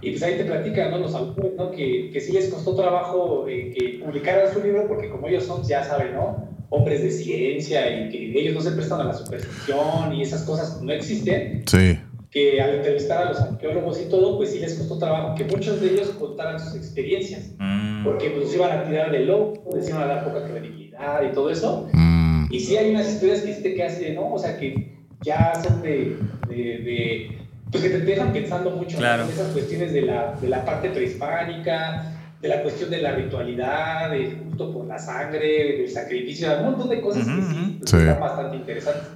Y 0.00 0.10
pues 0.10 0.22
ahí 0.22 0.36
te 0.36 0.44
platican 0.44 0.90
¿no? 0.90 0.98
los 0.98 1.14
autores 1.14 1.52
¿no? 1.56 1.70
que, 1.70 2.10
que 2.12 2.20
sí 2.20 2.32
les 2.32 2.48
costó 2.48 2.74
trabajo 2.74 3.46
eh, 3.48 3.72
que 3.76 4.00
publicaran 4.04 4.52
su 4.52 4.62
libro 4.62 4.86
porque 4.88 5.10
como 5.10 5.28
ellos 5.28 5.44
son, 5.44 5.62
ya 5.64 5.84
saben, 5.84 6.14
¿no? 6.14 6.50
hombres 6.70 7.02
de 7.02 7.10
ciencia 7.10 7.90
y 7.90 8.08
que 8.10 8.40
ellos 8.40 8.54
no 8.54 8.60
se 8.60 8.70
prestan 8.70 9.00
a 9.00 9.04
la 9.04 9.12
superstición 9.12 10.14
y 10.14 10.22
esas 10.22 10.42
cosas 10.44 10.80
no 10.80 10.92
existen. 10.92 11.64
Sí. 11.66 11.98
Que 12.30 12.62
al 12.62 12.76
entrevistar 12.76 13.26
a 13.26 13.30
los 13.30 13.40
arqueólogos 13.40 14.00
y 14.00 14.08
todo, 14.08 14.36
pues 14.36 14.52
sí 14.52 14.60
les 14.60 14.74
costó 14.74 14.98
trabajo 14.98 15.34
que 15.34 15.44
muchos 15.44 15.80
de 15.80 15.90
ellos 15.90 16.10
contaran 16.10 16.60
sus 16.60 16.76
experiencias. 16.76 17.50
Mm. 17.58 18.04
Porque 18.04 18.30
pues 18.30 18.54
iban 18.54 18.78
a 18.78 18.84
tirar 18.84 19.10
de 19.10 19.20
loco, 19.20 19.68
les 19.74 19.88
iban 19.88 20.02
a 20.02 20.06
dar 20.06 20.24
poca 20.24 20.44
credibilidad 20.44 21.28
y 21.28 21.34
todo 21.34 21.50
eso. 21.50 21.88
Mm. 21.92 22.46
Y 22.50 22.60
sí 22.60 22.76
hay 22.76 22.90
unas 22.90 23.08
historias 23.08 23.40
que 23.40 23.52
sí 23.52 23.62
te 23.62 23.74
quedas 23.74 23.98
de, 23.98 24.14
¿no? 24.14 24.32
O 24.32 24.38
sea, 24.38 24.56
que 24.56 24.96
ya 25.22 25.52
son 25.60 25.82
de, 25.82 26.16
de, 26.48 27.39
pues 27.70 27.82
que 27.82 27.90
te 27.90 28.00
dejan 28.00 28.32
pensando 28.32 28.70
mucho 28.70 28.98
en 28.98 29.28
esas 29.28 29.52
cuestiones 29.52 29.92
de 29.92 30.02
la, 30.02 30.34
de 30.40 30.48
la 30.48 30.64
parte 30.64 30.90
prehispánica, 30.90 32.12
de 32.40 32.48
la 32.48 32.62
cuestión 32.62 32.90
de 32.90 33.02
la 33.02 33.12
ritualidad, 33.12 34.10
de 34.10 34.38
justo 34.44 34.72
por 34.72 34.86
la 34.86 34.98
sangre, 34.98 35.78
del 35.78 35.90
sacrificio, 35.90 36.48
un 36.58 36.64
montón 36.64 36.88
de 36.88 37.00
cosas 37.00 37.26
que 37.26 37.42
sí, 37.42 37.76
pues, 37.80 37.92
están 37.92 38.20
bastante 38.20 38.56
interesantes. 38.56 39.08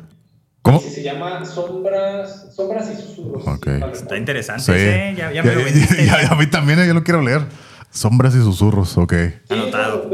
¿Cómo? 0.63 0.81
se 0.81 1.03
llama 1.03 1.45
Sombras, 1.45 2.55
Sombras 2.55 2.91
y 2.91 2.97
Susurros. 2.97 3.45
Está 3.93 4.17
interesante, 4.17 4.63
sí. 4.63 5.17
ya, 5.17 5.31
ya, 5.31 5.43
me 5.43 5.55
lo 5.55 5.61
ya, 5.61 6.29
a 6.31 6.35
mí 6.37 6.47
también, 6.47 6.79
ya 6.79 6.95
lo 6.95 7.05
quiero 7.05 7.21
leer. 7.21 7.43
Sombras 7.91 8.35
y 8.35 8.39
Susurros, 8.39 8.97
ok. 8.97 9.13
Anotado. 9.51 10.11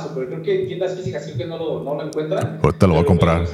Amazon, 0.00 0.12
pero 0.14 0.26
creo 0.26 0.42
que 0.42 0.60
en 0.62 0.66
tiendas 0.66 0.96
físicas 0.96 1.22
creo 1.24 1.36
que 1.36 1.46
no 1.46 1.58
lo, 1.58 1.82
no 1.82 1.94
lo 1.94 2.06
encuentran. 2.06 2.58
Ahorita 2.62 2.86
lo 2.86 2.94
voy 2.94 3.02
a 3.02 3.06
comprar. 3.06 3.44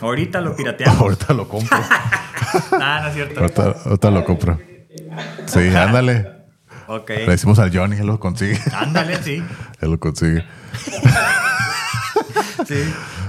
Ahorita 0.00 0.40
lo 0.40 0.56
pirateamos. 0.56 1.00
ahorita 1.00 1.34
lo 1.34 1.48
compro. 1.48 1.78
ah, 2.72 3.00
no 3.02 3.08
es 3.08 3.14
cierto. 3.14 3.40
Ahorita, 3.40 4.10
lo 4.10 4.24
compro. 4.24 4.58
Sí, 5.46 5.68
ándale. 5.74 6.26
Ok. 6.88 7.10
Le 7.10 7.26
decimos 7.26 7.58
al 7.58 7.76
Johnny, 7.76 7.96
él 7.96 8.06
lo 8.06 8.20
consigue. 8.20 8.58
Ándale, 8.72 9.22
sí. 9.22 9.42
él 9.80 9.90
lo 9.90 9.98
consigue. 9.98 10.44
sí, 12.66 12.82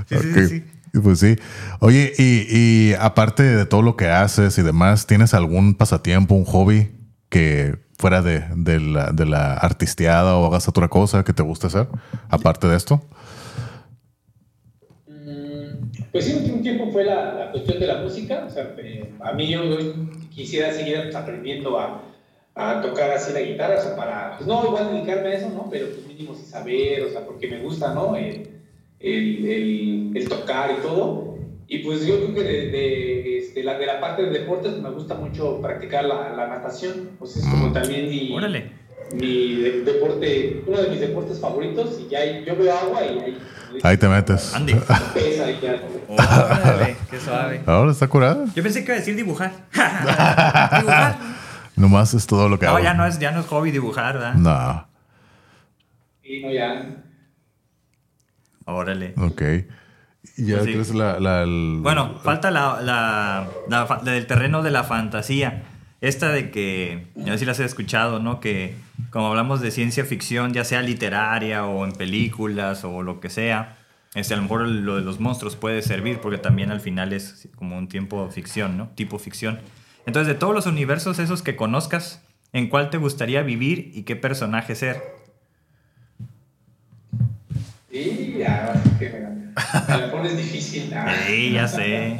sí, 0.07 0.17
sí, 0.17 0.47
sí. 0.47 0.63
Pues 1.01 1.19
sí. 1.19 1.35
Oye, 1.79 2.13
y, 2.17 2.45
y 2.49 2.93
aparte 2.93 3.43
de 3.43 3.65
todo 3.65 3.81
lo 3.81 3.95
que 3.95 4.09
haces 4.09 4.57
y 4.57 4.61
demás, 4.61 5.05
¿tienes 5.05 5.33
algún 5.33 5.75
pasatiempo, 5.75 6.35
un 6.35 6.45
hobby 6.45 6.91
que 7.29 7.86
fuera 7.97 8.21
de, 8.21 8.43
de, 8.55 8.79
la, 8.79 9.11
de 9.11 9.25
la 9.25 9.53
artisteada 9.53 10.37
o 10.37 10.45
hagas 10.45 10.67
otra 10.67 10.87
cosa 10.87 11.23
que 11.23 11.33
te 11.33 11.43
guste 11.43 11.67
hacer, 11.67 11.87
aparte 12.29 12.67
de 12.67 12.77
esto? 12.77 13.01
Mm, 15.07 16.07
pues 16.11 16.25
sí, 16.25 16.51
un 16.53 16.61
tiempo 16.61 16.91
fue 16.91 17.03
la, 17.03 17.33
la 17.33 17.51
cuestión 17.51 17.79
de 17.79 17.87
la 17.87 18.01
música. 18.01 18.45
O 18.47 18.49
sea, 18.49 18.75
a 19.21 19.33
mí 19.33 19.47
yo, 19.47 19.61
quisiera 20.33 20.71
seguir 20.71 21.11
aprendiendo 21.15 21.79
a, 21.79 22.03
a, 22.53 22.81
tocar 22.81 23.11
así 23.11 23.33
la 23.33 23.41
guitarra, 23.41 23.79
o 23.79 23.81
sea, 23.81 23.95
para, 23.95 24.37
pues 24.37 24.47
no 24.47 24.63
igual 24.65 24.93
dedicarme 24.93 25.29
a 25.29 25.33
eso, 25.33 25.49
¿no? 25.49 25.67
Pero 25.69 25.87
pues 25.87 26.05
mínimo 26.05 26.35
sin 26.35 26.45
saber, 26.45 27.03
o 27.03 27.09
sea, 27.09 27.25
porque 27.25 27.47
me 27.47 27.59
gusta, 27.59 27.93
¿no? 27.93 28.15
El, 28.15 28.61
el, 28.99 30.11
el 30.15 30.29
tocar 30.29 30.71
y 30.77 30.81
todo. 30.81 31.36
Y 31.69 31.79
pues 31.79 32.05
yo 32.05 32.17
creo 32.17 32.33
que 32.33 32.43
de, 32.43 32.67
de, 32.71 33.37
este, 33.39 33.63
la, 33.63 33.77
de 33.77 33.85
la 33.85 33.99
parte 33.99 34.23
de 34.23 34.29
deportes 34.29 34.77
me 34.77 34.89
gusta 34.89 35.15
mucho 35.15 35.61
practicar 35.61 36.05
la, 36.05 36.29
la 36.29 36.47
natación. 36.47 37.11
Pues 37.19 37.35
es 37.35 37.45
como 37.45 37.67
mm. 37.67 37.73
también 37.73 38.09
mi, 38.09 38.35
mi 39.13 39.55
deporte, 39.83 40.63
uno 40.65 40.81
de 40.81 40.89
mis 40.89 40.99
deportes 41.01 41.39
favoritos. 41.39 41.99
Y 41.99 42.09
ya 42.09 42.25
yo 42.39 42.55
veo 42.55 42.73
agua 42.73 43.05
y 43.05 43.19
ahí... 43.19 43.37
Ahí 43.83 43.97
te 43.97 44.07
metes. 44.07 44.53
Andy. 44.53 44.73
Pesa 45.13 45.51
y 45.51 45.59
ya. 45.59 45.81
Órale, 46.07 46.95
qué 47.09 47.19
suave. 47.19 47.61
Ahora 47.65 47.91
está 47.91 48.07
curado. 48.07 48.45
Yo 48.55 48.63
pensé 48.63 48.79
que 48.79 48.85
iba 48.85 48.95
a 48.95 48.99
decir 48.99 49.15
dibujar. 49.15 49.51
dibujar. 49.73 51.17
Nomás 51.75 52.13
es 52.13 52.25
todo 52.25 52.49
lo 52.49 52.57
que 52.57 52.65
hago. 52.65 52.77
No, 52.77 52.83
ya 52.83 52.93
no 52.93 53.05
es, 53.05 53.19
ya 53.19 53.31
no 53.31 53.41
es 53.41 53.45
hobby 53.47 53.71
dibujar, 53.71 54.13
¿verdad? 54.13 54.33
No. 54.35 54.87
Sí, 56.23 56.41
no, 56.41 56.51
ya. 56.51 57.03
Órale. 58.65 59.13
Ok. 59.17 59.41
Ya 60.35 60.59
pues 60.59 60.93
la, 60.93 61.19
la 61.19 61.45
Bueno, 61.45 62.19
falta 62.23 62.51
la, 62.51 62.81
la, 62.81 64.01
del 64.03 64.27
terreno 64.27 64.61
de 64.61 64.71
la 64.71 64.83
fantasía. 64.83 65.63
Esta 65.99 66.29
de 66.29 66.51
que, 66.51 67.07
no 67.15 67.27
sé 67.27 67.39
si 67.39 67.45
las 67.45 67.59
he 67.59 67.65
escuchado, 67.65 68.19
¿no? 68.19 68.39
Que 68.39 68.75
como 69.09 69.27
hablamos 69.27 69.61
de 69.61 69.71
ciencia 69.71 70.05
ficción, 70.05 70.53
ya 70.53 70.63
sea 70.63 70.81
literaria 70.81 71.65
o 71.65 71.85
en 71.85 71.93
películas 71.93 72.83
o 72.83 73.01
lo 73.01 73.19
que 73.19 73.29
sea, 73.29 73.77
este, 74.13 74.33
a 74.33 74.37
lo 74.37 74.43
mejor 74.43 74.67
lo 74.67 74.95
de 74.95 75.01
los 75.01 75.19
monstruos 75.19 75.55
puede 75.55 75.81
servir 75.81 76.19
porque 76.19 76.37
también 76.37 76.71
al 76.71 76.81
final 76.81 77.13
es 77.13 77.49
como 77.55 77.77
un 77.77 77.87
tiempo 77.87 78.29
ficción, 78.29 78.77
¿no? 78.77 78.89
Tipo 78.89 79.17
ficción. 79.17 79.59
Entonces, 80.05 80.33
de 80.33 80.39
todos 80.39 80.53
los 80.53 80.65
universos 80.65 81.19
esos 81.19 81.41
que 81.41 81.55
conozcas, 81.55 82.23
¿en 82.53 82.69
cuál 82.69 82.89
te 82.89 82.97
gustaría 82.97 83.41
vivir 83.41 83.91
y 83.93 84.03
qué 84.03 84.15
personaje 84.15 84.75
ser? 84.75 85.03
Sí, 87.91 88.35
ya, 88.37 88.73
a 88.73 89.46
lo 89.89 89.97
mejor 89.97 90.25
es 90.25 90.37
difícil. 90.37 90.93
Sí, 91.25 91.53
ya 91.53 91.67
sé. 91.67 92.19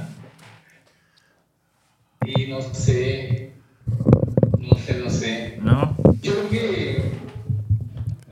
Y 2.26 2.48
no 2.48 2.62
sé. 2.62 3.52
No 4.60 4.78
sé, 4.78 4.94
no 4.96 5.10
sé. 5.10 5.60
¿No? 5.62 5.96
Yo 6.22 6.34
creo 6.34 6.50
que. 6.50 7.12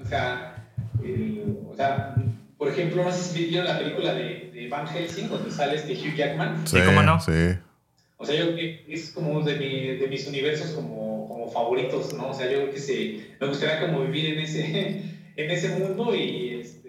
O 0.04 0.08
sea, 0.08 0.66
o 1.72 1.76
sea 1.76 2.16
por 2.58 2.70
ejemplo, 2.70 3.04
no 3.04 3.12
sé 3.12 3.34
si 3.34 3.46
vieron 3.46 3.68
la 3.68 3.78
película 3.78 4.14
de, 4.14 4.50
de 4.54 4.68
Van 4.70 4.88
Helsing, 4.88 5.30
donde 5.30 5.52
sale 5.52 5.76
este 5.76 5.94
Hugh 5.94 6.16
Jackman. 6.16 6.66
Sí, 6.66 6.80
¿cómo 6.86 7.04
no? 7.04 7.20
Sí. 7.20 7.58
O 8.18 8.26
sea, 8.26 8.36
yo 8.36 8.46
creo 8.46 8.56
que 8.56 8.86
es 8.88 9.12
como 9.12 9.32
uno 9.32 9.46
de, 9.46 9.58
mi, 9.58 9.98
de 9.98 10.08
mis 10.08 10.26
universos 10.28 10.72
como, 10.72 11.28
como 11.28 11.52
favoritos, 11.52 12.14
¿no? 12.14 12.30
O 12.30 12.34
sea, 12.34 12.50
yo 12.50 12.62
creo 12.62 12.72
que 12.72 12.80
se, 12.80 13.36
me 13.40 13.48
gustaría 13.48 13.82
como 13.82 14.02
vivir 14.02 14.34
en 14.34 14.40
ese, 14.40 15.04
en 15.36 15.52
ese 15.52 15.78
mundo 15.78 16.16
y 16.16 16.60
este 16.62 16.85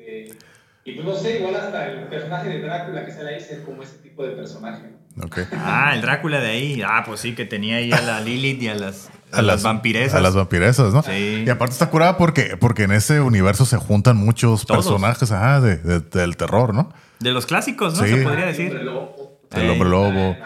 y 0.86 0.92
pues 0.92 1.04
no 1.04 1.16
sé, 1.16 1.40
igual 1.40 1.56
hasta 1.56 1.88
el 1.88 2.04
personaje 2.04 2.48
de 2.48 2.60
Drácula 2.60 3.04
que 3.04 3.10
sale 3.10 3.34
ahí 3.34 3.40
ser 3.40 3.64
como 3.64 3.82
ese 3.82 3.98
tipo 3.98 4.24
de 4.24 4.30
personaje. 4.30 4.92
Okay. 5.20 5.44
Ah, 5.52 5.92
el 5.94 6.00
Drácula 6.00 6.38
de 6.38 6.46
ahí. 6.46 6.82
Ah, 6.86 7.02
pues 7.04 7.20
sí, 7.20 7.34
que 7.34 7.44
tenía 7.44 7.78
ahí 7.78 7.90
a 7.92 8.00
la 8.00 8.20
Lilith 8.24 8.62
y 8.62 8.68
a 8.68 8.76
las, 8.76 9.10
a, 9.32 9.42
las, 9.42 9.64
vampiresas. 9.64 10.14
A 10.14 10.20
las 10.20 10.36
vampiresas, 10.36 10.94
¿no? 10.94 11.02
Sí. 11.02 11.42
Y 11.44 11.50
aparte 11.50 11.72
está 11.72 11.90
curada 11.90 12.16
porque, 12.16 12.56
porque 12.56 12.84
en 12.84 12.92
ese 12.92 13.20
universo 13.20 13.66
se 13.66 13.78
juntan 13.78 14.16
muchos 14.16 14.64
personajes 14.64 15.32
ajá, 15.32 15.60
de, 15.60 15.76
del 15.76 16.36
terror, 16.36 16.72
¿no? 16.72 16.92
De 17.18 17.32
los 17.32 17.46
clásicos, 17.46 17.98
¿no? 17.98 18.06
Se 18.06 18.18
podría 18.18 18.46
decir. 18.46 18.70
El 18.70 18.76
hombre 18.76 18.84
lobo. 18.84 19.40
El 19.52 19.70
hombre 19.70 19.88
lobo, 19.88 20.36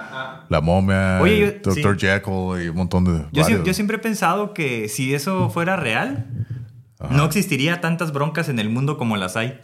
la 0.48 0.60
momia, 0.62 1.18
Dr. 1.62 1.98
Jekyll 1.98 2.62
y 2.64 2.68
un 2.68 2.76
montón 2.76 3.04
de. 3.04 3.26
Yo, 3.32 3.62
yo, 3.62 3.74
siempre 3.74 3.96
he 3.96 4.00
pensado 4.00 4.54
que 4.54 4.88
si 4.88 5.14
eso 5.14 5.50
fuera 5.50 5.76
real, 5.76 6.26
no 7.10 7.24
existiría 7.26 7.82
tantas 7.82 8.12
broncas 8.12 8.48
en 8.48 8.58
el 8.58 8.70
mundo 8.70 8.96
como 8.96 9.18
las 9.18 9.36
hay. 9.36 9.58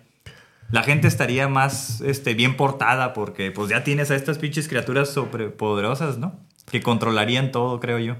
La 0.70 0.82
gente 0.82 1.08
estaría 1.08 1.48
más 1.48 2.00
este, 2.00 2.34
bien 2.34 2.56
portada 2.56 3.12
porque 3.12 3.50
pues 3.50 3.70
ya 3.70 3.84
tienes 3.84 4.10
a 4.10 4.16
estas 4.16 4.38
pinches 4.38 4.68
criaturas 4.68 5.10
sobrepoderosas, 5.10 6.18
¿no? 6.18 6.40
Que 6.70 6.82
controlarían 6.82 7.52
todo, 7.52 7.78
creo 7.78 7.98
yo. 7.98 8.16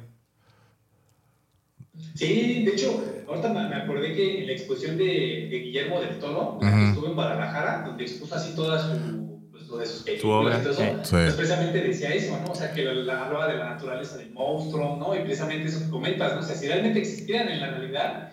Sí, 2.15 2.65
de 2.65 2.73
hecho, 2.73 3.03
ahorita 3.29 3.49
me 3.53 3.75
acordé 3.75 4.15
que 4.15 4.41
en 4.41 4.47
la 4.47 4.53
exposición 4.53 4.97
de, 4.97 5.49
Guillermo 5.51 6.01
del 6.01 6.19
Toro, 6.19 6.59
que 6.61 6.67
estuvo 6.67 7.09
en 7.09 7.15
Guadalajara, 7.15 7.83
donde 7.87 8.05
expuso 8.05 8.35
así 8.35 8.55
toda 8.55 8.79
su, 8.79 9.43
pues, 9.51 9.65
de 9.79 9.87
sus 9.87 10.03
películas 10.03 10.61
y 10.61 10.63
todo 10.63 10.73
eso, 10.73 11.11
pues 11.11 11.35
precisamente 11.35 11.81
decía 11.81 12.15
eso, 12.15 12.39
¿no? 12.45 12.53
O 12.53 12.55
sea, 12.55 12.73
que 12.73 12.89
hablaba 12.89 13.49
de 13.49 13.59
la 13.59 13.71
naturaleza 13.71 14.17
del 14.17 14.31
monstruo, 14.33 14.97
¿no? 14.97 15.15
Y 15.15 15.21
precisamente 15.21 15.69
eso 15.69 15.85
que 15.85 15.91
comentas, 15.91 16.35
¿no? 16.35 16.41
O 16.41 16.43
sea, 16.43 16.55
si 16.55 16.69
realmente 16.69 17.01
existieran 17.01 17.49
en 17.49 17.61
la 17.61 17.71
realidad, 17.73 18.33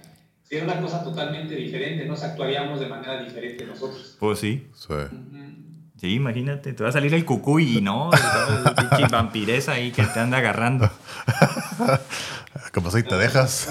sería 0.53 0.71
una 0.71 0.79
cosa 0.81 1.03
totalmente 1.03 1.55
diferente, 1.55 2.05
¿no? 2.05 2.13
O 2.13 2.17
sea, 2.17 2.29
actuaríamos 2.29 2.79
de 2.79 2.85
manera 2.85 3.19
diferente 3.23 3.65
nosotros. 3.65 4.17
Pues 4.19 4.39
sí. 4.39 4.67
Sí. 4.75 4.93
Sí, 5.99 6.13
imagínate, 6.15 6.73
te 6.73 6.83
va 6.83 6.89
a 6.89 6.91
salir 6.91 7.13
el 7.13 7.25
cucuy, 7.25 7.81
¿no? 7.81 8.11
El 8.99 9.07
vampiresa 9.07 9.71
ahí 9.71 9.91
que 9.91 10.03
te 10.03 10.19
anda 10.19 10.37
agarrando. 10.37 10.89
Como 12.73 12.91
si 12.91 13.01
te 13.03 13.15
dejas. 13.15 13.67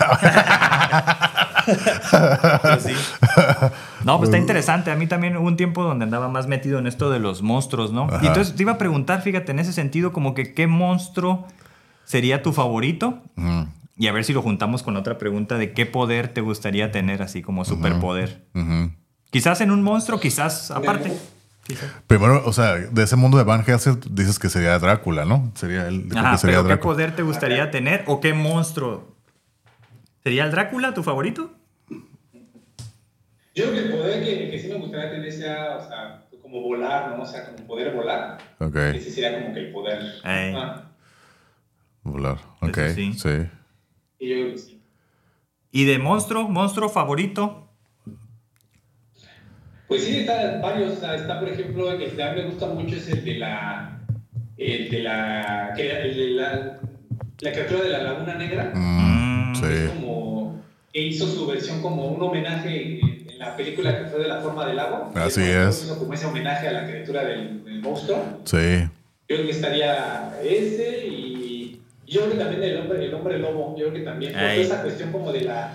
No, 4.05 4.19
pues 4.19 4.31
está 4.31 4.39
interesante. 4.39 4.91
A 4.91 4.97
mí 4.97 5.07
también 5.07 5.37
hubo 5.37 5.47
un 5.47 5.57
tiempo 5.57 5.85
donde 5.85 6.05
andaba 6.05 6.29
más 6.29 6.49
metido 6.49 6.79
en 6.81 6.89
esto 6.89 7.11
de 7.11 7.21
los 7.21 7.43
monstruos, 7.43 7.93
¿no? 7.93 8.09
Y 8.23 8.27
entonces 8.27 8.57
te 8.57 8.63
iba 8.63 8.73
a 8.73 8.79
preguntar, 8.79 9.23
fíjate, 9.23 9.53
en 9.53 9.61
ese 9.61 9.73
sentido, 9.73 10.13
como 10.13 10.35
que 10.35 10.55
qué 10.55 10.67
monstruo 10.67 11.47
sería 12.05 12.43
tu 12.43 12.53
favorito. 12.53 13.23
Y 14.03 14.09
a 14.09 14.13
ver 14.13 14.25
si 14.25 14.33
lo 14.33 14.43
juntamos 14.43 14.83
con 14.83 14.97
otra 14.97 15.17
pregunta 15.17 15.59
de 15.59 15.75
qué 15.75 15.87
poder 15.87 16.27
te 16.27 16.41
gustaría 16.41 16.91
tener, 16.91 17.23
así 17.23 17.41
como 17.41 17.65
superpoder. 17.65 18.43
Quizás 19.31 19.61
en 19.61 19.71
un 19.71 19.81
monstruo, 19.85 20.19
quizás 20.19 20.73
aparte. 20.73 21.13
Primero, 22.09 22.43
o 22.45 22.53
sea, 22.53 22.79
de 22.79 23.03
ese 23.05 23.15
mundo 23.15 23.39
de 23.39 23.45
Van 23.45 23.63
Helsing 23.63 24.01
dices 24.11 24.41
que 24.41 24.49
sería 24.49 24.77
Drácula, 24.81 25.25
¿no? 25.25 25.53
Sería 25.55 25.87
el 25.87 26.09
pero 26.43 26.67
¿qué 26.67 26.79
poder 26.79 27.15
te 27.15 27.23
gustaría 27.23 27.71
tener 27.71 28.03
o 28.09 28.21
qué 28.21 28.35
monstruo? 28.35 29.15
¿Sería 30.25 30.47
el 30.47 30.51
Drácula 30.51 30.95
tu 30.95 31.05
favorito? 31.05 31.53
Yo 33.55 33.71
creo 33.71 33.73
que 33.73 33.79
el 33.83 33.91
poder 33.93 34.25
que, 34.25 34.59
sí 34.59 34.67
me 34.67 34.79
gustaría 34.79 35.13
tener 35.13 35.33
sea, 35.33 35.77
o 35.77 35.87
sea, 35.87 36.25
como 36.43 36.61
volar, 36.61 37.17
¿no? 37.17 37.23
O 37.23 37.27
sea, 37.27 37.47
como 37.47 37.69
poder 37.69 37.95
volar. 37.95 38.39
Ok. 38.59 38.75
Ese 38.75 39.13
sería 39.13 39.41
como 39.41 39.55
que 39.55 39.61
el 39.61 39.73
poder. 39.73 40.03
Ah. 40.25 40.91
Volar, 42.03 42.39
ok. 42.61 42.79
Sí. 42.97 43.13
sí. 43.13 43.47
Y 44.23 44.29
yo 44.29 44.37
creo 44.37 44.53
que 44.53 44.59
sí. 44.59 44.81
¿Y 45.73 45.85
de 45.85 45.99
monstruo? 45.99 46.49
¿Monstruo 46.49 46.89
favorito? 46.89 47.67
Pues 49.89 50.05
sí, 50.05 50.21
está 50.21 50.61
varios. 50.61 51.03
Está, 51.03 51.41
por 51.41 51.49
ejemplo, 51.49 51.91
el 51.91 51.99
que 51.99 52.23
a 52.23 52.33
mí 52.33 52.41
me 52.41 52.47
gusta 52.47 52.69
mucho 52.69 52.95
es 52.95 53.09
el 53.09 53.25
de 53.25 53.35
la. 53.35 53.99
El 54.57 54.91
de 54.91 54.99
la. 55.01 55.75
El 55.77 56.17
de 56.17 56.31
la, 56.31 56.79
la 57.41 57.53
criatura 57.53 57.83
de 57.83 57.89
la 57.89 58.03
Laguna 58.05 58.37
Negra. 58.37 58.73
Mm, 58.73 59.57
sí. 59.57 59.67
Es 59.67 59.91
como. 59.91 60.63
Que 60.93 61.03
hizo 61.03 61.27
su 61.27 61.45
versión 61.49 61.83
como 61.83 62.07
un 62.07 62.23
homenaje 62.23 63.01
en 63.01 63.39
la 63.41 63.57
película 63.57 63.99
que 63.99 64.05
fue 64.05 64.21
de 64.21 64.29
la 64.29 64.41
forma 64.41 64.67
del 64.67 64.79
agua. 64.79 65.11
Así 65.17 65.43
es. 65.43 65.83
Hizo 65.83 65.99
como 65.99 66.15
ese 66.15 66.27
homenaje 66.27 66.69
a 66.69 66.73
la 66.73 66.87
criatura 66.87 67.25
del, 67.25 67.65
del 67.65 67.81
monstruo. 67.81 68.39
Sí. 68.45 68.83
Yo 69.29 69.37
creo 69.37 69.47
que 69.47 69.51
estaría 69.51 70.39
ese 70.45 71.09
y. 71.09 71.22
Yo 72.13 72.21
creo 72.23 72.33
que 72.33 72.39
también 72.39 72.63
el 72.63 72.79
hombre, 72.79 73.05
el 73.05 73.15
hombre 73.15 73.39
lobo. 73.39 73.75
Yo 73.77 73.89
creo 73.89 73.95
que 73.95 74.05
también. 74.05 74.33
Por 74.33 74.43
esa 74.43 74.83
cuestión 74.83 75.11
como 75.13 75.33
de 75.33 75.43
la. 75.43 75.73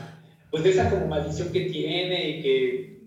Pues 0.52 0.64
de 0.64 0.70
esa 0.70 0.90
como 0.90 1.08
maldición 1.08 1.50
que 1.52 1.62
tiene 1.62 2.30
y 2.30 2.42
que 2.42 2.98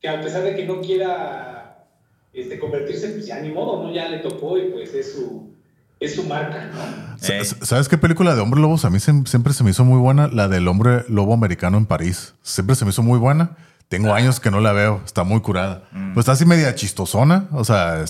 que 0.00 0.08
a 0.08 0.20
pesar 0.20 0.42
de 0.42 0.54
que 0.54 0.64
no 0.64 0.80
quiera 0.80 1.86
este, 2.32 2.58
convertirse, 2.58 3.08
pues 3.10 3.26
ya 3.26 3.40
ni 3.40 3.50
modo, 3.50 3.82
¿no? 3.82 3.92
Ya 3.92 4.08
le 4.08 4.18
tocó 4.18 4.58
y 4.58 4.70
pues 4.70 4.94
es 4.94 5.12
su, 5.12 5.52
es 5.98 6.14
su 6.14 6.24
marca, 6.24 6.70
¿no? 6.72 7.18
Eh. 7.28 7.44
¿Sabes 7.44 7.88
qué 7.88 7.98
película 7.98 8.34
de 8.34 8.40
Hombre 8.40 8.60
Lobos? 8.60 8.84
A 8.84 8.90
mí 8.90 9.00
siempre 9.00 9.52
se 9.52 9.64
me 9.64 9.70
hizo 9.70 9.84
muy 9.84 9.98
buena, 9.98 10.28
la 10.28 10.48
del 10.48 10.68
Hombre 10.68 11.04
Lobo 11.08 11.34
Americano 11.34 11.78
en 11.78 11.86
París. 11.86 12.34
Siempre 12.42 12.76
se 12.76 12.84
me 12.84 12.90
hizo 12.90 13.02
muy 13.02 13.18
buena. 13.18 13.56
Tengo 13.88 14.12
años 14.12 14.38
que 14.38 14.50
no 14.50 14.60
la 14.60 14.72
veo, 14.72 15.00
está 15.04 15.24
muy 15.24 15.40
curada. 15.40 15.88
Mm. 15.92 16.12
Pues 16.12 16.24
está 16.24 16.32
así 16.32 16.44
media 16.44 16.74
chistosona, 16.74 17.48
o 17.52 17.64
sea, 17.64 18.04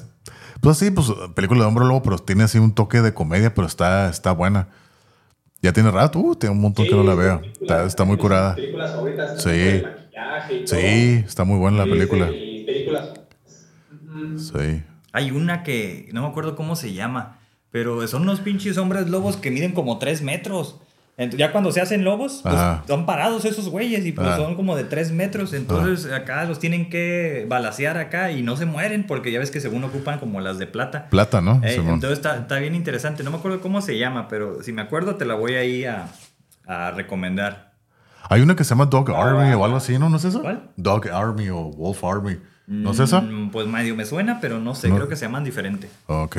pues 0.60 0.78
sí, 0.78 0.90
pues 0.90 1.08
película 1.34 1.60
de 1.60 1.66
Hombre 1.66 1.84
Lobo, 1.84 2.02
pero 2.02 2.18
tiene 2.18 2.44
así 2.44 2.58
un 2.58 2.74
toque 2.74 3.00
de 3.00 3.14
comedia, 3.14 3.54
pero 3.54 3.66
está, 3.66 4.08
está 4.08 4.32
buena. 4.32 4.68
Ya 5.60 5.72
tiene 5.72 5.90
rato, 5.90 6.20
uh, 6.20 6.36
tiene 6.36 6.54
un 6.54 6.60
montón 6.60 6.86
que 6.86 6.94
no 6.94 7.02
la 7.02 7.14
veo. 7.14 7.42
Está, 7.60 7.84
está 7.84 8.04
muy 8.04 8.16
curada. 8.16 8.56
Sí. 9.38 9.82
Sí, 10.64 11.24
está 11.26 11.44
muy 11.44 11.58
buena 11.58 11.78
la 11.78 11.84
película. 11.84 12.32
Sí. 14.36 14.82
Hay 15.12 15.30
una 15.30 15.62
que 15.62 16.08
no 16.12 16.22
me 16.22 16.28
acuerdo 16.28 16.54
cómo 16.54 16.76
se 16.76 16.92
llama, 16.92 17.38
pero 17.70 18.06
son 18.06 18.22
unos 18.22 18.40
pinches 18.40 18.78
hombres 18.78 19.08
lobos 19.08 19.36
que 19.36 19.50
miden 19.50 19.72
como 19.72 19.98
3 19.98 20.22
metros. 20.22 20.80
Ya 21.18 21.50
cuando 21.50 21.72
se 21.72 21.80
hacen 21.80 22.04
lobos, 22.04 22.40
pues, 22.44 22.54
están 22.54 23.04
parados 23.04 23.44
esos 23.44 23.68
güeyes 23.68 24.06
y 24.06 24.12
pues 24.12 24.36
son 24.36 24.54
como 24.54 24.76
de 24.76 24.84
3 24.84 25.10
metros. 25.10 25.52
Entonces 25.52 26.12
acá 26.12 26.44
los 26.44 26.60
tienen 26.60 26.88
que 26.90 27.44
balasear 27.48 27.98
acá 27.98 28.30
y 28.30 28.42
no 28.42 28.56
se 28.56 28.66
mueren 28.66 29.04
porque 29.04 29.32
ya 29.32 29.40
ves 29.40 29.50
que 29.50 29.60
según 29.60 29.82
ocupan 29.82 30.20
como 30.20 30.40
las 30.40 30.58
de 30.58 30.68
plata. 30.68 31.08
Plata, 31.10 31.40
¿no? 31.40 31.60
Eh, 31.64 31.74
entonces 31.74 32.12
está, 32.12 32.36
está, 32.38 32.58
bien 32.60 32.76
interesante. 32.76 33.24
No 33.24 33.32
me 33.32 33.38
acuerdo 33.38 33.60
cómo 33.60 33.82
se 33.82 33.98
llama, 33.98 34.28
pero 34.28 34.62
si 34.62 34.72
me 34.72 34.80
acuerdo 34.80 35.16
te 35.16 35.24
la 35.24 35.34
voy 35.34 35.54
ahí 35.54 35.84
a, 35.84 36.06
a 36.68 36.92
recomendar. 36.92 37.72
Hay 38.28 38.40
una 38.40 38.54
que 38.54 38.62
se 38.62 38.70
llama 38.70 38.86
Dog 38.86 39.10
Army 39.10 39.54
o 39.54 39.64
algo 39.64 39.76
así, 39.76 39.98
¿no? 39.98 40.08
¿No 40.10 40.18
es 40.18 40.24
eso? 40.24 40.40
¿Cuál? 40.40 40.70
Dog 40.76 41.08
Army 41.08 41.48
o 41.48 41.64
Wolf 41.64 42.04
Army. 42.04 42.36
¿No 42.68 42.92
es 42.92 43.00
esa? 43.00 43.22
Mm, 43.22 43.50
pues 43.50 43.66
medio 43.66 43.96
me 43.96 44.04
suena, 44.04 44.40
pero 44.40 44.60
no 44.60 44.74
sé, 44.74 44.90
creo 44.90 45.08
que 45.08 45.16
se 45.16 45.24
llaman 45.24 45.42
diferente. 45.42 45.88
Ok. 46.06 46.36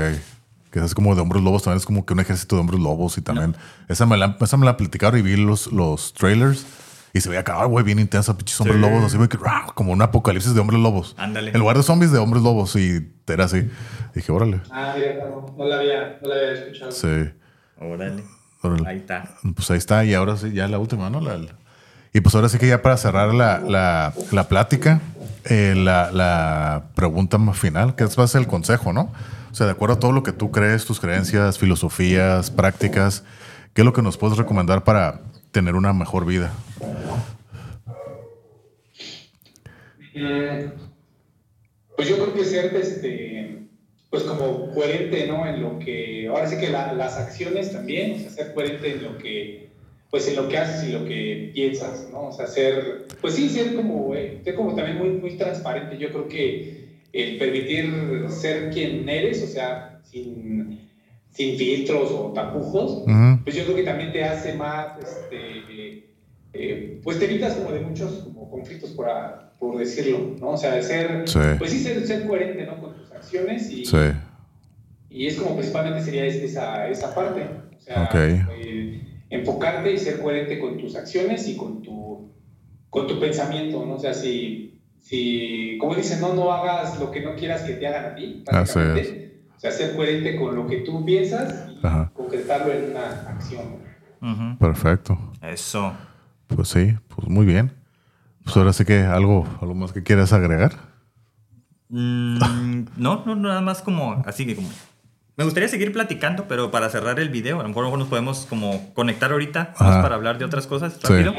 Que 0.71 0.79
es 0.79 0.93
como 0.93 1.15
de 1.15 1.21
hombres 1.21 1.43
lobos, 1.43 1.63
también 1.63 1.79
es 1.79 1.85
como 1.85 2.05
que 2.05 2.13
un 2.13 2.19
ejército 2.19 2.55
de 2.55 2.61
hombres 2.61 2.79
lobos 2.79 3.17
y 3.17 3.21
también. 3.21 3.55
Esa, 3.87 4.05
me 4.05 4.17
la, 4.17 4.37
esa 4.39 4.57
me 4.57 4.65
la 4.65 4.77
platicaron 4.77 5.19
y 5.19 5.23
vi 5.23 5.35
los, 5.35 5.71
los 5.71 6.13
trailers. 6.13 6.65
Y 7.11 7.21
se 7.21 7.29
veía 7.29 7.41
acá, 7.41 7.65
güey, 7.65 7.83
bien 7.83 7.97
intensa, 7.97 8.37
pinches 8.37 8.61
hombres 8.61 8.79
lobos, 8.79 9.03
así, 9.03 9.17
que, 9.27 9.39
como 9.73 9.93
un 9.93 10.01
apocalipsis 10.01 10.53
de 10.53 10.59
hombres 10.59 10.79
lobos. 10.79 11.15
Ándale. 11.17 11.51
En 11.51 11.59
lugar 11.59 11.75
de 11.75 11.81
zombies 11.81 12.11
de 12.11 12.19
hombres 12.19 12.43
lobos, 12.43 12.75
y 12.75 13.11
era 13.27 13.45
así. 13.45 13.67
dije, 14.13 14.31
órale. 14.31 14.61
Ah, 14.69 14.93
mira, 14.95 15.15
no, 15.25 15.55
no, 15.57 15.65
la 15.65 15.77
había, 15.77 16.19
no 16.21 16.29
la 16.29 16.35
había 16.35 16.51
escuchado. 16.53 16.91
Sí. 16.91 17.31
Órale. 17.79 18.23
Ahí 18.85 18.97
está. 18.97 19.37
Pues 19.55 19.71
ahí 19.71 19.77
está, 19.77 20.05
y 20.05 20.13
ahora 20.13 20.37
sí, 20.37 20.51
ya 20.51 20.67
la 20.67 20.77
última, 20.77 21.09
¿no? 21.09 21.19
La, 21.21 21.39
y 22.13 22.21
pues 22.21 22.33
ahora 22.35 22.49
sí 22.49 22.57
que 22.57 22.67
ya 22.67 22.81
para 22.81 22.97
cerrar 22.97 23.33
la, 23.33 23.59
la, 23.59 24.13
la 24.31 24.47
plática, 24.47 24.99
eh, 25.45 25.75
la, 25.77 26.11
la, 26.11 26.85
pregunta 26.95 27.37
más 27.37 27.57
final, 27.57 27.95
que 27.95 28.03
es 28.03 28.17
va 28.17 28.23
a 28.23 28.27
ser 28.27 28.41
el 28.41 28.47
consejo, 28.47 28.93
¿no? 28.93 29.11
O 29.51 29.55
sea, 29.55 29.65
de 29.65 29.71
acuerdo 29.71 29.95
a 29.95 29.99
todo 29.99 30.11
lo 30.11 30.23
que 30.23 30.31
tú 30.31 30.51
crees, 30.51 30.85
tus 30.85 30.99
creencias, 30.99 31.57
filosofías, 31.57 32.51
prácticas, 32.51 33.23
¿qué 33.73 33.81
es 33.81 33.85
lo 33.85 33.93
que 33.93 34.01
nos 34.01 34.17
puedes 34.17 34.37
recomendar 34.37 34.83
para 34.83 35.21
tener 35.51 35.75
una 35.75 35.93
mejor 35.93 36.25
vida? 36.25 36.53
Mm, 40.15 40.71
pues 41.95 42.09
yo 42.09 42.15
creo 42.15 42.33
que 42.33 42.45
ser 42.45 42.75
este, 42.75 43.67
pues 44.09 44.23
como 44.23 44.71
coherente, 44.73 45.27
¿no? 45.27 45.45
En 45.45 45.61
lo 45.61 45.79
que, 45.79 46.27
ahora 46.27 46.47
sí 46.47 46.57
que 46.57 46.69
las 46.69 47.17
acciones 47.17 47.71
también, 47.71 48.13
o 48.13 48.19
sea, 48.19 48.29
ser 48.29 48.53
coherente 48.53 48.91
en 48.91 49.03
lo 49.03 49.17
que 49.17 49.69
pues 50.09 50.27
en 50.27 50.35
lo 50.35 50.49
que 50.49 50.57
haces 50.57 50.89
y 50.89 50.91
lo 50.91 51.05
que 51.05 51.51
piensas, 51.53 52.09
¿no? 52.11 52.29
O 52.29 52.31
sea, 52.31 52.47
ser, 52.47 53.05
pues 53.21 53.35
sí, 53.35 53.47
ser 53.47 53.75
como, 53.75 54.15
eh, 54.15 54.41
ser 54.43 54.55
como 54.55 54.73
también 54.73 54.97
muy, 54.97 55.09
muy 55.09 55.37
transparente. 55.37 55.97
Yo 55.97 56.09
creo 56.09 56.27
que 56.27 56.78
el 57.13 57.37
permitir 57.37 58.25
ser 58.29 58.69
quien 58.71 59.07
eres, 59.07 59.43
o 59.43 59.47
sea, 59.47 59.99
sin, 60.03 60.89
sin 61.31 61.57
filtros 61.57 62.11
o 62.11 62.31
tapujos, 62.33 63.03
pues 63.43 63.55
yo 63.55 63.63
creo 63.63 63.75
que 63.75 63.83
también 63.83 64.11
te 64.11 64.23
hace 64.23 64.53
más, 64.53 64.99
este, 64.99 66.09
eh, 66.53 66.99
pues 67.03 67.19
te 67.19 67.25
evitas 67.25 67.53
como 67.53 67.71
de 67.71 67.81
muchos 67.81 68.23
como 68.23 68.49
conflictos, 68.49 68.91
por, 68.91 69.07
por 69.59 69.77
decirlo, 69.77 70.35
¿no? 70.39 70.51
O 70.51 70.57
sea, 70.57 70.75
de 70.75 70.83
ser, 70.83 71.25
pues 71.57 71.71
sí, 71.71 71.79
ser, 71.79 72.05
ser, 72.05 72.27
coherente, 72.27 72.65
¿no? 72.65 72.79
Con 72.79 72.95
tus 72.95 73.11
acciones 73.11 73.69
y, 73.71 73.83
y 75.09 75.27
es 75.27 75.35
como 75.35 75.55
principalmente 75.55 76.01
sería 76.01 76.25
esa, 76.25 76.87
esa 76.87 77.13
parte. 77.13 77.41
O 77.77 77.81
sea, 77.81 78.09
eh, 78.13 79.21
enfocarte 79.29 79.91
y 79.93 79.97
ser 79.97 80.19
coherente 80.19 80.59
con 80.59 80.77
tus 80.77 80.95
acciones 80.95 81.47
y 81.47 81.55
con 81.55 81.81
tu, 81.81 82.31
con 82.89 83.07
tu 83.07 83.19
pensamiento, 83.19 83.85
¿no? 83.85 83.95
O 83.95 83.99
sea, 83.99 84.13
si, 84.13 84.78
si, 85.01 85.77
como 85.79 85.95
dicen, 85.95 86.21
no, 86.21 86.33
no 86.33 86.51
hagas 86.51 86.99
lo 86.99 87.11
que 87.11 87.21
no 87.21 87.35
quieras 87.35 87.63
que 87.63 87.73
te 87.73 87.87
hagan 87.87 88.05
a 88.05 88.15
ti, 88.15 88.43
básicamente. 88.45 89.43
O 89.55 89.59
sea, 89.59 89.71
ser 89.71 89.95
coherente 89.95 90.37
con 90.37 90.55
lo 90.55 90.67
que 90.67 90.77
tú 90.77 91.03
piensas 91.03 91.69
y 91.69 91.81
concretarlo 92.13 92.71
en 92.71 92.91
una 92.91 93.09
acción. 93.27 93.79
Perfecto. 94.59 95.17
Eso. 95.41 95.93
Pues 96.47 96.69
sí, 96.69 96.95
pues 97.07 97.27
muy 97.27 97.45
bien. 97.45 97.73
Pues 98.43 98.55
ahora 98.57 98.73
sí 98.73 98.85
que 98.85 98.99
algo, 99.01 99.45
algo 99.61 99.75
más 99.75 99.91
que 99.91 100.01
quieras 100.01 100.33
agregar. 100.33 100.71
Mm, 101.89 102.85
no, 102.97 103.25
no, 103.25 103.35
nada 103.35 103.61
más 103.61 103.81
como, 103.81 104.21
así 104.25 104.45
que 104.45 104.55
como 104.55 104.69
me 105.39 105.45
gustaría 105.45 105.69
seguir 105.69 105.93
platicando, 105.93 106.49
pero 106.49 106.69
para 106.69 106.89
cerrar 106.89 107.17
el 107.17 107.29
video, 107.29 107.61
a 107.61 107.63
lo 107.63 107.69
mejor 107.69 107.97
nos 107.97 108.09
podemos 108.09 108.45
como 108.49 108.93
conectar 108.93 109.31
ahorita 109.31 109.73
para 109.73 110.15
hablar 110.15 110.37
de 110.37 110.43
otras 110.43 110.67
cosas 110.67 110.99
rápido. 111.01 111.33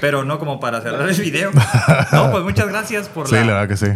Pero 0.00 0.24
no 0.24 0.40
como 0.40 0.58
para 0.58 0.80
cerrar 0.80 1.08
el 1.08 1.14
video. 1.14 1.52
no, 2.12 2.32
pues 2.32 2.42
muchas 2.42 2.66
gracias 2.66 3.08
por, 3.08 3.28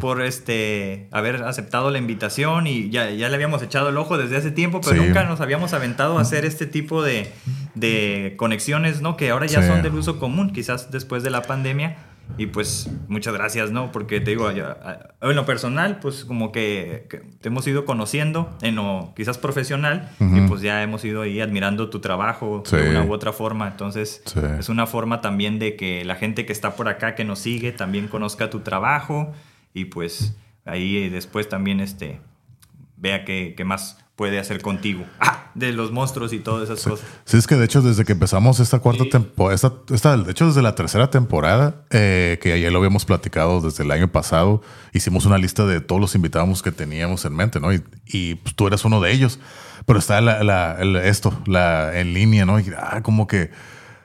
por 0.01 0.23
este, 0.23 1.09
haber 1.11 1.43
aceptado 1.43 1.91
la 1.91 1.99
invitación 1.99 2.69
y 2.69 2.91
ya, 2.91 3.11
ya 3.11 3.29
le 3.29 3.35
habíamos 3.35 3.61
echado 3.61 3.89
el 3.89 3.97
ojo 3.97 4.19
desde 4.19 4.37
hace 4.37 4.53
tiempo, 4.53 4.81
pero 4.81 5.03
nunca 5.03 5.25
nos 5.25 5.41
habíamos 5.41 5.73
aventado 5.73 6.17
a 6.19 6.21
hacer 6.21 6.45
este 6.45 6.67
tipo 6.67 7.03
de, 7.03 7.29
de 7.75 8.35
conexiones, 8.37 9.03
¿no? 9.03 9.17
Que 9.17 9.31
ahora 9.31 9.47
ya 9.47 9.67
son 9.67 9.83
del 9.83 9.95
uso 9.95 10.21
común, 10.21 10.53
quizás 10.53 10.93
después 10.93 11.25
de 11.25 11.31
la 11.31 11.43
pandemia 11.43 11.97
y 12.37 12.47
pues 12.47 12.91
muchas 13.09 13.33
gracias, 13.35 13.71
¿no? 13.71 13.93
Porque 13.93 14.21
te 14.21 14.31
digo, 14.31 14.51
en 14.51 15.37
lo 15.37 15.47
personal, 15.47 16.01
pues 16.01 16.25
como 16.25 16.51
que, 16.51 17.07
te 17.41 17.49
hemos 17.49 17.67
ido 17.67 17.85
conociendo, 17.85 18.57
en 18.61 18.75
lo 18.75 19.13
quizás 19.15 19.39
profesional, 19.39 20.11
y 20.19 20.41
pues 20.49 20.61
ya 20.61 20.83
hemos 20.83 21.05
ido 21.05 21.23
ahí 21.23 21.41
admirando 21.41 21.91
tu 21.91 22.01
trabajo 22.01 22.63
de 22.71 22.91
una 22.91 23.05
u 23.05 23.13
otra 23.13 23.33
forma. 23.33 23.69
Entonces, 23.69 24.23
es 24.59 24.69
una 24.69 24.87
forma 24.87 25.21
también 25.21 25.59
de 25.59 25.77
que 25.77 26.05
la 26.05 26.17
gente 26.17 26.45
que 26.45 26.53
está 26.53 26.75
por 26.75 26.89
acá, 26.89 27.15
que 27.15 27.25
nos 27.25 27.39
sigue, 27.39 27.73
también 27.73 28.09
conozca 28.09 28.51
tu 28.51 28.61
trabajo 28.61 29.33
y 29.73 29.87
pues 29.87 30.37
ahí 30.65 31.09
después 31.09 31.49
también 31.49 31.81
este, 31.81 32.21
vea 32.97 33.25
qué, 33.25 33.55
qué 33.57 33.65
más 33.65 34.04
puede 34.17 34.39
hacer 34.39 34.63
contigo. 34.63 35.05
Ah, 35.19 35.51
de 35.55 35.73
los 35.73 35.93
monstruos 35.93 36.33
y 36.33 36.39
todas 36.39 36.69
esas 36.69 36.85
cosas. 36.85 37.07
Sí, 37.25 37.37
es 37.37 37.47
que 37.47 37.57
de 37.57 37.65
hecho 37.65 37.81
desde 37.81 38.05
que 38.05 38.13
empezamos 38.13 38.61
esta 38.61 38.81
cuarta 38.81 39.05
temporada, 39.11 39.55
esta, 39.91 40.17
de 40.17 40.31
hecho 40.31 40.47
desde 40.47 40.63
la 40.63 40.75
tercera 40.75 41.11
temporada, 41.11 41.85
eh, 41.91 42.39
que 42.43 42.61
ya 42.61 42.71
lo 42.71 42.79
habíamos 42.79 43.05
platicado 43.05 43.61
desde 43.61 43.85
el 43.85 43.91
año 43.91 44.09
pasado, 44.09 44.63
hicimos 44.93 45.27
una 45.27 45.39
lista 45.39 45.65
de 45.65 45.81
todos 45.81 46.01
los 46.01 46.15
invitados 46.15 46.63
que 46.63 46.73
teníamos 46.73 47.25
en 47.25 47.35
mente, 47.37 47.61
¿no? 47.61 47.73
Y, 47.73 48.35
pues, 48.37 48.55
tú 48.55 48.67
eres 48.67 48.85
uno 48.85 49.01
de 49.01 49.13
ellos. 49.13 49.39
Pero 49.87 49.99
está 49.99 50.21
la, 50.21 50.79
esto, 51.05 51.37
la 51.47 51.99
en 51.99 52.15
línea, 52.15 52.47
¿no? 52.47 52.59
Y 52.59 52.71
ah, 52.79 53.03
como 53.03 53.27
que 53.27 53.51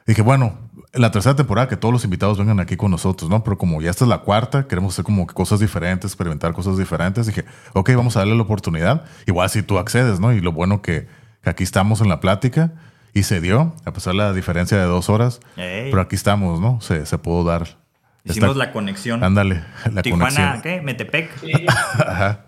dije, 0.05 0.21
bueno, 0.21 0.57
la 0.93 1.11
tercera 1.11 1.35
temporada 1.35 1.67
que 1.67 1.77
todos 1.77 1.93
los 1.93 2.03
invitados 2.03 2.37
vengan 2.37 2.59
aquí 2.59 2.75
con 2.75 2.89
nosotros, 2.89 3.29
¿no? 3.29 3.43
Pero 3.43 3.57
como 3.57 3.81
ya 3.81 3.91
esta 3.91 4.05
es 4.05 4.09
la 4.09 4.19
cuarta, 4.19 4.67
queremos 4.67 4.95
hacer 4.95 5.05
como 5.05 5.27
cosas 5.27 5.59
diferentes, 5.59 6.11
experimentar 6.11 6.53
cosas 6.53 6.77
diferentes. 6.77 7.27
Dije, 7.27 7.45
ok, 7.73 7.91
vamos 7.95 8.15
a 8.15 8.19
darle 8.19 8.35
la 8.35 8.41
oportunidad. 8.41 9.05
Igual 9.27 9.49
si 9.49 9.61
tú 9.61 9.77
accedes, 9.77 10.19
¿no? 10.19 10.33
Y 10.33 10.41
lo 10.41 10.51
bueno 10.51 10.81
que, 10.81 11.07
aquí 11.43 11.63
estamos 11.63 12.01
en 12.01 12.09
la 12.09 12.19
plática 12.19 12.73
y 13.13 13.23
se 13.23 13.39
dio, 13.39 13.75
a 13.85 13.93
pesar 13.93 14.13
de 14.13 14.19
la 14.19 14.33
diferencia 14.33 14.77
de 14.77 14.83
dos 14.85 15.09
horas. 15.09 15.41
Pero 15.55 16.01
aquí 16.01 16.15
estamos, 16.15 16.59
¿no? 16.59 16.81
Se, 16.81 17.05
se 17.05 17.17
pudo 17.19 17.43
dar. 17.43 17.77
Hicimos 18.23 18.57
la 18.57 18.71
conexión. 18.71 19.23
Ándale, 19.23 19.63
la 19.91 20.01
Tijuana, 20.01 20.59
¿qué? 20.61 20.81
Metepec. 20.81 21.29
Ajá. 21.99 22.45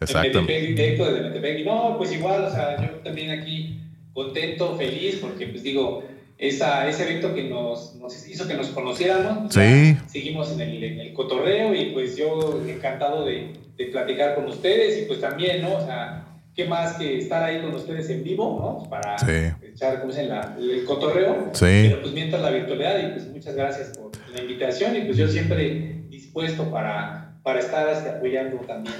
Exacto. 0.00 0.42
Metepec, 0.42 0.68
directo 0.68 1.06
desde 1.06 1.28
Metepec. 1.28 1.58
Y 1.58 1.64
no, 1.64 1.96
pues 1.98 2.12
igual, 2.12 2.44
o 2.44 2.50
sea, 2.50 2.80
yo 2.80 2.98
también 2.98 3.38
aquí 3.38 3.82
contento, 4.14 4.76
feliz, 4.76 5.16
porque 5.20 5.48
pues 5.48 5.62
digo 5.62 6.04
esa, 6.38 6.88
ese 6.88 7.04
evento 7.04 7.34
que 7.34 7.44
nos, 7.44 7.94
nos, 7.96 8.28
hizo 8.28 8.46
que 8.46 8.54
nos 8.54 8.68
conociéramos. 8.68 9.52
Sí. 9.52 9.96
Seguimos 10.06 10.52
en 10.52 10.60
el, 10.60 10.84
en 10.84 11.00
el, 11.00 11.12
cotorreo 11.14 11.74
y 11.74 11.92
pues 11.92 12.16
yo 12.16 12.60
encantado 12.66 13.24
de, 13.24 13.54
de, 13.76 13.86
platicar 13.86 14.34
con 14.34 14.46
ustedes 14.46 15.02
y 15.02 15.06
pues 15.06 15.20
también, 15.20 15.62
¿no? 15.62 15.76
O 15.76 15.80
sea, 15.80 16.26
qué 16.54 16.66
más 16.66 16.94
que 16.94 17.18
estar 17.18 17.42
ahí 17.42 17.60
con 17.60 17.74
ustedes 17.74 18.08
en 18.10 18.24
vivo, 18.24 18.58
¿no? 18.60 18.90
Para 18.90 19.16
echar, 19.62 20.00
como 20.00 20.12
dicen, 20.12 20.28
la, 20.28 20.56
el 20.58 20.84
cotorreo. 20.84 21.50
Sí. 21.52 21.64
Pero 21.64 22.02
pues 22.02 22.12
mientras 22.12 22.42
la 22.42 22.50
virtualidad 22.50 22.98
y 22.98 23.12
pues 23.12 23.28
muchas 23.28 23.54
gracias 23.54 23.96
por 23.96 24.10
la 24.34 24.40
invitación 24.40 24.96
y 24.96 25.02
pues 25.02 25.16
yo 25.16 25.28
siempre 25.28 26.04
dispuesto 26.08 26.70
para, 26.70 27.38
para 27.42 27.60
estar 27.60 27.88
este, 27.88 28.10
apoyando 28.10 28.56
también. 28.58 28.94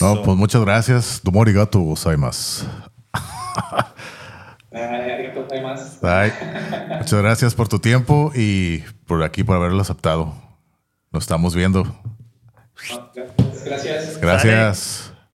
No, 0.00 0.22
pues 0.22 0.36
muchas 0.36 0.62
gracias. 0.62 1.20
soy 1.96 2.16
muchas 6.98 7.22
gracias 7.22 7.54
por 7.54 7.68
tu 7.68 7.78
tiempo 7.78 8.32
y 8.34 8.78
por 9.06 9.22
aquí 9.22 9.44
por 9.44 9.56
haberlo 9.56 9.80
aceptado. 9.80 10.34
Nos 11.12 11.24
estamos 11.24 11.54
viendo. 11.54 11.84
Gracias. 13.64 14.20
Gracias. 14.20 15.05